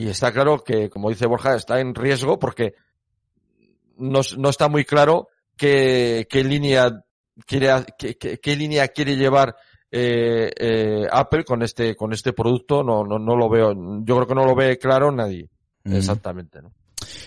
y 0.00 0.08
está 0.08 0.32
claro 0.32 0.64
que, 0.64 0.88
como 0.88 1.10
dice 1.10 1.26
Borja, 1.26 1.54
está 1.54 1.78
en 1.78 1.94
riesgo 1.94 2.38
porque 2.38 2.72
no, 3.98 4.22
no 4.38 4.48
está 4.48 4.70
muy 4.70 4.86
claro 4.86 5.28
qué, 5.58 6.26
qué 6.30 6.42
línea 6.42 7.04
quiere, 7.44 7.84
qué, 7.98 8.16
qué, 8.16 8.38
qué 8.38 8.56
línea 8.56 8.88
quiere 8.88 9.16
llevar 9.16 9.54
eh, 9.90 10.50
eh, 10.58 11.06
Apple 11.12 11.44
con 11.44 11.62
este, 11.62 11.94
con 11.96 12.14
este 12.14 12.32
producto. 12.32 12.82
No, 12.82 13.04
no, 13.04 13.18
no 13.18 13.36
lo 13.36 13.50
veo. 13.50 13.74
Yo 14.02 14.16
creo 14.16 14.26
que 14.26 14.34
no 14.34 14.46
lo 14.46 14.54
ve 14.54 14.78
claro 14.78 15.12
nadie. 15.12 15.50
Mm. 15.84 15.96
Exactamente, 15.96 16.62
¿no? 16.62 16.72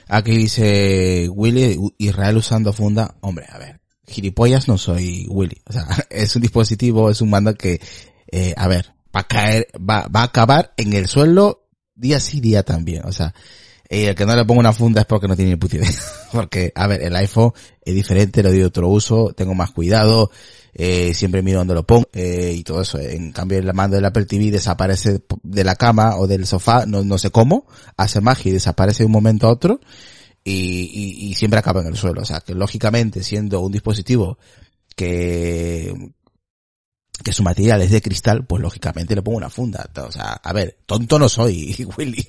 Aquí 0.07 0.31
dice 0.31 1.29
Willy, 1.29 1.77
Israel 1.99 2.37
usando 2.37 2.73
funda. 2.73 3.17
Hombre, 3.21 3.45
a 3.49 3.59
ver, 3.59 3.81
gilipollas 4.07 4.67
no 4.67 4.79
soy 4.79 5.27
Willy. 5.29 5.61
O 5.67 5.73
sea, 5.73 5.85
es 6.09 6.35
un 6.35 6.41
dispositivo, 6.41 7.11
es 7.11 7.21
un 7.21 7.29
mando 7.29 7.53
que, 7.53 7.79
eh, 8.31 8.55
a 8.57 8.67
ver, 8.67 8.95
va 9.15 9.19
a 9.19 9.27
caer, 9.27 9.67
va, 9.77 10.07
va 10.07 10.21
a 10.21 10.25
acabar 10.25 10.73
en 10.77 10.93
el 10.93 11.05
suelo 11.07 11.62
día 11.95 12.19
sí, 12.19 12.39
día 12.39 12.63
también. 12.63 13.03
O 13.05 13.11
sea, 13.11 13.33
eh, 13.89 14.07
el 14.07 14.15
que 14.15 14.25
no 14.25 14.35
le 14.35 14.45
ponga 14.45 14.61
una 14.61 14.73
funda 14.73 15.01
es 15.01 15.07
porque 15.07 15.27
no 15.27 15.35
tiene 15.35 15.51
ni 15.51 15.57
puta 15.57 15.77
idea. 15.77 15.89
porque, 16.31 16.71
a 16.75 16.87
ver, 16.87 17.03
el 17.03 17.15
iPhone 17.15 17.51
es 17.83 17.93
diferente, 17.93 18.43
le 18.43 18.49
doy 18.49 18.63
otro 18.63 18.89
uso, 18.89 19.33
tengo 19.35 19.53
más 19.53 19.71
cuidado, 19.71 20.31
eh, 20.73 21.13
siempre 21.13 21.43
miro 21.43 21.59
dónde 21.59 21.75
lo 21.75 21.85
pongo, 21.85 22.09
eh, 22.13 22.53
y 22.55 22.63
todo 22.63 22.81
eso. 22.81 22.99
En 22.99 23.31
cambio, 23.31 23.59
el 23.59 23.73
mando 23.73 23.95
del 23.95 24.05
Apple 24.05 24.25
TV 24.25 24.51
desaparece 24.51 25.21
de 25.43 25.63
la 25.63 25.75
cama 25.75 26.17
o 26.17 26.27
del 26.27 26.45
sofá, 26.47 26.85
no, 26.85 27.03
no 27.03 27.17
sé 27.17 27.29
cómo, 27.29 27.67
hace 27.97 28.21
magia 28.21 28.49
y 28.49 28.53
desaparece 28.53 29.03
de 29.03 29.07
un 29.07 29.11
momento 29.11 29.47
a 29.47 29.51
otro, 29.51 29.79
y, 30.43 30.89
y, 30.91 31.27
y 31.27 31.35
siempre 31.35 31.59
acaba 31.59 31.81
en 31.81 31.87
el 31.87 31.95
suelo. 31.95 32.21
O 32.21 32.25
sea, 32.25 32.41
que 32.41 32.55
lógicamente, 32.55 33.23
siendo 33.23 33.59
un 33.61 33.71
dispositivo 33.71 34.37
que, 34.95 35.93
que 37.21 37.33
su 37.33 37.43
material 37.43 37.81
es 37.81 37.91
de 37.91 38.01
cristal, 38.01 38.45
pues 38.45 38.61
lógicamente 38.61 39.15
le 39.15 39.21
pongo 39.21 39.37
una 39.37 39.49
funda. 39.49 39.89
O 39.95 40.11
sea, 40.11 40.33
a 40.33 40.53
ver, 40.53 40.77
tonto 40.85 41.19
no 41.19 41.29
soy, 41.29 41.75
Willy. 41.97 42.25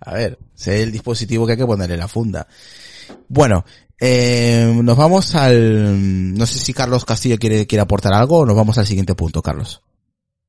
A 0.00 0.14
ver, 0.14 0.38
sé 0.54 0.82
el 0.82 0.92
dispositivo 0.92 1.46
que 1.46 1.52
hay 1.52 1.58
que 1.58 1.66
ponerle 1.66 1.96
la 1.96 2.08
funda. 2.08 2.46
Bueno, 3.28 3.64
eh, 3.98 4.80
nos 4.82 4.96
vamos 4.96 5.34
al, 5.34 6.34
no 6.34 6.46
sé 6.46 6.58
si 6.58 6.72
Carlos 6.72 7.04
Castillo 7.04 7.38
quiere, 7.38 7.66
quiere 7.66 7.82
aportar 7.82 8.14
algo 8.14 8.38
o 8.38 8.46
nos 8.46 8.56
vamos 8.56 8.78
al 8.78 8.86
siguiente 8.86 9.14
punto, 9.14 9.42
Carlos. 9.42 9.82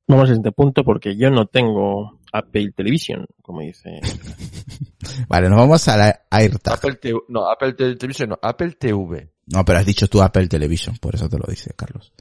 Vamos 0.07 0.29
a 0.29 0.33
este 0.33 0.51
punto 0.51 0.83
porque 0.83 1.15
yo 1.15 1.29
no 1.29 1.45
tengo 1.45 2.19
Apple 2.33 2.71
Television, 2.75 3.25
como 3.41 3.61
dice. 3.61 3.99
Vale, 5.27 5.49
nos 5.49 5.57
vamos 5.57 5.87
a 5.87 5.97
la 5.97 6.21
AirTag. 6.29 6.75
Apple 6.75 6.95
TV, 6.95 7.19
no, 7.29 7.49
Apple 7.49 7.73
Television, 7.73 8.29
no, 8.29 8.39
Apple 8.41 8.71
TV. 8.71 9.29
No, 9.47 9.65
pero 9.65 9.79
has 9.79 9.85
dicho 9.85 10.07
tú 10.07 10.21
Apple 10.21 10.47
Television, 10.47 10.97
por 10.97 11.15
eso 11.15 11.29
te 11.29 11.37
lo 11.37 11.45
dice, 11.47 11.73
Carlos. 11.75 12.13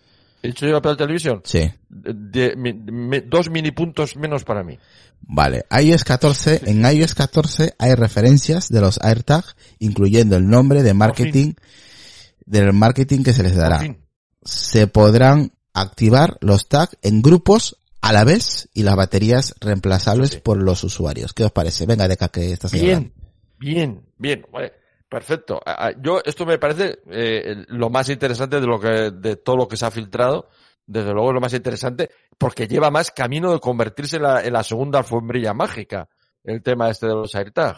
¿He 0.42 0.48
dicho 0.48 0.66
yo 0.66 0.76
Apple 0.76 0.96
Television? 0.96 1.42
Sí. 1.44 1.70
De, 1.88 2.54
de- 2.56 3.24
dos 3.26 3.50
mini 3.50 3.70
puntos 3.72 4.16
menos 4.16 4.44
para 4.44 4.62
mí. 4.62 4.78
Vale, 5.22 5.64
iOS 5.70 6.04
14, 6.04 6.62
en 6.64 6.84
iOS 6.84 7.14
14 7.14 7.74
hay 7.78 7.94
referencias 7.94 8.68
de 8.68 8.80
los 8.80 8.98
AirTag, 9.02 9.44
incluyendo 9.78 10.36
el 10.36 10.48
nombre 10.48 10.82
de 10.82 10.94
marketing, 10.94 11.52
del 12.46 12.72
marketing 12.72 13.22
que 13.22 13.34
se 13.34 13.42
les 13.42 13.54
dará. 13.54 13.80
Se 14.42 14.86
podrán 14.86 15.52
activar 15.74 16.38
los 16.40 16.68
tags 16.68 16.96
en 17.02 17.20
grupos 17.20 17.76
a 18.00 18.14
la 18.14 18.24
vez 18.24 18.70
y 18.72 18.82
las 18.82 18.96
baterías 18.96 19.54
reemplazables 19.60 20.30
Sí, 20.30 20.38
por 20.42 20.56
los 20.62 20.82
usuarios. 20.84 21.34
¿Qué 21.34 21.44
os 21.44 21.52
parece? 21.52 21.84
Venga, 21.84 22.08
Deca, 22.08 22.28
que 22.28 22.52
estás 22.52 22.72
Bien, 22.72 23.12
bien, 23.58 24.00
bien. 24.16 24.46
Vale, 24.50 24.72
perfecto. 25.10 25.60
Yo, 26.00 26.20
esto 26.24 26.46
me 26.46 26.58
parece 26.58 27.00
eh, 27.10 27.64
lo 27.68 27.90
más 27.90 28.08
interesante 28.08 28.60
de 28.60 28.66
lo 28.66 28.80
que, 28.80 29.10
de 29.10 29.36
todo 29.36 29.56
lo 29.56 29.68
que 29.68 29.76
se 29.76 29.84
ha 29.84 29.90
filtrado. 29.90 30.48
Desde 30.86 31.12
luego 31.12 31.28
es 31.28 31.34
lo 31.34 31.40
más 31.40 31.52
interesante 31.52 32.10
porque 32.38 32.66
lleva 32.66 32.90
más 32.90 33.10
camino 33.10 33.52
de 33.52 33.60
convertirse 33.60 34.16
en 34.16 34.22
la, 34.22 34.42
en 34.42 34.52
la 34.52 34.62
segunda 34.62 35.00
alfombrilla 35.00 35.52
mágica. 35.52 36.08
El 36.42 36.62
tema 36.62 36.88
este 36.88 37.06
de 37.06 37.14
los 37.14 37.34
AirTag. 37.34 37.76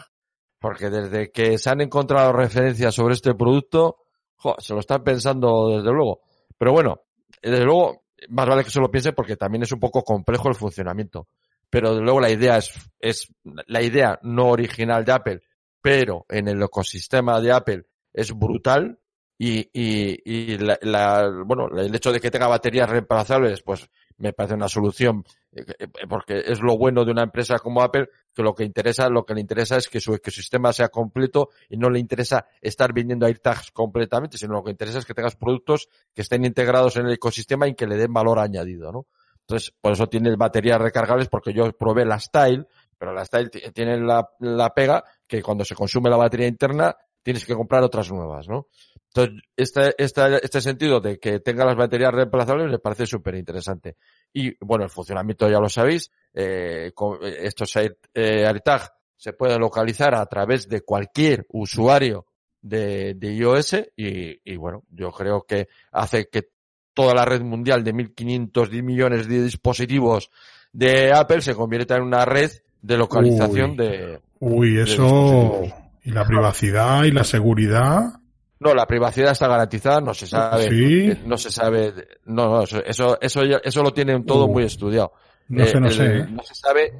Porque 0.59 0.89
desde 0.89 1.31
que 1.31 1.57
se 1.57 1.69
han 1.69 1.81
encontrado 1.81 2.31
referencias 2.31 2.95
sobre 2.95 3.15
este 3.15 3.35
producto, 3.35 3.97
jo, 4.35 4.55
se 4.59 4.73
lo 4.73 4.79
están 4.79 5.03
pensando 5.03 5.69
desde 5.77 5.91
luego. 5.91 6.21
Pero 6.57 6.71
bueno, 6.71 7.01
desde 7.41 7.65
luego, 7.65 8.03
más 8.29 8.47
vale 8.47 8.63
que 8.63 8.69
se 8.69 8.79
lo 8.79 8.89
piense 8.89 9.11
porque 9.11 9.35
también 9.35 9.63
es 9.63 9.71
un 9.71 9.79
poco 9.79 10.03
complejo 10.03 10.49
el 10.49 10.55
funcionamiento. 10.55 11.27
Pero 11.69 11.89
desde 11.89 12.03
luego 12.03 12.21
la 12.21 12.29
idea 12.29 12.57
es, 12.57 12.71
es 12.99 13.33
la 13.43 13.81
idea 13.81 14.19
no 14.21 14.49
original 14.49 15.03
de 15.03 15.11
Apple, 15.11 15.41
pero 15.83 16.25
en 16.29 16.47
el 16.47 16.63
ecosistema 16.63 17.41
de 17.41 17.51
Apple 17.51 17.83
es 18.13 18.31
brutal 18.31 18.97
y, 19.37 19.69
y, 19.73 20.17
y 20.23 20.57
la, 20.57 20.79
la, 20.81 21.29
bueno, 21.45 21.67
el 21.77 21.93
hecho 21.93 22.13
de 22.13 22.21
que 22.21 22.31
tenga 22.31 22.47
baterías 22.47 22.89
reemplazables, 22.89 23.61
pues 23.63 23.89
me 24.17 24.31
parece 24.31 24.53
una 24.53 24.69
solución, 24.69 25.25
eh, 25.51 25.65
porque 26.07 26.41
es 26.45 26.61
lo 26.61 26.77
bueno 26.77 27.03
de 27.03 27.11
una 27.11 27.23
empresa 27.23 27.59
como 27.59 27.81
Apple, 27.81 28.07
que 28.33 28.43
lo 28.43 28.55
que 28.55 28.63
interesa, 28.63 29.09
lo 29.09 29.25
que 29.25 29.33
le 29.33 29.41
interesa 29.41 29.75
es 29.75 29.89
que 29.89 29.99
su 29.99 30.13
ecosistema 30.13 30.71
sea 30.71 30.87
completo 30.87 31.49
y 31.67 31.75
no 31.75 31.89
le 31.89 31.99
interesa 31.99 32.47
estar 32.61 32.93
vendiendo 32.93 33.25
AirTags 33.25 33.71
completamente, 33.71 34.37
sino 34.37 34.53
lo 34.53 34.63
que 34.63 34.71
interesa 34.71 34.99
es 34.99 35.05
que 35.05 35.13
tengas 35.13 35.35
productos 35.35 35.89
que 36.13 36.21
estén 36.21 36.45
integrados 36.45 36.95
en 36.95 37.07
el 37.07 37.13
ecosistema 37.13 37.67
y 37.67 37.75
que 37.75 37.87
le 37.87 37.97
den 37.97 38.13
valor 38.13 38.39
añadido, 38.39 38.93
¿no? 38.93 39.07
Entonces, 39.41 39.73
por 39.81 39.91
eso 39.91 40.07
tiene 40.07 40.33
baterías 40.37 40.79
recargables, 40.79 41.27
porque 41.27 41.51
yo 41.51 41.69
probé 41.73 42.05
la 42.05 42.17
Style, 42.17 42.65
pero 42.97 43.13
la 43.13 43.25
Style 43.25 43.49
tiene 43.49 43.99
la, 43.99 44.29
la 44.39 44.73
pega 44.73 45.03
que 45.37 45.41
cuando 45.41 45.65
se 45.65 45.73
consume 45.73 46.11
la 46.11 46.17
batería 46.17 46.47
interna, 46.47 46.95
tienes 47.23 47.43
que 47.43 47.55
comprar 47.55 47.81
otras 47.81 48.11
nuevas, 48.11 48.47
¿no? 48.47 48.67
Entonces, 49.07 49.41
este, 49.57 49.95
este, 49.97 50.45
este 50.45 50.61
sentido 50.61 50.99
de 50.99 51.17
que 51.17 51.39
tenga 51.39 51.65
las 51.65 51.75
baterías 51.75 52.13
reemplazables 52.13 52.69
me 52.69 52.77
parece 52.77 53.07
súper 53.07 53.33
interesante. 53.33 53.97
Y 54.31 54.55
bueno, 54.63 54.83
el 54.83 54.91
funcionamiento 54.91 55.49
ya 55.49 55.59
lo 55.59 55.69
sabéis, 55.69 56.11
eh, 56.35 56.91
con 56.93 57.17
estos 57.23 57.75
Air, 57.75 57.97
eh, 58.13 58.45
AirTag 58.45 58.93
se 59.15 59.33
pueden 59.33 59.59
localizar 59.59 60.13
a 60.13 60.25
través 60.27 60.69
de 60.69 60.81
cualquier 60.81 61.47
usuario 61.49 62.27
de, 62.61 63.15
de 63.15 63.33
iOS 63.33 63.73
y, 63.95 64.39
y, 64.43 64.55
bueno, 64.55 64.83
yo 64.91 65.11
creo 65.11 65.41
que 65.47 65.67
hace 65.91 66.27
que 66.29 66.49
toda 66.93 67.15
la 67.15 67.25
red 67.25 67.41
mundial 67.41 67.83
de 67.83 67.93
1.500 67.93 68.83
millones 68.83 69.27
de 69.27 69.41
dispositivos 69.41 70.29
de 70.71 71.11
Apple 71.11 71.41
se 71.41 71.55
convierta 71.55 71.95
en 71.95 72.03
una 72.03 72.23
red 72.23 72.51
de 72.83 72.97
localización 72.97 73.71
Uy. 73.71 73.77
de... 73.77 74.19
Uy, 74.45 74.79
eso. 74.79 75.61
Y 76.03 76.11
la 76.11 76.25
privacidad 76.25 77.03
y 77.05 77.11
la 77.11 77.23
seguridad. 77.23 78.13
No, 78.59 78.73
la 78.73 78.85
privacidad 78.85 79.31
está 79.31 79.47
garantizada, 79.47 80.01
no 80.01 80.13
se 80.13 80.27
sabe, 80.27 80.69
Sí. 80.69 81.19
no 81.25 81.37
se 81.37 81.51
sabe, 81.51 81.93
no, 82.25 82.47
no, 82.49 82.63
eso, 82.63 82.83
eso, 82.85 83.17
eso, 83.21 83.41
eso 83.43 83.83
lo 83.83 83.93
tienen 83.93 84.25
todo 84.25 84.45
Uh. 84.45 84.51
muy 84.53 84.63
estudiado. 84.63 85.13
No 85.49 85.63
Eh, 85.63 85.67
sé, 85.67 85.79
no 85.79 85.87
el- 85.87 85.93
sé. 85.93 86.05
¿eh? 86.17 86.25
No 86.29 86.43
se 86.43 86.55
sabe, 86.55 86.93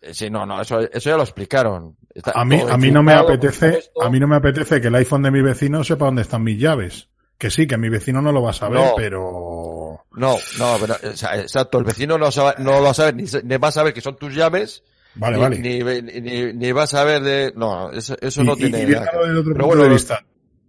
eh, 0.00 0.14
sí, 0.14 0.30
no, 0.30 0.46
no, 0.46 0.60
eso, 0.62 0.80
eso 0.80 1.10
ya 1.10 1.16
lo 1.16 1.22
explicaron. 1.22 1.96
Está 2.14 2.32
A 2.34 2.44
mí, 2.44 2.58
a 2.60 2.76
mí 2.76 2.90
no 2.90 3.02
me 3.02 3.12
apetece, 3.12 3.82
a 4.02 4.08
mí 4.08 4.18
no 4.18 4.26
me 4.26 4.36
apetece 4.36 4.80
que 4.80 4.88
el 4.88 4.94
iPhone 4.94 5.22
de 5.22 5.30
mi 5.30 5.42
vecino 5.42 5.84
sepa 5.84 6.06
dónde 6.06 6.22
están 6.22 6.42
mis 6.42 6.58
llaves. 6.58 7.08
Que 7.38 7.50
sí, 7.50 7.66
que 7.66 7.78
mi 7.78 7.88
vecino 7.88 8.20
no 8.20 8.32
lo 8.32 8.42
va 8.42 8.50
a 8.50 8.54
saber, 8.54 8.80
No. 8.80 8.92
pero 8.96 10.00
No, 10.12 10.36
no, 10.58 10.76
pero, 10.80 10.94
o 11.12 11.16
sea, 11.16 11.38
exacto, 11.40 11.78
el 11.78 11.84
vecino 11.84 12.18
no, 12.18 12.30
sabe- 12.32 12.54
no 12.58 12.72
lo 12.72 12.82
va 12.82 12.90
a 12.90 12.94
saber, 12.94 13.14
ni, 13.14 13.24
ni 13.44 13.56
va 13.58 13.68
a 13.68 13.72
saber 13.72 13.94
que 13.94 14.00
son 14.00 14.16
tus 14.16 14.34
llaves, 14.34 14.82
vale, 15.14 15.36
ni, 15.60 15.82
vale. 15.82 16.02
Ni, 16.02 16.20
ni, 16.20 16.52
ni 16.52 16.72
va 16.72 16.84
a 16.84 16.86
saber 16.86 17.22
de, 17.22 17.52
no, 17.56 17.90
eso, 17.92 18.16
eso 18.20 18.42
no 18.44 18.54
y- 18.54 18.56
tiene 18.56 18.82
y 18.82 18.86
nada 18.86 19.10
que 19.10 19.16
ver. 19.16 19.36
otro 19.36 19.52
Pero 19.52 19.64
punto 19.64 19.66
bueno, 19.66 19.82
de 19.84 19.88
vista. 19.90 20.24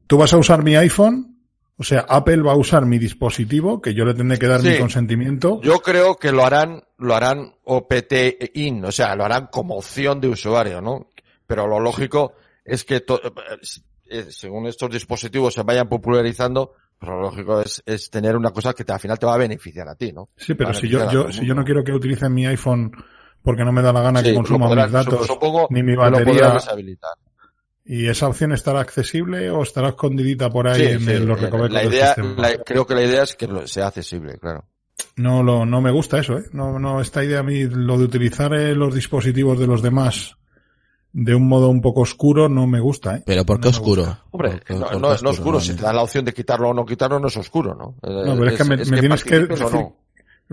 Tú 0.07 0.17
vas 0.17 0.33
a 0.33 0.37
usar 0.37 0.63
mi 0.63 0.75
iPhone, 0.75 1.37
o 1.77 1.83
sea, 1.83 2.01
Apple 2.07 2.41
va 2.41 2.51
a 2.51 2.57
usar 2.57 2.85
mi 2.85 2.99
dispositivo, 2.99 3.81
que 3.81 3.93
yo 3.93 4.03
le 4.05 4.13
tendré 4.13 4.37
que 4.37 4.47
dar 4.47 4.61
mi 4.61 4.77
consentimiento. 4.77 5.61
Yo 5.63 5.79
creo 5.79 6.15
que 6.17 6.31
lo 6.31 6.45
harán, 6.45 6.83
lo 6.97 7.15
harán 7.15 7.53
OPT 7.63 8.13
in, 8.55 8.83
o 8.85 8.91
sea, 8.91 9.15
lo 9.15 9.23
harán 9.25 9.47
como 9.51 9.75
opción 9.75 10.19
de 10.19 10.27
usuario, 10.27 10.81
¿no? 10.81 11.07
Pero 11.47 11.67
lo 11.67 11.79
lógico 11.79 12.33
es 12.65 12.83
que, 12.83 12.99
to- 13.01 13.21
eh, 14.09 14.25
según 14.29 14.67
estos 14.67 14.89
dispositivos 14.91 15.53
se 15.53 15.63
vayan 15.63 15.87
popularizando, 15.87 16.73
pero 16.99 17.15
lo 17.15 17.21
lógico 17.23 17.61
es, 17.61 17.81
es 17.85 18.09
tener 18.09 18.35
una 18.35 18.51
cosa 18.51 18.73
que 18.73 18.83
te- 18.83 18.91
al 18.93 18.99
final 18.99 19.17
te 19.17 19.25
va 19.25 19.33
a 19.35 19.37
beneficiar 19.37 19.87
a 19.87 19.95
ti, 19.95 20.11
¿no? 20.11 20.29
Sí, 20.35 20.53
pero 20.53 20.73
si 20.73 20.87
yo, 20.89 21.09
yo, 21.11 21.31
si 21.31 21.45
yo 21.45 21.55
no 21.55 21.63
quiero 21.63 21.83
que 21.83 21.93
utilicen 21.93 22.33
mi 22.33 22.45
iPhone 22.45 22.91
porque 23.43 23.63
no 23.63 23.71
me 23.71 23.81
da 23.81 23.91
la 23.93 24.01
gana 24.01 24.19
Sí, 24.21 24.27
que 24.29 24.35
consuma 24.35 24.73
mis 24.73 24.91
datos, 24.91 25.27
supongo 25.27 25.67
ni 25.69 25.83
mi 25.83 25.95
batería. 25.95 26.57
¿y 27.83 28.07
esa 28.07 28.27
opción 28.27 28.51
estará 28.51 28.79
accesible 28.79 29.49
o 29.49 29.63
estará 29.63 29.89
escondidita 29.89 30.49
por 30.49 30.67
ahí 30.67 30.81
Sí, 30.81 30.87
en 30.93 30.99
sí, 31.01 31.11
el- 31.11 31.25
los 31.25 31.39
eh, 31.39 31.41
recovecos 31.45 31.71
la 31.71 31.79
del 31.81 31.89
idea, 31.93 32.07
sistema? 32.07 32.35
la- 32.49 32.57
creo 32.63 32.85
que 32.85 32.95
la 32.95 33.03
idea 33.03 33.23
es 33.23 33.35
que 33.35 33.47
sea 33.67 33.87
accesible, 33.87 34.37
claro. 34.37 34.65
No, 35.15 35.41
lo, 35.41 35.65
no 35.65 35.81
me 35.81 35.91
gusta 35.91 36.19
eso, 36.19 36.37
¿eh? 36.37 36.43
No, 36.53 36.77
no, 36.79 37.01
esta 37.01 37.23
idea 37.23 37.39
a 37.39 37.43
mí, 37.43 37.63
lo 37.65 37.97
de 37.97 38.05
utilizar 38.05 38.53
eh, 38.53 38.75
los 38.75 38.93
dispositivos 38.93 39.57
de 39.59 39.67
los 39.67 39.81
demás 39.81 40.35
de 41.13 41.35
un 41.35 41.47
modo 41.47 41.67
un 41.69 41.81
poco 41.81 42.01
oscuro 42.01 42.47
no 42.47 42.67
me 42.67 42.79
gusta, 42.79 43.17
¿eh? 43.17 43.23
Pero 43.25 43.43
¿por 43.45 43.59
qué 43.59 43.65
No 43.65 43.69
oscuro? 43.71 44.17
Hombre, 44.31 44.51
¿Por 44.51 44.63
qué- 44.63 44.73
no, 44.75 44.79
por 44.79 44.89
qué 45.17 45.23
no, 45.23 45.29
oscuro, 45.31 45.59
si 45.59 45.75
te 45.75 45.81
dan 45.83 45.95
la 45.97 46.03
opción 46.03 46.23
de 46.23 46.33
quitarlo 46.33 46.69
o 46.69 46.73
no 46.73 46.85
quitarlo, 46.85 47.19
no 47.19 47.27
es 47.27 47.35
oscuro, 47.35 47.75
¿no? 47.75 47.95
No, 48.01 48.37
pero 48.37 48.51
es 48.51 48.57
que 48.57 48.63
me, 48.63 48.77
me 48.77 48.99
tienes 48.99 49.23
que 49.25 49.39
decir. 49.39 49.87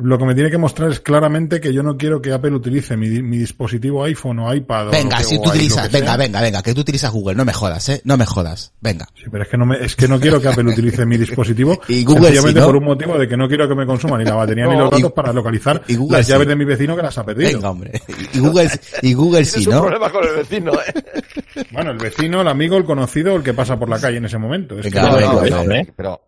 Lo 0.01 0.17
que 0.17 0.25
me 0.25 0.35
tiene 0.35 0.49
que 0.51 0.59
mostrar 0.59 0.91
es 0.91 1.01
claramente 1.01 1.61
que 1.61 1.73
yo 1.73 1.83
no 1.83 1.97
quiero 1.97 2.23
que 2.23 2.33
Apple 2.33 2.53
utilice 2.53 2.97
mi, 2.97 3.09
di- 3.09 3.23
mi 3.23 3.37
dispositivo 3.39 4.05
iPhone 4.05 4.39
o 4.39 4.55
iPad 4.55 4.89
o 4.89 4.91
Venga, 4.93 5.17
lo 5.19 5.23
que- 5.23 5.29
si 5.29 5.37
o 5.37 5.41
tú 5.43 5.49
utilizas, 5.51 5.87
que 5.89 5.91
sea. 5.91 6.01
venga, 6.01 6.17
venga, 6.17 6.41
venga, 6.41 6.63
que 6.63 6.73
tú 6.75 6.83
utilizas 6.83 7.11
Google, 7.13 7.35
no 7.35 7.45
me 7.45 7.53
jodas, 7.53 7.89
eh, 7.89 8.01
no 8.05 8.17
me 8.17 8.25
jodas, 8.25 8.73
venga. 8.81 9.07
Sí, 9.15 9.25
pero 9.31 9.43
es 9.43 9.49
que 9.49 9.57
no 9.57 9.67
me, 9.67 9.85
es 9.85 9.97
que 9.97 10.07
no 10.07 10.21
quiero 10.21 10.41
que 10.41 10.49
Apple 10.49 10.65
utilice 10.71 11.05
mi 11.05 11.17
dispositivo. 11.17 11.81
Y 11.89 12.05
Google 12.05 12.27
sencillamente 12.27 12.61
sí, 12.61 12.67
¿no? 12.67 12.67
por 12.67 12.77
un 12.77 12.85
motivo 12.85 13.19
de 13.19 13.27
que 13.27 13.37
no 13.37 13.49
quiero 13.49 13.69
que 13.69 13.75
me 13.75 13.87
consuma 13.87 14.17
ni 14.19 14.25
la 14.25 14.35
batería 14.37 14.67
ni 14.67 14.77
los 14.77 14.91
datos 14.91 15.11
y- 15.11 15.13
para 15.15 15.33
localizar 15.33 15.83
y 15.89 15.97
Google 15.97 16.19
las 16.19 16.27
sí. 16.27 16.33
llaves 16.33 16.47
de 16.49 16.57
mi 16.57 16.65
vecino 16.65 16.95
que 16.97 17.03
las 17.03 17.19
ha 17.19 17.25
perdido. 17.25 17.51
Venga, 17.53 17.71
hombre. 17.71 18.01
Y 18.33 18.39
Google, 18.39 18.71
y 19.03 19.15
Google 19.15 19.45
sí, 19.45 19.67
¿no? 19.71 19.81
problema 19.81 20.11
con 20.11 20.25
el 20.25 20.37
vecino, 20.37 20.73
¿eh? 20.75 21.65
Bueno, 21.73 21.91
el 21.91 21.99
vecino, 21.99 22.41
el 22.43 22.49
amigo, 22.49 22.77
el 22.77 22.85
conocido, 22.85 23.35
el 23.35 23.43
que 23.43 23.53
pasa 23.53 23.77
por 23.79 23.89
la 23.89 23.99
calle 24.01 24.19
en 24.19 24.27
ese 24.27 24.39
momento. 24.39 24.79
Es 24.79 24.83
que 24.87 24.91
Venga, 24.91 25.09
no- 25.11 25.17
venga, 25.17 25.33
no- 25.33 25.41
venga. 25.41 25.61
hombre. 25.61 25.93
pero 25.97 26.21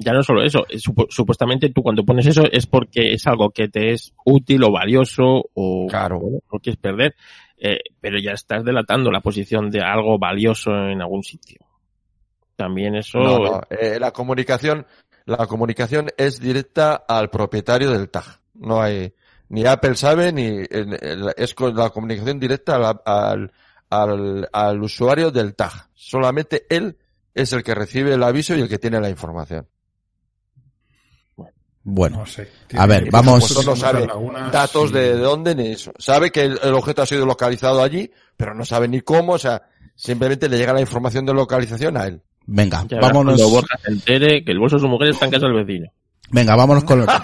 Ya 0.00 0.12
no 0.12 0.22
solo 0.22 0.44
eso, 0.44 0.64
supuestamente 1.08 1.70
tú 1.70 1.82
cuando 1.82 2.04
pones 2.04 2.24
eso 2.26 2.44
es 2.52 2.66
porque 2.66 3.12
es 3.12 3.26
algo 3.26 3.50
que 3.50 3.66
te 3.68 3.90
es 3.90 4.14
útil 4.24 4.62
o 4.62 4.70
valioso 4.70 5.50
o 5.54 5.86
Claro. 5.88 6.20
no 6.52 6.58
quieres 6.60 6.80
perder, 6.80 7.16
eh, 7.58 7.80
pero 8.00 8.16
ya 8.20 8.30
estás 8.30 8.64
delatando 8.64 9.10
la 9.10 9.20
posición 9.20 9.70
de 9.70 9.80
algo 9.80 10.16
valioso 10.16 10.70
en 10.70 11.02
algún 11.02 11.24
sitio. 11.24 11.58
También 12.54 12.94
eso 12.94 13.18
no, 13.18 13.38
no, 13.38 13.60
eh, 13.70 13.98
la 13.98 14.12
comunicación, 14.12 14.86
la 15.24 15.48
comunicación 15.48 16.10
es 16.16 16.38
directa 16.40 16.94
al 17.08 17.28
propietario 17.28 17.90
del 17.90 18.08
tag. 18.08 18.40
No 18.54 18.80
hay, 18.80 19.12
ni 19.48 19.64
Apple 19.66 19.96
sabe, 19.96 20.32
ni 20.32 20.62
es 21.36 21.54
con 21.54 21.74
la 21.74 21.90
comunicación 21.90 22.38
directa 22.38 22.76
al, 22.76 23.00
al, 23.04 23.52
al, 23.90 24.48
al 24.52 24.82
usuario 24.82 25.32
del 25.32 25.56
tag. 25.56 25.72
Solamente 25.94 26.66
él 26.70 26.96
es 27.34 27.52
el 27.52 27.64
que 27.64 27.74
recibe 27.74 28.14
el 28.14 28.22
aviso 28.22 28.56
y 28.56 28.60
el 28.60 28.68
que 28.68 28.78
tiene 28.78 29.00
la 29.00 29.10
información. 29.10 29.66
Bueno, 31.90 32.18
no 32.18 32.26
sé. 32.26 32.48
A 32.76 32.86
ver, 32.86 33.10
vamos- 33.10 33.46
tiene 33.48 33.64
no 33.64 33.76
sabe 33.76 34.06
lagunas 34.06 34.52
datos 34.52 34.92
de, 34.92 35.14
de 35.14 35.18
dónde 35.18 35.54
ni 35.54 35.68
eso. 35.68 35.90
Sabe 35.98 36.30
que 36.30 36.42
el, 36.42 36.60
el 36.62 36.74
objeto 36.74 37.00
ha 37.02 37.06
sido 37.06 37.24
localizado 37.24 37.82
allí, 37.82 38.10
pero 38.36 38.54
no 38.54 38.64
sabe 38.64 38.88
ni 38.88 39.00
cómo, 39.00 39.32
o 39.32 39.38
sea, 39.38 39.62
simplemente 39.94 40.48
le 40.48 40.58
llega 40.58 40.72
la 40.74 40.80
información 40.82 41.24
de 41.24 41.32
localización 41.32 41.96
a 41.96 42.06
él. 42.06 42.20
venga, 42.46 42.82
ya 42.82 42.96
verás 42.96 43.10
vámonos, 43.10 43.36
cuando 43.36 43.54
Borja 43.54 43.78
se 43.82 43.90
entere 43.90 44.44
que 44.44 44.52
el 44.52 44.58
bolso 44.58 44.76
de 44.76 44.82
su 44.82 44.88
mujer 44.88 45.08
está 45.08 45.24
en 45.24 45.30
casa 45.30 45.46
del 45.46 45.64
vecino. 45.64 45.90
venga, 46.30 46.54
vámonos 46.56 46.84
con, 46.84 47.06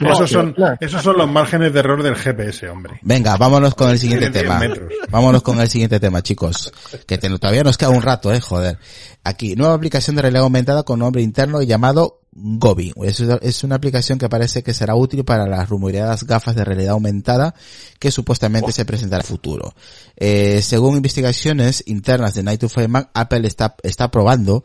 Esos 0.00 0.28
son, 0.28 0.54
esos 0.80 1.02
son 1.02 1.16
los 1.16 1.30
márgenes 1.30 1.72
de 1.72 1.78
error 1.78 2.02
del 2.02 2.16
GPS, 2.16 2.68
hombre. 2.68 2.98
venga, 3.02 3.36
vámonos 3.36 3.74
con 3.76 3.90
el 3.90 3.98
siguiente 3.98 4.28
Tiene 4.28 4.48
10 4.48 4.58
tema. 4.58 4.68
metros. 4.68 4.92
Vámonos 5.08 5.42
con 5.42 5.60
el 5.60 5.68
siguiente 5.68 6.00
tema, 6.00 6.20
chicos. 6.20 6.72
Que 7.06 7.16
te- 7.16 7.30
todavía 7.38 7.62
nos 7.62 7.78
queda 7.78 7.90
un 7.90 8.02
rato, 8.02 8.32
eh, 8.32 8.40
joder. 8.40 8.76
Aquí, 9.22 9.54
nueva 9.54 9.74
aplicación 9.74 10.16
de 10.16 10.22
realidad 10.22 10.42
aumentada 10.42 10.82
con 10.82 10.98
nombre 10.98 11.22
interno 11.22 11.62
llamado 11.62 12.20
Gobi. 12.36 12.92
Es, 13.04 13.62
una 13.62 13.76
aplicación 13.76 14.18
que 14.18 14.28
parece 14.28 14.62
que 14.62 14.74
será 14.74 14.96
útil 14.96 15.24
para 15.24 15.46
las 15.46 15.68
rumoreadas 15.68 16.24
gafas 16.24 16.56
de 16.56 16.64
realidad 16.64 16.92
aumentada 16.92 17.54
que 18.00 18.10
supuestamente 18.10 18.72
se 18.72 18.84
presentará 18.84 19.20
en 19.20 19.26
el 19.26 19.28
futuro. 19.28 19.74
Eh, 20.16 20.60
según 20.62 20.96
investigaciones 20.96 21.84
internas 21.86 22.34
de 22.34 22.42
Night 22.42 22.60
to 22.60 22.68
Five 22.68 22.88
Mac, 22.88 23.10
Apple 23.14 23.46
está, 23.46 23.76
está 23.82 24.10
probando 24.10 24.64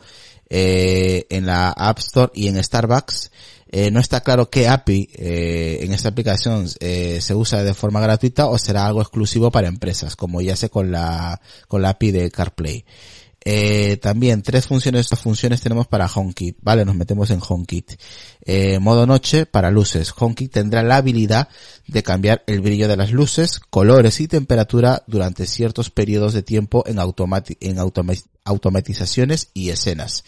eh, 0.50 1.28
en 1.30 1.46
la 1.46 1.70
App 1.70 2.00
Store 2.00 2.32
y 2.34 2.48
en 2.48 2.62
Starbucks. 2.64 3.32
Eh, 3.72 3.92
no 3.92 4.00
está 4.00 4.22
claro 4.22 4.50
qué 4.50 4.68
API 4.68 5.08
eh, 5.14 5.80
en 5.84 5.94
esta 5.94 6.10
aplicación 6.10 6.68
se 6.68 7.36
usa 7.36 7.64
de 7.64 7.76
forma 7.76 8.02
gratuita 8.02 8.48
o 8.48 8.58
será 8.58 8.88
algo 8.88 9.00
exclusivo 9.00 9.52
para 9.52 9.68
empresas, 9.68 10.16
como 10.16 10.42
ya 10.42 10.56
sé 10.56 10.70
con 10.70 10.92
la, 10.92 11.40
con 11.68 11.84
la 11.84 11.90
API 11.90 12.10
de 12.10 12.32
CarPlay. 12.32 12.84
Eh, 13.46 13.98
también 13.98 14.42
tres 14.42 14.68
funciones, 14.68 15.02
estas 15.02 15.22
funciones 15.22 15.62
tenemos 15.62 15.88
para 15.88 16.08
HomeKit, 16.08 16.58
¿vale? 16.62 16.84
Nos 16.84 16.96
metemos 16.96 17.30
en 17.30 17.40
HomeKit. 17.48 17.94
Eh, 18.46 18.80
modo 18.80 19.06
noche 19.06 19.46
para 19.46 19.72
luces. 19.72 20.14
HomeKit 20.16 20.52
tendrá 20.52 20.84
la 20.84 20.98
habilidad 20.98 21.48
de 21.88 22.04
cambiar 22.04 22.44
el 22.48 22.62
brillo 22.62 22.88
de 22.88 22.98
las 22.98 23.12
luces, 23.12 23.60
colores 23.60 24.20
y 24.20 24.28
temperatura 24.28 25.04
durante 25.08 25.48
ciertos 25.48 25.90
periodos 25.90 26.34
de 26.34 26.44
tiempo 26.44 26.84
en, 26.86 27.00
en 27.00 27.78
automa- 27.80 28.24
automatizaciones 28.44 29.50
y 29.54 29.70
escenas. 29.70 30.24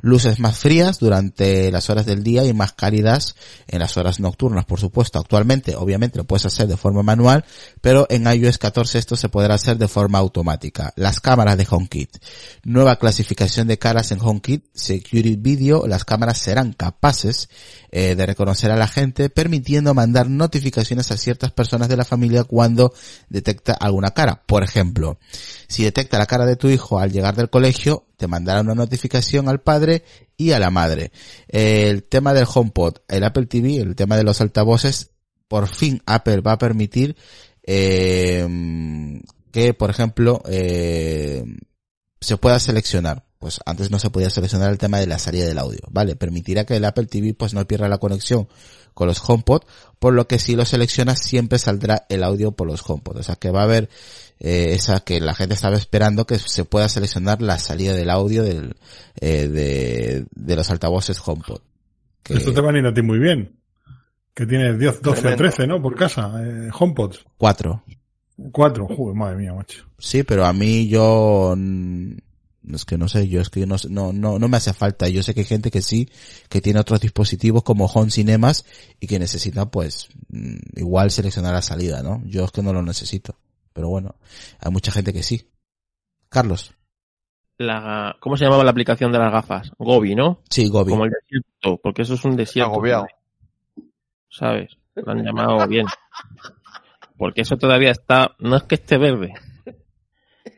Luces 0.00 0.38
más 0.38 0.58
frías 0.58 0.98
durante 0.98 1.70
las 1.70 1.90
horas 1.90 2.06
del 2.06 2.22
día 2.22 2.44
y 2.44 2.52
más 2.52 2.72
cálidas 2.72 3.34
en 3.66 3.80
las 3.80 3.96
horas 3.96 4.20
nocturnas, 4.20 4.64
por 4.64 4.80
supuesto. 4.80 5.18
Actualmente, 5.18 5.76
obviamente, 5.76 6.18
lo 6.18 6.24
puedes 6.24 6.46
hacer 6.46 6.66
de 6.68 6.76
forma 6.76 7.02
manual, 7.02 7.44
pero 7.80 8.06
en 8.10 8.26
iOS 8.26 8.58
14 8.58 8.98
esto 8.98 9.16
se 9.16 9.28
podrá 9.28 9.54
hacer 9.54 9.78
de 9.78 9.88
forma 9.88 10.18
automática. 10.18 10.92
Las 10.96 11.20
cámaras 11.20 11.56
de 11.56 11.66
HomeKit. 11.68 12.18
Nueva 12.64 12.96
clasificación 12.96 13.68
de 13.68 13.78
caras 13.78 14.12
en 14.12 14.20
HomeKit, 14.20 14.64
Security 14.74 15.36
Video. 15.36 15.86
Las 15.86 16.04
cámaras 16.04 16.38
serán 16.38 16.72
capaces 16.72 17.48
eh, 17.90 18.14
de 18.14 18.26
reconocer 18.26 18.70
a 18.70 18.76
la 18.76 18.86
gente, 18.86 19.30
permitiendo 19.30 19.94
mandar 19.94 20.28
notificaciones 20.28 21.10
a 21.10 21.16
ciertas 21.16 21.52
personas 21.52 21.88
de 21.88 21.96
la 21.96 22.04
familia 22.04 22.44
cuando 22.44 22.92
detecta 23.28 23.72
alguna 23.72 24.10
cara. 24.10 24.42
Por 24.46 24.62
ejemplo, 24.62 25.18
si 25.68 25.84
detecta 25.84 26.18
la 26.18 26.26
cara 26.26 26.46
de 26.46 26.56
tu 26.56 26.68
hijo 26.68 26.98
al 26.98 27.12
llegar 27.12 27.34
del 27.34 27.50
colegio, 27.50 28.07
te 28.18 28.26
mandará 28.26 28.60
una 28.60 28.74
notificación 28.74 29.48
al 29.48 29.60
padre 29.60 30.02
y 30.36 30.50
a 30.50 30.58
la 30.58 30.70
madre. 30.70 31.12
El 31.46 32.02
tema 32.02 32.34
del 32.34 32.46
HomePod, 32.52 32.96
el 33.06 33.24
Apple 33.24 33.46
TV, 33.46 33.76
el 33.76 33.96
tema 33.96 34.16
de 34.16 34.24
los 34.24 34.40
altavoces, 34.40 35.12
por 35.46 35.68
fin 35.68 36.02
Apple 36.04 36.40
va 36.42 36.52
a 36.52 36.58
permitir 36.58 37.16
eh, 37.62 38.46
que, 39.52 39.72
por 39.72 39.88
ejemplo, 39.88 40.42
eh, 40.48 41.44
se 42.20 42.36
pueda 42.36 42.58
seleccionar. 42.58 43.24
Pues 43.38 43.60
antes 43.66 43.92
no 43.92 44.00
se 44.00 44.10
podía 44.10 44.30
seleccionar 44.30 44.70
el 44.70 44.78
tema 44.78 44.98
de 44.98 45.06
la 45.06 45.18
salida 45.20 45.46
del 45.46 45.58
audio, 45.58 45.80
¿vale? 45.90 46.16
Permitirá 46.16 46.64
que 46.64 46.76
el 46.76 46.84
Apple 46.84 47.06
TV 47.06 47.34
pues 47.34 47.54
no 47.54 47.64
pierda 47.66 47.88
la 47.88 47.98
conexión 47.98 48.48
con 48.94 49.06
los 49.06 49.22
HomePod, 49.24 49.62
por 50.00 50.12
lo 50.12 50.26
que 50.26 50.40
si 50.40 50.56
lo 50.56 50.64
seleccionas 50.64 51.20
siempre 51.20 51.60
saldrá 51.60 52.04
el 52.08 52.24
audio 52.24 52.50
por 52.50 52.66
los 52.66 52.82
HomePod. 52.84 53.18
O 53.18 53.22
sea 53.22 53.36
que 53.36 53.52
va 53.52 53.60
a 53.60 53.64
haber 53.64 53.88
eh, 54.40 54.72
esa 54.72 55.00
que 55.00 55.20
la 55.20 55.34
gente 55.34 55.54
estaba 55.54 55.76
esperando 55.76 56.26
que 56.26 56.40
se 56.40 56.64
pueda 56.64 56.88
seleccionar 56.88 57.40
la 57.40 57.60
salida 57.60 57.92
del 57.94 58.10
audio 58.10 58.42
del, 58.42 58.74
eh, 59.20 59.46
de, 59.46 60.26
de 60.34 60.56
los 60.56 60.68
altavoces 60.70 61.22
HomePod. 61.24 61.60
Que... 62.24 62.34
Esto 62.34 62.52
te 62.52 62.60
va 62.60 62.72
a 62.72 62.76
ir 62.76 62.86
a 62.86 62.92
ti 62.92 63.02
muy 63.02 63.20
bien. 63.20 63.56
Que 64.34 64.46
tienes 64.46 64.78
10, 64.80 65.00
12 65.00 65.28
o 65.28 65.36
13, 65.36 65.66
¿no? 65.68 65.80
Por 65.80 65.94
casa, 65.94 66.32
eh, 66.42 66.68
HomePods. 66.76 67.24
Cuatro. 67.36 67.84
Cuatro, 68.52 68.86
joder, 68.86 69.16
madre 69.16 69.36
mía, 69.36 69.52
macho. 69.52 69.84
Sí, 69.98 70.22
pero 70.22 70.46
a 70.46 70.52
mí 70.52 70.86
yo, 70.88 71.56
es 72.72 72.84
que 72.84 72.96
no 72.96 73.08
sé, 73.08 73.28
yo 73.28 73.40
es 73.40 73.50
que 73.50 73.66
no, 73.66 73.74
no, 73.88 74.12
no, 74.12 74.38
no 74.38 74.48
me 74.48 74.56
hace 74.56 74.72
falta. 74.72 75.08
Yo 75.08 75.24
sé 75.24 75.34
que 75.34 75.40
hay 75.40 75.46
gente 75.46 75.72
que 75.72 75.82
sí, 75.82 76.08
que 76.48 76.60
tiene 76.60 76.78
otros 76.78 77.00
dispositivos 77.00 77.64
como 77.64 77.86
Home 77.86 78.12
Cinemas 78.12 78.64
y 79.00 79.08
que 79.08 79.18
necesita 79.18 79.70
pues 79.70 80.08
igual 80.76 81.10
seleccionar 81.10 81.52
la 81.52 81.62
salida, 81.62 82.02
¿no? 82.02 82.22
Yo 82.26 82.44
es 82.44 82.52
que 82.52 82.62
no 82.62 82.72
lo 82.72 82.82
necesito. 82.82 83.36
Pero 83.72 83.88
bueno, 83.88 84.14
hay 84.60 84.70
mucha 84.70 84.92
gente 84.92 85.12
que 85.12 85.24
sí. 85.24 85.48
Carlos. 86.28 86.74
La, 87.58 88.16
¿Cómo 88.20 88.36
se 88.36 88.44
llamaba 88.44 88.62
la 88.62 88.70
aplicación 88.70 89.10
de 89.10 89.18
las 89.18 89.32
gafas? 89.32 89.72
Gobi, 89.78 90.14
¿no? 90.14 90.42
Sí, 90.48 90.68
Gobi. 90.68 90.90
Como 90.90 91.06
el 91.06 91.10
desierto, 91.10 91.80
porque 91.82 92.02
eso 92.02 92.14
es 92.14 92.24
un 92.24 92.36
desierto. 92.36 92.70
Agobiado. 92.70 93.06
¿Sabes? 94.30 94.76
Lo 94.94 95.10
han 95.10 95.24
llamado 95.24 95.66
bien. 95.66 95.86
Porque 97.18 97.42
eso 97.42 97.56
todavía 97.58 97.90
está, 97.90 98.36
no 98.38 98.56
es 98.56 98.62
que 98.62 98.76
esté 98.76 98.96
verde, 98.96 99.34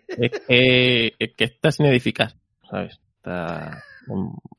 es 0.09 0.31
que, 0.47 1.15
es 1.19 1.31
que 1.37 1.45
está 1.45 1.73
sin 1.73 1.87
edificar, 1.87 2.35
¿sabes? 2.71 3.01
Está 3.17 3.83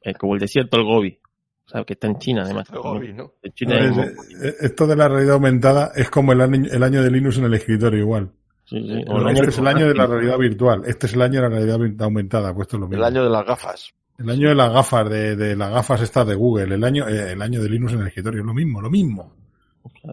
es 0.01 0.17
como 0.17 0.33
el 0.35 0.39
desierto, 0.39 0.77
el 0.77 0.83
Gobi. 0.83 1.19
¿sabes? 1.65 1.85
Que 1.85 1.93
está 1.93 2.07
en 2.07 2.19
China, 2.19 2.41
además. 2.43 2.67
El 2.71 2.79
Gobi, 2.79 3.13
¿no? 3.13 3.33
En 3.41 3.51
China 3.53 3.79
Es- 3.79 3.97
hay- 3.97 4.47
eh, 4.49 4.55
esto 4.61 4.87
de 4.87 4.95
la 4.95 5.07
realidad 5.07 5.35
aumentada 5.35 5.91
es 5.95 6.09
como 6.09 6.31
el 6.33 6.41
año, 6.41 6.65
el 6.71 6.83
año 6.83 7.01
de 7.03 7.11
Linux 7.11 7.37
en 7.37 7.45
el 7.45 7.53
escritorio 7.53 7.99
igual. 7.99 8.31
sí, 8.65 8.77
sí. 8.81 9.03
O 9.07 9.17
el 9.19 9.27
año 9.27 9.37
Este 9.39 9.49
es 9.49 9.57
el 9.57 9.67
año 9.67 9.87
de 9.87 9.93
la 9.95 10.07
realidad 10.07 10.37
virtual. 10.37 10.83
Este 10.85 11.07
es 11.07 11.13
el 11.13 11.21
año 11.21 11.41
de 11.41 11.49
la 11.49 11.55
realidad 11.55 12.03
aumentada. 12.05 12.53
Pues 12.53 12.65
esto 12.67 12.77
es 12.77 12.81
lo 12.81 12.87
mismo. 12.87 13.03
El 13.05 13.11
año 13.13 13.23
de 13.23 13.29
las 13.29 13.45
gafas. 13.45 13.93
El 14.17 14.29
año 14.29 14.49
de 14.49 14.55
las 14.55 14.71
gafas, 14.71 15.09
de, 15.09 15.35
de 15.35 15.55
las 15.55 15.71
gafas 15.71 16.01
estas 16.01 16.27
de 16.27 16.35
Google. 16.35 16.75
El 16.75 16.83
año, 16.83 17.07
eh, 17.07 17.31
el 17.33 17.41
año 17.41 17.61
de 17.61 17.69
Linux 17.69 17.93
en 17.93 18.01
el 18.01 18.07
escritorio. 18.07 18.43
Lo 18.43 18.53
mismo, 18.53 18.81
lo 18.81 18.89
mismo. 18.89 19.35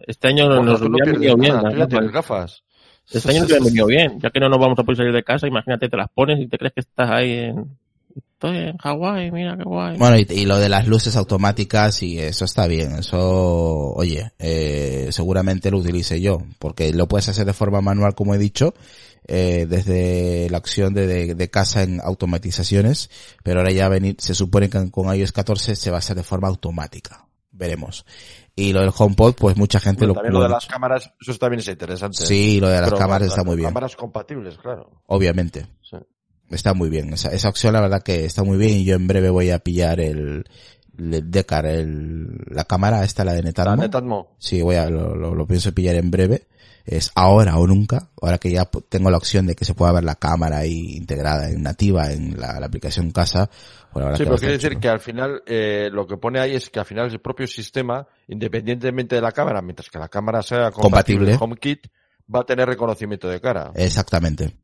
Este 0.07 0.27
año 0.29 0.47
Bueno, 0.55 0.63
nos 0.63 0.79
tú 0.79 0.89
no 0.89 0.97
venido 1.05 1.35
bien. 1.37 1.53
nada, 1.53 1.63
las 1.71 1.89
gafas. 1.89 1.89
tienes 1.89 2.11
gafas. 2.11 2.63
Este 3.11 3.31
año 3.31 3.39
nos 3.41 3.49
hubiera 3.49 3.65
venido 3.65 3.85
bien, 3.87 4.19
ya 4.19 4.29
que 4.29 4.39
no 4.39 4.49
nos 4.49 4.59
vamos 4.59 4.77
a 4.79 4.83
poder 4.83 4.97
salir 4.97 5.13
de 5.13 5.23
casa, 5.23 5.47
imagínate, 5.47 5.89
te 5.89 5.97
las 5.97 6.09
pones 6.09 6.39
y 6.39 6.47
te 6.47 6.57
crees 6.57 6.73
que 6.73 6.81
estás 6.81 7.09
ahí 7.11 7.31
en... 7.31 7.77
Estoy 8.33 8.57
en 8.57 8.77
Hawái, 8.77 9.31
mira 9.31 9.57
qué 9.57 9.63
guay. 9.63 9.97
Bueno, 9.97 10.17
y, 10.17 10.25
y 10.29 10.45
lo 10.45 10.57
de 10.57 10.69
las 10.69 10.87
luces 10.87 11.15
automáticas, 11.17 12.01
y 12.03 12.19
eso 12.19 12.45
está 12.45 12.67
bien. 12.67 12.93
Eso, 12.95 13.19
oye, 13.93 14.31
eh, 14.39 15.09
seguramente 15.11 15.69
lo 15.71 15.77
utilice 15.79 16.21
yo, 16.21 16.41
porque 16.57 16.93
lo 16.93 17.07
puedes 17.07 17.27
hacer 17.27 17.45
de 17.45 17.53
forma 17.53 17.81
manual, 17.81 18.15
como 18.15 18.33
he 18.33 18.37
dicho, 18.37 18.73
eh, 19.27 19.65
desde 19.69 20.49
la 20.49 20.57
opción 20.57 20.93
de, 20.93 21.05
de, 21.05 21.35
de 21.35 21.49
casa 21.49 21.83
en 21.83 21.99
automatizaciones, 22.01 23.09
pero 23.43 23.59
ahora 23.59 23.71
ya 23.73 23.89
venir, 23.89 24.15
se 24.19 24.33
supone 24.33 24.69
que 24.69 24.89
con 24.89 25.13
iOS 25.13 25.33
14 25.33 25.75
se 25.75 25.91
va 25.91 25.97
a 25.97 25.99
hacer 25.99 26.15
de 26.15 26.23
forma 26.23 26.47
automática. 26.47 27.25
Veremos. 27.51 28.05
Y 28.59 28.73
lo 28.73 28.81
del 28.81 28.91
HomePod, 28.95 29.35
pues 29.35 29.57
mucha 29.57 29.79
gente 29.79 30.01
Bueno, 30.01 30.09
lo, 30.09 30.15
también 30.15 30.33
lo 30.33 30.43
de 30.43 30.49
las 30.49 30.65
cámaras, 30.65 31.13
eso 31.19 31.33
también 31.35 31.59
es 31.59 31.67
interesante. 31.67 32.25
Sí, 32.25 32.59
lo 32.59 32.67
de 32.67 32.81
las 32.81 32.89
Pero 32.89 32.97
cámaras 32.97 33.27
está 33.29 33.43
muy 33.43 33.55
bien. 33.55 33.69
Cámaras 33.69 33.95
compatibles, 33.95 34.57
claro. 34.57 34.89
Obviamente. 35.07 35.67
Sí. 35.81 35.97
Está 36.49 36.73
muy 36.73 36.89
bien. 36.89 37.13
Esa, 37.13 37.29
esa 37.29 37.49
opción 37.49 37.73
la 37.73 37.81
verdad 37.81 38.03
que 38.03 38.25
está 38.25 38.43
muy 38.43 38.57
bien 38.57 38.77
y 38.77 38.83
yo 38.83 38.95
en 38.95 39.07
breve 39.07 39.29
voy 39.29 39.51
a 39.51 39.59
pillar 39.59 39.99
el, 39.99 40.45
el 40.97 41.31
Decar, 41.31 41.65
el, 41.65 42.27
la 42.47 42.65
cámara 42.65 43.03
esta, 43.03 43.23
la 43.23 43.33
de 43.33 43.43
La 43.43 43.49
Netatmo. 43.49 43.75
Netatmo. 43.81 44.35
Sí, 44.39 44.61
voy 44.61 44.75
a, 44.75 44.89
lo, 44.89 45.15
lo, 45.15 45.35
lo 45.35 45.47
pienso 45.47 45.71
pillar 45.73 45.95
en 45.95 46.11
breve. 46.11 46.47
Es 46.85 47.11
ahora 47.15 47.57
o 47.57 47.67
nunca. 47.67 48.09
Ahora 48.21 48.37
que 48.37 48.51
ya 48.51 48.65
tengo 48.89 49.11
la 49.11 49.17
opción 49.17 49.45
de 49.45 49.55
que 49.55 49.65
se 49.65 49.73
pueda 49.75 49.91
ver 49.91 50.03
la 50.03 50.15
cámara 50.15 50.59
ahí 50.59 50.95
integrada 50.95 51.49
en 51.49 51.61
nativa 51.61 52.11
en 52.11 52.39
la, 52.39 52.59
la 52.59 52.65
aplicación 52.65 53.11
casa. 53.11 53.49
Sí, 54.15 54.23
pero 54.23 54.37
quiere 54.37 54.53
decir 54.53 54.77
que 54.79 54.87
al 54.87 54.99
final 54.99 55.41
eh, 55.45 55.89
lo 55.91 56.05
que 56.05 56.17
pone 56.17 56.39
ahí 56.39 56.55
es 56.55 56.69
que 56.69 56.79
al 56.79 56.85
final 56.85 57.09
el 57.11 57.19
propio 57.19 57.47
sistema, 57.47 58.07
independientemente 58.27 59.15
de 59.15 59.21
la 59.21 59.31
cámara, 59.31 59.61
mientras 59.61 59.89
que 59.89 59.97
la 59.97 60.09
cámara 60.09 60.41
sea 60.41 60.71
compatible, 60.71 61.37
Compatible. 61.37 61.37
HomeKit, 61.39 61.87
va 62.33 62.41
a 62.41 62.45
tener 62.45 62.67
reconocimiento 62.67 63.27
de 63.27 63.41
cara. 63.41 63.71
Exactamente. 63.75 64.55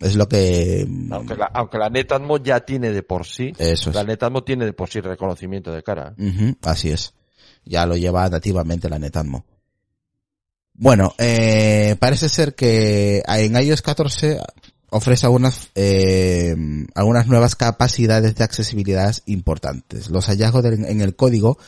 Es 0.00 0.16
lo 0.16 0.28
que... 0.28 0.86
Aunque 1.10 1.36
la, 1.36 1.46
aunque 1.46 1.78
la 1.78 1.88
Netatmo 1.88 2.36
ya 2.38 2.60
tiene 2.60 2.90
de 2.90 3.02
por 3.02 3.24
sí, 3.24 3.52
Eso 3.58 3.90
es. 3.90 3.96
la 3.96 4.04
Netatmo 4.04 4.44
tiene 4.44 4.66
de 4.66 4.72
por 4.72 4.88
sí 4.90 5.00
reconocimiento 5.00 5.72
de 5.72 5.82
cara. 5.82 6.14
Así 6.62 6.90
es. 6.90 7.14
Ya 7.64 7.86
lo 7.86 7.96
lleva 7.96 8.28
nativamente 8.28 8.90
la 8.90 8.98
Netatmo. 8.98 9.46
Bueno, 10.76 11.14
eh, 11.18 11.96
parece 12.00 12.28
ser 12.28 12.54
que 12.54 13.22
en 13.26 13.56
iOS 13.56 13.82
14 13.82 14.40
ofrece 14.90 15.26
algunas, 15.26 15.70
eh, 15.74 16.54
algunas 16.94 17.26
nuevas 17.28 17.54
capacidades 17.54 18.34
de 18.34 18.44
accesibilidad 18.44 19.14
importantes. 19.26 20.10
Los 20.10 20.26
hallazgos 20.26 20.64
en 20.64 21.00
el 21.00 21.14
código, 21.14 21.58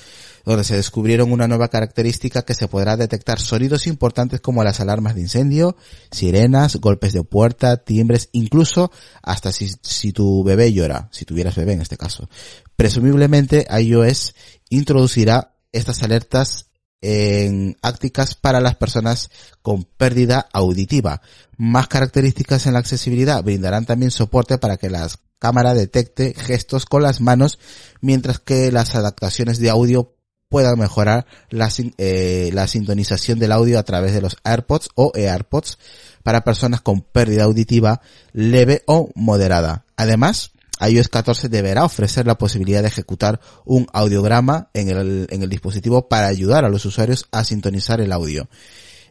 donde 0.45 0.65
se 0.65 0.77
descubrieron 0.77 1.33
una 1.33 1.49
nueva 1.49 1.69
característica 1.69 2.43
que 2.43 2.55
se 2.55 2.69
podrá 2.69 2.97
detectar 2.97 3.41
sonidos 3.41 3.89
importantes 3.89 4.41
como 4.41 4.63
las 4.63 4.81
alarmas 4.81 5.17
de 5.17 5.23
incendio, 5.23 5.77
sirenas, 6.13 6.77
golpes 6.77 7.13
de 7.13 7.25
puerta, 7.25 7.79
timbres, 7.79 8.29
incluso 8.33 8.93
hasta 9.23 9.51
si, 9.51 9.73
si 9.83 10.13
tu 10.13 10.45
bebé 10.45 10.73
llora, 10.73 11.09
si 11.11 11.25
tuvieras 11.25 11.57
bebé 11.57 11.73
en 11.73 11.81
este 11.81 11.97
caso. 11.97 12.29
Presumiblemente 12.77 13.67
iOS 13.71 14.35
introducirá 14.69 15.57
estas 15.73 16.03
alertas 16.05 16.67
en 17.01 17.77
ácticas 17.83 18.35
para 18.35 18.61
las 18.61 18.77
personas 18.77 19.31
con 19.63 19.85
pérdida 19.85 20.49
auditiva. 20.53 21.21
Más 21.57 21.89
características 21.89 22.67
en 22.67 22.75
la 22.75 22.79
accesibilidad 22.81 23.43
brindarán 23.43 23.87
también 23.87 24.11
soporte 24.11 24.59
para 24.59 24.77
que 24.77 24.91
la 24.91 25.09
cámara 25.39 25.75
detecte 25.75 26.35
gestos 26.35 26.87
con 26.87 27.03
las 27.03 27.21
manos, 27.21 27.59
mientras 28.01 28.41
que 28.41 28.73
las 28.73 28.95
adaptaciones 28.95 29.59
de 29.59 29.71
audio 29.71 30.17
puedan 30.49 30.79
mejorar 30.79 31.27
la, 31.51 31.69
eh, 31.99 32.51
la 32.53 32.69
sintonización 32.69 33.39
del 33.39 33.53
audio 33.53 33.79
a 33.79 33.83
través 33.83 34.13
de 34.13 34.21
los 34.21 34.37
AirPods 34.45 34.89
o 34.95 35.13
AirPods 35.15 35.79
para 36.23 36.45
personas 36.45 36.81
con 36.81 37.03
pérdida 37.03 37.45
auditiva 37.45 38.01
leve 38.33 38.83
o 38.87 39.11
moderada. 39.15 39.85
Además, 39.97 40.53
iOS 40.81 41.09
14 41.09 41.49
deberá 41.49 41.85
ofrecer 41.85 42.27
la 42.27 42.39
posibilidad 42.39 42.83
de 42.83 42.89
ejecutar 42.89 43.41
un 43.65 43.87
audiograma 43.93 44.71
en 44.75 44.89
el, 44.89 45.27
en 45.31 45.43
el 45.43 45.49
dispositivo 45.49 46.09
para 46.09 46.27
ayudar 46.27 46.65
a 46.65 46.69
los 46.69 46.85
usuarios 46.85 47.27
a 47.33 47.45
sintonizar 47.45 48.01
el 48.01 48.13
audio. 48.13 48.49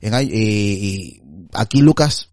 En, 0.01 0.13
y, 0.21 1.21
aquí 1.53 1.81
Lucas 1.81 2.31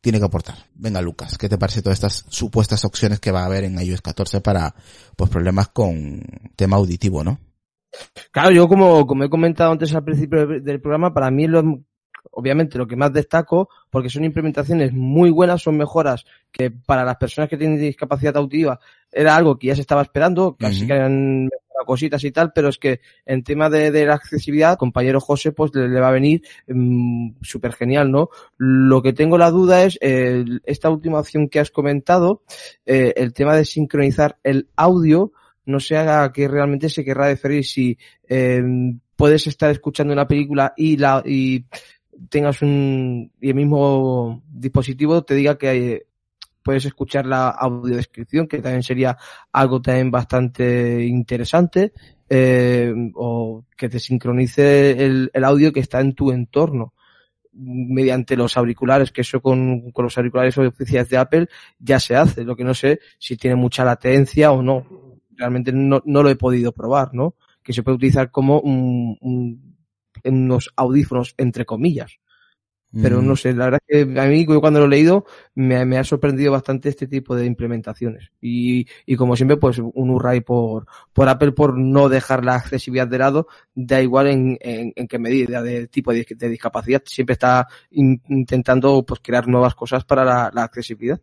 tiene 0.00 0.18
que 0.18 0.26
aportar. 0.26 0.56
Venga 0.74 1.02
Lucas, 1.02 1.36
¿qué 1.38 1.48
te 1.48 1.58
parece 1.58 1.82
todas 1.82 1.98
estas 1.98 2.24
supuestas 2.28 2.84
opciones 2.84 3.20
que 3.20 3.32
va 3.32 3.42
a 3.42 3.46
haber 3.46 3.64
en 3.64 3.80
iOS 3.80 4.00
14 4.00 4.40
para 4.40 4.74
pues 5.16 5.30
problemas 5.30 5.68
con 5.68 6.22
tema 6.56 6.76
auditivo, 6.76 7.24
no? 7.24 7.38
Claro, 8.30 8.50
yo 8.50 8.68
como, 8.68 9.06
como 9.06 9.24
he 9.24 9.30
comentado 9.30 9.72
antes 9.72 9.94
al 9.94 10.04
principio 10.04 10.46
del 10.46 10.80
programa, 10.80 11.12
para 11.12 11.30
mí 11.30 11.46
lo, 11.46 11.62
obviamente 12.32 12.78
lo 12.78 12.86
que 12.86 12.96
más 12.96 13.12
destaco, 13.12 13.68
porque 13.90 14.10
son 14.10 14.24
implementaciones 14.24 14.92
muy 14.92 15.30
buenas, 15.30 15.62
son 15.62 15.76
mejoras 15.76 16.24
que 16.52 16.70
para 16.70 17.04
las 17.04 17.16
personas 17.16 17.48
que 17.48 17.56
tienen 17.56 17.78
discapacidad 17.78 18.36
auditiva 18.36 18.78
era 19.10 19.36
algo 19.36 19.58
que 19.58 19.68
ya 19.68 19.74
se 19.74 19.80
estaba 19.80 20.02
esperando, 20.02 20.56
casi 20.58 20.86
que 20.86 20.94
mejorado 20.94 21.86
cositas 21.86 22.22
y 22.24 22.32
tal, 22.32 22.52
pero 22.52 22.68
es 22.68 22.78
que 22.78 23.00
en 23.24 23.42
tema 23.42 23.70
de, 23.70 23.90
de 23.90 24.06
la 24.06 24.14
accesibilidad, 24.14 24.76
compañero 24.76 25.20
José, 25.20 25.52
pues 25.52 25.74
le, 25.74 25.88
le 25.88 26.00
va 26.00 26.08
a 26.08 26.12
venir 26.12 26.42
súper 27.42 27.72
genial, 27.72 28.10
¿no? 28.10 28.28
Lo 28.56 29.02
que 29.02 29.12
tengo 29.12 29.38
la 29.38 29.50
duda 29.50 29.84
es 29.84 29.98
eh, 30.00 30.44
esta 30.64 30.90
última 30.90 31.20
opción 31.20 31.48
que 31.48 31.60
has 31.60 31.70
comentado, 31.70 32.42
eh, 32.84 33.14
el 33.16 33.32
tema 33.32 33.56
de 33.56 33.64
sincronizar 33.64 34.38
el 34.42 34.68
audio, 34.76 35.32
no 35.66 35.80
sé 35.80 35.96
a 35.96 36.30
qué 36.32 36.48
realmente 36.48 36.88
se 36.88 37.04
querrá 37.04 37.28
referir 37.28 37.64
si 37.64 37.98
eh, 38.26 38.62
puedes 39.16 39.46
estar 39.46 39.70
escuchando 39.70 40.12
una 40.12 40.26
película 40.26 40.72
y 40.76 40.96
la 40.96 41.22
y 41.26 41.64
tengas 42.28 42.62
un 42.62 43.32
y 43.40 43.50
el 43.50 43.54
mismo 43.54 44.42
dispositivo 44.48 45.22
te 45.22 45.34
diga 45.34 45.58
que 45.58 46.06
puedes 46.62 46.84
escuchar 46.84 47.24
la 47.24 47.48
audiodescripción, 47.48 48.46
que 48.46 48.60
también 48.60 48.82
sería 48.82 49.16
algo 49.52 49.80
también 49.80 50.10
bastante 50.10 51.04
interesante, 51.06 51.92
eh, 52.28 52.92
o 53.14 53.64
que 53.76 53.88
te 53.88 53.98
sincronice 53.98 54.90
el, 54.90 55.30
el, 55.32 55.44
audio 55.44 55.72
que 55.72 55.80
está 55.80 56.00
en 56.00 56.14
tu 56.14 56.30
entorno 56.30 56.92
mediante 57.58 58.36
los 58.36 58.56
auriculares, 58.56 59.10
que 59.10 59.22
eso 59.22 59.40
con, 59.40 59.90
con 59.90 60.04
los 60.04 60.16
auriculares 60.16 60.56
oficiales 60.58 61.08
de 61.08 61.16
Apple 61.16 61.48
ya 61.78 61.98
se 61.98 62.16
hace. 62.16 62.44
Lo 62.44 62.54
que 62.54 62.64
no 62.64 62.74
sé 62.74 63.00
si 63.18 63.36
tiene 63.36 63.56
mucha 63.56 63.84
latencia 63.84 64.52
o 64.52 64.62
no. 64.62 64.86
Realmente 65.36 65.72
no, 65.72 66.02
no 66.04 66.22
lo 66.22 66.30
he 66.30 66.36
podido 66.36 66.72
probar, 66.72 67.14
¿no? 67.14 67.34
Que 67.62 67.72
se 67.72 67.82
puede 67.82 67.96
utilizar 67.96 68.30
como 68.30 68.60
un, 68.60 69.16
un, 69.20 69.77
unos 70.24 70.70
audífonos, 70.76 71.34
entre 71.36 71.64
comillas. 71.64 72.18
Pero 72.90 73.20
no 73.20 73.36
sé, 73.36 73.52
la 73.52 73.66
verdad 73.66 73.80
es 73.86 74.06
que 74.06 74.18
a 74.18 74.24
mí 74.24 74.46
cuando 74.46 74.80
lo 74.80 74.86
he 74.86 74.88
leído 74.88 75.26
me, 75.54 75.84
me, 75.84 75.98
ha 75.98 76.04
sorprendido 76.04 76.52
bastante 76.52 76.88
este 76.88 77.06
tipo 77.06 77.36
de 77.36 77.44
implementaciones. 77.44 78.32
Y, 78.40 78.86
y 79.04 79.16
como 79.16 79.36
siempre, 79.36 79.58
pues 79.58 79.78
un 79.78 80.10
hurray 80.10 80.40
por, 80.40 80.86
por 81.12 81.28
Apple 81.28 81.52
por 81.52 81.76
no 81.76 82.08
dejar 82.08 82.46
la 82.46 82.54
accesibilidad 82.54 83.06
de 83.06 83.18
lado, 83.18 83.46
da 83.74 84.00
igual 84.00 84.28
en, 84.28 84.56
en, 84.60 84.92
en 84.96 85.06
qué 85.06 85.18
medida 85.18 85.62
de 85.62 85.86
tipo 85.88 86.14
de, 86.14 86.26
de 86.28 86.48
discapacidad, 86.48 87.02
siempre 87.04 87.34
está 87.34 87.68
in, 87.90 88.22
intentando 88.28 89.04
pues 89.04 89.20
crear 89.22 89.46
nuevas 89.48 89.74
cosas 89.74 90.06
para 90.06 90.24
la, 90.24 90.50
la 90.54 90.62
accesibilidad. 90.62 91.20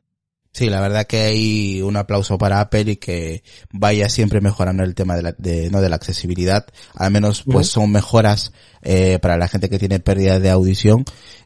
Sí, 0.56 0.70
la 0.70 0.80
verdad 0.80 1.06
que 1.06 1.20
hay 1.20 1.82
un 1.82 1.98
aplauso 1.98 2.38
para 2.38 2.62
Apple 2.62 2.92
y 2.92 2.96
que 2.96 3.44
vaya 3.74 4.08
siempre 4.08 4.40
mejorando 4.40 4.84
el 4.84 4.96
tema 4.96 5.18
de 5.18 5.22
la, 5.22 5.36
de, 5.38 5.70
no 5.70 5.82
de 5.82 5.90
la 5.90 5.98
accesibilidad. 5.98 6.66
Al 6.94 7.12
menos 7.12 7.44
pues 7.44 7.68
son 7.68 7.92
mejoras 7.92 8.54
eh, 8.82 9.20
para 9.22 9.36
la 9.36 9.50
gente 9.50 9.70
que 9.70 9.80
tiene 9.80 10.00
pérdida 10.00 10.40
de 10.40 10.50
audición 10.50 11.04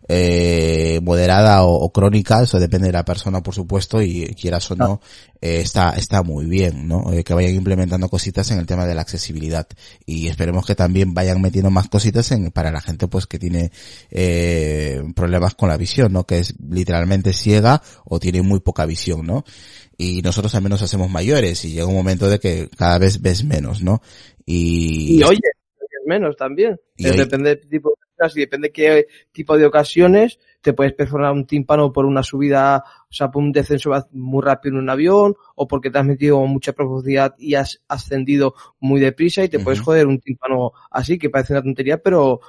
eh, 0.07 0.99
moderada 1.01 1.63
o, 1.63 1.73
o, 1.73 1.91
crónica, 1.91 2.41
eso 2.41 2.59
depende 2.59 2.87
de 2.87 2.93
la 2.93 3.05
persona 3.05 3.41
por 3.41 3.55
supuesto 3.55 4.01
y 4.01 4.35
quieras 4.35 4.69
o 4.71 4.75
no, 4.75 5.01
eh, 5.41 5.61
está, 5.61 5.91
está 5.91 6.21
muy 6.21 6.47
bien, 6.47 6.87
¿no? 6.87 7.13
Eh, 7.13 7.23
que 7.23 7.33
vayan 7.33 7.55
implementando 7.55 8.09
cositas 8.09 8.51
en 8.51 8.59
el 8.59 8.65
tema 8.65 8.85
de 8.85 8.93
la 8.93 9.01
accesibilidad 9.01 9.67
y 10.05 10.27
esperemos 10.27 10.65
que 10.65 10.75
también 10.75 11.13
vayan 11.13 11.39
metiendo 11.41 11.71
más 11.71 11.87
cositas 11.87 12.31
en, 12.31 12.51
para 12.51 12.71
la 12.71 12.81
gente 12.81 13.07
pues 13.07 13.25
que 13.25 13.39
tiene 13.39 13.71
eh, 14.11 15.01
problemas 15.15 15.55
con 15.55 15.69
la 15.69 15.77
visión, 15.77 16.11
¿no? 16.11 16.25
Que 16.25 16.39
es 16.39 16.55
literalmente 16.69 17.31
ciega 17.31 17.81
o 18.03 18.19
tiene 18.19 18.41
muy 18.41 18.59
poca 18.59 18.85
visión, 18.85 18.98
¿no? 19.07 19.43
Y 19.97 20.21
nosotros 20.21 20.51
también 20.51 20.71
nos 20.71 20.81
hacemos 20.81 21.09
mayores 21.09 21.63
y 21.65 21.71
llega 21.71 21.85
un 21.85 21.93
momento 21.93 22.29
de 22.29 22.39
que 22.39 22.69
cada 22.77 22.97
vez 22.99 23.21
ves 23.21 23.43
menos, 23.43 23.83
¿no? 23.83 24.01
Y, 24.45 25.19
y 25.19 25.23
oye, 25.23 25.39
menos 26.05 26.35
también. 26.35 26.79
Y 26.97 27.05
depende 27.05 27.55
del 27.55 27.67
tipo 27.67 27.89
de 27.89 27.95
y 28.35 28.39
depende 28.41 28.71
qué 28.71 29.07
tipo 29.31 29.57
de 29.57 29.65
ocasiones, 29.65 30.39
te 30.61 30.73
puedes 30.73 30.93
perforar 30.93 31.31
un 31.31 31.45
tímpano 31.45 31.91
por 31.93 32.05
una 32.05 32.21
subida, 32.21 32.83
o 33.09 33.13
sea, 33.13 33.31
por 33.31 33.41
un 33.41 33.51
descenso 33.51 33.91
muy 34.11 34.43
rápido 34.43 34.75
en 34.75 34.83
un 34.83 34.89
avión, 34.89 35.35
o 35.55 35.67
porque 35.67 35.89
te 35.89 35.99
has 35.99 36.05
metido 36.05 36.45
mucha 36.45 36.73
profundidad 36.73 37.35
y 37.37 37.55
has 37.55 37.81
ascendido 37.87 38.55
muy 38.79 38.99
deprisa 38.99 39.43
y 39.43 39.49
te 39.49 39.57
uh 39.57 39.59
-huh. 39.61 39.63
puedes 39.63 39.79
joder 39.79 40.07
un 40.07 40.19
tímpano 40.19 40.73
así, 40.91 41.17
que 41.17 41.29
parece 41.29 41.53
una 41.53 41.63
tontería, 41.63 41.97
pero 41.97 42.41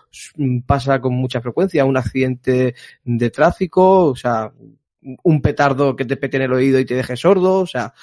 pasa 0.67 1.01
con 1.01 1.15
mucha 1.15 1.41
frecuencia. 1.41 1.85
Un 1.85 1.97
accidente 1.97 2.75
de 3.05 3.31
tráfico, 3.31 4.07
o 4.07 4.17
sea, 4.17 4.53
un 5.23 5.43
petardo 5.43 5.97
que 5.97 6.05
te 6.05 6.17
pete 6.17 6.37
en 6.37 6.45
el 6.45 6.53
oído 6.53 6.79
y 6.79 6.85
te 6.85 6.95
deje 6.95 7.17
sordo, 7.17 7.61
o 7.61 7.67
sea, 7.67 7.95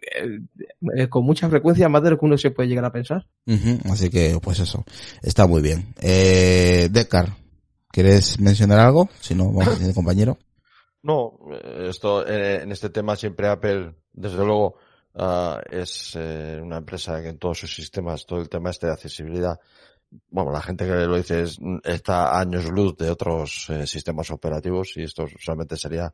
eh, 0.00 1.08
con 1.08 1.24
mucha 1.24 1.48
frecuencia, 1.48 1.88
más 1.88 2.02
de 2.02 2.10
lo 2.10 2.18
que 2.18 2.24
uno 2.24 2.38
se 2.38 2.50
puede 2.50 2.68
llegar 2.68 2.84
a 2.84 2.92
pensar. 2.92 3.26
Uh 3.46 3.52
-huh, 3.52 3.92
así 3.92 4.10
que, 4.10 4.38
pues 4.42 4.58
eso, 4.60 4.84
está 5.22 5.46
muy 5.46 5.62
bien. 5.62 5.94
Eh, 6.00 6.88
Decar, 6.90 7.36
¿quieres 7.90 8.40
mencionar 8.40 8.80
algo? 8.80 9.08
Si 9.20 9.34
no, 9.34 9.46
vamos 9.46 9.68
a 9.68 9.78
decir 9.78 9.94
compañero. 9.94 10.38
No, 11.02 11.38
esto, 11.88 12.26
eh, 12.26 12.60
en 12.62 12.72
este 12.72 12.90
tema 12.90 13.16
siempre 13.16 13.48
Apple, 13.48 13.94
desde 14.12 14.44
luego, 14.44 14.76
uh, 15.14 15.56
es 15.70 16.12
eh, 16.14 16.60
una 16.62 16.76
empresa 16.76 17.22
que 17.22 17.30
en 17.30 17.38
todos 17.38 17.60
sus 17.60 17.74
sistemas, 17.74 18.26
todo 18.26 18.40
el 18.40 18.50
tema 18.50 18.68
este 18.68 18.86
de 18.86 18.92
accesibilidad, 18.92 19.58
bueno, 20.28 20.52
la 20.52 20.60
gente 20.60 20.84
que 20.84 20.92
lo 21.06 21.16
dice 21.16 21.42
es, 21.42 21.58
está 21.84 22.30
a 22.32 22.40
años 22.40 22.68
luz 22.70 22.96
de 22.96 23.10
otros 23.10 23.66
eh, 23.70 23.86
sistemas 23.86 24.30
operativos 24.30 24.92
y 24.96 25.04
esto 25.04 25.26
solamente 25.38 25.76
sería 25.76 26.12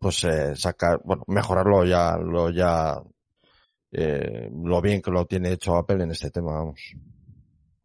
pues 0.00 0.24
eh, 0.24 0.56
sacar, 0.56 1.00
bueno, 1.04 1.24
mejorarlo 1.28 1.84
ya, 1.84 2.16
lo 2.16 2.50
ya, 2.50 3.00
eh, 3.92 4.50
lo 4.50 4.80
bien 4.80 5.02
que 5.02 5.10
lo 5.10 5.26
tiene 5.26 5.52
hecho 5.52 5.76
Apple 5.76 6.02
en 6.02 6.10
este 6.10 6.30
tema, 6.30 6.54
vamos. 6.54 6.80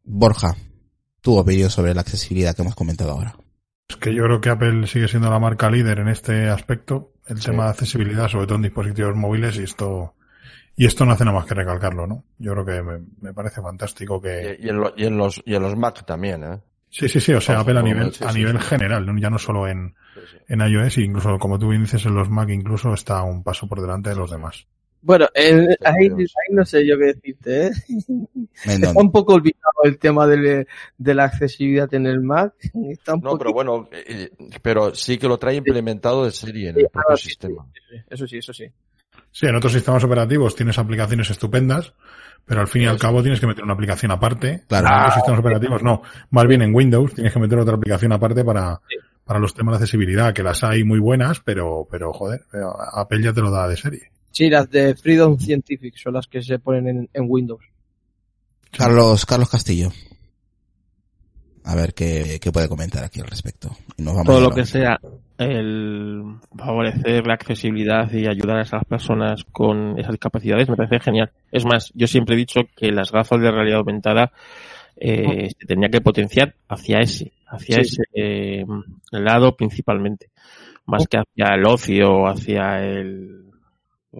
Borja, 0.01 0.55
tu 1.19 1.37
opinión 1.37 1.69
sobre 1.69 1.93
la 1.93 2.01
accesibilidad 2.01 2.55
que 2.55 2.61
hemos 2.61 2.75
comentado 2.75 3.11
ahora. 3.11 3.35
Es 3.89 3.97
que 3.97 4.15
yo 4.15 4.23
creo 4.23 4.39
que 4.39 4.49
Apple 4.49 4.87
sigue 4.87 5.09
siendo 5.09 5.29
la 5.29 5.39
marca 5.39 5.69
líder 5.69 5.99
en 5.99 6.07
este 6.07 6.47
aspecto, 6.47 7.11
el 7.27 7.39
sí. 7.39 7.51
tema 7.51 7.65
de 7.65 7.71
accesibilidad, 7.71 8.29
sobre 8.29 8.47
todo 8.47 8.55
en 8.55 8.63
dispositivos 8.63 9.15
móviles, 9.15 9.57
y 9.57 9.63
esto, 9.63 10.15
y 10.77 10.85
esto 10.85 11.05
no 11.05 11.11
hace 11.11 11.25
nada 11.25 11.37
más 11.37 11.45
que 11.45 11.53
recalcarlo, 11.53 12.07
¿no? 12.07 12.23
Yo 12.37 12.53
creo 12.53 12.65
que 12.65 12.81
me, 12.81 13.05
me 13.19 13.33
parece 13.33 13.61
fantástico 13.61 14.21
que... 14.21 14.57
Y, 14.57 14.67
y, 14.67 14.69
en 14.69 14.77
lo, 14.77 14.93
y, 14.95 15.05
en 15.05 15.17
los, 15.17 15.43
y 15.45 15.53
en 15.53 15.61
los 15.61 15.75
Mac 15.75 16.05
también, 16.05 16.43
¿eh? 16.45 16.61
Sí, 16.97 17.09
sí, 17.09 17.19
sí, 17.19 17.33
o 17.33 17.41
sea, 17.41 17.59
Apple 17.59 17.77
a 17.77 17.81
nivel, 17.81 18.09
a 18.21 18.31
nivel 18.31 18.57
general, 18.57 19.05
ya 19.19 19.29
no 19.29 19.37
solo 19.37 19.67
en, 19.67 19.93
en 20.47 20.61
iOS, 20.61 20.99
incluso 20.99 21.37
como 21.37 21.59
tú 21.59 21.67
bien 21.67 21.81
dices 21.81 22.05
en 22.05 22.15
los 22.15 22.29
Mac, 22.29 22.47
incluso 22.49 22.93
está 22.93 23.21
un 23.23 23.43
paso 23.43 23.67
por 23.67 23.81
delante 23.81 24.11
de 24.11 24.15
los 24.15 24.31
demás. 24.31 24.65
Bueno, 25.01 25.27
eh, 25.33 25.75
ahí, 25.83 26.07
ahí, 26.09 26.53
no 26.53 26.63
sé 26.63 26.87
yo 26.87 26.97
qué 26.97 27.07
decirte, 27.07 27.67
¿eh? 27.67 27.71
Está 28.65 28.93
un 28.95 29.11
poco 29.11 29.33
olvidado 29.33 29.83
el 29.83 29.99
tema 29.99 30.25
de, 30.25 30.67
de, 30.97 31.13
la 31.13 31.25
accesibilidad 31.25 31.93
en 31.93 32.05
el 32.05 32.21
Mac. 32.21 32.53
Está 32.89 33.15
un 33.15 33.19
no, 33.19 33.31
poquito... 33.31 33.37
pero 33.39 33.53
bueno, 33.53 33.89
eh, 33.91 34.29
pero 34.61 34.95
sí 34.95 35.17
que 35.17 35.27
lo 35.27 35.37
trae 35.37 35.55
implementado 35.55 36.23
de 36.23 36.31
serie 36.31 36.69
en 36.69 36.79
el 36.79 36.87
propio 36.87 37.15
ah, 37.15 37.17
sí, 37.17 37.27
sistema. 37.27 37.67
Sí, 37.73 37.97
eso 38.09 38.25
sí, 38.25 38.37
eso 38.37 38.53
sí. 38.53 38.71
Sí, 39.31 39.47
en 39.47 39.55
otros 39.55 39.73
sistemas 39.73 40.03
operativos 40.03 40.55
tienes 40.55 40.77
aplicaciones 40.77 41.29
estupendas, 41.29 41.93
pero 42.45 42.61
al 42.61 42.67
fin 42.67 42.83
y 42.83 42.85
al 42.85 42.97
cabo 42.97 43.21
tienes 43.21 43.39
que 43.39 43.47
meter 43.47 43.63
una 43.63 43.73
aplicación 43.73 44.11
aparte. 44.11 44.63
Claro. 44.67 44.87
En 44.87 44.93
otros 44.93 45.13
sistemas 45.15 45.39
operativos 45.39 45.83
no. 45.83 46.01
Más 46.29 46.47
bien 46.47 46.61
en 46.61 46.73
Windows 46.73 47.13
tienes 47.13 47.33
que 47.33 47.39
meter 47.39 47.59
otra 47.59 47.75
aplicación 47.75 48.13
aparte 48.13 48.45
para, 48.45 48.79
para 49.25 49.39
los 49.39 49.53
temas 49.53 49.73
de 49.73 49.83
accesibilidad, 49.83 50.33
que 50.33 50.43
las 50.43 50.63
hay 50.63 50.83
muy 50.83 50.99
buenas, 50.99 51.41
pero, 51.41 51.87
pero 51.89 52.13
joder, 52.13 52.45
Apple 52.93 53.21
ya 53.21 53.33
te 53.33 53.41
lo 53.41 53.51
da 53.51 53.67
de 53.67 53.75
serie. 53.75 54.11
Sí, 54.31 54.49
las 54.49 54.69
de 54.69 54.95
Freedom 54.95 55.37
Scientific 55.37 55.95
son 55.97 56.13
las 56.13 56.27
que 56.27 56.41
se 56.41 56.59
ponen 56.59 56.87
en, 56.87 57.09
en 57.13 57.25
Windows. 57.27 57.63
Carlos, 58.71 59.25
Carlos 59.25 59.49
Castillo. 59.49 59.91
A 61.63 61.75
ver 61.75 61.93
qué, 61.93 62.39
qué 62.41 62.51
puede 62.51 62.69
comentar 62.69 63.03
aquí 63.03 63.21
al 63.21 63.27
respecto. 63.27 63.75
Y 63.97 64.03
nos 64.03 64.13
vamos 64.13 64.27
Todo 64.27 64.41
lo 64.41 64.51
que 64.51 64.65
sea 64.65 64.99
el 65.37 66.37
favorecer 66.57 67.25
la 67.27 67.33
accesibilidad 67.33 68.11
y 68.11 68.27
ayudar 68.27 68.57
a 68.57 68.61
esas 68.61 68.85
personas 68.85 69.43
con 69.51 69.99
esas 69.99 70.11
discapacidades 70.11 70.69
me 70.69 70.75
parece 70.75 70.99
genial. 70.99 71.31
Es 71.51 71.65
más, 71.65 71.91
yo 71.93 72.07
siempre 72.07 72.35
he 72.35 72.37
dicho 72.37 72.61
que 72.75 72.91
las 72.91 73.11
gafas 73.11 73.41
de 73.41 73.51
realidad 73.51 73.79
aumentada 73.79 74.31
eh, 74.95 75.49
se 75.57 75.65
tenía 75.65 75.89
que 75.89 76.01
potenciar 76.01 76.55
hacia 76.69 76.99
ese, 76.99 77.33
hacia 77.47 77.75
sí. 77.77 77.81
ese 77.81 78.03
eh, 78.13 78.65
lado 79.11 79.55
principalmente, 79.55 80.29
más 80.85 81.07
que 81.07 81.17
hacia 81.17 81.55
el 81.55 81.65
ocio, 81.65 82.27
hacia 82.27 82.79
el 82.79 83.45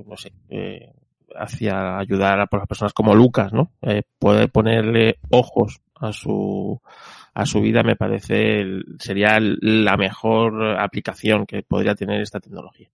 no 0.05 0.17
sé, 0.17 0.33
eh, 0.49 0.91
hacia 1.35 1.97
ayudar 1.97 2.39
a, 2.39 2.47
las 2.51 2.67
personas 2.67 2.93
como 2.93 3.13
Lucas, 3.13 3.53
¿no? 3.53 3.71
Eh, 3.81 4.03
poder 4.19 4.49
ponerle 4.49 5.17
ojos 5.29 5.81
a 5.95 6.11
su 6.11 6.81
a 7.35 7.45
su 7.45 7.59
vida 7.59 7.83
me 7.83 7.97
parece 7.97 8.61
el, 8.61 8.85
sería 8.97 9.37
la 9.39 9.97
mejor 9.97 10.79
aplicación 10.79 11.45
que 11.45 11.63
podría 11.63 11.93
tener 11.93 12.21
esta 12.21 12.39
tecnología. 12.39 12.89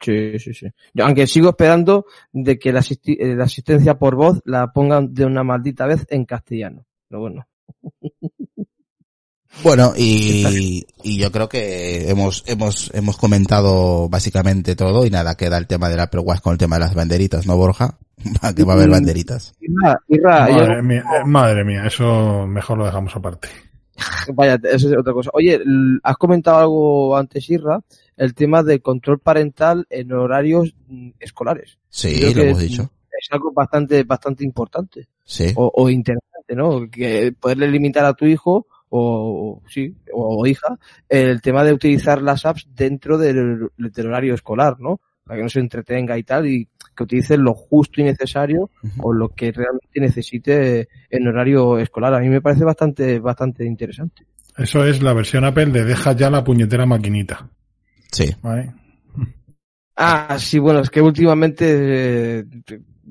Sí, 0.00 0.38
sí, 0.38 0.54
sí. 0.54 0.66
Yo, 0.94 1.04
aunque 1.04 1.26
sigo 1.26 1.50
esperando 1.50 2.06
de 2.32 2.58
que 2.58 2.72
la, 2.72 2.80
asisti 2.80 3.16
la, 3.20 3.44
asistencia 3.44 3.98
por 3.98 4.16
voz 4.16 4.40
la 4.46 4.72
pongan 4.72 5.12
de 5.12 5.26
una 5.26 5.44
maldita 5.44 5.86
vez 5.86 6.06
en 6.08 6.24
castellano. 6.24 6.86
Pero 7.06 7.20
bueno. 7.20 7.46
Bueno, 9.62 9.92
y, 9.94 10.86
y 11.02 11.18
yo 11.18 11.30
creo 11.30 11.46
que 11.46 12.08
hemos, 12.08 12.42
hemos, 12.46 12.90
hemos 12.94 13.18
comentado 13.18 14.08
básicamente 14.08 14.74
todo 14.74 15.04
y 15.04 15.10
nada, 15.10 15.34
queda 15.34 15.58
el 15.58 15.66
tema 15.66 15.90
del 15.90 16.00
Apple 16.00 16.20
Watch 16.20 16.40
con 16.40 16.52
el 16.52 16.58
tema 16.58 16.76
de 16.76 16.86
las 16.86 16.94
banderitas, 16.94 17.46
¿no, 17.46 17.58
Borja? 17.58 17.98
que 18.56 18.64
va 18.64 18.72
a 18.72 18.76
haber 18.76 18.88
mm, 18.88 18.92
banderitas. 18.92 19.54
Irra, 19.60 20.00
Irra, 20.08 20.48
madre, 20.48 20.76
yo... 20.76 20.82
mía, 20.82 21.04
madre 21.26 21.64
mía, 21.64 21.84
eso 21.86 22.46
mejor 22.46 22.78
lo 22.78 22.86
dejamos 22.86 23.14
aparte. 23.14 23.48
Vaya, 24.34 24.58
eso 24.64 24.88
es 24.88 24.96
otra 24.96 25.12
cosa. 25.12 25.30
Oye, 25.32 25.60
has 26.02 26.16
comentado 26.16 26.58
algo 26.58 27.16
antes, 27.16 27.48
Irra, 27.50 27.80
el 28.16 28.34
tema 28.34 28.62
del 28.62 28.82
control 28.82 29.18
parental 29.18 29.86
en 29.90 30.12
horarios 30.12 30.74
mm, 30.88 31.10
escolares. 31.20 31.78
Sí, 31.88 32.20
lo 32.34 32.42
hemos 32.42 32.58
dicho. 32.58 32.90
Es 33.10 33.28
algo 33.30 33.52
bastante, 33.52 34.02
bastante 34.04 34.44
importante. 34.44 35.08
Sí. 35.24 35.52
O, 35.56 35.70
o 35.74 35.88
interesante, 35.88 36.54
¿no? 36.56 36.90
Que 36.90 37.32
poderle 37.38 37.68
limitar 37.68 38.04
a 38.04 38.14
tu 38.14 38.26
hijo 38.26 38.66
o, 38.94 39.62
sí, 39.68 39.96
o, 40.12 40.40
o, 40.40 40.46
hija, 40.46 40.78
el 41.08 41.40
tema 41.40 41.64
de 41.64 41.72
utilizar 41.72 42.20
las 42.20 42.44
apps 42.44 42.68
dentro 42.74 43.16
del, 43.16 43.70
del, 43.78 44.06
horario 44.06 44.34
escolar, 44.34 44.78
¿no? 44.80 45.00
Para 45.24 45.38
que 45.38 45.42
no 45.42 45.48
se 45.48 45.60
entretenga 45.60 46.18
y 46.18 46.22
tal, 46.22 46.46
y 46.46 46.68
que 46.96 47.04
utilice 47.04 47.36
lo 47.36 47.54
justo 47.54 48.00
y 48.00 48.04
necesario 48.04 48.70
o 48.98 49.12
lo 49.12 49.28
que 49.30 49.52
realmente 49.52 50.00
necesite 50.00 50.88
en 51.10 51.28
horario 51.28 51.78
escolar. 51.78 52.14
A 52.14 52.20
mí 52.20 52.28
me 52.28 52.40
parece 52.40 52.64
bastante, 52.64 53.18
bastante 53.18 53.64
interesante. 53.64 54.26
Eso 54.56 54.84
es 54.84 55.02
la 55.02 55.14
versión 55.14 55.44
Apple 55.44 55.66
de 55.66 55.84
deja 55.84 56.12
ya 56.12 56.30
la 56.30 56.44
puñetera 56.44 56.84
maquinita. 56.84 57.48
Sí. 58.10 58.30
¿vale? 58.42 58.72
Ah, 59.96 60.36
sí, 60.38 60.58
bueno, 60.58 60.80
es 60.80 60.90
que 60.90 61.00
últimamente 61.00 62.40
eh, 62.40 62.44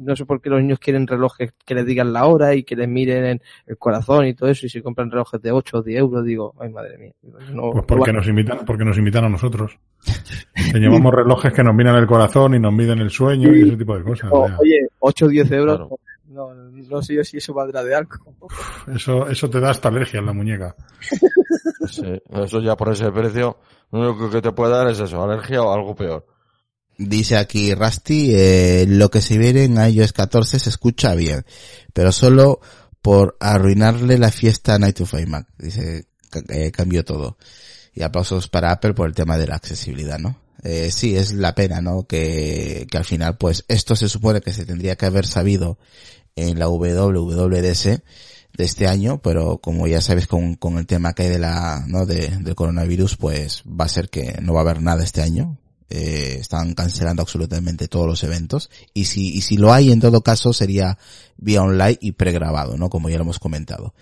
no 0.02 0.16
sé 0.16 0.26
por 0.26 0.42
qué 0.42 0.50
los 0.50 0.62
niños 0.62 0.80
quieren 0.80 1.08
relojes 1.08 1.54
que 1.66 1.76
les 1.76 1.86
digan 1.86 2.12
la 2.12 2.26
hora 2.26 2.54
y 2.56 2.64
que 2.64 2.76
les 2.76 2.88
miren 2.90 3.42
el 3.68 3.78
corazón 3.78 4.26
y 4.26 4.34
todo 4.34 4.50
eso 4.50 4.66
y 4.66 4.70
si 4.70 4.82
compran 4.82 5.10
relojes 5.12 5.42
de 5.42 5.52
8 5.52 5.78
o 5.78 5.82
10 5.84 6.00
euros 6.00 6.26
digo, 6.26 6.54
ay 6.60 6.70
madre 6.70 6.98
mía. 6.98 7.14
No, 7.54 7.72
Pues 7.72 7.86
porque 7.86 8.12
no 8.12 8.20
nos 8.20 8.28
invitan, 8.28 8.60
porque 8.66 8.84
nos 8.86 8.98
invitan 8.98 9.26
a 9.26 9.30
nosotros. 9.30 9.78
Que 10.72 10.80
llevamos 10.80 11.14
relojes 11.14 11.52
que 11.54 11.64
nos 11.64 11.76
miran 11.76 11.96
el 11.98 12.08
corazón 12.08 12.56
y 12.56 12.60
nos 12.60 12.72
miden 12.74 13.00
el 13.00 13.10
sueño 13.10 13.54
y 13.54 13.64
ese 13.68 13.78
tipo 13.78 13.98
de 13.98 14.04
cosas. 14.04 14.30
oye, 14.32 14.88
8 15.00 15.26
o 15.26 15.28
10 15.28 15.52
euros, 15.52 15.78
Claro. 15.78 15.98
no, 16.28 16.54
no 16.54 17.02
sé 17.02 17.16
yo 17.16 17.24
si 17.24 17.38
eso 17.38 17.54
valdrá 17.54 17.84
de 17.84 17.94
algo. 17.96 18.16
Eso, 18.94 19.28
eso 19.28 19.50
te 19.50 19.60
da 19.60 19.72
hasta 19.72 19.90
alergia 19.90 20.20
en 20.20 20.26
la 20.28 20.34
muñeca. 20.34 20.76
Sí, 21.88 22.22
eso 22.30 22.60
ya 22.62 22.76
por 22.78 22.90
ese 22.90 23.12
precio, 23.12 23.58
lo 23.92 24.12
único 24.12 24.30
que 24.30 24.42
te 24.42 24.52
puede 24.54 24.72
dar 24.72 24.88
es 24.88 25.00
eso, 25.00 25.22
alergia 25.24 25.62
o 25.62 25.74
algo 25.74 25.94
peor. 25.96 26.26
Dice 27.04 27.36
aquí 27.36 27.74
Rusty, 27.74 28.32
eh, 28.36 28.86
lo 28.88 29.10
que 29.10 29.22
se 29.22 29.40
viene 29.40 29.64
en 29.64 29.76
iOS 29.76 30.14
14 30.14 30.60
se 30.60 30.70
escucha 30.70 31.16
bien, 31.16 31.44
pero 31.94 32.12
solo 32.12 32.62
por 33.02 33.38
arruinarle 33.40 34.20
la 34.20 34.30
fiesta 34.30 34.76
a 34.76 34.80
Night 34.80 34.98
to 34.98 35.08
Five 35.08 35.26
Mac. 35.26 35.48
Dice, 35.58 36.06
eh, 36.50 36.72
cambió 36.72 37.04
todo. 37.04 37.38
Y 37.96 38.04
aplausos 38.04 38.50
para 38.50 38.72
Apple 38.72 38.94
por 38.94 39.08
el 39.08 39.16
tema 39.16 39.40
de 39.40 39.48
la 39.48 39.56
accesibilidad, 39.56 40.20
¿no? 40.20 40.40
Eh, 40.64 40.92
sí, 40.92 41.16
es 41.18 41.34
la 41.34 41.56
pena, 41.56 41.82
¿no? 41.82 42.06
Que, 42.06 42.86
que 42.90 42.98
al 43.00 43.06
final, 43.06 43.36
pues, 43.38 43.66
esto 43.68 43.96
se 43.96 44.08
supone 44.08 44.42
que 44.42 44.54
se 44.54 44.66
tendría 44.66 44.96
que 44.96 45.08
haber 45.08 45.26
sabido 45.26 45.80
en 46.36 46.60
la 46.60 46.68
WWDC 46.70 48.04
de 48.54 48.64
este 48.64 48.88
año, 48.88 49.24
pero 49.24 49.58
como 49.58 49.88
ya 49.88 50.02
sabes 50.02 50.28
con, 50.28 50.54
con 50.54 50.78
el 50.78 50.86
tema 50.86 51.14
que 51.14 51.24
hay 51.24 51.30
de 51.30 51.40
la, 51.40 51.84
¿no? 51.88 52.06
De, 52.06 52.28
del 52.28 52.54
coronavirus, 52.54 53.18
pues 53.18 53.64
va 53.64 53.86
a 53.86 53.90
ser 53.90 54.10
que 54.10 54.38
no 54.40 54.54
va 54.54 54.60
a 54.60 54.64
haber 54.64 54.84
nada 54.84 55.04
este 55.04 55.24
año. 55.24 55.58
Eh, 55.92 56.38
están 56.40 56.74
cancelando 56.74 57.22
absolutamente 57.22 57.88
todos 57.90 58.08
los 58.08 58.24
eventos. 58.24 58.70
Y 58.94 59.06
si, 59.06 59.36
y 59.36 59.42
si 59.42 59.58
lo 59.58 59.74
hay, 59.74 59.92
en 59.92 60.00
todo 60.00 60.22
caso, 60.22 60.54
sería 60.54 60.98
vía 61.38 61.62
online 61.62 61.98
y 62.00 62.14
pregrabado, 62.14 62.78
¿no? 62.78 62.90
Como 62.90 63.10
ya 63.10 63.18
lo 63.18 63.24
hemos 63.24 63.40
comentado. 63.40 63.94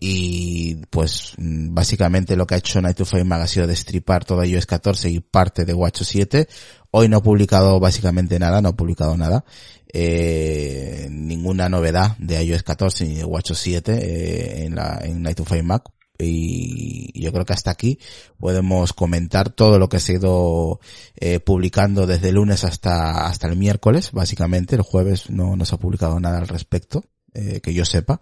Y 0.00 0.76
pues 0.88 1.34
mm, 1.36 1.72
básicamente 1.72 2.34
lo 2.34 2.46
que 2.46 2.54
ha 2.54 2.58
hecho 2.58 2.80
Night 2.80 2.96
to 2.96 3.24
Mag 3.24 3.42
ha 3.42 3.46
sido 3.46 3.66
destripar 3.66 4.24
todo 4.24 4.42
iOS 4.42 4.66
14 4.66 5.10
y 5.10 5.20
parte 5.20 5.64
de 5.64 5.74
WatchOS 5.74 6.08
7. 6.08 6.48
Hoy 6.90 7.08
no 7.08 7.18
ha 7.18 7.22
publicado 7.22 7.78
básicamente 7.78 8.38
nada, 8.38 8.60
no 8.60 8.70
ha 8.70 8.76
publicado 8.76 9.16
nada. 9.16 9.44
Eh, 9.92 11.06
ninguna 11.10 11.68
novedad 11.68 12.16
de 12.18 12.42
iOS 12.42 12.62
14 12.62 13.06
ni 13.06 13.14
de 13.16 13.24
WatchOS 13.24 13.58
7 13.58 13.92
eh, 13.92 14.64
en 14.64 14.74
la 14.74 15.00
en 15.02 15.22
Night 15.22 15.36
to 15.36 15.44
Five 15.44 15.62
Mac 15.62 15.84
y 16.22 17.20
yo 17.20 17.32
creo 17.32 17.44
que 17.44 17.52
hasta 17.52 17.70
aquí 17.70 17.98
podemos 18.38 18.92
comentar 18.92 19.50
todo 19.50 19.78
lo 19.78 19.88
que 19.88 20.00
se 20.00 20.12
ha 20.12 20.16
ido 20.16 20.80
eh, 21.16 21.40
publicando 21.40 22.06
desde 22.06 22.28
el 22.28 22.36
lunes 22.36 22.64
hasta 22.64 23.26
hasta 23.26 23.48
el 23.48 23.56
miércoles. 23.56 24.12
Básicamente 24.12 24.76
el 24.76 24.82
jueves 24.82 25.30
no, 25.30 25.56
no 25.56 25.64
se 25.64 25.74
ha 25.74 25.78
publicado 25.78 26.20
nada 26.20 26.38
al 26.38 26.48
respecto 26.48 27.04
eh, 27.34 27.60
que 27.60 27.74
yo 27.74 27.84
sepa 27.84 28.20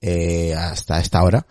eh, 0.00 0.54
hasta 0.54 1.00
esta 1.00 1.22
hora 1.22 1.46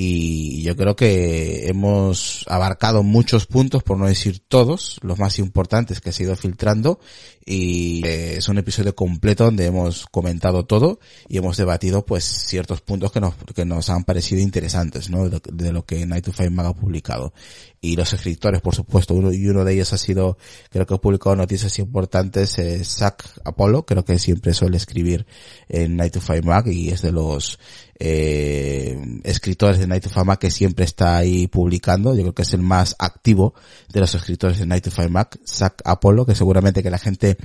y 0.00 0.62
yo 0.62 0.76
creo 0.76 0.94
que 0.94 1.66
hemos 1.66 2.44
abarcado 2.46 3.02
muchos 3.02 3.46
puntos, 3.46 3.82
por 3.82 3.98
no 3.98 4.06
decir 4.06 4.38
todos, 4.38 5.00
los 5.02 5.18
más 5.18 5.40
importantes 5.40 6.00
que 6.00 6.12
se 6.12 6.22
ha 6.22 6.26
ido 6.26 6.36
filtrando 6.36 7.00
y 7.44 8.06
eh, 8.06 8.36
es 8.36 8.48
un 8.48 8.58
episodio 8.58 8.94
completo 8.94 9.44
donde 9.44 9.66
hemos 9.66 10.06
comentado 10.06 10.66
todo 10.66 11.00
y 11.28 11.38
hemos 11.38 11.56
debatido 11.56 12.06
pues 12.06 12.22
ciertos 12.22 12.80
puntos 12.80 13.10
que 13.10 13.20
nos, 13.20 13.34
que 13.56 13.64
nos 13.64 13.90
han 13.90 14.04
parecido 14.04 14.40
interesantes, 14.40 15.10
¿no? 15.10 15.24
De 15.24 15.30
lo, 15.30 15.40
de 15.40 15.72
lo 15.72 15.84
que 15.84 16.06
Night 16.06 16.26
to 16.26 16.32
Five 16.32 16.50
Mag 16.50 16.66
ha 16.66 16.74
publicado. 16.74 17.32
Y 17.80 17.96
los 17.96 18.12
escritores, 18.12 18.60
por 18.60 18.74
supuesto, 18.74 19.14
uno, 19.14 19.32
y 19.32 19.48
uno 19.48 19.64
de 19.64 19.72
ellos 19.72 19.92
ha 19.92 19.98
sido, 19.98 20.36
creo 20.68 20.84
que 20.84 20.94
ha 20.94 20.98
publicado 20.98 21.36
noticias 21.36 21.78
importantes, 21.78 22.58
eh, 22.58 22.84
Zach 22.84 23.24
Apollo, 23.44 23.86
creo 23.86 24.04
que 24.04 24.18
siempre 24.18 24.52
suele 24.52 24.76
escribir 24.76 25.26
en 25.68 25.96
Night 25.96 26.12
to 26.12 26.20
Five 26.20 26.42
Mag 26.42 26.68
y 26.68 26.90
es 26.90 27.02
de 27.02 27.12
los 27.12 27.58
eh, 28.00 29.20
escritores 29.24 29.78
de 29.78 29.86
Night 29.86 30.06
to 30.06 30.24
Mag 30.24 30.38
que 30.38 30.50
siempre 30.50 30.84
está 30.84 31.16
ahí 31.16 31.46
publicando. 31.48 32.14
Yo 32.14 32.22
creo 32.22 32.34
que 32.34 32.42
es 32.42 32.52
el 32.52 32.62
más 32.62 32.94
activo 32.98 33.54
de 33.92 34.00
los 34.00 34.14
escritores 34.14 34.58
de 34.58 34.66
Night 34.66 34.88
to 34.88 35.08
Mag, 35.08 35.28
Zach 35.46 35.74
Apollo, 35.84 36.24
que 36.24 36.34
seguramente 36.34 36.82
que 36.82 36.90
la 36.90 36.98
gente 36.98 37.36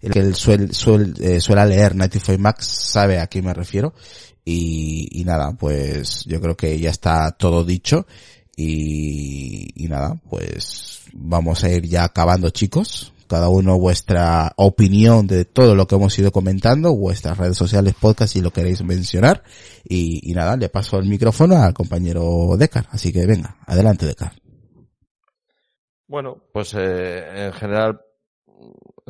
el 0.00 0.12
que 0.12 0.34
suele, 0.34 0.72
suele, 0.74 1.12
eh, 1.20 1.40
suele 1.40 1.66
leer 1.66 1.96
Night 1.96 2.12
to 2.12 2.38
Mag 2.38 2.60
sabe 2.60 3.20
a 3.20 3.26
quién 3.26 3.44
me 3.44 3.54
refiero. 3.54 3.94
Y, 4.44 5.08
y 5.20 5.24
nada, 5.24 5.52
pues 5.52 6.24
yo 6.26 6.40
creo 6.40 6.56
que 6.56 6.78
ya 6.78 6.90
está 6.90 7.30
todo 7.32 7.64
dicho. 7.64 8.06
Y, 8.54 9.70
y 9.82 9.88
nada, 9.88 10.20
pues 10.28 11.00
vamos 11.12 11.64
a 11.64 11.70
ir 11.70 11.86
ya 11.86 12.04
acabando 12.04 12.50
chicos. 12.50 13.11
Cada 13.32 13.48
uno 13.48 13.78
vuestra 13.78 14.52
opinión 14.56 15.26
de 15.26 15.46
todo 15.46 15.74
lo 15.74 15.86
que 15.86 15.94
hemos 15.94 16.18
ido 16.18 16.30
comentando, 16.30 16.94
vuestras 16.94 17.38
redes 17.38 17.56
sociales, 17.56 17.94
podcast 17.98 18.34
si 18.34 18.42
lo 18.42 18.50
queréis 18.50 18.84
mencionar. 18.84 19.42
Y, 19.84 20.34
nada, 20.34 20.54
le 20.58 20.68
paso 20.68 20.98
el 20.98 21.08
micrófono 21.08 21.56
al 21.56 21.72
compañero 21.72 22.58
Decar. 22.58 22.88
Así 22.90 23.10
que 23.10 23.24
venga, 23.24 23.56
adelante 23.66 24.04
Decar. 24.04 24.32
Bueno, 26.06 26.42
pues 26.52 26.74
eh, 26.74 27.46
en 27.46 27.54
general 27.54 28.02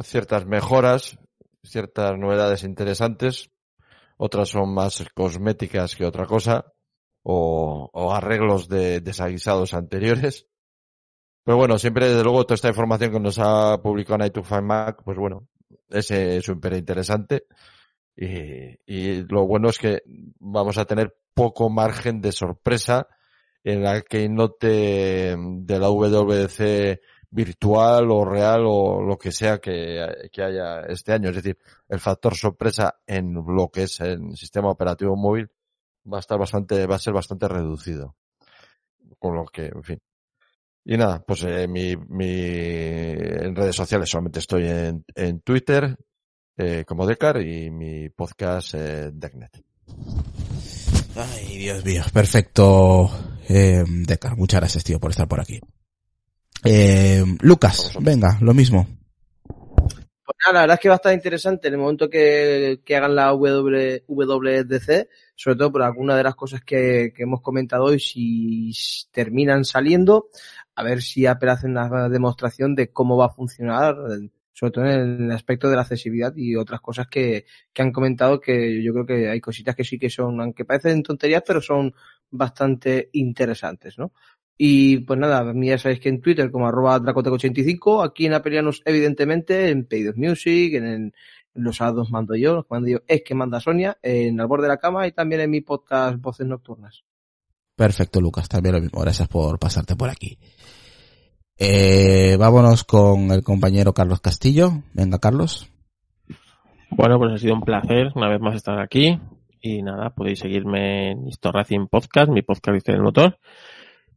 ciertas 0.04 0.46
mejoras, 0.46 1.18
ciertas 1.64 2.16
novedades 2.16 2.62
interesantes, 2.62 3.50
otras 4.18 4.50
son 4.50 4.72
más 4.72 5.04
cosméticas 5.16 5.96
que 5.96 6.06
otra 6.06 6.26
cosa, 6.26 6.66
o, 7.24 7.90
o 7.92 8.14
arreglos 8.14 8.68
de 8.68 9.00
desaguisados 9.00 9.74
anteriores. 9.74 10.46
Pero 11.44 11.56
bueno, 11.56 11.78
siempre 11.78 12.08
desde 12.08 12.22
luego 12.22 12.44
toda 12.44 12.54
esta 12.54 12.68
información 12.68 13.12
que 13.12 13.20
nos 13.20 13.38
ha 13.38 13.80
publicado 13.82 14.18
Night 14.18 14.32
to 14.32 14.44
Find 14.44 14.62
Mac, 14.62 15.02
pues 15.04 15.18
bueno, 15.18 15.48
es 15.90 16.06
súper 16.44 16.74
interesante. 16.74 17.46
Y, 18.16 19.22
lo 19.24 19.46
bueno 19.46 19.70
es 19.70 19.78
que 19.78 20.02
vamos 20.38 20.78
a 20.78 20.84
tener 20.84 21.16
poco 21.34 21.70
margen 21.70 22.20
de 22.20 22.32
sorpresa 22.32 23.08
en 23.64 23.82
la 23.82 24.02
que 24.02 24.28
note 24.28 25.36
de 25.36 25.78
la 25.78 25.90
WWDC 25.90 27.00
virtual 27.30 28.10
o 28.10 28.24
real 28.24 28.64
o 28.66 29.00
lo 29.02 29.16
que 29.16 29.32
sea 29.32 29.58
que, 29.58 30.28
que 30.30 30.42
haya 30.42 30.80
este 30.82 31.12
año. 31.12 31.30
Es 31.30 31.36
decir, 31.36 31.58
el 31.88 32.00
factor 32.00 32.36
sorpresa 32.36 33.00
en 33.06 33.34
lo 33.34 33.68
que 33.70 33.84
es 33.84 34.00
el 34.00 34.36
sistema 34.36 34.70
operativo 34.70 35.16
móvil 35.16 35.50
va 36.10 36.18
a 36.18 36.20
estar 36.20 36.38
bastante, 36.38 36.86
va 36.86 36.96
a 36.96 36.98
ser 36.98 37.14
bastante 37.14 37.48
reducido. 37.48 38.16
Con 39.18 39.36
lo 39.36 39.44
que, 39.46 39.66
en 39.66 39.82
fin. 39.82 40.02
Y 40.84 40.96
nada, 40.96 41.22
pues 41.24 41.44
eh, 41.44 41.68
mi, 41.68 41.96
mi, 41.96 42.26
en 42.28 43.54
redes 43.54 43.76
sociales 43.76 44.10
solamente 44.10 44.40
estoy 44.40 44.66
en, 44.66 45.04
en 45.14 45.40
Twitter, 45.40 45.96
eh, 46.56 46.84
como 46.86 47.06
Decar 47.06 47.40
y 47.40 47.70
mi 47.70 48.08
podcast 48.08 48.74
eh, 48.74 49.10
Decknet. 49.12 49.62
Ay, 51.14 51.58
Dios 51.58 51.84
mío, 51.84 52.02
perfecto, 52.12 53.10
eh, 53.48 53.84
Decar. 53.86 54.36
Muchas 54.36 54.60
gracias, 54.60 54.84
tío, 54.84 54.98
por 54.98 55.12
estar 55.12 55.28
por 55.28 55.40
aquí. 55.40 55.60
Eh, 56.64 57.24
Lucas, 57.40 57.96
venga, 58.00 58.38
lo 58.40 58.54
mismo. 58.54 58.86
Pues 60.24 60.36
nada, 60.46 60.52
la 60.54 60.60
verdad 60.60 60.74
es 60.74 60.80
que 60.80 60.88
va 60.88 60.94
a 60.94 60.96
estar 60.96 61.12
interesante 61.12 61.68
en 61.68 61.74
el 61.74 61.80
momento 61.80 62.08
que, 62.08 62.80
que 62.84 62.96
hagan 62.96 63.16
la 63.16 63.32
w, 63.32 64.04
WWDC, 64.06 65.08
sobre 65.34 65.56
todo 65.56 65.72
por 65.72 65.82
algunas 65.82 66.16
de 66.16 66.22
las 66.22 66.36
cosas 66.36 66.62
que, 66.62 67.12
que 67.14 67.24
hemos 67.24 67.42
comentado 67.42 67.84
hoy, 67.84 67.98
si 67.98 68.72
terminan 69.10 69.64
saliendo, 69.64 70.28
a 70.74 70.82
ver 70.82 71.02
si 71.02 71.26
Apple 71.26 71.50
hace 71.50 71.66
una 71.66 72.08
demostración 72.08 72.74
de 72.74 72.90
cómo 72.90 73.16
va 73.16 73.26
a 73.26 73.34
funcionar, 73.34 73.96
sobre 74.52 74.72
todo 74.72 74.84
en 74.86 75.24
el 75.24 75.32
aspecto 75.32 75.68
de 75.68 75.76
la 75.76 75.82
accesibilidad 75.82 76.32
y 76.36 76.56
otras 76.56 76.80
cosas 76.80 77.08
que, 77.08 77.46
que 77.72 77.82
han 77.82 77.92
comentado 77.92 78.40
que 78.40 78.82
yo 78.82 78.92
creo 78.92 79.06
que 79.06 79.28
hay 79.28 79.40
cositas 79.40 79.74
que 79.74 79.84
sí 79.84 79.98
que 79.98 80.10
son, 80.10 80.40
aunque 80.40 80.64
parecen 80.64 81.02
tonterías, 81.02 81.42
pero 81.46 81.60
son 81.60 81.94
bastante 82.30 83.10
interesantes, 83.12 83.98
¿no? 83.98 84.12
Y 84.56 84.98
pues 84.98 85.18
nada, 85.18 85.52
ya 85.54 85.78
sabéis 85.78 86.00
que 86.00 86.08
en 86.08 86.20
Twitter 86.20 86.50
como 86.50 86.68
arroba 86.68 87.00
Dracotec85, 87.00 88.06
aquí 88.06 88.26
en 88.26 88.34
Apelianos 88.34 88.82
evidentemente, 88.84 89.70
en 89.70 89.86
Paydos 89.86 90.16
Music, 90.16 90.74
en, 90.74 90.84
en 90.84 91.12
los 91.54 91.76
sábados 91.76 92.10
mando 92.10 92.34
yo, 92.36 92.54
los 92.54 92.64
que 92.66 92.74
mando 92.74 92.88
yo 92.88 92.98
es 93.06 93.22
que 93.22 93.34
manda 93.34 93.60
Sonia, 93.60 93.98
en 94.02 94.40
Al 94.40 94.46
borde 94.46 94.64
de 94.64 94.68
la 94.68 94.78
cama 94.78 95.06
y 95.06 95.12
también 95.12 95.40
en 95.40 95.50
mi 95.50 95.62
podcast 95.62 96.20
Voces 96.20 96.46
Nocturnas. 96.46 97.04
Perfecto, 97.76 98.20
Lucas, 98.20 98.48
también 98.48 98.74
lo 98.74 98.80
mismo. 98.80 99.00
Gracias 99.00 99.28
por 99.28 99.58
pasarte 99.58 99.96
por 99.96 100.10
aquí. 100.10 100.38
Eh, 101.58 102.36
vámonos 102.38 102.84
con 102.84 103.30
el 103.30 103.42
compañero 103.42 103.92
Carlos 103.92 104.20
Castillo. 104.20 104.82
Venga, 104.94 105.18
Carlos. 105.18 105.70
Bueno, 106.90 107.18
pues 107.18 107.32
ha 107.32 107.38
sido 107.38 107.54
un 107.54 107.62
placer 107.62 108.12
una 108.14 108.28
vez 108.28 108.40
más 108.40 108.54
estar 108.54 108.78
aquí. 108.78 109.18
Y 109.60 109.82
nada, 109.82 110.10
podéis 110.10 110.40
seguirme 110.40 111.12
en 111.12 111.28
Historracing 111.28 111.86
Podcast, 111.86 112.30
mi 112.30 112.42
podcast 112.42 112.74
dice 112.74 112.92
del 112.92 113.02
motor. 113.02 113.38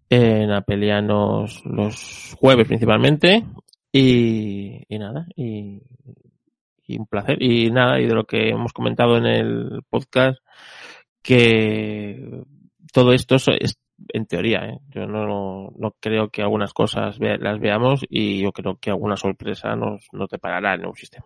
En 0.10 0.52
Apelianos 0.52 1.64
los 1.66 2.36
jueves 2.40 2.68
principalmente. 2.68 3.46
Y 3.92 4.84
y 4.88 5.00
nada, 5.00 5.28
y, 5.36 5.82
y 6.88 6.98
un 6.98 7.08
placer. 7.08 7.42
Y 7.42 7.72
nada, 7.72 8.00
y 8.00 8.08
de 8.08 8.14
lo 8.14 8.26
que 8.26 8.50
hemos 8.50 8.74
comentado 8.74 9.18
en 9.18 9.26
el 9.26 9.84
podcast, 9.90 10.40
que 11.22 12.44
todo 12.96 13.12
esto 13.12 13.36
es, 13.36 13.78
en 14.14 14.26
teoría, 14.26 14.60
¿eh? 14.70 14.80
yo 14.88 15.06
no, 15.06 15.70
no 15.78 15.96
creo 16.00 16.30
que 16.30 16.42
algunas 16.42 16.72
cosas 16.72 17.18
las 17.20 17.60
veamos 17.60 18.06
y 18.10 18.42
yo 18.42 18.54
creo 18.54 18.78
que 18.80 18.90
alguna 18.90 19.18
sorpresa 19.18 19.76
nos, 19.76 20.08
nos 20.14 20.30
deparará 20.30 20.76
en 20.76 20.86
un 20.86 20.96
sistema. 20.96 21.26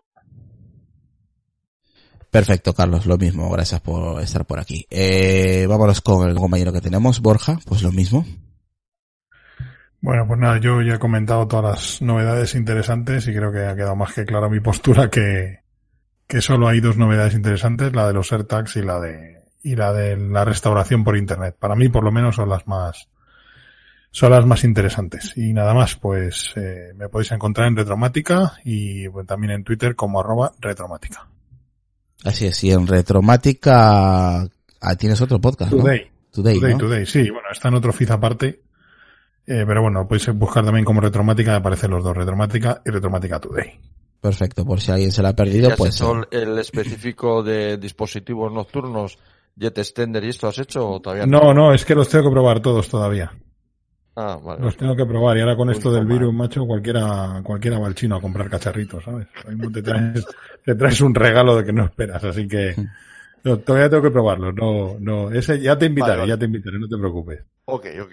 Perfecto, 2.28 2.74
Carlos, 2.74 3.06
lo 3.06 3.16
mismo, 3.16 3.48
gracias 3.50 3.80
por 3.82 4.20
estar 4.20 4.44
por 4.46 4.58
aquí. 4.58 4.84
Eh, 4.90 5.66
vámonos 5.68 6.00
con 6.00 6.28
el 6.28 6.34
compañero 6.34 6.72
que 6.72 6.80
tenemos, 6.80 7.20
Borja, 7.20 7.60
pues 7.64 7.84
lo 7.84 7.92
mismo. 7.92 8.24
Bueno, 10.00 10.26
pues 10.26 10.40
nada, 10.40 10.58
yo 10.58 10.82
ya 10.82 10.94
he 10.94 10.98
comentado 10.98 11.46
todas 11.46 11.64
las 11.64 12.02
novedades 12.02 12.56
interesantes 12.56 13.28
y 13.28 13.32
creo 13.32 13.52
que 13.52 13.60
ha 13.60 13.76
quedado 13.76 13.94
más 13.94 14.12
que 14.12 14.24
clara 14.24 14.48
mi 14.48 14.58
postura 14.58 15.08
que, 15.08 15.60
que 16.26 16.40
solo 16.40 16.66
hay 16.66 16.80
dos 16.80 16.96
novedades 16.96 17.34
interesantes, 17.34 17.94
la 17.94 18.08
de 18.08 18.14
los 18.14 18.32
AirTags 18.32 18.74
y 18.74 18.82
la 18.82 18.98
de, 18.98 19.39
y 19.62 19.76
la 19.76 19.92
de 19.92 20.16
la 20.16 20.44
restauración 20.44 21.04
por 21.04 21.16
internet. 21.16 21.56
Para 21.58 21.74
mí, 21.74 21.88
por 21.88 22.04
lo 22.04 22.12
menos, 22.12 22.36
son 22.36 22.48
las 22.48 22.66
más, 22.66 23.08
son 24.10 24.32
las 24.32 24.46
más 24.46 24.64
interesantes. 24.64 25.36
Y 25.36 25.52
nada 25.52 25.74
más, 25.74 25.96
pues, 25.96 26.52
eh, 26.56 26.92
me 26.96 27.08
podéis 27.08 27.32
encontrar 27.32 27.68
en 27.68 27.76
Retromática 27.76 28.54
y 28.64 29.08
también 29.26 29.52
en 29.52 29.64
Twitter 29.64 29.94
como 29.94 30.20
arroba 30.20 30.52
Retromática. 30.60 31.28
Así 32.24 32.46
es, 32.46 32.64
y 32.64 32.72
en 32.72 32.86
Retromática 32.86 34.42
ah, 34.42 34.96
tienes 34.98 35.20
otro 35.20 35.40
podcast, 35.40 35.70
Today. 35.70 36.10
Today, 36.30 36.76
Today, 36.76 37.06
sí, 37.06 37.30
bueno, 37.30 37.48
está 37.50 37.68
en 37.68 37.74
otro 37.74 37.92
feed 37.92 38.10
aparte. 38.10 38.62
Eh, 39.46 39.64
pero 39.66 39.82
bueno, 39.82 40.06
podéis 40.06 40.28
buscar 40.34 40.64
también 40.64 40.84
como 40.84 41.00
Retromática, 41.00 41.52
me 41.52 41.56
aparecen 41.56 41.90
los 41.90 42.04
dos, 42.04 42.16
Retromática 42.16 42.82
y 42.84 42.90
Retromática 42.90 43.40
Today. 43.40 43.80
Perfecto, 44.20 44.66
por 44.66 44.80
si 44.80 44.92
alguien 44.92 45.12
se 45.12 45.22
la 45.22 45.30
ha 45.30 45.36
perdido, 45.36 45.70
pues. 45.76 45.96
Hecho 45.96 46.30
el 46.30 46.58
específico 46.58 47.42
de 47.42 47.78
dispositivos 47.78 48.52
nocturnos, 48.52 49.18
Jet 49.56 49.78
Extender 49.78 50.24
y 50.24 50.28
esto 50.28 50.48
has 50.48 50.58
hecho 50.58 50.88
o 50.88 51.00
todavía 51.00 51.26
no? 51.26 51.40
No, 51.40 51.54
no, 51.54 51.74
es 51.74 51.84
que 51.84 51.94
los 51.94 52.08
tengo 52.08 52.24
que 52.24 52.32
probar 52.32 52.60
todos 52.60 52.88
todavía. 52.88 53.32
Ah, 54.16 54.38
vale. 54.42 54.62
Los 54.62 54.76
tengo 54.76 54.96
que 54.96 55.06
probar 55.06 55.36
y 55.36 55.40
ahora 55.40 55.56
con 55.56 55.70
esto 55.70 55.92
del 55.92 56.04
virus, 56.04 56.34
macho, 56.34 56.66
cualquiera, 56.66 57.40
cualquiera 57.44 57.78
va 57.78 57.86
al 57.86 57.94
chino 57.94 58.16
a 58.16 58.20
comprar 58.20 58.50
cacharritos, 58.50 59.04
¿sabes? 59.04 59.28
Te 59.72 59.82
traes, 59.82 60.26
te 60.64 60.74
traes 60.74 61.00
un 61.00 61.14
regalo 61.14 61.56
de 61.56 61.64
que 61.64 61.72
no 61.72 61.84
esperas, 61.84 62.22
así 62.24 62.46
que 62.48 62.74
no, 63.44 63.58
todavía 63.58 63.88
tengo 63.88 64.02
que 64.02 64.10
probarlos. 64.10 64.54
No, 64.54 64.96
no, 64.98 65.30
ese 65.30 65.60
ya 65.60 65.78
te 65.78 65.86
invitaré, 65.86 66.26
ya 66.26 66.36
te 66.36 66.44
invitaré, 66.44 66.78
no 66.78 66.88
te 66.88 66.98
preocupes. 66.98 67.44
Ok, 67.66 67.86
ok. 68.02 68.12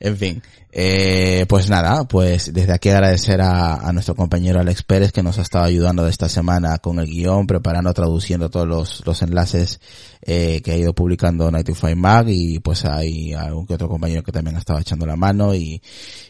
En 0.00 0.16
fin, 0.16 0.42
eh, 0.74 1.44
pues 1.50 1.68
nada, 1.68 2.04
pues 2.04 2.50
desde 2.54 2.72
aquí 2.72 2.88
agradecer 2.88 3.42
a, 3.42 3.74
a, 3.74 3.92
nuestro 3.92 4.14
compañero 4.14 4.58
Alex 4.58 4.82
Pérez 4.82 5.12
que 5.12 5.22
nos 5.22 5.38
ha 5.38 5.42
estado 5.42 5.66
ayudando 5.66 6.08
esta 6.08 6.30
semana 6.30 6.78
con 6.78 6.98
el 6.98 7.08
guion, 7.08 7.46
preparando, 7.46 7.92
traduciendo 7.92 8.48
todos 8.48 8.66
los, 8.66 9.06
los 9.06 9.20
enlaces 9.20 9.80
eh, 10.22 10.62
que 10.64 10.72
ha 10.72 10.76
ido 10.78 10.94
publicando 10.94 11.50
Nightify 11.50 11.94
Mag 11.94 12.28
y 12.30 12.60
pues 12.60 12.86
hay 12.86 13.34
algún 13.34 13.66
que 13.66 13.74
otro 13.74 13.88
compañero 13.88 14.22
que 14.22 14.32
también 14.32 14.56
ha 14.56 14.60
estado 14.60 14.78
echando 14.78 15.04
la 15.04 15.16
mano 15.16 15.54
y, 15.54 15.82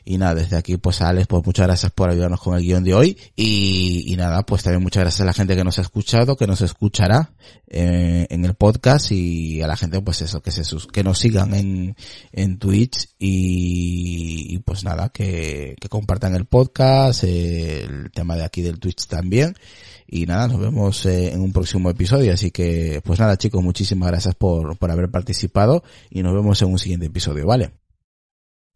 y 0.04 0.18
nada, 0.18 0.34
desde 0.34 0.56
aquí 0.56 0.76
pues 0.76 1.02
Alex, 1.02 1.28
pues 1.28 1.46
muchas 1.46 1.68
gracias 1.68 1.92
por 1.92 2.10
ayudarnos 2.10 2.40
con 2.40 2.56
el 2.56 2.64
guion 2.64 2.82
de 2.82 2.94
hoy 2.94 3.16
y, 3.36 4.12
y 4.12 4.16
nada, 4.16 4.42
pues 4.42 4.64
también 4.64 4.82
muchas 4.82 5.02
gracias 5.02 5.20
a 5.20 5.26
la 5.26 5.34
gente 5.34 5.54
que 5.54 5.62
nos 5.62 5.78
ha 5.78 5.82
escuchado, 5.82 6.36
que 6.36 6.48
nos 6.48 6.62
escuchará 6.62 7.30
eh, 7.68 8.26
en 8.28 8.44
el 8.44 8.54
podcast 8.54 9.12
y 9.12 9.62
a 9.62 9.68
la 9.68 9.76
gente 9.76 10.00
pues 10.00 10.20
eso, 10.22 10.42
que 10.42 10.50
se 10.50 10.62
que 10.92 11.04
nos 11.04 11.18
sigan 11.18 11.54
en, 11.54 11.94
en 12.32 12.58
Twitch 12.58 13.08
y, 13.18 14.31
y 14.34 14.58
pues 14.58 14.84
nada, 14.84 15.08
que, 15.10 15.76
que 15.80 15.88
compartan 15.88 16.34
el 16.34 16.46
podcast, 16.46 17.24
eh, 17.24 17.84
el 17.84 18.10
tema 18.10 18.36
de 18.36 18.44
aquí 18.44 18.62
del 18.62 18.78
Twitch 18.78 19.06
también 19.06 19.54
y 20.12 20.26
nada, 20.26 20.46
nos 20.46 20.60
vemos 20.60 21.06
eh, 21.06 21.32
en 21.32 21.40
un 21.40 21.52
próximo 21.52 21.88
episodio. 21.88 22.34
Así 22.34 22.50
que, 22.50 23.00
pues 23.02 23.18
nada 23.18 23.38
chicos, 23.38 23.62
muchísimas 23.62 24.10
gracias 24.10 24.34
por, 24.34 24.76
por 24.76 24.90
haber 24.90 25.10
participado 25.10 25.82
y 26.10 26.22
nos 26.22 26.34
vemos 26.34 26.60
en 26.60 26.70
un 26.70 26.78
siguiente 26.78 27.06
episodio, 27.06 27.46
¿vale? 27.46 27.72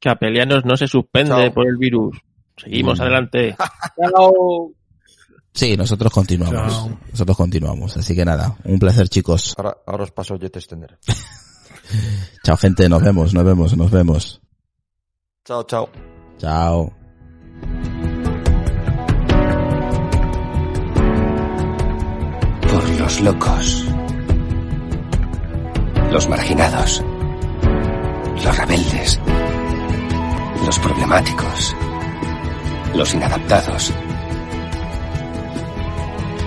Capelianos 0.01 0.65
no 0.65 0.77
se 0.78 0.89
suspende 0.89 1.51
por 1.51 1.66
el 1.69 1.77
virus. 1.77 2.16
Seguimos 2.57 3.01
adelante. 3.01 3.55
Chao. 4.01 4.73
Sí, 5.53 5.77
nosotros 5.77 6.11
continuamos. 6.11 6.73
Chao. 6.73 6.99
Nosotros 7.11 7.37
continuamos. 7.37 7.97
Así 7.99 8.15
que 8.15 8.24
nada, 8.24 8.57
un 8.65 8.78
placer 8.78 9.09
chicos. 9.09 9.55
Ahora, 9.59 9.77
ahora 9.87 10.05
os 10.05 10.12
paso 10.12 10.37
Jet 10.37 10.57
Extender. 10.57 10.99
chao 12.45 12.57
gente, 12.57 12.89
nos 12.89 13.03
vemos, 13.03 13.35
nos 13.35 13.45
vemos, 13.45 13.77
nos 13.77 13.91
vemos. 13.91 14.41
Chao, 15.47 15.62
chao. 15.62 15.89
Chao. 16.39 16.93
Por 22.62 22.90
los 22.98 23.20
locos. 23.20 23.85
Los 26.10 26.28
marginados. 26.28 27.05
Los 28.44 28.59
rebeldes. 28.59 29.20
Los 30.64 30.81
problemáticos. 30.81 31.77
Los 32.97 33.14
inadaptados. 33.14 33.93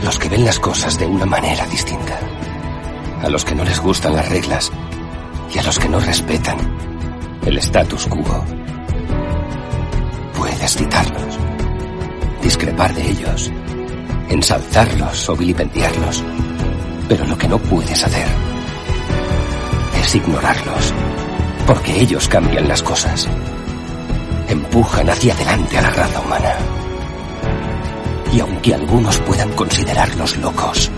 Los 0.03 0.19
que 0.19 0.27
ven 0.27 0.43
las 0.43 0.59
cosas 0.59 0.99
de 0.99 1.05
una 1.05 1.25
manera 1.25 1.65
distinta. 1.67 2.19
A 3.21 3.29
los 3.29 3.45
que 3.45 3.55
no 3.55 3.63
les 3.63 3.79
gustan 3.79 4.17
las 4.17 4.27
reglas. 4.27 4.69
Y 5.55 5.59
a 5.59 5.63
los 5.63 5.79
que 5.79 5.87
no 5.87 6.01
respetan 6.01 6.57
el 7.45 7.57
status 7.59 8.05
quo. 8.07 8.58
Puedes 10.39 10.73
citarlos, 10.73 11.37
discrepar 12.41 12.93
de 12.93 13.09
ellos, 13.09 13.51
ensalzarlos 14.29 15.27
o 15.27 15.35
vilipendiarlos, 15.35 16.23
pero 17.09 17.25
lo 17.25 17.37
que 17.37 17.49
no 17.49 17.57
puedes 17.57 18.05
hacer 18.05 18.25
es 20.01 20.15
ignorarlos, 20.15 20.93
porque 21.67 21.99
ellos 21.99 22.29
cambian 22.29 22.69
las 22.69 22.81
cosas, 22.81 23.27
empujan 24.47 25.09
hacia 25.09 25.33
adelante 25.33 25.77
a 25.77 25.81
la 25.81 25.89
raza 25.89 26.21
humana. 26.21 26.55
Y 28.31 28.39
aunque 28.39 28.73
algunos 28.73 29.17
puedan 29.17 29.51
considerarlos 29.51 30.37
locos, 30.37 30.89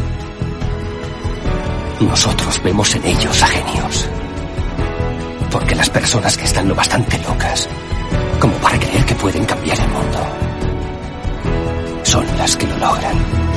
nosotros 1.99 2.61
vemos 2.63 2.93
en 2.93 3.05
ellos 3.05 3.41
a 3.41 3.47
genios. 3.47 4.07
Porque 5.49 5.73
las 5.73 5.89
personas 5.89 6.37
que 6.37 6.45
están 6.45 6.67
lo 6.67 6.75
bastante 6.75 7.17
locas 7.17 7.67
como 8.41 8.55
para 8.55 8.79
creer 8.79 9.05
que 9.05 9.13
pueden 9.13 9.45
cambiar 9.45 9.79
el 9.79 9.87
mundo, 9.89 10.19
son 12.01 12.25
las 12.39 12.55
que 12.57 12.65
lo 12.65 12.77
logran. 12.79 13.50